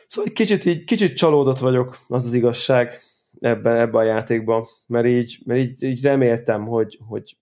szóval 0.07 0.31
kicsit, 0.33 0.65
így, 0.65 0.83
kicsit 0.83 1.17
csalódott 1.17 1.59
vagyok, 1.59 1.97
az 2.07 2.25
az 2.25 2.33
igazság 2.33 3.01
ebben, 3.39 3.75
ebben 3.75 4.01
a 4.01 4.03
játékban, 4.03 4.65
mert 4.87 5.05
így, 5.05 5.39
mert 5.45 5.59
így, 5.59 5.83
így 5.83 6.03
reméltem, 6.03 6.65
hogy, 6.65 6.99
hogy, 7.07 7.37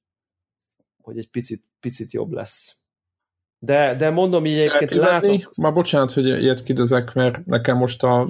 hogy 1.02 1.18
egy 1.18 1.30
picit, 1.30 1.64
picit 1.80 2.12
jobb 2.12 2.32
lesz. 2.32 2.76
De, 3.60 3.96
de 3.96 4.10
mondom 4.10 4.46
így 4.46 4.58
egyébként 4.58 4.92
látom... 4.92 5.40
Már 5.58 5.74
bocsánat, 5.74 6.12
hogy 6.14 6.26
ilyet 6.26 6.64
kidezek, 6.64 7.14
mert 7.14 7.46
nekem 7.46 7.78
most 7.78 8.04
a... 8.04 8.22
a... 8.22 8.30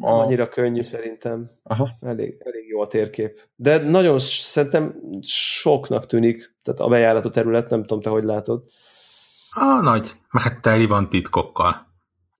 Annyira 0.00 0.48
könnyű 0.48 0.82
szerintem. 0.82 1.50
Aha. 1.62 1.90
Elég, 2.00 2.36
elég 2.38 2.68
jó 2.68 2.80
a 2.80 2.86
térkép. 2.86 3.40
De 3.56 3.78
nagyon 3.78 4.18
szerintem 4.18 5.00
soknak 5.22 6.06
tűnik, 6.06 6.56
tehát 6.62 6.80
a 6.80 6.88
bejáratú 6.88 7.30
terület, 7.30 7.70
nem 7.70 7.80
tudom, 7.80 8.02
te 8.02 8.10
hogy 8.10 8.24
látod. 8.24 8.64
Ah, 9.50 9.82
nagy, 9.82 10.12
mert 10.30 10.46
hát 10.46 10.62
teli 10.62 10.86
van 10.86 11.08
titkokkal. 11.08 11.86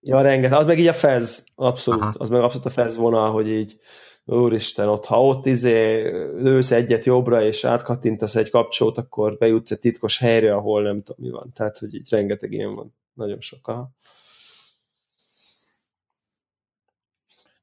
Ja, 0.00 0.20
rengeteg. 0.20 0.58
Az 0.58 0.64
meg 0.64 0.78
így 0.78 0.86
a 0.86 0.92
fez, 0.92 1.46
abszolút. 1.54 2.02
Aha. 2.02 2.12
Az 2.18 2.28
meg 2.28 2.40
abszolút 2.40 2.66
a 2.66 2.70
fez 2.70 2.96
vonal, 2.96 3.32
hogy 3.32 3.48
így 3.48 3.78
úristen, 4.24 4.88
ott, 4.88 5.04
ha 5.04 5.26
ott 5.26 5.46
izé 5.46 6.08
lősz 6.36 6.70
egyet 6.70 7.04
jobbra, 7.04 7.42
és 7.42 7.64
átkattintasz 7.64 8.36
egy 8.36 8.50
kapcsolót, 8.50 8.98
akkor 8.98 9.36
bejutsz 9.36 9.70
egy 9.70 9.78
titkos 9.78 10.18
helyre, 10.18 10.54
ahol 10.54 10.82
nem 10.82 11.02
tudom 11.02 11.24
mi 11.24 11.30
van. 11.30 11.52
Tehát, 11.52 11.78
hogy 11.78 11.94
így 11.94 12.10
rengeteg 12.10 12.52
ilyen 12.52 12.74
van. 12.74 12.94
Nagyon 13.14 13.40
sok. 13.40 13.68
Aha. 13.68 13.90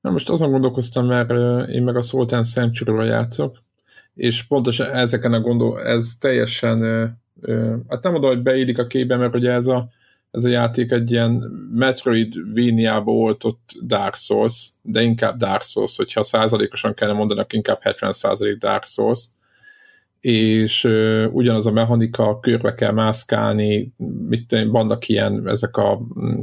Na 0.01 0.12
most 0.12 0.30
azon 0.30 0.51
gondolkoztam, 0.51 1.05
mert 1.05 1.30
én 1.70 1.84
meg 1.84 1.95
a 1.95 2.01
Sultan 2.01 2.43
century 2.43 3.07
játszok, 3.07 3.62
és 4.14 4.43
pontosan 4.43 4.89
ezeken 4.89 5.34
a 5.34 5.39
gondol, 5.39 5.82
ez 5.82 6.16
teljesen, 6.20 6.80
hát 7.88 8.03
nem 8.03 8.16
oda, 8.16 8.28
hogy 8.28 8.41
beillik 8.41 8.78
a 8.78 8.88
képbe, 8.88 9.16
mert 9.16 9.36
ugye 9.36 9.51
ez 9.51 9.68
a 9.68 9.89
ez 10.32 10.43
a 10.43 10.49
játék 10.49 10.91
egy 10.91 11.11
ilyen 11.11 11.32
Metroidvania-ba 11.73 13.11
oltott 13.11 13.71
Dark 13.82 14.15
Souls, 14.15 14.69
de 14.82 15.01
inkább 15.01 15.38
Dark 15.38 15.61
Souls, 15.61 15.95
hogyha 15.95 16.23
százalékosan 16.23 16.93
kellene 16.93 17.17
mondanak, 17.17 17.53
inkább 17.53 17.82
70 17.82 18.13
százalék 18.13 18.57
Dark 18.57 18.86
Souls, 18.86 19.29
és 20.21 20.84
uh, 20.84 21.25
ugyanaz 21.32 21.67
a 21.67 21.71
mechanika, 21.71 22.39
körbe 22.39 22.73
kell 22.73 22.91
mászkálni, 22.91 23.93
mit, 24.27 24.55
vannak 24.67 25.07
ilyen 25.07 25.47
ezek 25.47 25.77
a 25.77 26.01
mm, 26.19 26.39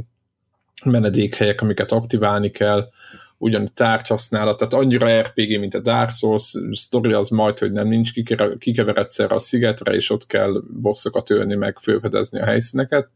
menedékhelyek, 0.85 1.61
amiket 1.61 1.91
aktiválni 1.91 2.51
kell, 2.51 2.89
ugyan 3.37 3.71
tárgyhasználat, 3.73 4.57
tehát 4.57 4.73
annyira 4.73 5.19
RPG, 5.19 5.59
mint 5.59 5.73
a 5.73 5.79
Dark 5.79 6.09
Souls, 6.09 6.53
sztori 6.71 7.13
az 7.13 7.29
majd, 7.29 7.59
hogy 7.59 7.71
nem 7.71 7.87
nincs, 7.87 8.11
kikeveredsz 8.57 9.19
erre 9.19 9.35
a 9.35 9.39
szigetre, 9.39 9.93
és 9.93 10.09
ott 10.09 10.27
kell 10.27 10.63
bosszokat 10.81 11.29
ölni, 11.29 11.55
meg 11.55 11.77
fölfedezni 11.77 12.39
a 12.39 12.45
helyszíneket, 12.45 13.09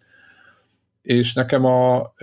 és 1.03 1.33
nekem, 1.33 1.65
a, 1.65 2.13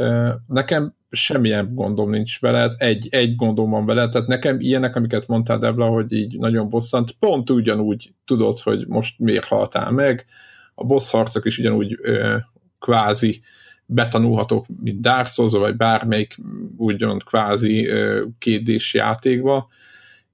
nekem 0.47 0.95
semmilyen 1.11 1.74
gondom 1.74 2.11
nincs 2.11 2.41
vele, 2.41 2.74
egy, 2.78 3.09
egy 3.11 3.37
gondom 3.37 3.70
van 3.70 3.87
vele, 3.87 4.09
tehát 4.09 4.28
nekem 4.28 4.61
ilyenek, 4.61 4.97
amiket 4.97 5.26
mondtál 5.26 5.59
Debla, 5.59 5.87
hogy 5.87 6.12
így 6.12 6.39
nagyon 6.39 6.68
bosszant, 6.68 7.11
pont 7.18 7.51
ugyanúgy 7.51 8.12
tudod, 8.24 8.59
hogy 8.59 8.87
most 8.87 9.18
miért 9.18 9.45
haltál 9.45 9.91
meg, 9.91 10.26
a 10.74 10.85
boss 10.85 11.11
harcok 11.11 11.45
is 11.45 11.59
ugyanúgy 11.59 11.99
ö, 12.03 12.37
kvázi 12.78 13.41
betanulhatók, 13.87 14.66
mint 14.83 15.01
Dark 15.01 15.26
Souls, 15.26 15.53
vagy 15.53 15.76
bármelyik 15.76 16.37
úgymond 16.76 17.24
kvázi 17.24 17.89
kétdés 18.39 18.95
játékba, 18.95 19.68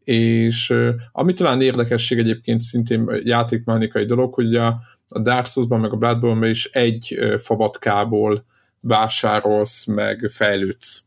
és 0.05 0.71
ö, 0.71 0.91
ami 1.13 1.33
talán 1.33 1.61
érdekesség 1.61 2.19
egyébként 2.19 2.63
szintén 2.63 3.11
játékmechanikai 3.23 4.05
dolog, 4.05 4.35
hogy 4.35 4.55
a, 4.55 4.81
a 5.09 5.21
Dark 5.21 5.47
Souls-ban, 5.47 5.81
meg 5.81 5.93
a 5.93 5.97
bloodborne 5.97 6.49
is 6.49 6.65
egy 6.65 7.19
fabatkából 7.39 8.45
vásárolsz, 8.81 9.85
meg 9.85 10.31
fejlődsz. 10.33 11.03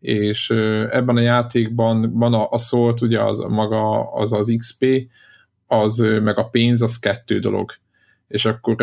És 0.00 0.50
ebben 0.90 1.16
a 1.16 1.20
játékban 1.20 2.12
van 2.12 2.34
a, 2.34 2.50
a 2.50 2.58
szólt, 2.58 3.00
ugye 3.00 3.20
az 3.22 3.38
maga 3.38 4.12
az 4.12 4.32
az 4.32 4.54
XP, 4.58 4.86
az 5.66 5.98
meg 5.98 6.38
a 6.38 6.48
pénz, 6.48 6.82
az 6.82 6.98
kettő 6.98 7.38
dolog. 7.38 7.72
És 8.28 8.44
akkor 8.44 8.82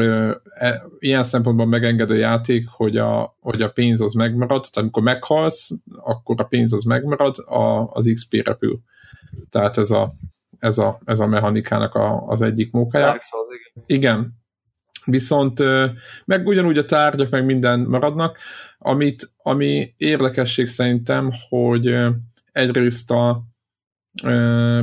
e, 0.56 0.84
ilyen 1.00 1.24
szempontból 1.24 1.66
megenged 1.66 2.12
a 2.12 2.16
játék, 2.16 2.68
hogy 2.68 2.98
a, 2.98 3.36
hogy 3.40 3.62
a 3.62 3.70
pénz 3.70 4.02
az 4.02 4.14
megmarad, 4.14 4.62
tehát 4.62 4.78
amikor 4.78 5.04
meghalsz, 5.04 5.72
akkor 6.04 6.36
a 6.42 6.44
pénz 6.44 6.74
az 6.74 6.84
megmarad, 6.84 7.38
a, 7.38 7.92
az 7.92 8.12
XP 8.14 8.34
repül. 8.34 8.80
Tehát 9.50 9.78
ez 9.78 9.92
a, 9.92 10.12
ez 10.60 10.78
a, 10.78 11.00
ez 11.06 11.20
a 11.20 11.28
mechanikának 11.28 11.96
a, 11.96 12.28
az 12.28 12.42
egyik 12.42 12.72
mókája. 12.72 13.06
igen. 13.86 14.36
Viszont 15.06 15.60
meg 16.26 16.48
ugyanúgy 16.48 16.78
a 16.78 16.86
tárgyak, 16.86 17.30
meg 17.30 17.46
minden 17.46 17.80
maradnak, 17.80 18.38
amit, 18.78 19.32
ami 19.38 19.94
érdekesség 19.98 20.68
szerintem, 20.68 21.32
hogy 21.50 21.98
egyrészt 22.52 23.12
a, 23.12 23.44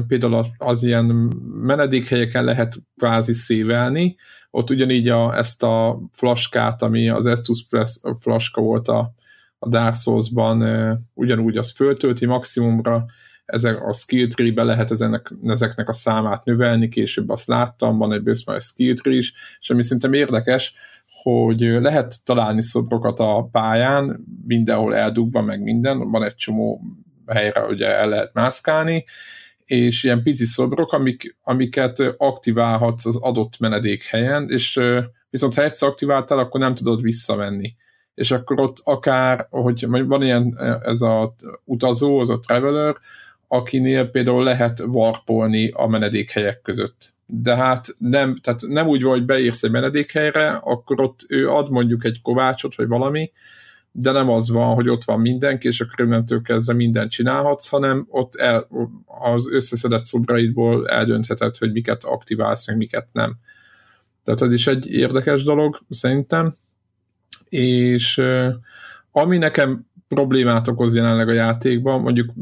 például 0.07 0.47
az 0.59 0.83
ilyen 0.83 1.05
menedékhelyeken 1.45 2.45
lehet 2.45 2.77
kvázi 2.97 3.33
szévelni, 3.33 4.17
ott 4.51 4.71
ugyanígy 4.71 5.09
a, 5.09 5.37
ezt 5.37 5.63
a 5.63 5.99
flaskát, 6.13 6.83
ami 6.83 7.09
az 7.09 7.27
Estus 7.27 7.67
Press 7.69 8.01
flaska 8.21 8.61
volt 8.61 8.89
a, 8.89 9.15
a 9.59 9.69
Dark 9.69 9.95
Souls-ban, 9.95 10.99
ugyanúgy 11.15 11.57
az 11.57 11.73
föltölti 11.73 12.27
maximumra, 12.27 13.05
ezek 13.45 13.83
a 13.83 13.93
skill 13.93 14.27
tree-be 14.29 14.63
lehet 14.63 14.91
ezenek, 14.91 15.33
ezeknek 15.47 15.89
a 15.89 15.93
számát 15.93 16.45
növelni, 16.45 16.89
később 16.89 17.29
azt 17.29 17.47
láttam, 17.47 17.99
van 17.99 18.13
egy 18.13 18.23
bőszmár 18.23 18.61
skill 18.61 18.95
tree 18.95 19.17
is, 19.17 19.33
és 19.61 19.71
ami 19.71 19.83
szerintem 19.83 20.13
érdekes, 20.13 20.75
hogy 21.23 21.61
lehet 21.61 22.25
találni 22.25 22.63
szobrokat 22.63 23.21
a 23.21 23.49
pályán, 23.53 24.25
mindenhol 24.47 24.97
eldugva, 24.97 25.43
meg 25.43 25.63
minden, 25.63 26.11
van 26.11 26.25
egy 26.25 26.35
csomó 26.35 26.81
helyre, 27.27 27.61
ugye 27.61 27.87
el 27.87 28.09
lehet 28.09 28.35
mászkálni, 28.35 29.05
és 29.65 30.05
ilyen 30.05 30.23
pici 30.23 30.45
szobrok, 30.45 30.93
amik, 30.93 31.37
amiket 31.43 31.99
aktiválhatsz 32.17 33.07
az 33.07 33.17
adott 33.17 33.59
menedékhelyen, 33.59 34.49
és 34.49 34.81
viszont 35.31 35.55
ha 35.55 35.63
egyszer 35.63 35.89
aktiváltál, 35.89 36.39
akkor 36.39 36.61
nem 36.61 36.75
tudod 36.75 37.03
visszamenni. 37.03 37.75
És 38.15 38.31
akkor 38.31 38.61
ott 38.61 38.77
akár, 38.85 39.47
hogy 39.51 39.87
van 39.89 40.23
ilyen 40.23 40.59
ez 40.83 41.01
a 41.01 41.35
utazó, 41.65 42.19
az 42.19 42.31
a 42.31 42.39
traveler, 42.39 42.97
akinél 43.55 44.11
például 44.11 44.43
lehet 44.43 44.81
warpolni 44.81 45.71
a 45.71 45.87
menedékhelyek 45.87 46.61
között. 46.63 47.15
De 47.27 47.57
hát 47.57 47.95
nem, 47.99 48.37
tehát 48.37 48.61
nem 48.69 48.87
úgy 48.87 49.03
van, 49.03 49.13
hogy 49.13 49.25
beírsz 49.25 49.63
egy 49.63 49.71
menedékhelyre, 49.71 50.49
akkor 50.51 51.01
ott 51.01 51.25
ő 51.29 51.49
ad 51.49 51.71
mondjuk 51.71 52.05
egy 52.05 52.23
kovácsot, 52.23 52.75
vagy 52.75 52.87
valami, 52.87 53.33
de 53.93 54.11
nem 54.11 54.31
az 54.31 54.51
van, 54.51 54.75
hogy 54.75 54.89
ott 54.89 55.05
van 55.05 55.21
mindenki, 55.21 55.69
és 55.69 55.81
akkor 55.81 56.07
innentől 56.07 56.43
kezdve 56.43 56.73
mindent 56.73 57.11
csinálhatsz, 57.11 57.69
hanem 57.69 58.07
ott 58.09 58.35
el, 58.35 58.69
az 59.05 59.53
összeszedett 59.53 60.05
szobraidból 60.05 60.89
eldöntheted, 60.89 61.57
hogy 61.57 61.73
miket 61.73 62.05
aktiválsz, 62.05 62.67
meg 62.67 62.77
miket 62.77 63.09
nem. 63.13 63.37
Tehát 64.25 64.43
ez 64.43 64.53
is 64.53 64.67
egy 64.67 64.87
érdekes 64.91 65.43
dolog, 65.43 65.81
szerintem. 65.91 66.55
És 67.49 68.23
ami 69.13 69.39
nekem 69.39 69.87
problémát 70.09 70.69
okoz 70.69 70.95
jelenleg 70.95 71.29
a 71.29 71.33
játékban, 71.33 72.01
mondjuk 72.01 72.33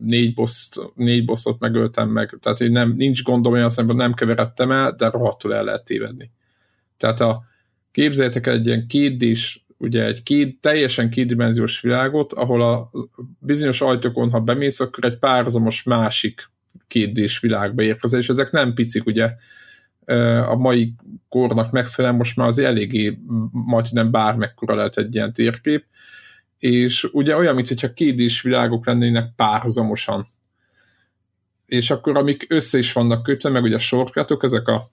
négy, 0.00 0.34
boss, 0.34 0.68
négy 0.94 1.24
bosszot 1.24 1.58
megöltem 1.58 2.08
meg, 2.08 2.36
tehát 2.40 2.58
hogy 2.58 2.70
nem, 2.70 2.94
nincs 2.96 3.22
gondom 3.22 3.52
olyan 3.52 3.68
szemben, 3.68 3.96
nem 3.96 4.14
keveredtem 4.14 4.70
el, 4.70 4.92
de 4.92 5.10
rohadtul 5.10 5.54
el 5.54 5.64
lehet 5.64 5.84
tévedni. 5.84 6.30
Tehát 6.96 7.20
a, 7.20 7.44
képzeljétek 7.90 8.46
egy 8.46 8.66
ilyen 8.66 8.86
kétdés, 8.86 9.64
ugye 9.76 10.04
egy 10.04 10.22
két, 10.22 10.60
teljesen 10.60 11.10
kétdimenziós 11.10 11.80
világot, 11.80 12.32
ahol 12.32 12.62
a 12.62 12.90
bizonyos 13.38 13.80
ajtókon, 13.80 14.30
ha 14.30 14.40
bemész, 14.40 14.80
akkor 14.80 15.04
egy 15.04 15.18
párhuzamos 15.18 15.82
másik 15.82 16.50
kétdés 16.88 17.40
világba 17.40 17.82
érkezel, 17.82 18.20
és 18.20 18.28
ezek 18.28 18.50
nem 18.50 18.74
picik, 18.74 19.06
ugye 19.06 19.34
a 20.46 20.56
mai 20.56 20.94
kornak 21.28 21.70
megfelelően 21.70 22.18
most 22.18 22.36
már 22.36 22.46
az 22.46 22.58
eléggé 22.58 23.18
majdnem 23.50 24.10
bármekkora 24.10 24.74
lehet 24.74 24.98
egy 24.98 25.14
ilyen 25.14 25.32
térkép, 25.32 25.84
és 26.60 27.08
ugye 27.12 27.36
olyan, 27.36 27.54
mintha 27.54 27.92
kédés 27.92 28.42
világok 28.42 28.86
lennének 28.86 29.32
párhuzamosan. 29.36 30.26
És 31.66 31.90
akkor 31.90 32.16
amik 32.16 32.46
össze 32.48 32.78
is 32.78 32.92
vannak 32.92 33.22
kötve, 33.22 33.50
meg 33.50 33.62
ugye 33.62 33.74
a 33.74 33.78
shortcutok, 33.78 34.42
ezek 34.42 34.68
a, 34.68 34.84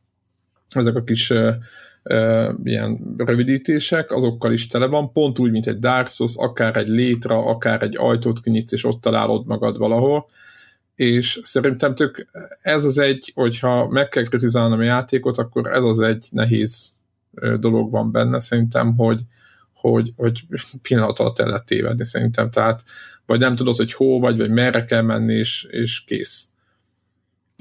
ezek 0.70 0.96
a 0.96 1.04
kis 1.04 1.30
uh, 1.30 1.56
ilyen 2.64 3.16
rövidítések, 3.18 4.12
azokkal 4.12 4.54
is 4.54 4.68
tele 4.68 4.86
van, 4.86 5.12
pont 5.12 5.40
úgy, 5.40 5.52
mint 5.52 5.68
egy 5.68 5.80
Dark 5.80 6.08
Souls, 6.08 6.36
akár 6.36 6.76
egy 6.76 6.88
létra, 6.88 7.46
akár 7.46 7.82
egy 7.82 7.98
ajtót 7.98 8.42
kinyitsz, 8.42 8.72
és 8.72 8.84
ott 8.84 9.02
találod 9.02 9.46
magad 9.46 9.78
valahol, 9.78 10.26
és 10.96 11.40
szerintem 11.44 11.96
tök 11.96 12.28
ez 12.62 12.86
az 12.86 12.98
egy, 12.98 13.32
hogyha 13.36 13.88
meg 13.88 14.08
kell 14.08 14.24
kritizálnom 14.24 14.80
a 14.80 14.84
játékot, 14.84 15.38
akkor 15.38 15.68
ez 15.68 15.84
az 15.84 16.00
egy 16.00 16.28
nehéz 16.32 16.94
dolog 17.60 17.92
van 17.92 18.12
benne, 18.12 18.40
szerintem, 18.40 18.96
hogy, 18.96 19.22
hogy, 19.92 20.14
hogy 20.16 20.44
pillanat 20.82 21.20
alatt 21.20 21.40
el 21.40 21.48
lehet 21.48 21.66
tévedni 21.66 22.06
szerintem, 22.06 22.52
tehát 22.52 22.84
vagy 23.26 23.40
nem 23.40 23.56
tudod, 23.56 23.76
hogy 23.76 23.94
hol 23.94 24.20
vagy, 24.20 24.38
vagy 24.38 24.50
merre 24.50 24.86
kell 24.86 25.02
menni, 25.02 25.34
és, 25.34 25.68
és 25.70 26.04
kész. 26.04 26.50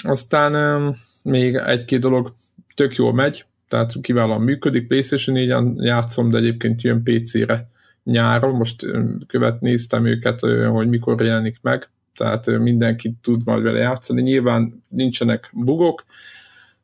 Aztán 0.04 0.94
még 1.22 1.54
egy-két 1.54 2.00
dolog. 2.00 2.34
Tök 2.74 2.94
jól 2.94 3.12
megy, 3.12 3.44
tehát 3.68 3.92
kiválóan 4.00 4.40
működik, 4.40 4.86
PlayStation 4.86 5.36
4-en 5.38 5.84
játszom, 5.84 6.30
de 6.30 6.38
egyébként 6.38 6.82
jön 6.82 7.02
PC-re 7.02 7.68
nyáron, 8.04 8.54
most 8.54 8.86
követ 9.26 9.60
néztem 9.60 10.06
őket, 10.06 10.40
hogy 10.70 10.88
mikor 10.88 11.22
jelenik 11.22 11.58
meg, 11.62 11.88
tehát 12.16 12.46
mindenki 12.46 13.14
tud 13.22 13.40
majd 13.44 13.62
vele 13.62 13.78
játszani, 13.78 14.22
nyilván 14.22 14.84
nincsenek 14.88 15.50
bugok, 15.52 16.04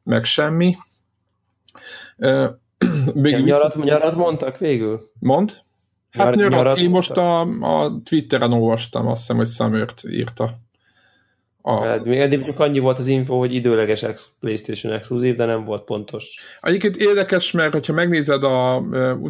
meg 0.02 0.24
semmi. 0.24 0.74
Még 3.14 3.32
ja, 3.32 3.38
nyarat, 3.38 3.84
nyarat 3.84 4.16
mondtak 4.16 4.58
végül? 4.58 5.10
Mond? 5.18 5.62
Hát 6.10 6.26
Nyar, 6.26 6.36
nyarat, 6.36 6.56
nyarat 6.56 6.78
én 6.78 6.90
most 6.90 7.16
a, 7.16 7.40
a 7.40 8.00
Twitteren 8.04 8.52
olvastam, 8.52 9.06
azt 9.06 9.20
hiszem, 9.20 9.36
hogy 9.36 9.48
Samört 9.48 10.02
írta. 10.10 10.54
A... 11.64 11.84
Hát, 11.84 12.04
még 12.04 12.18
eddig 12.18 12.42
csak 12.42 12.58
annyi 12.60 12.78
volt 12.78 12.98
az 12.98 13.08
info, 13.08 13.38
hogy 13.38 13.54
időleges 13.54 14.02
ex- 14.02 14.30
PlayStation 14.40 14.92
exkluzív, 14.92 15.34
de 15.34 15.44
nem 15.44 15.64
volt 15.64 15.82
pontos. 15.82 16.40
Egyébként 16.60 16.96
érdekes, 16.96 17.50
mert 17.50 17.72
hogyha 17.72 17.92
megnézed, 17.92 18.44
a, 18.44 18.80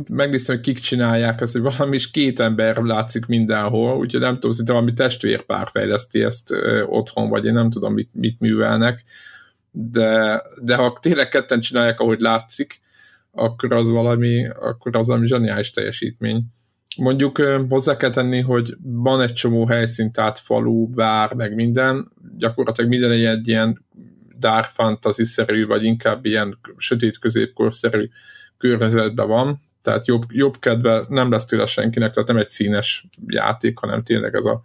megnézed, 0.09 0.55
hogy 0.55 0.61
kik 0.61 0.79
csinálják 0.79 1.41
ezt, 1.41 1.53
hogy 1.53 1.63
valami 1.77 1.95
is 1.95 2.11
két 2.11 2.41
ember 2.41 2.77
látszik 2.77 3.27
mindenhol, 3.27 3.97
úgyhogy 3.97 4.21
nem 4.21 4.35
tudom, 4.35 4.57
hogy 4.57 4.67
valami 4.67 4.93
testvérpár 4.93 5.69
fejleszti 5.73 6.23
ezt 6.23 6.55
otthon, 6.87 7.29
vagy 7.29 7.45
én 7.45 7.53
nem 7.53 7.71
tudom, 7.71 7.93
mit, 7.93 8.11
mit 8.13 8.41
művelnek, 8.41 9.03
de, 9.71 10.43
de 10.63 10.75
ha 10.75 10.99
tényleg 11.01 11.29
ketten 11.29 11.61
csinálják, 11.61 12.01
ahogy 12.01 12.21
látszik, 12.21 12.81
akkor 13.33 13.73
az 13.73 13.89
valami, 13.89 14.49
akkor 14.49 14.97
az 14.97 15.07
valami 15.07 15.27
zseniális 15.27 15.71
teljesítmény. 15.71 16.45
Mondjuk 16.97 17.43
hozzá 17.69 17.97
kell 17.97 18.11
tenni, 18.11 18.41
hogy 18.41 18.77
van 18.83 19.21
egy 19.21 19.33
csomó 19.33 19.67
helyszín, 19.67 20.13
tehát 20.13 20.39
falu, 20.39 20.95
vár, 20.95 21.35
meg 21.35 21.55
minden, 21.55 22.13
gyakorlatilag 22.37 22.91
minden 22.91 23.11
egy 23.11 23.49
ilyen 23.49 23.85
dark 24.39 24.65
fantasy-szerű, 24.65 25.67
vagy 25.67 25.85
inkább 25.85 26.25
ilyen 26.25 26.59
sötét 26.77 27.19
középkorszerű 27.19 28.09
környezetben 28.59 29.29
van, 29.29 29.61
tehát 29.83 30.07
jobb, 30.07 30.23
jobb 30.29 30.59
kedve 30.59 31.05
nem 31.09 31.31
lesz 31.31 31.45
tőle 31.45 31.67
senkinek, 31.67 32.13
tehát 32.13 32.29
nem 32.29 32.39
egy 32.39 32.49
színes 32.49 33.07
játék, 33.27 33.79
hanem 33.79 34.03
tényleg 34.03 34.35
ez 34.35 34.45
a 34.45 34.63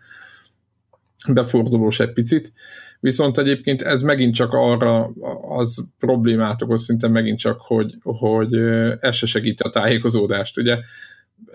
befordulós 1.34 1.99
egy 1.99 2.14
picit. 2.14 2.53
Viszont 2.99 3.38
egyébként 3.38 3.82
ez 3.82 4.02
megint 4.02 4.36
csak 4.36 4.53
arra 4.53 5.03
az 5.48 5.88
problémát 5.99 6.61
okoz 6.61 6.84
szinte 6.84 7.07
megint 7.07 7.40
csak, 7.40 7.61
hogy, 7.61 7.95
hogy 8.02 8.53
ez 8.99 9.15
se 9.15 9.26
segíti 9.26 9.64
a 9.64 9.69
tájékozódást. 9.69 10.57
Ugye 10.57 10.80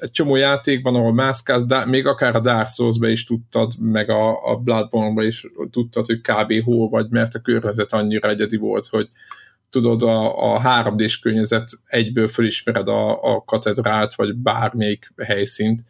egy 0.01 0.11
csomó 0.11 0.37
játékban, 0.37 0.95
ahol 0.95 1.13
mászkálsz, 1.13 1.65
de 1.65 1.87
még 1.87 2.07
akár 2.07 2.37
a 2.37 2.41
Dark 2.41 2.69
souls 2.69 2.97
is 3.01 3.25
tudtad, 3.25 3.73
meg 3.81 4.11
a, 4.11 4.51
a 4.51 4.57
Bloodborne-ba 4.57 5.23
is 5.23 5.47
tudtad, 5.71 6.07
hogy 6.07 6.21
kb. 6.21 6.65
hol 6.65 6.89
vagy, 6.89 7.07
mert 7.11 7.35
a 7.35 7.41
környezet 7.41 7.93
annyira 7.93 8.29
egyedi 8.29 8.57
volt, 8.57 8.87
hogy 8.87 9.09
tudod, 9.71 10.03
a, 10.03 10.55
a 10.55 10.61
3D-s 10.61 11.19
környezet 11.19 11.71
egyből 11.87 12.29
fölismered 12.29 12.89
a, 12.89 13.35
a 13.35 13.45
katedrált, 13.45 14.15
vagy 14.15 14.35
bármelyik 14.35 15.13
helyszínt, 15.17 15.85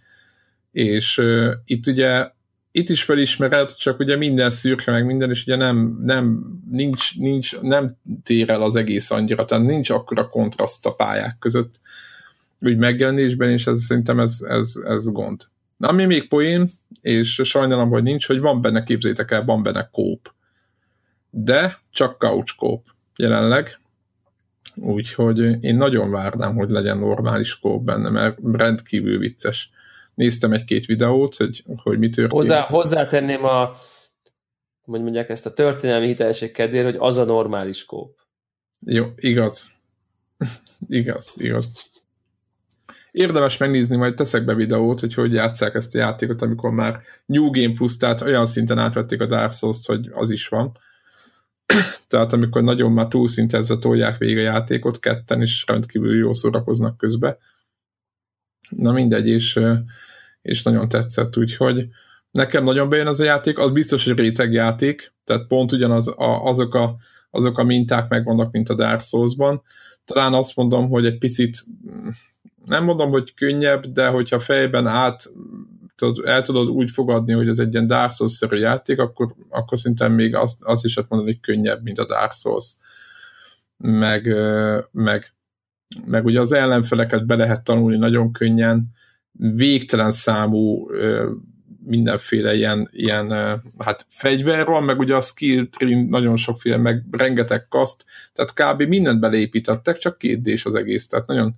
és 0.70 1.18
uh, 1.18 1.52
itt 1.64 1.86
ugye 1.86 2.30
itt 2.72 2.88
is 2.88 3.02
felismered, 3.02 3.74
csak 3.74 3.98
ugye 3.98 4.16
minden 4.16 4.50
szürke, 4.50 4.90
meg 4.90 5.06
minden, 5.06 5.30
és 5.30 5.42
ugye 5.42 5.56
nem, 5.56 5.98
nem, 6.02 6.44
nincs, 6.70 7.18
nincs, 7.18 7.60
nem 7.60 7.96
tér 8.22 8.50
el 8.50 8.62
az 8.62 8.76
egész 8.76 9.10
annyira, 9.10 9.44
tehát 9.44 9.64
nincs 9.64 9.90
akkora 9.90 10.28
kontraszt 10.28 10.86
a 10.86 10.94
pályák 10.94 11.36
között, 11.38 11.80
úgy 12.60 12.76
megjelenésben, 12.76 13.50
és 13.50 13.66
ez, 13.66 13.82
szerintem 13.82 14.20
ez, 14.20 14.38
ez, 14.48 14.72
ez 14.84 15.12
gond. 15.12 15.46
Na, 15.76 15.88
ami 15.88 16.04
még 16.04 16.28
poén, 16.28 16.68
és 17.00 17.40
sajnálom, 17.44 17.88
hogy 17.88 18.02
nincs, 18.02 18.26
hogy 18.26 18.40
van 18.40 18.60
benne, 18.60 18.82
képzétek 18.82 19.30
el, 19.30 19.44
van 19.44 19.62
benne 19.62 19.88
kóp. 19.92 20.32
De 21.30 21.80
csak 21.90 22.18
couch 22.18 22.56
kóp 22.56 22.86
jelenleg. 23.16 23.80
Úgyhogy 24.74 25.64
én 25.64 25.76
nagyon 25.76 26.10
várnám, 26.10 26.54
hogy 26.54 26.70
legyen 26.70 26.98
normális 26.98 27.58
kóp 27.58 27.84
benne, 27.84 28.08
mert 28.08 28.38
rendkívül 28.52 29.18
vicces. 29.18 29.70
Néztem 30.14 30.52
egy-két 30.52 30.86
videót, 30.86 31.34
hogy, 31.34 31.64
hogy 31.76 31.98
mi 31.98 32.10
történt. 32.10 32.32
Hozzá, 32.32 32.60
hozzátenném 32.60 33.44
a 33.44 33.74
hogy 34.82 35.02
mondják 35.02 35.28
ezt 35.28 35.46
a 35.46 35.52
történelmi 35.52 36.06
hitelesség 36.06 36.52
kedvéért, 36.52 36.84
hogy 36.84 36.96
az 36.98 37.18
a 37.18 37.24
normális 37.24 37.84
kóp. 37.84 38.18
Jó, 38.86 39.06
igaz. 39.16 39.70
igaz, 40.88 41.32
igaz. 41.36 41.72
Érdemes 43.10 43.56
megnézni, 43.56 43.96
majd 43.96 44.14
teszek 44.14 44.44
be 44.44 44.54
videót, 44.54 45.00
hogy 45.00 45.14
hogy 45.14 45.32
játsszák 45.32 45.74
ezt 45.74 45.94
a 45.94 45.98
játékot, 45.98 46.42
amikor 46.42 46.70
már 46.70 47.00
New 47.26 47.50
Game 47.50 47.72
Plus, 47.74 47.96
tehát 47.96 48.20
olyan 48.20 48.46
szinten 48.46 48.78
átvették 48.78 49.20
a 49.20 49.26
Dark 49.26 49.52
souls 49.52 49.86
hogy 49.86 50.10
az 50.12 50.30
is 50.30 50.48
van. 50.48 50.78
tehát 52.08 52.32
amikor 52.32 52.62
nagyon 52.62 52.92
már 52.92 53.08
túlszintezve 53.08 53.76
tolják 53.76 54.18
végig 54.18 54.36
a 54.36 54.40
játékot 54.40 54.98
ketten, 54.98 55.40
és 55.40 55.64
rendkívül 55.66 56.18
jól 56.18 56.34
szórakoznak 56.34 56.96
közbe. 56.96 57.38
Na 58.76 58.92
mindegy, 58.92 59.28
és, 59.28 59.60
és 60.42 60.62
nagyon 60.62 60.88
tetszett, 60.88 61.36
úgyhogy 61.36 61.88
nekem 62.30 62.64
nagyon 62.64 62.88
bejön 62.88 63.06
az 63.06 63.20
a 63.20 63.24
játék, 63.24 63.58
az 63.58 63.70
biztos, 63.70 64.04
hogy 64.04 64.18
réteg 64.18 64.52
játék, 64.52 65.12
tehát 65.24 65.46
pont 65.46 65.72
ugyanaz 65.72 66.08
a, 66.08 66.44
azok, 66.44 66.74
a, 66.74 66.96
azok 67.30 67.58
a 67.58 67.64
minták 67.64 68.08
megvannak, 68.08 68.52
mint 68.52 68.68
a 68.68 68.74
Dark 68.74 69.02
Souls-ban. 69.02 69.62
Talán 70.04 70.34
azt 70.34 70.56
mondom, 70.56 70.88
hogy 70.88 71.06
egy 71.06 71.18
picit 71.18 71.64
nem 72.64 72.84
mondom, 72.84 73.10
hogy 73.10 73.34
könnyebb, 73.34 73.86
de 73.86 74.06
hogyha 74.06 74.40
fejben 74.40 74.86
át 74.86 75.30
tudod, 75.94 76.26
el 76.26 76.42
tudod 76.42 76.68
úgy 76.68 76.90
fogadni, 76.90 77.32
hogy 77.32 77.48
ez 77.48 77.58
egy 77.58 77.72
ilyen 77.72 77.86
Dark 77.86 78.12
Souls-szerű 78.12 78.56
játék, 78.56 78.98
akkor, 78.98 79.34
akkor 79.48 79.78
szerintem 79.78 80.12
még 80.12 80.34
azt, 80.34 80.62
az 80.62 80.84
is 80.84 80.96
azt 80.96 81.08
mondom, 81.08 81.28
hogy 81.28 81.40
könnyebb, 81.40 81.82
mint 81.82 81.98
a 81.98 82.06
Dark 82.06 82.32
Souls. 82.32 82.76
Meg, 83.76 84.34
meg, 84.90 85.34
meg 86.06 86.24
ugye 86.24 86.40
az 86.40 86.52
ellenfeleket 86.52 87.26
be 87.26 87.34
lehet 87.34 87.64
tanulni 87.64 87.98
nagyon 87.98 88.32
könnyen, 88.32 88.86
végtelen 89.32 90.10
számú 90.10 90.90
mindenféle 91.84 92.54
ilyen, 92.54 92.88
ilyen 92.92 93.30
hát 93.78 94.06
fegyver 94.08 94.66
van, 94.66 94.82
meg 94.82 94.98
ugye 94.98 95.14
a 95.14 95.20
skill 95.20 95.66
tree 95.70 96.04
nagyon 96.08 96.36
sokféle, 96.36 96.76
meg 96.76 97.04
rengeteg 97.10 97.68
kaszt, 97.68 98.04
tehát 98.32 98.52
kb. 98.52 98.88
mindent 98.88 99.20
beleépítettek, 99.20 99.98
csak 99.98 100.18
két 100.18 100.42
d 100.42 100.60
az 100.64 100.74
egész, 100.74 101.06
tehát 101.06 101.26
nagyon, 101.26 101.54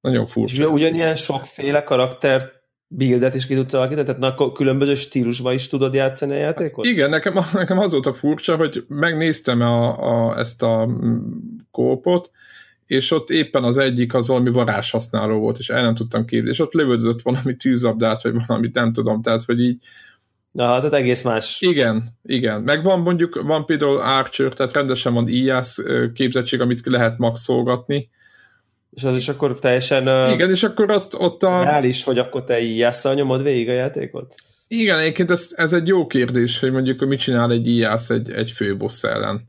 nagyon 0.00 0.26
furcsa. 0.26 0.62
És 0.62 0.68
ugyanilyen 0.68 1.14
sokféle 1.14 1.82
karakter 1.82 2.52
buildet 2.86 3.34
is 3.34 3.46
ki 3.46 3.54
tudsz 3.54 3.74
alakítani, 3.74 4.06
tehát 4.06 4.20
na, 4.20 4.52
különböző 4.52 4.94
stílusban 4.94 5.54
is 5.54 5.68
tudod 5.68 5.94
játszani 5.94 6.32
a 6.32 6.36
játékot? 6.36 6.86
Igen, 6.86 7.10
nekem, 7.10 7.34
nekem 7.52 7.78
az 7.78 7.92
volt 7.92 8.06
a 8.06 8.14
furcsa, 8.14 8.56
hogy 8.56 8.84
megnéztem 8.88 9.60
a, 9.60 10.28
a, 10.28 10.38
ezt 10.38 10.62
a 10.62 10.86
mm, 10.86 11.16
kópot, 11.70 12.30
és 12.86 13.10
ott 13.10 13.30
éppen 13.30 13.64
az 13.64 13.78
egyik 13.78 14.14
az 14.14 14.26
valami 14.26 14.50
varázs 14.50 14.90
használó 14.90 15.38
volt, 15.38 15.58
és 15.58 15.68
el 15.68 15.82
nem 15.82 15.94
tudtam 15.94 16.24
képzelni, 16.24 16.50
és 16.50 16.60
ott 16.60 16.72
lövödzött 16.72 17.22
valami 17.22 17.56
tűzabdát, 17.56 18.22
vagy 18.22 18.34
valamit 18.46 18.74
nem 18.74 18.92
tudom, 18.92 19.22
tehát 19.22 19.44
hogy 19.44 19.60
így 19.60 19.76
Na, 20.50 20.66
hát 20.66 20.92
egész 20.92 21.22
más. 21.22 21.60
Igen, 21.60 22.04
igen. 22.22 22.60
Meg 22.60 22.82
van 22.82 23.00
mondjuk, 23.00 23.42
van 23.42 23.66
például 23.66 23.98
Archer, 23.98 24.52
tehát 24.52 24.72
rendesen 24.72 25.14
van 25.14 25.28
IAS 25.28 25.76
képzettség, 26.14 26.60
amit 26.60 26.86
lehet 26.86 27.18
maxolgatni, 27.18 28.10
és 28.94 29.04
az 29.04 29.16
is 29.16 29.28
akkor 29.28 29.58
teljesen... 29.58 30.32
Igen, 30.32 30.50
és 30.50 30.62
akkor 30.62 30.90
azt 30.90 31.14
ott 31.14 31.42
a... 31.42 31.62
Reális, 31.62 32.04
hogy 32.04 32.18
akkor 32.18 32.44
te 32.44 32.60
IAS-szal 32.60 33.14
nyomod 33.14 33.42
végig 33.42 33.68
a 33.68 33.72
játékot? 33.72 34.34
Igen, 34.68 34.98
egyébként 34.98 35.30
ez, 35.30 35.48
ez 35.56 35.72
egy 35.72 35.86
jó 35.86 36.06
kérdés, 36.06 36.58
hogy 36.58 36.72
mondjuk 36.72 37.04
mit 37.04 37.18
csinál 37.18 37.50
egy 37.50 37.66
IAS 37.66 38.10
egy, 38.10 38.30
egy 38.30 38.50
főbossz 38.50 39.04
ellen. 39.04 39.48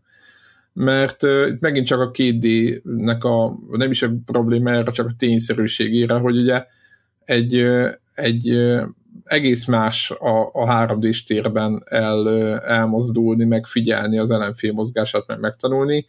Mert 0.75 1.23
itt 1.23 1.59
megint 1.59 1.85
csak 1.85 1.99
a 1.99 2.11
2D-nek 2.11 3.19
a, 3.19 3.59
nem 3.77 3.91
is 3.91 4.01
a 4.01 4.11
problémára, 4.25 4.91
csak 4.91 5.07
a 5.07 5.15
tényszerűségére, 5.17 6.13
hogy 6.13 6.37
ugye 6.37 6.65
egy, 7.25 7.65
egy 8.13 8.57
egész 9.23 9.65
más 9.65 10.11
a, 10.11 10.49
a 10.53 10.87
3D-s 10.87 11.23
térben 11.23 11.83
el, 11.85 12.29
elmozdulni, 12.59 13.43
megfigyelni 13.45 14.17
az 14.17 14.31
ellenfél 14.31 14.71
mozgását, 14.71 15.27
meg 15.27 15.39
megtanulni, 15.39 16.05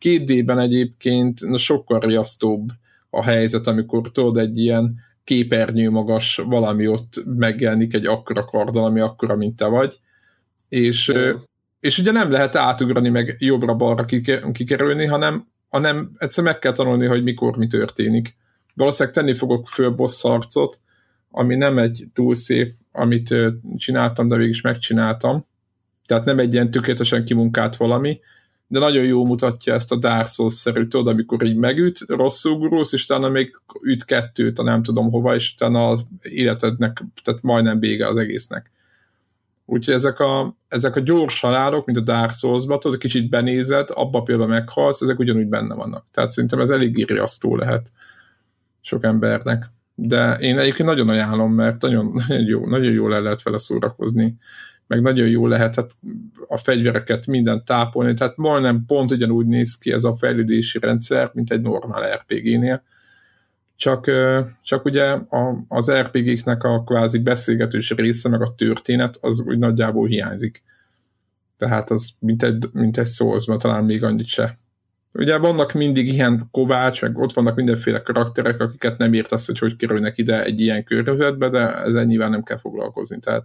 Két 0.00 0.24
D-ben 0.24 0.58
egyébként 0.58 1.40
na, 1.40 1.58
sokkal 1.58 2.00
riasztóbb 2.00 2.68
a 3.10 3.22
helyzet, 3.22 3.66
amikor 3.66 4.10
tudod 4.10 4.36
egy 4.36 4.58
ilyen 4.58 4.98
képernyő 5.24 5.90
magas 5.90 6.36
valami 6.36 6.86
ott 6.86 7.22
megjelenik 7.36 7.94
egy 7.94 8.06
akkora 8.06 8.44
kardal, 8.44 8.84
ami 8.84 9.00
akkora, 9.00 9.36
mint 9.36 9.56
te 9.56 9.66
vagy, 9.66 10.00
és, 10.68 11.12
és 11.80 11.98
ugye 11.98 12.10
nem 12.10 12.30
lehet 12.30 12.56
átugrani 12.56 13.08
meg 13.08 13.36
jobbra-balra 13.38 14.04
kikerülni, 14.52 15.06
hanem 15.06 15.48
hanem 15.70 16.10
egyszer 16.18 16.44
meg 16.44 16.58
kell 16.58 16.72
tanulni, 16.72 17.06
hogy 17.06 17.22
mikor 17.22 17.56
mi 17.56 17.66
történik. 17.66 18.36
Valószínűleg 18.74 19.14
tenni 19.14 19.34
fogok 19.34 19.68
föl 19.68 19.90
boss 19.90 20.22
harcot, 20.22 20.80
ami 21.30 21.54
nem 21.54 21.78
egy 21.78 22.06
túl 22.12 22.34
szép, 22.34 22.74
amit 22.92 23.34
csináltam, 23.76 24.28
de 24.28 24.36
végig 24.36 24.50
is 24.50 24.60
megcsináltam. 24.60 25.46
Tehát 26.06 26.24
nem 26.24 26.38
egy 26.38 26.52
ilyen 26.52 26.70
tökéletesen 26.70 27.24
kimunkált 27.24 27.76
valami, 27.76 28.20
de 28.66 28.78
nagyon 28.78 29.04
jó 29.04 29.24
mutatja 29.24 29.74
ezt 29.74 29.92
a 29.92 29.96
Dark 29.96 30.28
Souls-szerű, 30.28 30.86
tudod, 30.86 31.06
amikor 31.06 31.42
így 31.44 31.56
megüt, 31.56 31.98
rosszul 32.06 32.58
gurulsz, 32.58 32.92
és 32.92 33.04
utána 33.04 33.28
még 33.28 33.56
üt 33.82 34.04
kettőt, 34.04 34.58
a 34.58 34.62
nem 34.62 34.82
tudom 34.82 35.10
hova, 35.10 35.34
és 35.34 35.52
utána 35.52 35.88
az 35.88 36.06
életednek, 36.22 37.02
tehát 37.24 37.42
majdnem 37.42 37.78
vége 37.78 38.08
az 38.08 38.16
egésznek. 38.16 38.70
Úgyhogy 39.70 39.94
ezek 39.94 40.18
a, 40.18 40.56
ezek 40.68 40.96
a 40.96 41.00
gyors 41.00 41.40
halálok, 41.40 41.86
mint 41.86 41.98
a 41.98 42.00
Dark 42.00 42.32
Souls-ba, 42.32 42.78
tudod, 42.78 42.98
kicsit 42.98 43.28
benézed, 43.28 43.88
abba 43.92 44.22
például 44.22 44.48
meghalsz, 44.48 45.00
ezek 45.00 45.18
ugyanúgy 45.18 45.46
benne 45.46 45.74
vannak. 45.74 46.06
Tehát 46.12 46.30
szerintem 46.30 46.60
ez 46.60 46.70
elég 46.70 47.10
riasztó 47.10 47.56
lehet 47.56 47.92
sok 48.80 49.04
embernek. 49.04 49.64
De 49.94 50.34
én 50.34 50.58
egyébként 50.58 50.88
nagyon 50.88 51.08
ajánlom, 51.08 51.52
mert 51.52 51.82
nagyon, 51.82 52.12
nagyon, 52.28 52.46
jó, 52.46 52.66
nagyon 52.66 52.92
jól 52.92 53.14
el 53.14 53.22
lehet 53.22 53.42
vele 53.42 53.58
szórakozni 53.58 54.38
meg 54.90 55.00
nagyon 55.00 55.28
jó 55.28 55.46
lehet 55.46 55.74
hát 55.74 55.96
a 56.48 56.56
fegyvereket 56.56 57.26
minden 57.26 57.64
tápolni, 57.64 58.14
tehát 58.14 58.36
majdnem 58.36 58.84
pont 58.86 59.10
ugyanúgy 59.10 59.46
néz 59.46 59.78
ki 59.78 59.92
ez 59.92 60.04
a 60.04 60.14
fejlődési 60.14 60.78
rendszer, 60.78 61.30
mint 61.34 61.50
egy 61.50 61.60
normál 61.60 62.14
RPG-nél. 62.14 62.82
Csak, 63.80 64.10
csak 64.62 64.84
ugye 64.84 65.18
az 65.68 65.92
RPG-knek 65.92 66.64
a 66.64 66.82
kvázi 66.84 67.18
beszélgetős 67.18 67.90
része, 67.90 68.28
meg 68.28 68.42
a 68.42 68.54
történet, 68.54 69.18
az 69.20 69.40
úgy 69.40 69.58
nagyjából 69.58 70.06
hiányzik. 70.06 70.62
Tehát 71.56 71.90
az 71.90 72.10
mint 72.18 72.42
egy, 72.42 72.68
mint 72.72 72.98
egy 72.98 73.06
szózban, 73.06 73.58
talán 73.58 73.84
még 73.84 74.04
annyit 74.04 74.26
se. 74.26 74.58
Ugye 75.12 75.38
vannak 75.38 75.72
mindig 75.72 76.08
ilyen 76.08 76.48
kovács, 76.50 77.02
meg 77.02 77.18
ott 77.18 77.32
vannak 77.32 77.56
mindenféle 77.56 78.02
karakterek, 78.02 78.60
akiket 78.60 78.98
nem 78.98 79.12
értesz, 79.12 79.46
hogy 79.46 79.58
hogy 79.58 79.76
kerülnek 79.76 80.18
ide 80.18 80.44
egy 80.44 80.60
ilyen 80.60 80.84
környezetbe, 80.84 81.48
de 81.48 81.76
ezzel 81.76 82.04
nyilván 82.04 82.30
nem 82.30 82.42
kell 82.42 82.58
foglalkozni. 82.58 83.20
Tehát 83.20 83.44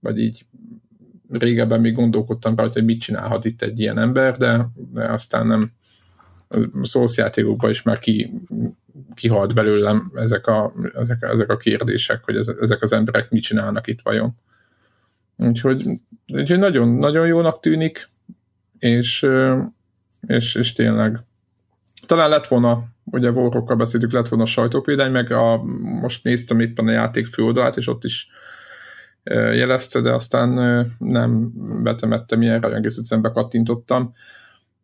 vagy 0.00 0.18
így 0.18 0.46
régebben 1.28 1.80
még 1.80 1.94
gondolkodtam 1.94 2.56
rajta, 2.56 2.72
hogy 2.72 2.84
mit 2.84 3.00
csinálhat 3.00 3.44
itt 3.44 3.62
egy 3.62 3.80
ilyen 3.80 3.98
ember, 3.98 4.36
de, 4.36 4.66
de 4.92 5.04
aztán 5.04 5.46
nem 5.46 5.72
a 6.50 6.86
szószjátékokban 6.86 7.70
is 7.70 7.82
már 7.82 7.98
ki, 7.98 8.30
kihalt 9.14 9.54
belőlem 9.54 10.12
ezek 10.14 10.46
a, 10.46 10.72
ezek, 10.94 11.22
ezek 11.22 11.50
a 11.50 11.56
kérdések, 11.56 12.24
hogy 12.24 12.36
ez, 12.36 12.48
ezek 12.48 12.82
az 12.82 12.92
emberek 12.92 13.30
mit 13.30 13.42
csinálnak 13.42 13.86
itt 13.86 14.00
vajon. 14.02 14.32
Úgyhogy, 15.36 15.86
úgyhogy 16.32 16.58
nagyon, 16.58 16.88
nagyon 16.88 17.26
jónak 17.26 17.60
tűnik, 17.60 18.08
és, 18.78 19.26
és, 20.26 20.54
és 20.54 20.72
tényleg 20.72 21.24
talán 22.06 22.30
lett 22.30 22.46
volna, 22.46 22.84
ugye 23.04 23.30
Warhawkkal 23.30 23.76
beszéltük, 23.76 24.12
lett 24.12 24.28
volna 24.28 24.44
a 24.44 24.48
sajtópéldány, 24.48 25.10
meg 25.10 25.32
a, 25.32 25.62
most 26.00 26.24
néztem 26.24 26.60
éppen 26.60 26.86
a 26.86 26.90
játék 26.90 27.26
főoldalát, 27.26 27.76
és 27.76 27.86
ott 27.86 28.04
is 28.04 28.28
jelezte, 29.52 30.00
de 30.00 30.12
aztán 30.12 30.48
nem 30.98 31.52
betemettem 31.82 32.42
ilyenre, 32.42 32.74
egész 32.74 32.96
egyszerűen 32.96 33.32
bekattintottam. 33.32 34.12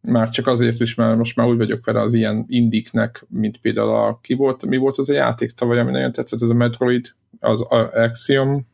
Már 0.07 0.31
csak 0.31 0.47
azért 0.47 0.81
is, 0.81 0.95
mert 0.95 1.17
most 1.17 1.37
már 1.37 1.47
úgy 1.47 1.57
vagyok 1.57 1.85
vele 1.85 2.01
az 2.01 2.15
ilyen 2.15 2.45
indiknek, 2.49 3.25
mint 3.29 3.57
például 3.57 3.95
a, 3.95 4.19
ki 4.23 4.35
volt, 4.35 4.67
mi 4.67 4.77
volt 4.77 4.99
az 4.99 5.09
a 5.09 5.13
játék 5.13 5.53
tavaly, 5.53 5.79
ami 5.79 5.91
nagyon 5.91 6.13
tetszett, 6.13 6.43
ez 6.43 6.49
a 6.49 6.55
Metroid, 6.55 7.07
az 7.41 7.61
Axiom 7.61 8.67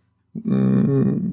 mm, 0.49 1.29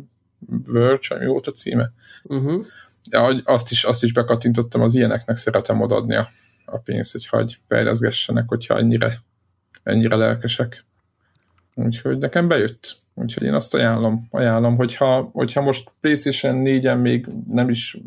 Verge, 0.65 1.17
mi 1.19 1.25
volt 1.25 1.47
a 1.47 1.51
címe? 1.51 1.91
Uh-huh. 2.23 2.65
Ja, 3.09 3.41
azt, 3.43 3.71
is, 3.71 3.83
azt 3.83 4.03
is 4.03 4.13
bekattintottam, 4.13 4.81
az 4.81 4.95
ilyeneknek 4.95 5.35
szeretem 5.35 5.81
odaadni 5.81 6.15
a, 6.15 6.27
a 6.65 6.77
pénzt, 6.77 7.11
hogy 7.11 7.25
hagy 7.25 7.59
fejleszgessenek, 7.67 8.47
hogyha 8.47 8.77
ennyire, 8.77 9.21
ennyire 9.83 10.15
lelkesek. 10.15 10.85
Úgyhogy 11.73 12.17
nekem 12.17 12.47
bejött. 12.47 12.97
Úgyhogy 13.13 13.43
én 13.43 13.53
azt 13.53 13.73
ajánlom, 13.73 14.27
ajánlom 14.31 14.75
hogyha, 14.75 15.29
hogyha 15.33 15.61
most 15.61 15.91
PlayStation 16.01 16.61
4-en 16.65 17.01
még 17.01 17.27
nem 17.47 17.69
is 17.69 17.97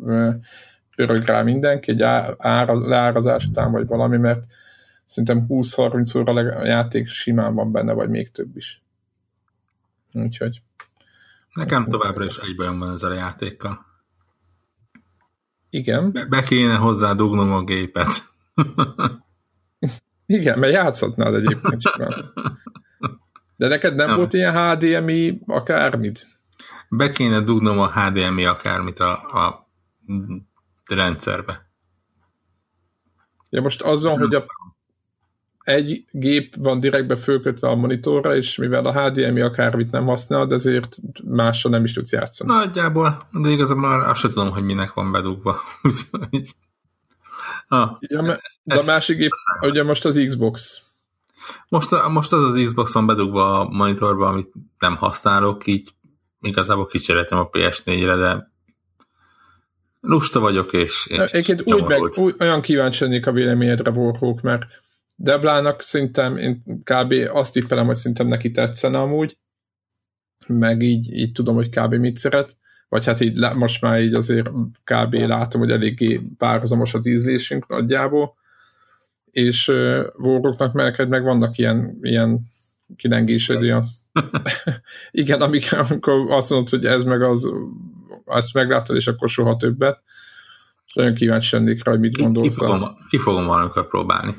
pörög 1.07 1.24
rá 1.24 1.43
mindenki 1.43 1.91
egy 1.91 2.03
ára, 2.39 2.89
leárazás 2.89 3.47
után, 3.47 3.70
vagy 3.70 3.87
valami, 3.87 4.16
mert 4.16 4.45
szerintem 5.07 5.45
20-30 5.49 6.19
óra 6.19 6.57
a 6.57 6.65
játék 6.65 7.09
simán 7.09 7.55
van 7.55 7.73
benne, 7.73 7.93
vagy 7.93 8.09
még 8.09 8.31
több 8.31 8.57
is. 8.57 8.83
Úgyhogy. 10.12 10.62
Nekem 11.53 11.89
továbbra 11.89 12.24
is 12.24 12.37
egy 12.37 12.57
bajom 12.57 12.79
van 12.79 12.93
ezzel 12.93 13.11
a 13.11 13.15
játékkal. 13.15 13.87
Igen. 15.70 16.12
Be, 16.12 16.24
be 16.24 16.43
kéne 16.43 16.74
hozzá 16.74 17.12
dugnom 17.12 17.53
a 17.53 17.65
gépet. 17.65 18.09
Igen, 20.27 20.59
mert 20.59 20.73
játszhatnád 20.73 21.35
egyébként 21.35 21.83
De 23.57 23.69
neked 23.69 23.95
nem, 23.95 24.07
nem. 24.07 24.16
volt 24.16 24.33
ilyen 24.33 24.77
HDMI 24.77 25.41
akármit? 25.47 26.27
Be 26.89 27.11
kéne 27.11 27.41
dugnom 27.41 27.79
a 27.79 27.93
HDMI 27.93 28.45
akármit 28.45 29.01
a, 29.01 29.12
a 29.12 29.69
rendszerbe. 30.87 31.71
Ja 33.51 33.61
most 33.61 33.83
azon, 33.83 34.19
hogy 34.19 34.35
a 34.35 34.45
egy 35.63 36.05
gép 36.11 36.55
van 36.57 36.81
direktbe 36.81 37.17
fölkötve 37.17 37.69
a 37.69 37.75
monitorra, 37.75 38.37
és 38.37 38.57
mivel 38.57 38.87
a 38.87 38.93
HDMI 38.93 39.41
akármit 39.41 39.91
nem 39.91 40.07
használ, 40.07 40.53
ezért 40.53 40.97
mással 41.25 41.71
nem 41.71 41.85
is 41.85 41.93
tudsz 41.93 42.13
játszani. 42.13 42.53
Nagyjából, 42.53 43.21
de 43.31 43.49
igazából 43.49 43.89
már 43.89 44.09
azt 44.09 44.21
sem 44.21 44.31
tudom, 44.31 44.51
hogy 44.51 44.63
minek 44.63 44.93
van 44.93 45.13
bedugva. 45.13 45.61
ah, 47.69 47.97
ja, 48.01 48.41
de 48.63 48.75
a 48.75 48.83
másik 48.87 49.17
gép, 49.17 49.31
ugye 49.61 49.83
most 49.83 50.05
az 50.05 50.25
Xbox. 50.27 50.81
Most, 51.69 52.09
most 52.09 52.33
az 52.33 52.43
az 52.43 52.63
Xbox-on 52.65 53.07
bedugva 53.07 53.61
a 53.61 53.69
monitorba, 53.69 54.27
amit 54.27 54.53
nem 54.79 54.97
használok, 54.97 55.67
így 55.67 55.95
igazából 56.41 56.87
kicseréltem 56.87 57.39
a 57.39 57.49
PS4-re, 57.51 58.17
de 58.17 58.52
lusta 60.03 60.41
vagyok, 60.41 60.73
és... 60.73 61.07
és 61.07 61.19
Egyébként 61.19 61.62
úgy 61.65 61.85
meg, 61.85 62.01
úgy, 62.01 62.35
olyan 62.39 62.61
kíváncsi 62.61 63.05
lennék 63.05 63.27
a 63.27 63.33
véleményedre, 63.33 63.91
Warhawk, 63.91 64.41
mert 64.41 64.62
Deblának 65.16 65.83
szerintem, 65.83 66.37
én 66.37 66.62
kb. 66.85 67.15
azt 67.29 67.53
tippelem, 67.53 67.87
hogy 67.87 67.95
szerintem 67.95 68.27
neki 68.27 68.51
tetszene 68.51 68.99
amúgy, 68.99 69.39
meg 70.47 70.83
így, 70.83 71.12
így 71.12 71.33
tudom, 71.33 71.55
hogy 71.55 71.69
kb. 71.69 71.95
mit 71.95 72.16
szeret, 72.16 72.57
vagy 72.89 73.07
hát 73.07 73.20
így 73.20 73.55
most 73.55 73.81
már 73.81 74.03
így 74.03 74.15
azért 74.15 74.49
kb. 74.85 75.15
látom, 75.15 75.61
hogy 75.61 75.70
eléggé 75.70 76.20
párhuzamos 76.39 76.95
az 76.95 77.07
ízlésünk 77.07 77.69
nagyjából, 77.69 78.35
és 79.31 79.69
uh, 79.69 80.07
Warrocknak 80.16 80.73
melked 80.73 81.09
meg 81.09 81.23
vannak 81.23 81.59
ilyen, 81.59 81.99
ilyen 82.03 82.41
kilengésed, 82.97 83.62
az. 83.62 84.03
Igen, 85.11 85.41
amikor 85.41 86.24
azt 86.29 86.51
mondod, 86.51 86.69
hogy 86.69 86.87
ez 86.87 87.05
meg 87.05 87.23
az, 87.23 87.51
ezt 88.26 88.55
megláttad, 88.55 88.97
és 88.97 89.06
akkor 89.06 89.28
soha 89.28 89.56
többet. 89.56 90.02
És 90.86 90.94
nagyon 90.94 91.14
kíváncsi 91.14 91.56
lennék 91.56 91.84
rá, 91.84 91.90
hogy 91.93 92.01
mit 92.01 92.16
gondolsz. 92.16 92.56
Ki, 92.56 92.64
ki, 92.64 92.70
fogom, 92.70 92.94
ki 93.09 93.18
fogom 93.18 93.47
valamikor 93.47 93.89
próbálni. 93.89 94.34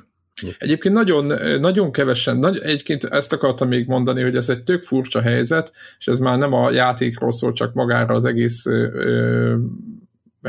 Egyébként 0.57 0.95
nagyon, 0.95 1.25
nagyon 1.59 1.91
kevesen, 1.91 2.37
nagy, 2.37 2.59
egyébként 2.59 3.03
ezt 3.03 3.33
akartam 3.33 3.67
még 3.67 3.87
mondani, 3.87 4.21
hogy 4.21 4.35
ez 4.35 4.49
egy 4.49 4.63
tök 4.63 4.83
furcsa 4.83 5.21
helyzet, 5.21 5.71
és 5.99 6.07
ez 6.07 6.19
már 6.19 6.37
nem 6.37 6.53
a 6.53 6.71
játékról 6.71 7.31
szól, 7.31 7.53
csak 7.53 7.73
magára 7.73 8.13
az 8.13 8.25
egész 8.25 8.65
ö, 8.65 9.55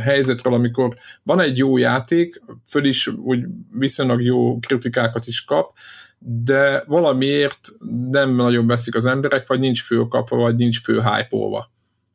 helyzetről, 0.00 0.54
amikor 0.54 0.96
van 1.22 1.40
egy 1.40 1.56
jó 1.56 1.76
játék, 1.76 2.42
föl 2.66 2.84
is 2.84 3.06
úgy 3.06 3.44
viszonylag 3.78 4.22
jó 4.22 4.58
kritikákat 4.58 5.26
is 5.26 5.44
kap, 5.44 5.72
de 6.18 6.84
valamiért 6.86 7.68
nem 8.10 8.34
nagyon 8.34 8.66
veszik 8.66 8.94
az 8.94 9.06
emberek, 9.06 9.46
vagy 9.46 9.60
nincs 9.60 9.82
fölkapva, 9.82 10.36
vagy 10.36 10.56
nincs 10.56 10.86
hype 10.86 11.28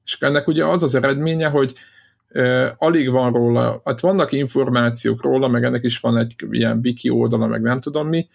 És 0.10 0.18
ennek 0.20 0.48
ugye 0.48 0.66
az 0.66 0.84
az 0.84 0.96
eredménye, 0.96 1.48
hogy 1.48 1.74
uh, 2.34 2.68
alig 2.78 3.10
van 3.10 3.34
róla, 3.34 3.82
hát 3.86 4.00
vannak 4.00 4.32
információk 4.32 5.22
róla, 5.22 5.48
meg 5.48 5.64
ennek 5.64 5.84
is 5.84 6.00
van 6.00 6.18
egy 6.18 6.36
ilyen 6.50 6.80
wiki 6.84 7.10
oldala, 7.10 7.48
meg 7.48 7.62
nem 7.62 7.80
tudom 7.80 8.08
mi, 8.08 8.28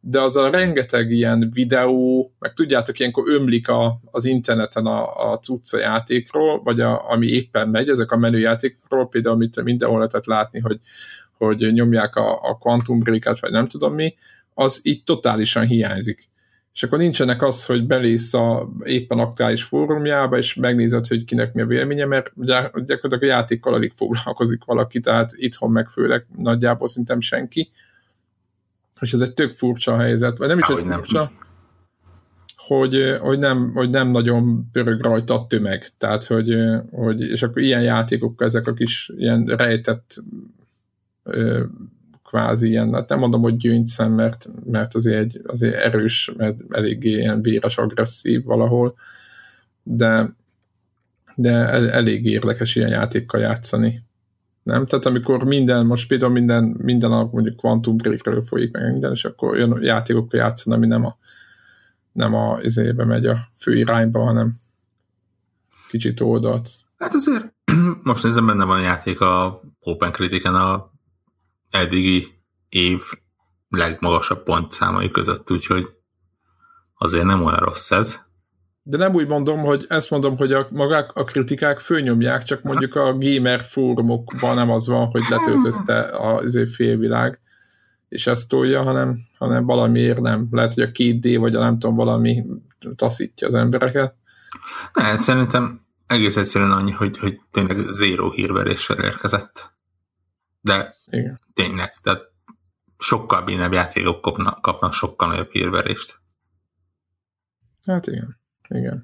de 0.00 0.20
az 0.20 0.36
a 0.36 0.50
rengeteg 0.50 1.10
ilyen 1.10 1.50
videó, 1.52 2.32
meg 2.38 2.52
tudjátok, 2.52 2.98
ilyenkor 2.98 3.28
ömlik 3.28 3.68
a, 3.68 3.98
az 4.10 4.24
interneten 4.24 4.86
a, 4.86 5.30
a 5.30 5.38
cucca 5.38 5.78
játékról, 5.78 6.62
vagy 6.62 6.80
a, 6.80 7.10
ami 7.10 7.26
éppen 7.26 7.68
megy, 7.68 7.88
ezek 7.88 8.10
a 8.10 8.16
menüjátékról, 8.16 9.08
például 9.08 9.34
amit 9.34 9.62
mindenhol 9.62 9.98
lehetett 9.98 10.26
látni, 10.26 10.60
hogy, 10.60 10.80
hogy 11.38 11.72
nyomják 11.72 12.16
a, 12.16 12.32
a 12.32 12.58
Quantum 12.58 12.98
break 12.98 13.40
vagy 13.40 13.50
nem 13.50 13.66
tudom 13.66 13.94
mi, 13.94 14.14
az 14.54 14.80
itt 14.82 15.04
totálisan 15.04 15.66
hiányzik. 15.66 16.28
És 16.80 16.86
akkor 16.86 16.98
nincsenek 16.98 17.42
az, 17.42 17.66
hogy 17.66 17.86
belész 17.86 18.34
a 18.34 18.68
éppen 18.84 19.18
aktuális 19.18 19.62
fórumjába, 19.62 20.36
és 20.36 20.54
megnézed, 20.54 21.06
hogy 21.06 21.24
kinek 21.24 21.52
mi 21.52 21.60
a 21.60 21.66
véleménye, 21.66 22.06
mert 22.06 22.32
gyakorlatilag 22.36 23.22
a 23.22 23.26
játékkal 23.26 23.74
alig 23.74 23.92
foglalkozik 23.96 24.64
valaki, 24.64 25.00
tehát 25.00 25.30
itthon 25.36 25.70
meg 25.70 25.88
főleg 25.88 26.26
nagyjából 26.36 26.88
szintem 26.88 27.20
senki. 27.20 27.70
És 29.00 29.12
ez 29.12 29.20
egy 29.20 29.34
tök 29.34 29.52
furcsa 29.52 29.96
helyzet, 29.96 30.36
vagy 30.36 30.48
nem 30.48 30.58
is 30.58 30.66
Há, 30.66 30.74
egy 30.76 30.82
furcsa, 30.82 31.18
nem. 31.18 31.30
Hogy, 32.56 33.16
hogy, 33.20 33.38
nem, 33.38 33.72
hogy 33.74 33.90
nem 33.90 34.08
nagyon 34.08 34.70
pörög 34.72 35.00
rajta 35.00 35.34
a 35.34 35.46
tömeg, 35.46 35.92
tehát 35.98 36.24
hogy, 36.24 36.56
hogy 36.90 37.20
és 37.20 37.42
akkor 37.42 37.62
ilyen 37.62 37.82
játékok 37.82 38.42
ezek 38.42 38.66
a 38.66 38.72
kis 38.72 39.10
ilyen 39.16 39.44
rejtett 39.44 40.22
kvázi 42.30 42.68
ilyen, 42.68 42.92
hát 42.92 43.08
nem 43.08 43.18
mondom, 43.18 43.40
hogy 43.40 43.56
gyöngyszem, 43.56 44.12
mert, 44.12 44.46
mert 44.64 44.94
azért, 44.94 45.18
egy, 45.18 45.40
azért 45.46 45.74
erős, 45.74 46.32
mert 46.36 46.56
eléggé 46.68 47.10
ilyen 47.10 47.42
véres, 47.42 47.78
agresszív 47.78 48.44
valahol, 48.44 48.94
de, 49.82 50.34
de 51.34 51.50
el, 51.50 51.90
elég 51.90 52.24
érdekes 52.24 52.76
ilyen 52.76 52.88
játékkal 52.88 53.40
játszani. 53.40 54.02
Nem? 54.62 54.86
Tehát 54.86 55.06
amikor 55.06 55.44
minden, 55.44 55.86
most 55.86 56.08
például 56.08 56.32
minden, 56.32 56.64
minden 56.64 57.12
a 57.12 57.28
mondjuk 57.32 57.56
Quantum 57.56 57.96
Breakről 57.96 58.42
folyik 58.42 58.72
meg 58.72 58.90
minden, 58.90 59.12
és 59.12 59.24
akkor 59.24 59.50
olyan 59.50 59.82
játékokkal 59.82 60.40
játszani, 60.40 60.76
ami 60.76 60.86
nem 60.86 61.04
a, 61.04 61.16
nem 62.12 62.34
a 62.34 62.58
izébe 62.62 63.04
megy 63.04 63.26
a 63.26 63.38
fő 63.58 63.76
irányba, 63.76 64.24
hanem 64.24 64.54
kicsit 65.88 66.20
oldalt. 66.20 66.70
Hát 66.98 67.14
azért 67.14 67.52
most 68.02 68.24
nézem, 68.24 68.46
benne 68.46 68.64
van 68.64 68.78
a 68.78 68.82
játék 68.82 69.20
a 69.20 69.60
Open 69.80 70.12
Critic-en 70.12 70.54
a 70.54 70.90
eddigi 71.70 72.42
év 72.68 73.00
legmagasabb 73.68 74.42
pontszámai 74.42 75.10
között, 75.10 75.50
úgyhogy 75.50 75.88
azért 76.94 77.24
nem 77.24 77.44
olyan 77.44 77.58
rossz 77.58 77.90
ez. 77.90 78.20
De 78.82 78.96
nem 78.96 79.14
úgy 79.14 79.26
mondom, 79.26 79.58
hogy 79.58 79.84
ezt 79.88 80.10
mondom, 80.10 80.36
hogy 80.36 80.52
a, 80.52 80.68
magák 80.70 81.10
a 81.14 81.24
kritikák 81.24 81.78
főnyomják, 81.78 82.42
csak 82.42 82.62
mondjuk 82.62 82.94
a 82.94 83.18
gamer 83.18 83.64
fórumokban 83.64 84.54
nem 84.54 84.70
az 84.70 84.88
van, 84.88 85.06
hogy 85.06 85.22
letöltötte 85.28 86.00
az 86.18 86.44
izé 86.44 86.66
félvilág, 86.66 87.40
és 88.08 88.26
ezt 88.26 88.48
tolja, 88.48 88.82
hanem, 88.82 89.18
hanem 89.38 89.64
valamiért 89.64 90.20
nem. 90.20 90.48
Lehet, 90.50 90.74
hogy 90.74 90.82
a 90.82 90.90
2D 90.90 91.36
vagy 91.40 91.54
a 91.54 91.60
nem 91.60 91.78
tudom, 91.78 91.96
valami 91.96 92.42
taszítja 92.96 93.46
az 93.46 93.54
embereket. 93.54 94.14
Ne, 94.92 95.16
szerintem 95.16 95.80
egész 96.06 96.36
egyszerűen 96.36 96.70
annyi, 96.70 96.90
hogy, 96.90 97.18
hogy 97.18 97.40
tényleg 97.50 97.78
zéró 97.78 98.30
hírveréssel 98.30 98.98
érkezett. 98.98 99.72
De 100.60 100.94
Igen. 101.10 101.40
tényleg, 101.54 101.94
tehát 102.02 102.30
sokkal 102.98 103.44
bénebb 103.44 103.72
játékok 103.72 104.20
kapnak, 104.20 104.62
kapnak 104.62 104.92
sokkal 104.92 105.28
nagyobb 105.28 105.50
hírverést. 105.50 106.20
Hát 107.86 108.06
igen. 108.06 108.38
Igen. 108.68 109.02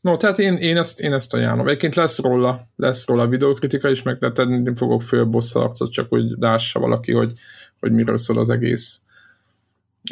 No, 0.00 0.16
tehát 0.16 0.38
én, 0.38 0.56
én, 0.56 0.76
ezt, 0.76 1.00
én 1.00 1.12
ezt 1.12 1.34
ajánlom. 1.34 1.66
Egyébként 1.66 1.94
lesz 1.94 2.18
róla, 2.18 2.68
lesz 2.76 3.06
róla 3.06 3.28
videokritika 3.28 3.88
is, 3.88 4.02
meg 4.02 4.18
de 4.18 4.32
tenni 4.32 4.72
fogok 4.76 5.02
föl 5.02 5.24
bosszarcot, 5.24 5.92
csak 5.92 6.08
hogy 6.08 6.24
lássa 6.38 6.80
valaki, 6.80 7.12
hogy, 7.12 7.32
hogy 7.80 7.92
miről 7.92 8.18
szól 8.18 8.38
az 8.38 8.50
egész. 8.50 9.00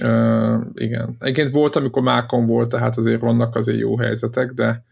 Uh, 0.02 0.60
igen. 0.74 1.16
Egyébként 1.18 1.54
volt, 1.54 1.76
amikor 1.76 2.02
mákon 2.02 2.46
volt, 2.46 2.68
tehát 2.68 2.96
azért 2.96 3.20
vannak 3.20 3.56
azért 3.56 3.78
jó 3.78 3.98
helyzetek, 3.98 4.52
de 4.52 4.84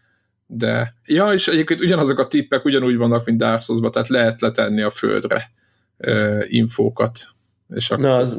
de 0.46 0.94
ja, 1.06 1.32
és 1.32 1.48
egyébként 1.48 1.80
ugyanazok 1.80 2.18
a 2.18 2.26
tippek 2.26 2.64
ugyanúgy 2.64 2.96
vannak, 2.96 3.24
mint 3.24 3.38
Dark 3.38 3.60
souls 3.60 3.90
tehát 3.92 4.08
lehet 4.08 4.40
letenni 4.40 4.82
a 4.82 4.90
földre 4.90 5.50
uh, 5.98 6.44
infókat. 6.46 7.18
És 7.74 7.90
akkor... 7.90 8.04
Na, 8.04 8.16
az 8.16 8.38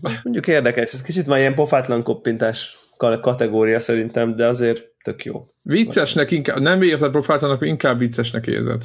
mondjuk 0.00 0.46
érdekes, 0.46 0.92
ez 0.92 1.02
kicsit 1.02 1.26
már 1.26 1.38
ilyen 1.38 1.54
pofátlan 1.54 2.02
koppintás 2.02 2.78
kategória 2.96 3.80
szerintem, 3.80 4.36
de 4.36 4.46
azért 4.46 4.84
tök 5.02 5.24
jó. 5.24 5.46
Viccesnek 5.62 6.30
inkább, 6.30 6.60
nem 6.60 6.82
érzed 6.82 7.10
profátlanak, 7.10 7.66
inkább 7.66 7.98
viccesnek 7.98 8.46
érzed. 8.46 8.84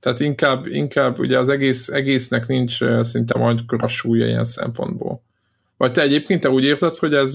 Tehát 0.00 0.20
inkább, 0.20 0.66
inkább 0.66 1.18
ugye 1.18 1.38
az 1.38 1.48
egész, 1.48 1.88
egésznek 1.88 2.46
nincs 2.46 2.78
szinte 3.00 3.38
majd 3.38 3.60
a 3.66 3.88
súlya 3.88 4.26
ilyen 4.26 4.44
szempontból. 4.44 5.22
Vagy 5.76 5.92
te 5.92 6.02
egyébként 6.02 6.40
te 6.40 6.50
úgy 6.50 6.64
érzed, 6.64 6.96
hogy 6.96 7.14
ez 7.14 7.32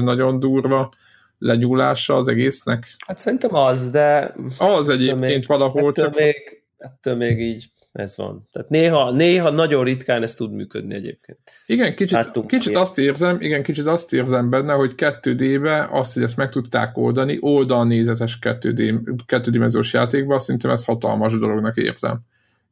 nagyon 0.00 0.40
durva 0.40 0.92
lenyúlása 1.40 2.16
az 2.16 2.28
egésznek? 2.28 2.94
Hát 3.06 3.18
szerintem 3.18 3.54
az, 3.54 3.90
de... 3.90 4.34
Az 4.58 4.88
egyébként 4.88 5.20
még, 5.20 5.46
valahol. 5.46 5.88
Ettől, 5.88 6.04
csak... 6.04 6.16
még, 6.16 6.62
ettől 6.78 7.14
még 7.14 7.40
így 7.40 7.70
ez 7.92 8.16
van. 8.16 8.48
Tehát 8.52 8.68
néha, 8.68 9.10
néha 9.10 9.50
nagyon 9.50 9.84
ritkán 9.84 10.22
ez 10.22 10.34
tud 10.34 10.52
működni 10.52 10.94
egyébként. 10.94 11.38
Igen, 11.66 11.94
kicsit, 11.94 12.46
kicsit 12.46 12.76
azt 12.76 12.98
érzem, 12.98 13.40
igen, 13.40 13.62
kicsit 13.62 13.86
azt 13.86 14.12
érzem 14.12 14.50
benne, 14.50 14.72
hogy 14.72 14.92
2D-be 14.96 15.88
azt, 15.90 16.14
hogy 16.14 16.22
ezt 16.22 16.36
meg 16.36 16.48
tudták 16.48 16.98
oldani, 16.98 17.38
oldalnézetes 17.40 18.38
2D, 18.40 19.00
2 19.26 19.68
játékban, 19.92 20.38
szerintem 20.38 20.70
ez 20.70 20.84
hatalmas 20.84 21.38
dolognak 21.38 21.76
érzem. 21.76 22.20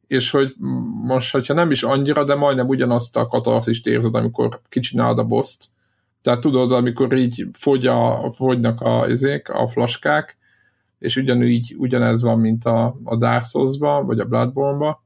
És 0.07 0.31
hogy 0.31 0.55
most, 1.05 1.31
hogyha 1.31 1.53
nem 1.53 1.71
is 1.71 1.83
annyira, 1.83 2.23
de 2.23 2.35
majdnem 2.35 2.67
ugyanazt 2.67 3.17
a 3.17 3.27
katarzist 3.27 3.87
érzed, 3.87 4.15
amikor 4.15 4.61
kicsinálod 4.69 5.19
a 5.19 5.23
boszt. 5.23 5.65
Tehát 6.29 6.43
tudod, 6.43 6.71
amikor 6.71 7.13
így 7.13 7.45
fogy 7.53 7.87
a, 7.87 8.31
fogynak 8.31 8.81
a, 8.81 9.05
ezek, 9.05 9.49
a 9.49 9.67
flaskák, 9.67 10.37
és 10.99 11.15
ugyanúgy, 11.15 11.75
ugyanez 11.77 12.21
van, 12.21 12.39
mint 12.39 12.65
a, 12.65 12.95
a 13.03 13.15
Dark 13.15 13.45
Souls-ba, 13.45 14.03
vagy 14.03 14.19
a 14.19 14.25
Bloodborne-ba, 14.25 15.03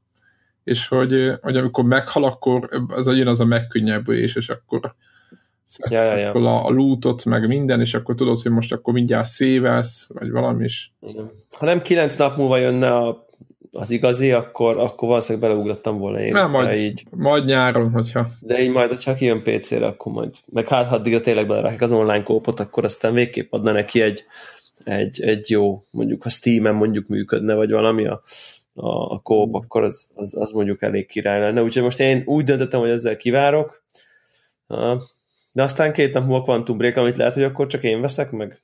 és 0.64 0.88
hogy, 0.88 1.32
hogy 1.40 1.56
amikor 1.56 1.84
meghal, 1.84 2.24
akkor 2.24 2.68
az 2.88 3.06
jön 3.06 3.26
az 3.26 3.40
a 3.40 3.44
megkönnyebbülés, 3.44 4.36
és 4.36 4.48
akkor 4.48 4.94
ja, 5.90 6.02
ja, 6.02 6.16
ja. 6.16 6.32
A, 6.32 6.66
a 6.66 6.70
lootot, 6.70 7.24
meg 7.24 7.46
minden, 7.46 7.80
és 7.80 7.94
akkor 7.94 8.14
tudod, 8.14 8.40
hogy 8.40 8.52
most 8.52 8.72
akkor 8.72 8.92
mindjárt 8.92 9.28
szévelsz, 9.28 10.10
vagy 10.14 10.30
valami 10.30 10.64
is. 10.64 10.94
Ha 11.58 11.64
nem 11.64 11.82
kilenc 11.82 12.16
nap 12.16 12.36
múlva 12.36 12.56
jönne 12.56 12.96
a, 12.96 13.26
az 13.76 13.90
igazi, 13.90 14.32
akkor, 14.32 14.78
akkor 14.78 15.08
valószínűleg 15.08 15.48
beleugrottam 15.48 15.98
volna 15.98 16.20
én. 16.20 16.32
Nem, 16.32 16.50
majd, 16.50 16.78
így. 16.78 17.04
majd 17.10 17.44
nyáron, 17.44 17.90
hogyha. 17.90 18.26
De 18.40 18.62
így 18.62 18.70
majd, 18.70 18.88
hogyha 18.88 19.14
kijön 19.14 19.42
PC-re, 19.42 19.86
akkor 19.86 20.12
majd. 20.12 20.34
Meg 20.46 20.68
hát, 20.68 20.86
ha 20.86 20.94
addigra 20.94 21.20
tényleg 21.20 21.46
belerakják 21.46 21.80
az 21.80 21.92
online 21.92 22.22
kópot, 22.22 22.60
akkor 22.60 22.84
aztán 22.84 23.14
végképp 23.14 23.52
adna 23.52 23.72
neki 23.72 24.00
egy, 24.00 24.24
egy, 24.84 25.22
egy 25.22 25.50
jó, 25.50 25.84
mondjuk 25.90 26.22
ha 26.22 26.28
Steam-en 26.28 26.74
mondjuk 26.74 27.08
működne, 27.08 27.54
vagy 27.54 27.70
valami 27.70 28.06
a, 28.06 28.22
a, 28.74 29.12
a 29.12 29.18
kóp, 29.18 29.48
mm. 29.48 29.54
akkor 29.54 29.82
az, 29.82 30.10
az, 30.14 30.36
az 30.36 30.52
mondjuk 30.52 30.82
elég 30.82 31.06
király 31.06 31.40
lenne. 31.40 31.62
Úgyhogy 31.62 31.82
most 31.82 32.00
én 32.00 32.22
úgy 32.26 32.44
döntöttem, 32.44 32.80
hogy 32.80 32.90
ezzel 32.90 33.16
kivárok, 33.16 33.84
de 35.52 35.62
aztán 35.62 35.92
két 35.92 36.14
nap 36.14 36.24
múlva 36.24 36.44
Quantum 36.44 36.76
Break, 36.76 36.96
amit 36.96 37.16
lehet, 37.16 37.34
hogy 37.34 37.42
akkor 37.42 37.66
csak 37.66 37.82
én 37.82 38.00
veszek 38.00 38.30
meg. 38.30 38.62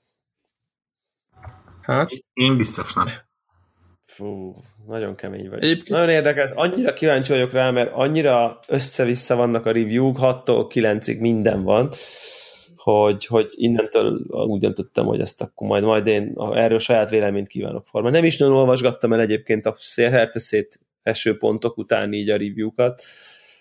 Hát? 1.80 2.10
Én 2.32 2.56
biztos 2.56 2.94
nem. 2.94 3.06
Fú, 4.20 4.54
nagyon 4.86 5.14
kemény 5.14 5.48
vagy. 5.48 5.64
Egyébként... 5.64 5.88
Nagyon 5.88 6.08
érdekes, 6.08 6.50
annyira 6.54 6.92
kíváncsi 6.92 7.32
vagyok 7.32 7.52
rá, 7.52 7.70
mert 7.70 7.90
annyira 7.92 8.60
össze-vissza 8.66 9.36
vannak 9.36 9.66
a 9.66 9.72
review-k, 9.72 10.18
6-tól 10.20 10.66
9-ig 10.74 11.20
minden 11.20 11.62
van, 11.62 11.90
hogy, 12.76 13.26
hogy 13.26 13.48
innentől 13.50 14.20
úgy 14.28 14.60
döntöttem, 14.60 15.04
hogy 15.04 15.20
ezt 15.20 15.42
akkor 15.42 15.68
majd, 15.68 15.82
majd 15.82 16.06
én 16.06 16.34
erről 16.52 16.78
saját 16.78 17.10
véleményt 17.10 17.48
kívánok 17.48 17.86
formálni. 17.86 18.16
Nem 18.16 18.26
is 18.26 18.38
nagyon 18.38 18.54
olvasgattam 18.54 19.12
el 19.12 19.20
egyébként 19.20 19.66
a 19.66 19.74
szét 19.78 20.80
eső 21.02 21.36
pontok 21.36 21.78
után 21.78 22.12
így 22.12 22.28
a 22.28 22.36
review-kat, 22.36 23.02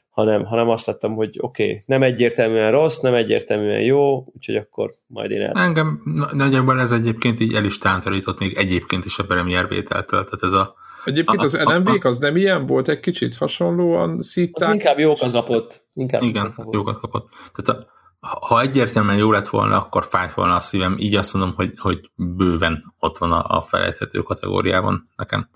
hanem, 0.10 0.46
hanem 0.46 0.70
azt 0.70 0.86
láttam, 0.86 1.16
hogy 1.16 1.38
oké, 1.42 1.64
okay, 1.64 1.84
nem 1.86 2.04
egyértelműen 2.04 2.72
rossz, 2.72 3.00
nem 3.00 3.14
egyértelműen 3.14 3.82
jó, 3.82 4.26
úgyhogy 4.36 4.56
akkor 4.56 4.96
majd 5.08 5.32
én 5.32 5.42
el... 5.42 5.64
Engem 5.64 6.02
nagyjából 6.34 6.80
ez 6.80 6.92
egyébként 6.92 7.40
így 7.40 7.54
el 7.54 7.66
is 7.66 7.78
tántorított 7.78 8.40
még 8.40 8.58
egyébként 8.58 9.06
is 9.06 9.20
a 9.20 9.26
Premier 9.26 9.68
vételtől, 9.68 10.24
tehát 10.24 10.44
ez 10.44 10.52
a 10.52 10.78
Egyébként 11.06 11.42
az 11.42 11.60
lmv 11.64 12.06
az 12.06 12.20
nem 12.20 12.36
ilyen 12.36 12.66
volt, 12.66 12.88
egy 12.88 13.00
kicsit 13.00 13.36
hasonlóan 13.36 14.22
szitták? 14.22 14.74
Inkább 14.74 15.00
jókat 15.00 15.32
kapott. 15.32 15.86
Inkább 15.94 16.22
Igen, 16.22 16.44
jókat 16.44 16.56
kapott. 16.56 16.74
jókat 16.74 17.00
kapott. 17.00 17.30
Tehát 17.56 17.88
a, 18.20 18.46
ha 18.46 18.62
egyértelműen 18.62 19.18
jó 19.18 19.32
lett 19.32 19.48
volna, 19.48 19.78
akkor 19.78 20.06
fájt 20.06 20.34
volna 20.34 20.56
a 20.56 20.62
szívem. 20.62 20.96
Így 20.98 21.16
azt 21.16 21.34
mondom, 21.34 21.54
hogy, 21.56 21.72
hogy 21.78 22.12
bőven 22.16 22.94
ott 23.00 23.18
van 23.18 23.32
a, 23.32 23.58
a 23.58 23.62
felejthető 23.62 24.22
kategóriában 24.22 25.04
nekem. 25.16 25.50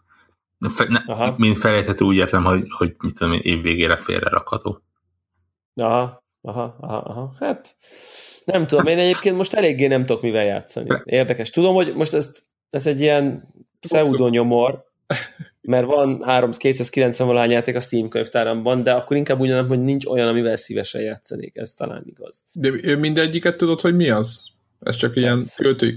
Fe, 0.70 0.86
ne, 0.90 1.34
mint 1.38 1.58
felejthető 1.58 2.06
úgy 2.06 2.16
értem, 2.16 2.44
hogy, 2.44 2.64
hogy 2.78 2.96
mit 3.04 3.18
tudom 3.18 3.34
én, 3.34 3.40
év 3.44 3.62
végére 3.62 3.96
félre 3.96 4.30
rakható. 4.30 4.82
Aha, 5.76 6.24
aha, 6.42 6.76
aha, 6.80 6.98
aha. 6.98 7.36
Hát 7.40 7.76
nem 8.46 8.68
tudom, 8.68 8.88
én 8.88 8.98
egyébként 8.98 9.36
most 9.36 9.54
eléggé 9.54 9.88
nem 9.88 10.06
tudok 10.06 10.22
mivel 10.22 10.44
játszani. 10.44 10.90
Érdekes. 11.04 11.50
Tudom, 11.50 11.76
hogy 11.76 11.94
most 11.96 12.14
ez, 12.14 12.32
ez 12.70 12.88
egy 12.88 13.02
ilyen 13.02 13.54
pseudonyomor, 13.80 14.84
mert 15.62 15.86
van 15.86 16.24
3, 16.24 16.52
290 16.52 17.28
valány 17.28 17.52
játék 17.52 17.76
a 17.76 17.80
Steam 17.80 18.10
könyvtáramban, 18.10 18.84
de 18.84 18.94
akkor 18.94 19.18
inkább 19.18 19.40
úgy 19.40 19.48
mondom, 19.48 19.68
hogy 19.68 19.82
nincs 19.82 20.06
olyan, 20.06 20.28
amivel 20.28 20.56
szívesen 20.56 21.02
játszanék, 21.02 21.56
ez 21.56 21.74
talán 21.74 22.04
igaz. 22.06 22.44
De 22.54 22.96
mindegyiket 22.96 23.58
tudod, 23.58 23.82
hogy 23.82 23.96
mi 23.96 24.10
az? 24.10 24.42
Ez 24.80 24.96
csak 24.96 25.16
ilyen 25.16 25.40
költői 25.56 25.96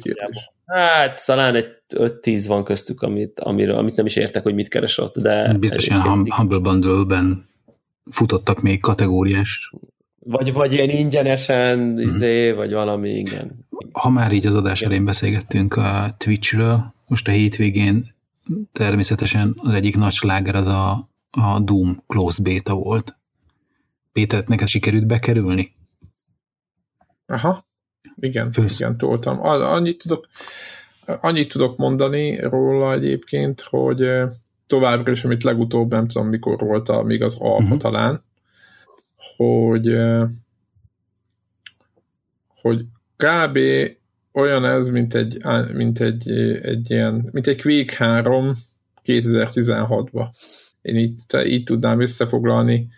Hát 0.67 1.27
talán 1.27 1.55
egy 1.55 1.77
5-10 1.89 2.45
van 2.49 2.65
köztük, 2.65 3.03
amit, 3.03 3.41
amiről, 3.41 3.77
amit 3.77 3.97
nem 3.97 4.07
is 4.07 4.17
értek, 4.17 4.43
hogy 4.43 4.55
mit 4.55 4.69
keres 4.69 4.99
ott, 4.99 5.15
de... 5.15 5.55
Biztos 5.55 5.87
ilyen 5.87 6.03
hum, 6.03 6.31
Humble 6.31 6.59
Bundle-ben 6.59 7.49
futottak 8.11 8.63
még 8.63 8.81
kategóriás. 8.81 9.73
Vagy, 10.19 10.53
vagy 10.53 10.73
ilyen 10.73 10.91
ingyenesen, 10.91 11.79
hmm. 11.79 11.99
izé, 11.99 12.53
vagy 12.53 12.73
valami, 12.73 13.11
igen. 13.11 13.67
Ha 13.93 14.09
már 14.09 14.33
így 14.33 14.47
az 14.47 14.55
adás 14.55 14.83
elején 14.83 15.05
beszélgettünk 15.05 15.77
a 15.77 16.15
Twitchről, 16.19 16.95
most 17.09 17.29
a 17.29 17.31
hétvégén 17.31 18.15
természetesen 18.73 19.55
az 19.63 19.75
egyik 19.75 19.97
nagy 19.97 20.13
sláger 20.13 20.55
az 20.55 20.67
a, 20.67 21.09
a 21.31 21.61
Doom 21.61 22.03
Closed 22.07 22.45
Beta 22.45 22.75
volt. 22.75 23.17
Péter, 24.13 24.45
neked 24.47 24.69
sikerült 24.69 25.07
bekerülni? 25.07 25.75
Aha, 27.27 27.67
igen, 28.21 28.53
Fősz. 28.53 28.81
igen, 28.81 28.99
toltam. 28.99 29.41
Annyit 29.43 29.99
tudok, 29.99 30.27
annyit 31.07 31.53
tudok 31.53 31.77
mondani 31.77 32.41
róla 32.41 32.93
egyébként, 32.93 33.61
hogy 33.61 34.11
továbbra 34.67 35.13
is, 35.13 35.25
amit 35.25 35.45
legutóbb, 35.45 35.91
nem 35.91 36.09
tudom 36.09 36.29
mikor 36.29 36.59
volt, 36.59 36.89
a, 36.89 37.03
még 37.03 37.23
az 37.23 37.37
alfa 37.41 37.63
uh-huh. 37.63 37.79
talán, 37.79 38.23
hogy 39.37 39.99
hogy 42.67 42.85
kb. 43.17 43.59
olyan 44.33 44.65
ez, 44.65 44.89
mint 44.89 45.15
egy, 45.15 45.45
mint 45.73 46.01
egy, 46.01 46.31
egy 46.63 46.91
ilyen, 46.91 47.29
mint 47.33 47.47
egy 47.47 47.63
Quake 47.63 48.05
3 48.05 48.53
2016-ban. 49.05 50.27
Én 50.83 50.97
így, 50.97 51.15
így 51.45 51.65
tudnám 51.65 52.01
összefoglalni. 52.01 52.89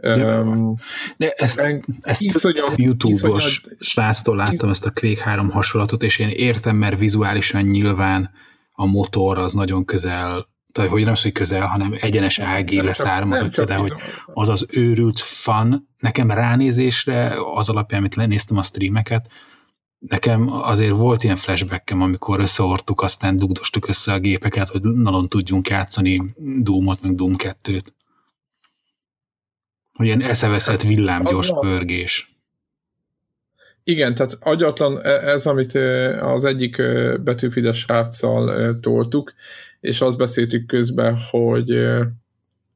De, 0.00 0.40
um, 0.40 0.74
de 1.16 1.30
ezt, 1.30 1.62
ezt 2.00 2.20
iszonyat, 2.20 2.72
YouTube-os 2.76 3.60
sráctól 3.80 4.36
láttam 4.36 4.70
ezt 4.70 4.84
a 4.84 4.90
Quake 4.90 5.22
3 5.22 5.50
hasonlatot, 5.50 6.02
és 6.02 6.18
én 6.18 6.28
értem, 6.28 6.76
mert 6.76 6.98
vizuálisan 6.98 7.62
nyilván 7.62 8.30
a 8.72 8.86
motor 8.86 9.38
az 9.38 9.52
nagyon 9.52 9.84
közel, 9.84 10.48
tehát 10.72 10.90
hogy 10.90 11.02
nem 11.02 11.12
az, 11.12 11.22
hogy 11.22 11.32
közel, 11.32 11.66
hanem 11.66 11.96
egyenes 12.00 12.38
ági 12.38 12.82
leszármazottja, 12.82 13.64
de 13.64 13.74
hogy 13.74 13.92
az 14.26 14.48
az 14.48 14.66
őrült 14.70 15.18
fan, 15.20 15.88
nekem 15.98 16.30
ránézésre, 16.30 17.34
az 17.54 17.68
alapján, 17.68 18.00
amit 18.00 18.14
lenéztem 18.14 18.56
a 18.56 18.62
streameket, 18.62 19.26
nekem 19.98 20.52
azért 20.52 20.96
volt 20.96 21.24
ilyen 21.24 21.36
flashbackem, 21.36 22.02
amikor 22.02 22.40
összeortuk, 22.40 23.02
aztán 23.02 23.36
dugdostuk 23.36 23.88
össze 23.88 24.12
a 24.12 24.18
gépeket, 24.18 24.68
hogy 24.68 24.80
nalon 24.82 25.28
tudjunk 25.28 25.68
játszani 25.68 26.22
Doom-ot, 26.36 27.02
meg 27.02 27.14
Doom 27.14 27.34
2-t. 27.38 27.84
Hogy 30.00 30.08
ilyen 30.08 30.22
eszeveszett 30.22 30.82
villámgyors 30.82 31.50
pörgés. 31.60 32.34
Igen, 33.84 34.14
tehát 34.14 34.38
agyatlan 34.40 35.00
e- 35.02 35.08
ez, 35.08 35.46
amit 35.46 35.74
az 36.20 36.44
egyik 36.44 36.82
betűfides 37.24 37.78
sráccal 37.78 38.76
toltuk, 38.80 39.32
és 39.80 40.00
azt 40.00 40.18
beszéltük 40.18 40.66
közben, 40.66 41.18
hogy 41.30 41.88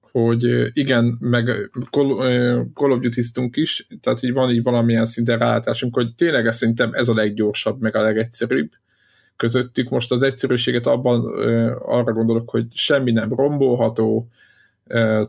hogy 0.01 0.71
igen, 0.73 1.17
meg 1.21 1.71
Call 1.91 2.91
of 2.91 3.01
duty 3.01 3.23
is, 3.51 3.87
tehát 4.01 4.21
hogy 4.21 4.33
van 4.33 4.51
így 4.51 4.63
valamilyen 4.63 5.05
szinten 5.05 5.39
rálátásunk, 5.39 5.95
hogy 5.95 6.15
tényleg 6.15 6.47
ez 6.47 6.57
szerintem 6.57 6.91
ez 6.93 7.09
a 7.09 7.15
leggyorsabb, 7.15 7.81
meg 7.81 7.97
a 7.97 8.03
legegyszerűbb 8.03 8.71
közöttük. 9.37 9.89
Most 9.89 10.13
az 10.13 10.23
egyszerűséget 10.23 10.87
abban 10.87 11.25
arra 11.79 12.13
gondolok, 12.13 12.51
hogy 12.51 12.67
semmi 12.73 13.11
nem 13.11 13.35
rombolható, 13.35 14.29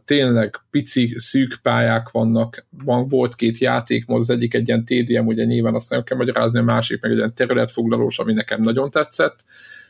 tényleg 0.06 0.60
pici, 0.72 1.14
szűk 1.18 1.60
pályák 1.62 2.10
vannak, 2.10 2.66
van, 2.84 3.08
volt 3.08 3.36
két 3.36 3.58
játékmód, 3.58 4.20
az 4.20 4.30
egyik 4.30 4.54
egy 4.54 4.68
ilyen 4.68 4.86
TDM, 4.86 5.26
ugye 5.26 5.44
nyilván 5.44 5.76
azt 5.76 5.90
nem 5.90 6.04
kell 6.04 6.18
magyarázni, 6.18 6.60
a 6.60 6.64
másik 6.64 7.02
meg 7.02 7.12
egy 7.12 7.18
ilyen 7.18 7.36
területfoglalós, 7.36 8.20
ami 8.20 8.34
nekem 8.34 8.62
nagyon 8.62 8.90
tetszett, 8.90 9.46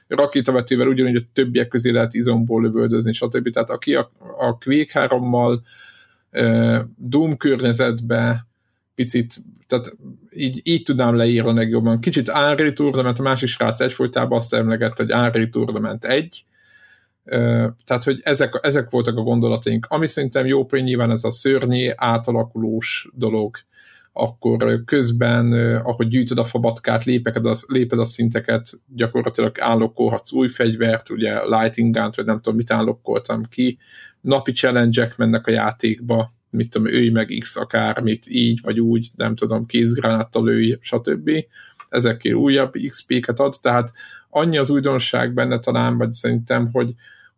rakétavetővel 0.08 0.88
ugyanúgy 0.88 1.16
a 1.16 1.30
többiek 1.34 1.68
közé 1.68 1.90
lehet 1.90 2.14
izomból 2.14 2.62
lövöldözni, 2.62 3.14
stb. 3.14 3.50
Tehát 3.50 3.70
aki 3.70 3.96
a, 3.96 4.12
a 4.40 4.58
Quake 4.58 5.08
3-mal 5.10 5.60
Doom 6.98 7.38
környezetbe 7.38 8.48
picit, 8.96 9.36
tehát 9.68 9.96
így, 10.32 10.62
így 10.64 10.84
tudnám 10.84 11.16
leírni 11.16 11.54
legjobban. 11.54 12.00
Kicsit 12.00 12.30
Unreal 12.30 12.74
Tournament, 12.74 13.20
a 13.20 13.24
másik 13.24 13.50
srác 13.50 13.80
egyfolytában 13.80 14.38
azt 14.38 14.54
emlegett, 14.54 14.98
hogy 14.98 15.12
Unreal 15.12 15.50
Tournament 15.50 16.06
egy, 16.06 16.46
tehát, 17.84 18.04
hogy 18.04 18.20
ezek, 18.24 18.60
ezek 18.62 18.90
voltak 18.90 19.18
a 19.18 19.22
gondolataink. 19.22 19.86
Ami 19.90 20.08
szerintem 20.08 20.46
jó 20.46 20.66
poén 20.66 20.84
nyilván 20.84 21.12
ez 21.12 21.24
a 21.24 21.32
szörnyé 21.32 21.94
átalakulós 21.96 23.10
dolog, 23.14 23.56
akkor 24.18 24.84
közben, 24.86 25.54
ahogy 25.78 26.08
gyűjtöd 26.08 26.38
a 26.38 26.44
fabatkát, 26.44 27.04
lépeked 27.04 27.46
a, 27.46 27.56
léped 27.68 28.00
a 28.00 28.06
szinteket, 28.06 28.70
gyakorlatilag 28.96 29.60
állokkolhatsz 29.60 30.32
új 30.32 30.50
fegyvert, 30.50 31.10
ugye 31.10 31.46
lighting 31.46 31.94
gun 31.94 32.10
vagy 32.16 32.26
nem 32.26 32.42
tudom, 32.42 32.58
mit 32.58 32.72
állokkoltam 32.72 33.44
ki, 33.44 33.78
napi 34.22 34.52
challenge 34.52 35.14
mennek 35.18 35.48
a 35.48 35.52
játékba, 35.52 36.30
mit 36.50 36.70
tudom, 36.70 36.88
őj 36.88 37.10
meg 37.10 37.36
X 37.40 37.56
akármit, 37.56 38.28
így 38.28 38.60
vagy 38.62 38.80
úgy, 38.80 39.12
nem 39.16 39.36
tudom, 39.36 39.66
kézgránáttal 39.66 40.50
őj, 40.50 40.78
stb. 40.82 41.32
Ezekkel 41.90 42.34
újabb 42.34 42.74
XP-ket 42.88 43.40
ad, 43.40 43.56
tehát 43.62 43.92
annyi 44.30 44.58
az 44.58 44.70
újdonság 44.70 45.34
benne 45.34 45.60
talán, 45.60 45.98
vagy 45.98 46.14
szerintem, 46.14 46.70
hogy, 46.72 46.94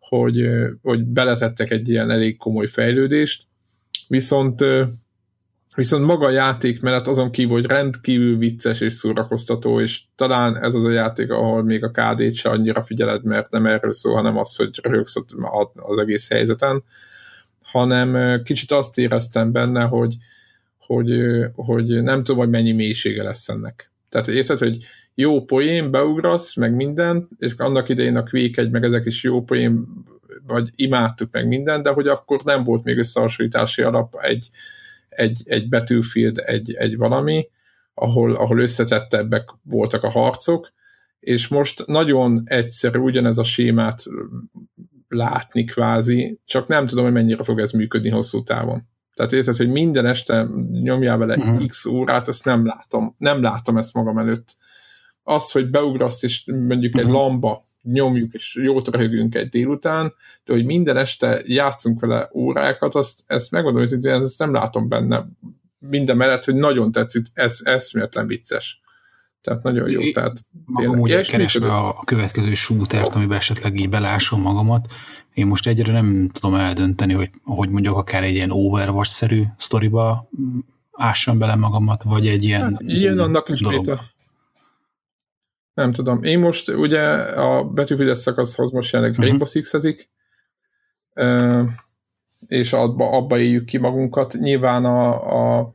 hogy, 0.10 0.50
hogy 0.82 1.04
beletettek 1.04 1.72
egy 1.72 1.90
ilyen 1.90 2.12
elég 2.12 2.38
komoly 2.38 2.68
fejlődést, 2.68 3.44
viszont 4.08 4.64
viszont 5.76 6.06
maga 6.06 6.26
a 6.26 6.32
játék 6.32 6.82
mellett 6.82 7.08
azon 7.08 7.32
kívül, 7.32 7.54
hogy 7.54 7.66
rendkívül 7.66 8.38
vicces 8.38 8.80
és 8.80 8.94
szórakoztató, 8.94 9.82
és 9.82 10.02
talán 10.16 10.58
ez 10.64 10.74
az 10.74 10.84
a 10.84 10.92
játék, 10.92 11.32
ahol 11.32 11.64
még 11.64 11.84
a 11.84 11.92
KD-t 11.92 12.36
se 12.36 12.50
annyira 12.50 12.84
figyeled, 12.84 13.24
mert 13.24 13.50
nem 13.50 13.66
erről 13.66 13.94
szól, 13.94 14.16
hanem 14.16 14.38
az, 14.38 14.56
hogy 14.56 14.80
rögsz 14.82 15.16
az 15.76 15.98
egész 15.98 16.30
helyzeten, 16.30 16.84
hanem 17.62 18.42
kicsit 18.44 18.72
azt 18.72 18.98
éreztem 18.98 19.52
benne, 19.52 19.84
hogy, 19.84 20.16
hogy, 20.78 21.10
hogy 21.56 22.04
nem 22.04 22.24
tudom, 22.24 22.38
hogy 22.38 22.50
mennyi 22.50 22.72
mélysége 22.72 23.24
lesz 23.24 23.50
ennek. 23.50 23.92
Tehát 24.10 24.28
érted, 24.28 24.58
hogy 24.58 24.78
jó 25.20 25.46
poén, 25.46 25.92
beugrasz, 25.92 26.56
meg 26.56 26.76
minden, 26.76 27.28
és 27.38 27.54
annak 27.58 27.90
idején 27.90 28.16
a 28.16 28.24
Quake 28.24 28.62
egy, 28.62 28.70
meg 28.70 28.84
ezek 28.84 29.06
is 29.06 29.24
jó 29.24 29.44
poén, 29.44 29.88
vagy 30.48 30.70
imádtuk 30.76 31.32
meg 31.32 31.48
minden, 31.48 31.82
de 31.82 31.90
hogy 31.90 32.08
akkor 32.08 32.42
nem 32.44 32.64
volt 32.64 32.84
még 32.84 32.98
összehasonlítási 32.98 33.82
alap 33.82 34.16
egy, 34.22 34.50
egy, 35.10 35.42
egy 35.46 35.70
Battlefield, 35.70 36.42
egy, 36.46 36.74
egy 36.74 36.98
valami, 36.98 37.48
ahol, 37.94 38.36
ahol 38.36 38.60
összetettebbek 38.60 39.50
voltak 39.64 40.04
a 40.04 40.10
harcok, 40.10 40.72
és 41.20 41.48
most 41.48 41.86
nagyon 41.86 42.42
egyszerű 42.46 43.00
ugyanez 43.00 43.38
a 43.38 43.44
sémát 43.44 44.04
látni 45.08 45.64
kvázi, 45.64 46.40
csak 46.46 46.68
nem 46.68 46.86
tudom, 46.86 47.04
hogy 47.04 47.14
mennyire 47.14 47.44
fog 47.44 47.60
ez 47.60 47.72
működni 47.72 48.10
hosszú 48.10 48.44
távon. 48.44 48.88
Tehát 49.14 49.34
érted, 49.34 49.56
hogy 49.56 49.70
minden 49.70 50.06
este 50.06 50.48
nyomjál 50.72 51.18
vele 51.18 51.38
uh-huh. 51.38 51.66
x 51.66 51.86
órát, 51.86 52.28
ezt 52.28 52.46
nem 52.46 52.66
látom. 52.66 53.16
Nem 53.18 53.42
látom 53.42 53.78
ezt 53.78 53.94
magam 53.94 54.18
előtt. 54.18 54.58
Az, 55.30 55.52
hogy 55.52 55.70
beugrasz, 55.70 56.24
és 56.24 56.44
mondjuk 56.46 56.96
uh-huh. 56.96 57.00
egy 57.00 57.08
mhm. 57.08 57.16
lamba 57.16 57.66
nyomjuk, 57.82 58.34
és 58.34 58.60
jót 58.64 58.88
röhögünk 58.88 59.36
egy 59.36 59.50
délután, 59.50 60.14
de 60.46 60.54
hogy 60.54 60.66
minden 60.66 60.98
este 60.98 61.42
játszunk 61.46 62.00
vele 62.00 62.30
órákat, 62.34 62.96
azt, 62.96 63.24
ezt 63.26 63.52
megmondom 63.52 63.84
hogy 63.90 64.06
ezt 64.06 64.40
nem 64.40 64.54
látom 64.54 64.88
benne 64.88 65.28
minden 65.80 66.18
mellett, 66.18 66.44
hogy 66.44 66.56
nagyon 66.56 66.92
tetszik, 66.92 67.26
ez 67.34 67.60
eszméletlen 67.64 68.28
vicces. 68.28 68.82
Tehát 69.42 69.64
nagyon 69.64 69.90
jó. 69.90 70.12
Tehát 70.12 70.46
magam 70.66 71.00
úgy 71.00 71.22
keresve 71.22 71.76
a 71.76 72.04
következő 72.06 72.54
shootert, 72.54 73.16
amiben 73.16 73.38
esetleg 73.38 73.80
így 73.80 73.90
belásom 73.90 74.42
magamat, 74.42 74.88
én 75.34 75.48
most 75.48 75.68
egyre 75.68 75.92
nem 75.92 76.30
tudom 76.34 76.56
eldönteni, 76.56 77.14
hogy, 77.14 77.30
hogy 77.44 77.70
mondjuk 77.70 77.96
akár 77.96 78.24
egy 78.24 78.34
ilyen 78.34 78.52
Overwatch-szerű 78.52 79.44
sztoriba 79.58 80.30
ássam 80.92 81.38
bele 81.38 81.56
magamat, 81.56 82.04
vagy 82.04 82.28
egy 82.28 82.44
ilyen 82.44 82.62
hát, 82.62 82.82
ilyen 82.82 83.20
annak 83.20 83.50
is 83.50 83.60
dolog. 83.60 84.00
Nem 85.78 85.92
tudom. 85.92 86.24
Én 86.24 86.40
most 86.40 86.70
ugye 86.70 87.02
a 87.20 87.64
betűfides 87.64 88.18
szakaszhoz 88.18 88.72
most 88.72 88.92
jelenleg 88.92 89.12
uh-huh. 89.12 89.28
Rainbow 89.28 89.48
Six-ezik, 89.48 90.10
és 92.48 92.74
abba, 92.74 93.12
abba 93.12 93.40
éljük 93.40 93.66
ki 93.66 93.78
magunkat. 93.78 94.34
Nyilván 94.34 94.86
a, 94.86 95.60
a 95.60 95.74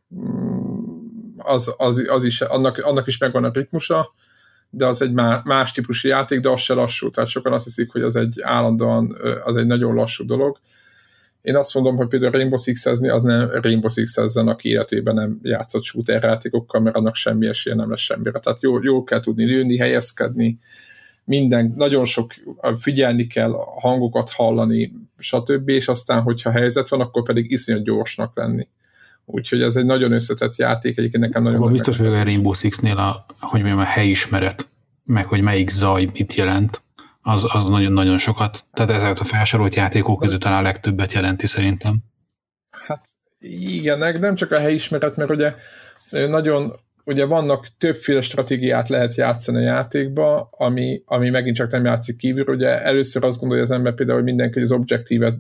az, 1.37 1.75
az, 1.77 2.05
az 2.09 2.25
is, 2.25 2.41
annak, 2.41 2.79
annak 2.79 3.07
is 3.07 3.19
megvan 3.19 3.45
a 3.45 3.51
ritmusa, 3.53 4.15
de 4.71 4.87
az 4.87 5.03
egy 5.03 5.13
más 5.45 5.73
típusú 5.73 6.09
játék, 6.09 6.41
de 6.41 6.51
az 6.51 6.61
se 6.61 6.75
lassú. 6.75 7.11
Tehát 7.11 7.31
sokan 7.31 7.53
azt 7.53 7.65
hiszik, 7.65 7.91
hogy 7.91 8.03
az 8.03 8.17
egy 8.17 8.41
állandóan, 8.41 9.17
az 9.45 9.57
egy 9.57 9.67
nagyon 9.67 9.95
lassú 9.95 10.25
dolog. 10.27 10.59
Én 11.43 11.57
azt 11.57 11.75
mondom, 11.75 11.97
hogy 11.97 12.09
például 12.09 12.33
Rainbow 12.33 12.59
six 12.59 12.87
az 12.87 13.01
nem 13.23 13.51
Rainbow 13.51 13.89
six 13.89 14.17
ezzen, 14.17 14.49
aki 14.49 14.69
életében 14.69 15.15
nem 15.15 15.39
játszott 15.43 15.85
shooter 15.85 16.23
játékokkal, 16.23 16.81
mert 16.81 16.97
annak 16.97 17.15
semmi 17.15 17.47
esélye 17.47 17.77
nem 17.77 17.91
lesz 17.91 18.01
semmire. 18.01 18.39
Tehát 18.39 18.63
jó, 18.63 18.83
jó 18.83 19.05
kell 19.05 19.21
tudni 19.21 19.45
lőni, 19.45 19.79
helyezkedni, 19.79 20.59
minden, 21.25 21.73
nagyon 21.77 22.05
sok 22.05 22.33
figyelni 22.77 23.27
kell, 23.27 23.53
hangokat 23.81 24.31
hallani, 24.31 24.93
stb. 25.19 25.69
És 25.69 25.89
aztán, 25.89 26.23
hogyha 26.23 26.51
helyzet 26.51 26.89
van, 26.89 27.01
akkor 27.01 27.23
pedig 27.23 27.51
iszonyat 27.51 27.85
gyorsnak 27.85 28.37
lenni. 28.37 28.69
Úgyhogy 29.25 29.63
ez 29.63 29.77
egy 29.77 29.85
nagyon 29.85 30.13
összetett 30.13 30.57
játék, 30.57 30.99
egyébként 30.99 31.23
nekem 31.23 31.43
nagyon... 31.43 31.73
Biztos 31.73 31.97
vagyok 31.97 32.13
a 32.15 32.23
Rainbow 32.23 32.53
Six-nél, 32.53 32.97
a, 32.97 33.25
hogy 33.41 33.61
mondjam, 33.61 33.81
a 33.81 33.85
helyismeret, 33.85 34.69
meg 35.05 35.27
hogy 35.27 35.41
melyik 35.41 35.69
zaj 35.69 36.11
mit 36.13 36.35
jelent, 36.35 36.83
az, 37.23 37.45
az 37.47 37.65
nagyon-nagyon 37.65 38.19
sokat. 38.19 38.65
Tehát 38.73 38.91
ezeket 38.91 39.19
a 39.19 39.25
felsorolt 39.25 39.75
játékok 39.75 40.21
között 40.21 40.41
talán 40.41 40.59
a 40.59 40.63
legtöbbet 40.63 41.13
jelenti 41.13 41.47
szerintem. 41.47 41.97
Hát 42.71 43.07
igen, 43.49 44.19
nem 44.19 44.35
csak 44.35 44.53
a 44.53 44.59
helyismeret, 44.59 45.17
mert 45.17 45.31
ugye 45.31 45.55
nagyon 46.11 46.73
ugye 47.05 47.25
vannak 47.25 47.67
többféle 47.79 48.21
stratégiát 48.21 48.89
lehet 48.89 49.15
játszani 49.15 49.59
a 49.59 49.61
játékba, 49.61 50.49
ami, 50.51 51.03
ami 51.05 51.31
megint 51.31 51.57
csak 51.57 51.71
nem 51.71 51.85
játszik 51.85 52.17
kívül. 52.17 52.55
Ugye 52.55 52.83
először 52.83 53.25
azt 53.25 53.39
gondolja 53.39 53.63
az 53.63 53.71
ember 53.71 53.95
például, 53.95 54.19
hogy 54.19 54.29
mindenki 54.29 54.61
az 54.61 54.73
objektívet 54.73 55.37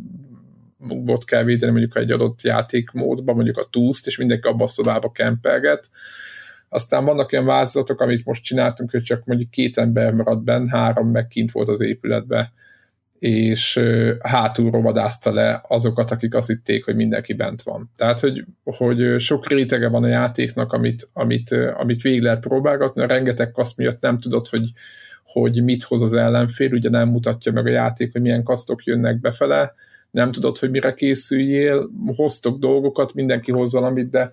bot 0.79 1.25
kell 1.25 1.43
védeni 1.43 1.73
mondjuk 1.73 1.97
egy 1.97 2.11
adott 2.11 2.43
játékmódban, 2.43 3.35
mondjuk 3.35 3.59
a 3.59 3.69
túszt, 3.71 4.07
és 4.07 4.17
mindenki 4.17 4.49
abban 4.49 4.67
a 4.67 4.71
szobába 4.71 5.11
kempelget. 5.11 5.91
Aztán 6.75 7.05
vannak 7.05 7.33
olyan 7.33 7.45
változatok, 7.45 8.01
amit 8.01 8.25
most 8.25 8.43
csináltunk, 8.43 8.91
hogy 8.91 9.03
csak 9.03 9.25
mondjuk 9.25 9.51
két 9.51 9.79
ember 9.79 10.13
maradt 10.13 10.45
benn, 10.45 10.67
három 10.67 11.11
meg 11.11 11.29
kint 11.29 11.51
volt 11.51 11.69
az 11.69 11.81
épületbe, 11.81 12.53
és 13.19 13.81
hátulról 14.21 14.83
vadázta 14.83 15.33
le 15.33 15.63
azokat, 15.69 16.11
akik 16.11 16.35
azt 16.35 16.47
hitték, 16.47 16.85
hogy 16.85 16.97
mindenki 16.97 17.33
bent 17.33 17.63
van. 17.63 17.91
Tehát, 17.97 18.21
hogy, 18.21 18.45
hogy 18.65 19.21
sok 19.21 19.49
rétege 19.49 19.89
van 19.89 20.03
a 20.03 20.09
játéknak, 20.09 20.73
amit, 20.73 21.09
amit, 21.13 21.57
amit 21.75 22.03
végig 22.03 22.23
lehet 22.23 22.41
próbálgatni, 22.41 23.07
rengeteg 23.07 23.51
kaszt 23.51 23.77
miatt 23.77 24.01
nem 24.01 24.19
tudod, 24.19 24.49
hogy, 24.49 24.73
hogy 25.25 25.63
mit 25.65 25.83
hoz 25.83 26.03
az 26.03 26.13
ellenfél, 26.13 26.73
ugye 26.73 26.91
nem 26.91 27.09
mutatja 27.09 27.53
meg 27.53 27.67
a 27.67 27.71
játék, 27.71 28.13
hogy 28.13 28.21
milyen 28.21 28.43
kasztok 28.43 28.85
jönnek 28.85 29.21
befele, 29.21 29.75
nem 30.11 30.33
tudod, 30.33 30.59
hogy 30.59 30.71
mire 30.71 30.95
készüljél, 30.95 31.91
hoztok 32.17 32.59
dolgokat, 32.59 33.15
mindenki 33.15 33.53
hoz 33.53 33.73
valamit, 33.73 34.11
de 34.11 34.33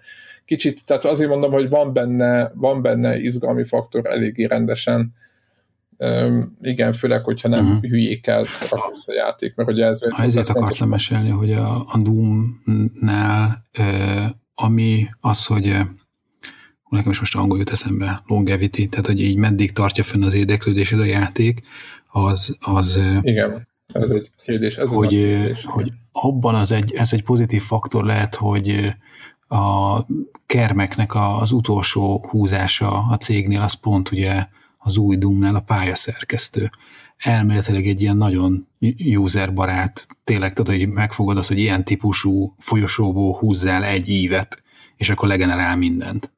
kicsit, 0.50 0.86
tehát 0.86 1.06
azért 1.06 1.30
mondom, 1.30 1.52
hogy 1.52 1.70
van 1.70 1.94
benne, 1.94 2.52
van 2.56 2.82
benne 2.82 3.20
izgalmi 3.20 3.64
faktor 3.64 4.06
eléggé 4.06 4.46
rendesen, 4.46 5.14
Um, 6.02 6.56
igen, 6.62 6.94
főleg, 6.94 7.24
hogyha 7.24 7.48
nem 7.48 7.66
uh-huh. 7.66 7.82
hülyékkel 7.82 8.46
raksz 8.70 9.08
a 9.08 9.14
játék, 9.14 9.56
mert 9.56 9.70
ugye 9.70 9.86
ez... 9.86 10.00
Ha 10.00 10.24
ezért 10.24 10.50
akartam 10.50 10.90
mesélni, 10.90 11.30
hogy 11.30 11.54
a, 11.54 11.86
a 11.88 11.98
Doom-nál 11.98 13.66
ami 14.56 15.08
az, 15.20 15.46
hogy 15.46 15.64
nekem 16.90 17.12
is 17.12 17.20
most 17.20 17.36
angol 17.36 17.58
jut 17.58 17.70
eszembe, 17.70 18.24
longevity, 18.26 18.88
tehát 18.90 19.06
hogy 19.06 19.22
így 19.22 19.36
meddig 19.36 19.72
tartja 19.72 20.04
fönn 20.04 20.24
az 20.24 20.34
érdeklődésed 20.34 21.00
a 21.00 21.06
játék, 21.06 21.62
az... 22.08 22.58
az 22.60 23.00
igen, 23.22 23.68
ez 23.94 24.12
egy 24.12 24.32
kérdés. 24.44 24.78
Ez 24.78 24.92
hogy, 24.92 25.08
kérdés, 25.08 25.66
hogy 25.66 25.92
abban 26.12 26.56
az 26.56 26.72
egy, 26.72 26.94
ez 26.94 27.14
egy 27.14 27.24
pozitív 27.24 27.62
faktor 27.62 28.04
lehet, 28.04 28.36
hogy 28.36 28.96
a 29.50 30.06
kermeknek 30.46 31.16
az 31.16 31.52
utolsó 31.52 32.26
húzása 32.30 33.08
a 33.10 33.18
cégnél 33.18 33.62
az 33.62 33.74
pont 33.74 34.12
ugye 34.12 34.48
az 34.78 34.98
új 34.98 35.18
Doom-nál 35.18 35.56
a 35.56 35.60
pályaszerkesztő. 35.60 36.70
Elméletileg 37.18 37.88
egy 37.88 38.02
ilyen 38.02 38.18
nagyon 38.18 38.68
userbarát, 39.16 40.08
tényleg 40.24 40.54
tudod, 40.54 40.76
hogy 40.76 40.90
megfogod 40.90 41.38
azt, 41.38 41.48
hogy 41.48 41.60
ilyen 41.60 41.84
típusú 41.84 42.56
folyosóból 42.58 43.38
húzzál 43.38 43.84
egy 43.84 44.10
ívet, 44.10 44.62
és 44.96 45.10
akkor 45.10 45.28
legenerál 45.28 45.76
mindent. 45.76 46.32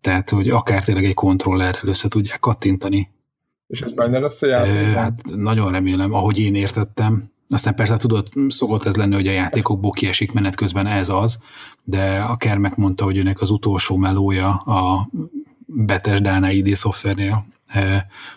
Tehát, 0.00 0.30
hogy 0.30 0.48
akár 0.48 0.84
tényleg 0.84 1.04
egy 1.04 1.14
kontrollerrel 1.14 1.88
össze 1.88 2.08
tudják 2.08 2.40
kattintani. 2.40 3.10
És 3.66 3.80
ez 3.80 3.92
benne 3.92 4.18
lesz 4.18 4.42
a 4.42 4.46
játékban? 4.46 4.94
Hát 4.94 5.22
nagyon 5.24 5.72
remélem, 5.72 6.12
ahogy 6.12 6.38
én 6.38 6.54
értettem. 6.54 7.30
Aztán 7.52 7.74
persze 7.74 7.96
tudod, 7.96 8.28
szokott 8.48 8.84
ez 8.84 8.96
lenni, 8.96 9.14
hogy 9.14 9.26
a 9.26 9.32
játékokból 9.32 9.90
kiesik 9.90 10.32
menet 10.32 10.54
közben 10.54 10.86
ez 10.86 11.08
az, 11.08 11.38
de 11.84 12.20
a 12.20 12.36
Kermek 12.36 12.76
mondta, 12.76 13.04
hogy 13.04 13.18
önnek 13.18 13.40
az 13.40 13.50
utolsó 13.50 13.96
melója 13.96 14.50
a 14.50 15.08
Bethesda 15.66 16.50
ID 16.50 16.74
szoftvernél 16.74 17.46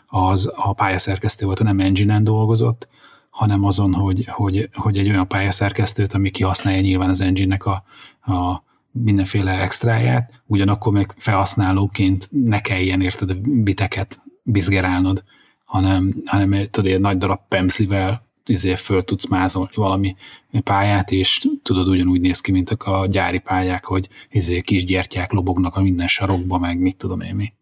az 0.08 0.52
a 0.56 0.74
pályaszerkesztő 0.74 1.46
volt, 1.46 1.64
nem 1.64 1.80
engine 1.80 2.22
dolgozott, 2.22 2.88
hanem 3.30 3.64
azon, 3.64 3.94
hogy, 3.94 4.26
hogy, 4.32 4.70
hogy 4.74 4.98
egy 4.98 5.10
olyan 5.10 5.28
pályaszerkesztőt, 5.28 6.14
ami 6.14 6.30
kihasználja 6.30 6.82
nyilván 6.82 7.10
az 7.10 7.22
engine-nek 7.22 7.66
a, 7.66 7.84
a 8.32 8.64
mindenféle 8.92 9.52
extráját, 9.52 10.42
ugyanakkor 10.46 10.94
meg 10.94 11.14
felhasználóként 11.18 12.30
ne 12.32 12.60
kelljen 12.60 13.02
érted 13.02 13.36
biteket 13.38 14.22
bizgerálnod, 14.44 15.24
hanem, 15.66 16.14
hanem 16.26 16.64
tudod, 16.72 16.92
egy 16.92 17.00
nagy 17.00 17.18
darab 17.18 17.40
pemszlivel 17.48 18.25
izé 18.46 18.76
föl 18.76 19.04
tudsz 19.04 19.28
mázolni 19.28 19.72
valami 19.76 20.16
pályát, 20.64 21.12
és 21.12 21.48
tudod, 21.64 21.88
ugyanúgy 21.88 22.22
néz 22.22 22.40
ki, 22.40 22.52
mint 22.52 22.70
a 22.70 23.08
gyári 23.10 23.40
pályák, 23.40 23.86
hogy 23.86 24.10
izé 24.30 24.62
kis 24.62 24.86
gyertyák 24.86 25.32
lobognak 25.32 25.76
a 25.76 25.82
minden 25.82 26.08
sarokba, 26.08 26.58
meg 26.58 26.80
mit 26.80 26.98
tudom 26.98 27.22
én 27.22 27.36
mi. 27.36 27.54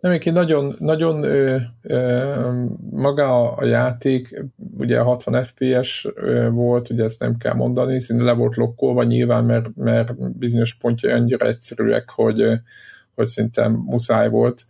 Nem, 0.00 0.12
egy 0.12 0.32
nagyon, 0.32 0.74
nagyon 0.78 1.22
ö, 1.22 1.58
ö, 1.82 2.64
maga 2.90 3.52
a 3.52 3.64
játék, 3.64 4.42
ugye 4.78 4.98
60 5.00 5.44
FPS 5.44 6.08
ö, 6.14 6.50
volt, 6.50 6.90
ugye 6.90 7.04
ezt 7.04 7.20
nem 7.20 7.36
kell 7.36 7.54
mondani, 7.54 8.00
szinte 8.00 8.24
le 8.24 8.32
volt 8.32 8.56
lokkolva 8.56 9.02
nyilván, 9.02 9.44
mert, 9.44 9.76
mert 9.76 10.38
bizonyos 10.38 10.74
pontja 10.74 11.14
annyira 11.14 11.46
egyszerűek, 11.46 12.10
hogy, 12.10 12.44
hogy 13.14 13.26
szinte 13.26 13.68
muszáj 13.68 14.28
volt 14.28 14.66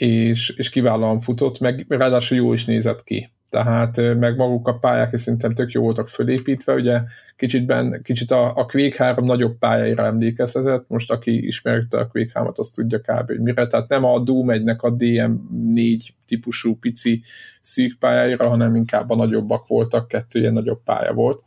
és, 0.00 0.48
és 0.48 0.68
kiválóan 0.68 1.20
futott, 1.20 1.58
meg 1.58 1.84
ráadásul 1.88 2.36
jó 2.36 2.52
is 2.52 2.64
nézett 2.64 3.04
ki. 3.04 3.30
Tehát 3.50 3.96
meg 4.18 4.36
maguk 4.36 4.68
a 4.68 4.78
pályák 4.78 5.12
is 5.12 5.20
szerintem 5.20 5.52
tök 5.52 5.72
jó 5.72 5.82
voltak 5.82 6.08
fölépítve, 6.08 6.74
ugye 6.74 7.00
kicsit, 7.36 7.72
kicsit 8.02 8.30
a, 8.30 8.56
a 8.56 8.66
Quake 8.66 9.04
3 9.04 9.24
nagyobb 9.24 9.58
pályáira 9.58 10.04
emlékezhetett, 10.04 10.84
most 10.88 11.10
aki 11.10 11.46
ismerte 11.46 11.98
a 11.98 12.06
Quake 12.06 12.30
3 12.34 12.52
azt 12.56 12.74
tudja 12.74 12.98
kb. 12.98 13.26
hogy 13.26 13.40
mire, 13.40 13.66
tehát 13.66 13.88
nem 13.88 14.04
a 14.04 14.18
Doom 14.18 14.46
1-nek 14.50 14.78
a 14.78 14.96
DM4 14.96 16.08
típusú 16.26 16.76
pici 16.76 17.22
szűk 17.60 17.98
pályáira, 17.98 18.48
hanem 18.48 18.74
inkább 18.74 19.10
a 19.10 19.16
nagyobbak 19.16 19.66
voltak, 19.66 20.08
kettő 20.08 20.40
ilyen 20.40 20.52
nagyobb 20.52 20.82
pálya 20.84 21.12
volt. 21.12 21.44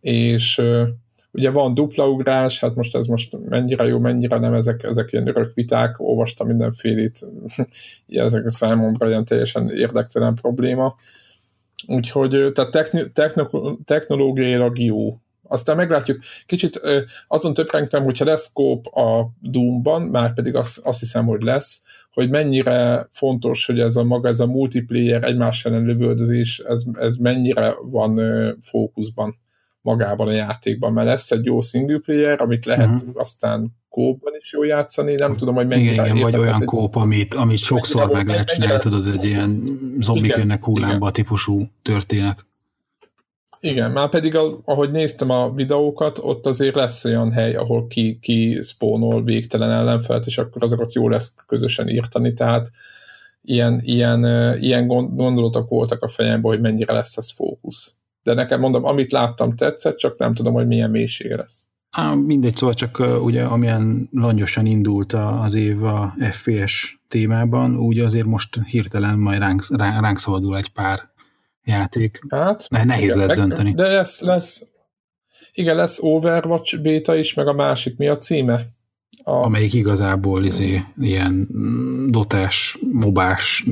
És 0.00 0.62
Ugye 1.34 1.50
van 1.50 1.74
dupla 1.74 2.08
ugrás, 2.08 2.60
hát 2.60 2.74
most 2.74 2.96
ez 2.96 3.06
most 3.06 3.36
mennyire 3.48 3.84
jó, 3.84 3.98
mennyire 3.98 4.38
nem, 4.38 4.54
ezek, 4.54 4.82
ezek 4.82 5.12
ilyen 5.12 5.28
örök 5.28 5.54
viták, 5.54 6.00
olvastam 6.00 6.46
mindenfélét, 6.46 7.26
ezek 8.08 8.44
a 8.44 8.50
számomra 8.50 9.08
ilyen 9.08 9.24
teljesen 9.24 9.70
érdektelen 9.70 10.34
probléma. 10.34 10.96
Úgyhogy 11.86 12.52
tehát 12.52 12.70
techni, 12.70 13.10
techno, 13.12 13.76
technológiailag 13.84 14.78
jó. 14.78 15.18
Aztán 15.42 15.76
meglátjuk, 15.76 16.18
kicsit 16.46 16.80
azon 17.28 17.54
töprengtem, 17.54 18.04
hogyha 18.04 18.24
lesz 18.24 18.52
kóp 18.52 18.86
a 18.86 19.30
Doom-ban, 19.40 20.02
már 20.02 20.34
pedig 20.34 20.54
azt, 20.54 20.86
azt 20.86 21.00
hiszem, 21.00 21.26
hogy 21.26 21.42
lesz, 21.42 21.82
hogy 22.12 22.30
mennyire 22.30 23.08
fontos, 23.10 23.66
hogy 23.66 23.80
ez 23.80 23.96
a 23.96 24.04
maga, 24.04 24.28
ez 24.28 24.40
a 24.40 24.46
multiplayer 24.46 25.24
egymás 25.24 25.64
ellen 25.64 25.84
lövöldözés, 25.84 26.58
ez, 26.58 26.82
ez 26.92 27.16
mennyire 27.16 27.74
van 27.82 28.20
fókuszban 28.60 29.42
magában 29.84 30.28
a 30.28 30.32
játékban, 30.32 30.92
mert 30.92 31.06
lesz 31.06 31.30
egy 31.30 31.44
jó 31.44 31.60
single 31.60 31.98
player, 31.98 32.40
amit 32.40 32.64
lehet 32.64 32.90
uh-huh. 32.90 33.10
aztán 33.14 33.76
kópban 33.88 34.32
is 34.38 34.52
jó 34.52 34.62
játszani, 34.64 35.14
nem 35.14 35.34
tudom, 35.34 35.54
hogy 35.54 35.66
mennyire 35.66 35.92
igen, 35.92 36.04
igen, 36.06 36.22
vagy 36.22 36.36
olyan 36.36 36.60
egy... 36.60 36.66
kóp, 36.66 36.96
amit, 36.96 37.34
amit 37.34 37.58
sokszor 37.58 38.10
meg 38.10 38.26
lehet 38.26 38.48
csinálni, 38.48 38.78
tudod, 38.78 39.06
egy 39.06 39.24
ilyen 39.24 39.78
zombik 40.00 40.36
jönnek 40.36 40.64
hullámba 40.64 41.10
típusú 41.10 41.68
történet. 41.82 42.46
Igen, 43.60 43.90
már 43.90 44.08
pedig 44.08 44.36
ahogy 44.64 44.90
néztem 44.90 45.30
a 45.30 45.52
videókat, 45.52 46.18
ott 46.22 46.46
azért 46.46 46.74
lesz 46.74 47.04
olyan 47.04 47.32
hely, 47.32 47.54
ahol 47.54 47.86
ki, 47.86 48.18
ki 48.22 48.58
spónol 48.62 49.22
végtelen 49.22 49.70
ellenfelt, 49.70 50.26
és 50.26 50.38
akkor 50.38 50.62
azokat 50.62 50.94
jó 50.94 51.08
lesz 51.08 51.34
közösen 51.46 51.88
írtani, 51.88 52.32
tehát 52.32 52.70
ilyen, 53.42 53.80
ilyen, 53.82 54.24
ilyen 54.60 54.86
gondolatok 54.86 55.68
voltak 55.68 56.02
a 56.02 56.08
fejemben, 56.08 56.50
hogy 56.50 56.60
mennyire 56.60 56.92
lesz 56.92 57.16
ez 57.16 57.32
fókusz 57.32 57.98
de 58.24 58.34
nekem 58.34 58.60
mondom, 58.60 58.84
amit 58.84 59.12
láttam 59.12 59.56
tetszett, 59.56 59.96
csak 59.96 60.18
nem 60.18 60.34
tudom, 60.34 60.54
hogy 60.54 60.66
milyen 60.66 60.90
mélysége 60.90 61.36
lesz. 61.36 61.66
Á, 61.90 62.14
mindegy, 62.14 62.56
szóval 62.56 62.74
csak 62.74 62.98
uh, 62.98 63.24
ugye 63.24 63.42
amilyen 63.42 64.08
langyosan 64.12 64.66
indult 64.66 65.12
az 65.12 65.54
év 65.54 65.84
a 65.84 66.14
FPS 66.30 67.00
témában, 67.08 67.76
úgy 67.76 67.98
azért 67.98 68.26
most 68.26 68.58
hirtelen 68.66 69.18
majd 69.18 69.38
ránk, 69.38 69.64
ránk 69.76 70.18
szabadul 70.18 70.56
egy 70.56 70.68
pár 70.68 71.08
játék. 71.64 72.20
Hát, 72.28 72.66
Nehéz 72.68 73.02
igen, 73.02 73.18
lesz 73.18 73.28
meg, 73.28 73.36
dönteni. 73.36 73.74
De 73.74 73.88
lesz, 73.88 74.20
lesz, 74.20 74.64
igen, 75.52 75.76
lesz 75.76 76.02
Overwatch 76.02 76.82
beta 76.82 77.16
is, 77.16 77.34
meg 77.34 77.46
a 77.46 77.52
másik, 77.52 77.96
mi 77.96 78.06
a 78.06 78.16
címe? 78.16 78.60
A... 79.24 79.30
Amelyik 79.30 79.74
igazából 79.74 80.44
izé, 80.44 80.82
ilyen 81.00 81.48
dotás, 82.10 82.78
mobás. 82.92 83.64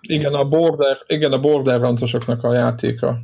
Igen, 0.00 0.34
a 0.34 0.48
Border, 0.48 0.96
igen, 1.06 1.32
a 1.32 1.40
Border 1.40 1.82
a 2.42 2.52
játéka 2.52 3.18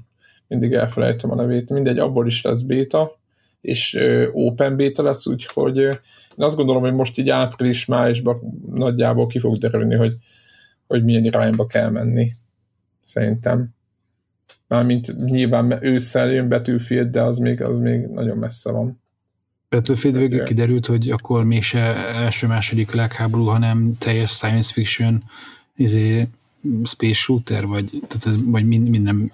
mindig 0.50 0.72
elfelejtem 0.72 1.30
a 1.30 1.34
nevét, 1.34 1.70
mindegy, 1.70 1.98
abból 1.98 2.26
is 2.26 2.42
lesz 2.42 2.60
béta, 2.60 3.18
és 3.60 3.98
open 4.32 4.76
béta 4.76 5.02
lesz, 5.02 5.26
úgyhogy 5.26 5.76
én 5.76 6.46
azt 6.46 6.56
gondolom, 6.56 6.82
hogy 6.82 6.92
most 6.92 7.18
így 7.18 7.28
április-májusban 7.28 8.40
nagyjából 8.70 9.26
ki 9.26 9.38
fog 9.38 9.56
derülni, 9.56 9.94
hogy, 9.94 10.16
hogy 10.86 11.04
milyen 11.04 11.24
irányba 11.24 11.66
kell 11.66 11.90
menni. 11.90 12.32
Szerintem. 13.04 13.68
Mármint 14.68 15.16
nyilván 15.16 15.84
ősszel 15.84 16.30
jön 16.30 16.48
Battlefield, 16.48 17.10
de 17.10 17.22
az 17.22 17.38
még, 17.38 17.62
az 17.62 17.76
még 17.76 18.06
nagyon 18.06 18.38
messze 18.38 18.70
van. 18.70 19.00
Battlefield 19.68 20.16
végül 20.16 20.44
kiderült, 20.44 20.86
hogy 20.86 21.10
akkor 21.10 21.44
mégse 21.44 21.78
első-második 22.14 22.90
legháború, 22.90 23.44
hanem 23.44 23.96
teljes 23.98 24.30
science 24.30 24.72
fiction 24.72 25.22
izé, 25.76 26.28
space 26.84 27.12
shooter, 27.12 27.66
vagy, 27.66 27.90
tehát, 28.08 28.38
vagy 28.44 28.66
minden 28.66 29.32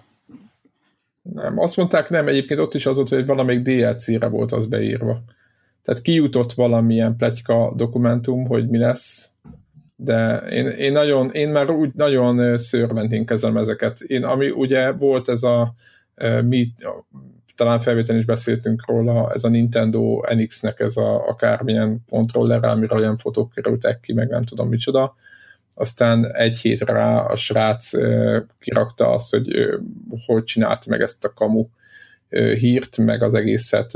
nem, 1.34 1.58
azt 1.58 1.76
mondták 1.76 2.10
nem, 2.10 2.28
egyébként 2.28 2.60
ott 2.60 2.74
is 2.74 2.86
az 2.86 2.96
volt, 2.96 3.08
hogy 3.08 3.26
valamelyik 3.26 3.62
DLC-re 3.62 4.26
volt 4.26 4.52
az 4.52 4.66
beírva. 4.66 5.22
Tehát 5.82 6.02
kijutott 6.02 6.52
valamilyen 6.52 7.16
pletyka 7.16 7.72
dokumentum, 7.76 8.46
hogy 8.46 8.68
mi 8.68 8.78
lesz, 8.78 9.30
de 9.96 10.36
én, 10.36 10.66
én, 10.66 10.92
nagyon, 10.92 11.30
én 11.30 11.48
már 11.48 11.70
úgy 11.70 11.90
nagyon 11.94 12.58
szőrmentén 12.58 13.26
kezelem 13.26 13.56
ezeket. 13.56 14.00
Én, 14.00 14.24
ami 14.24 14.50
ugye 14.50 14.92
volt 14.92 15.28
ez 15.28 15.42
a, 15.42 15.74
mi, 16.44 16.72
talán 17.54 17.80
felvételen 17.80 18.20
is 18.20 18.26
beszéltünk 18.26 18.86
róla, 18.86 19.30
ez 19.34 19.44
a 19.44 19.48
Nintendo 19.48 20.20
NX-nek 20.34 20.80
ez 20.80 20.96
a 20.96 21.28
akármilyen 21.28 22.04
kontroller, 22.08 22.64
amiről 22.64 22.98
olyan 22.98 23.16
fotók 23.16 23.52
kerültek 23.52 24.00
ki, 24.00 24.12
meg 24.12 24.28
nem 24.28 24.42
tudom 24.42 24.68
micsoda, 24.68 25.14
aztán 25.78 26.34
egy 26.34 26.58
hétre 26.58 26.92
rá 26.92 27.18
a 27.18 27.36
srác 27.36 27.90
kirakta 28.58 29.10
azt, 29.10 29.30
hogy 29.30 29.46
hogy 30.26 30.44
csinált 30.44 30.86
meg 30.86 31.00
ezt 31.00 31.24
a 31.24 31.32
kamu 31.32 31.66
hírt, 32.58 32.98
meg 32.98 33.22
az 33.22 33.34
egészet, 33.34 33.92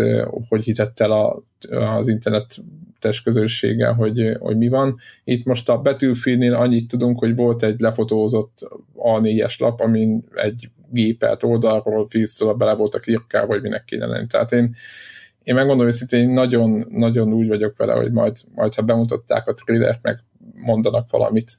hogy 0.48 0.64
hitett 0.64 1.00
el 1.00 1.42
az 1.70 2.08
internetes 2.08 3.22
közössége, 3.24 3.86
hogy, 3.86 4.36
hogy 4.38 4.56
mi 4.56 4.68
van. 4.68 4.98
Itt 5.24 5.44
most 5.44 5.68
a 5.68 5.78
betűfilnél 5.78 6.54
annyit 6.54 6.88
tudunk, 6.88 7.18
hogy 7.18 7.34
volt 7.34 7.62
egy 7.62 7.80
lefotózott 7.80 8.68
A4-es 8.96 9.58
lap, 9.58 9.80
amin 9.80 10.24
egy 10.34 10.70
gépelt 10.90 11.42
oldalról 11.42 12.06
vízszóla 12.10 12.54
bele 12.54 12.74
voltak 12.74 13.06
írkál, 13.06 13.46
hogy 13.46 13.62
minek 13.62 13.84
kéne 13.84 14.06
lenni. 14.06 14.26
Tehát 14.26 14.52
én, 14.52 14.74
én 15.42 15.54
megmondom 15.54 15.86
őszintén, 15.86 16.28
nagyon, 16.28 16.86
nagyon 16.88 17.32
úgy 17.32 17.48
vagyok 17.48 17.76
vele, 17.76 17.92
hogy 17.92 18.12
majd, 18.12 18.36
majd 18.54 18.74
ha 18.74 18.82
bemutatták 18.82 19.48
a 19.48 19.54
trailert, 19.54 20.02
meg 20.02 20.18
mondanak 20.54 21.10
valamit, 21.10 21.56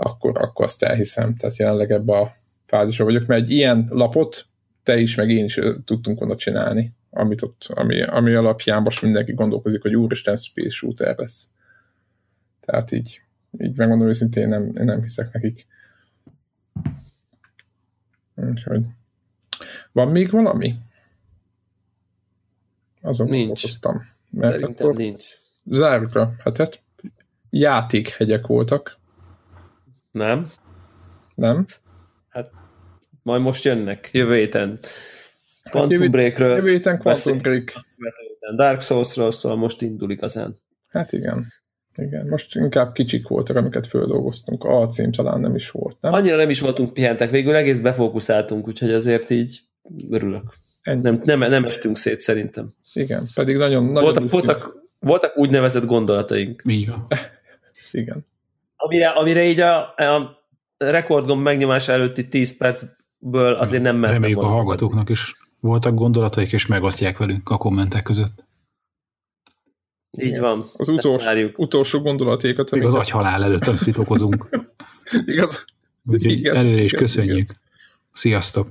akkor, 0.00 0.38
akkor 0.38 0.64
azt 0.64 0.82
elhiszem. 0.82 1.34
Tehát 1.34 1.56
jelenleg 1.56 1.90
ebbe 1.90 2.18
a 2.18 2.32
fázisra 2.66 3.04
vagyok, 3.04 3.26
mert 3.26 3.42
egy 3.42 3.50
ilyen 3.50 3.86
lapot 3.90 4.46
te 4.82 4.98
is, 4.98 5.14
meg 5.14 5.30
én 5.30 5.44
is 5.44 5.58
tudtunk 5.84 6.18
volna 6.18 6.36
csinálni, 6.36 6.92
amit 7.10 7.42
ott, 7.42 7.66
ami, 7.74 8.02
ami 8.02 8.34
alapján 8.34 8.82
most 8.82 9.02
mindenki 9.02 9.32
gondolkozik, 9.32 9.82
hogy 9.82 9.96
úristen 9.96 10.36
space 10.36 10.68
shooter 10.68 11.16
lesz. 11.16 11.48
Tehát 12.60 12.92
így, 12.92 13.20
így 13.58 13.76
megmondom 13.76 14.08
őszintén, 14.08 14.42
én 14.42 14.48
nem, 14.48 14.62
én 14.62 14.84
nem 14.84 15.02
hiszek 15.02 15.32
nekik. 15.32 15.66
Úgyhogy 18.34 18.82
van 19.92 20.08
még 20.08 20.30
valami? 20.30 20.74
Azon 23.00 23.28
nincs. 23.28 23.80
Mert 24.30 24.52
Szerintem 24.52 24.86
akkor 24.86 24.96
nincs. 24.96 25.26
zárjuk 25.64 26.14
a 26.14 26.34
hetet. 26.44 26.80
Játékhegyek 27.50 28.46
voltak, 28.46 28.97
Nem? 30.18 30.46
nem? 31.34 31.66
Majd 33.22 33.42
most 33.42 33.64
jönnek, 33.64 34.10
jövő 34.12 34.34
héten. 34.34 34.78
Quantum 35.70 35.80
Hát 35.80 35.90
jövő- 35.90 36.08
Breakről. 36.10 36.56
Jövő 36.56 36.70
héten 36.70 36.98
Quantum. 36.98 37.38
Break. 37.38 37.72
Dark 38.56 38.80
Souls-ról, 38.82 39.32
szóval 39.32 39.58
most 39.58 39.82
indul 39.82 40.10
igazán. 40.10 40.60
Hát 40.88 41.12
igen. 41.12 41.46
Igen, 41.96 42.26
most 42.28 42.54
inkább 42.56 42.92
kicsik 42.92 43.28
voltak, 43.28 43.56
amiket 43.56 43.86
földolgoztunk. 43.86 44.64
A 44.64 44.86
cím 44.86 45.12
talán 45.12 45.40
nem 45.40 45.54
is 45.54 45.70
volt, 45.70 45.96
nem? 46.00 46.12
Annyira 46.12 46.36
nem 46.36 46.50
is 46.50 46.60
voltunk 46.60 46.92
pihentek, 46.92 47.30
végül 47.30 47.54
egész 47.54 47.80
befókuszáltunk, 47.80 48.68
úgyhogy 48.68 48.92
azért 48.92 49.30
így 49.30 49.60
örülök. 50.10 50.54
Ennyi. 50.82 51.00
Nem, 51.02 51.20
nem, 51.24 51.38
nem 51.38 51.64
estünk 51.64 51.96
szét 51.96 52.20
szerintem. 52.20 52.74
Igen, 52.92 53.28
pedig 53.34 53.56
nagyon, 53.56 53.84
nagyon 53.84 54.02
Voltak, 54.02 54.30
voltak, 54.30 54.76
voltak 54.98 55.36
úgynevezett 55.36 55.84
gondolataink, 55.84 56.62
Így 56.66 56.88
van. 56.88 57.06
Igen. 57.92 58.26
Amire, 58.88 59.08
amire 59.08 59.44
így 59.44 59.60
a, 59.60 59.94
a 59.96 60.38
rekordgomb 60.76 61.42
megnyomás 61.42 61.88
előtti 61.88 62.28
10 62.28 62.56
percből 62.56 63.54
azért 63.54 63.82
nem 63.82 63.96
mertem 63.96 64.14
Reméljük 64.14 64.38
a 64.38 64.40
volna. 64.40 64.56
hallgatóknak 64.56 65.08
is 65.08 65.34
voltak 65.60 65.94
gondolataik, 65.94 66.52
és 66.52 66.66
megosztják 66.66 67.18
velünk 67.18 67.48
a 67.48 67.56
kommentek 67.56 68.02
között. 68.02 68.46
Így 70.20 70.38
van. 70.38 70.64
Az 70.76 70.88
utolsó, 70.88 71.48
utolsó 71.56 72.00
gondolatékat. 72.00 72.70
Még 72.70 72.84
az 72.84 72.94
agyhalál 72.94 73.42
előtt 73.42 73.66
amit 73.66 73.84
titokozunk. 73.84 74.48
Igaz? 75.26 75.64
Úgyhogy 76.06 76.30
Igen, 76.32 76.56
előre 76.56 76.82
is 76.82 76.92
igen, 76.92 77.04
köszönjük. 77.04 77.52
Sziasztok! 78.12 78.68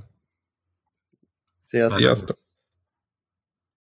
Sziasztok. 1.64 2.00
Sziasztok. 2.00 2.38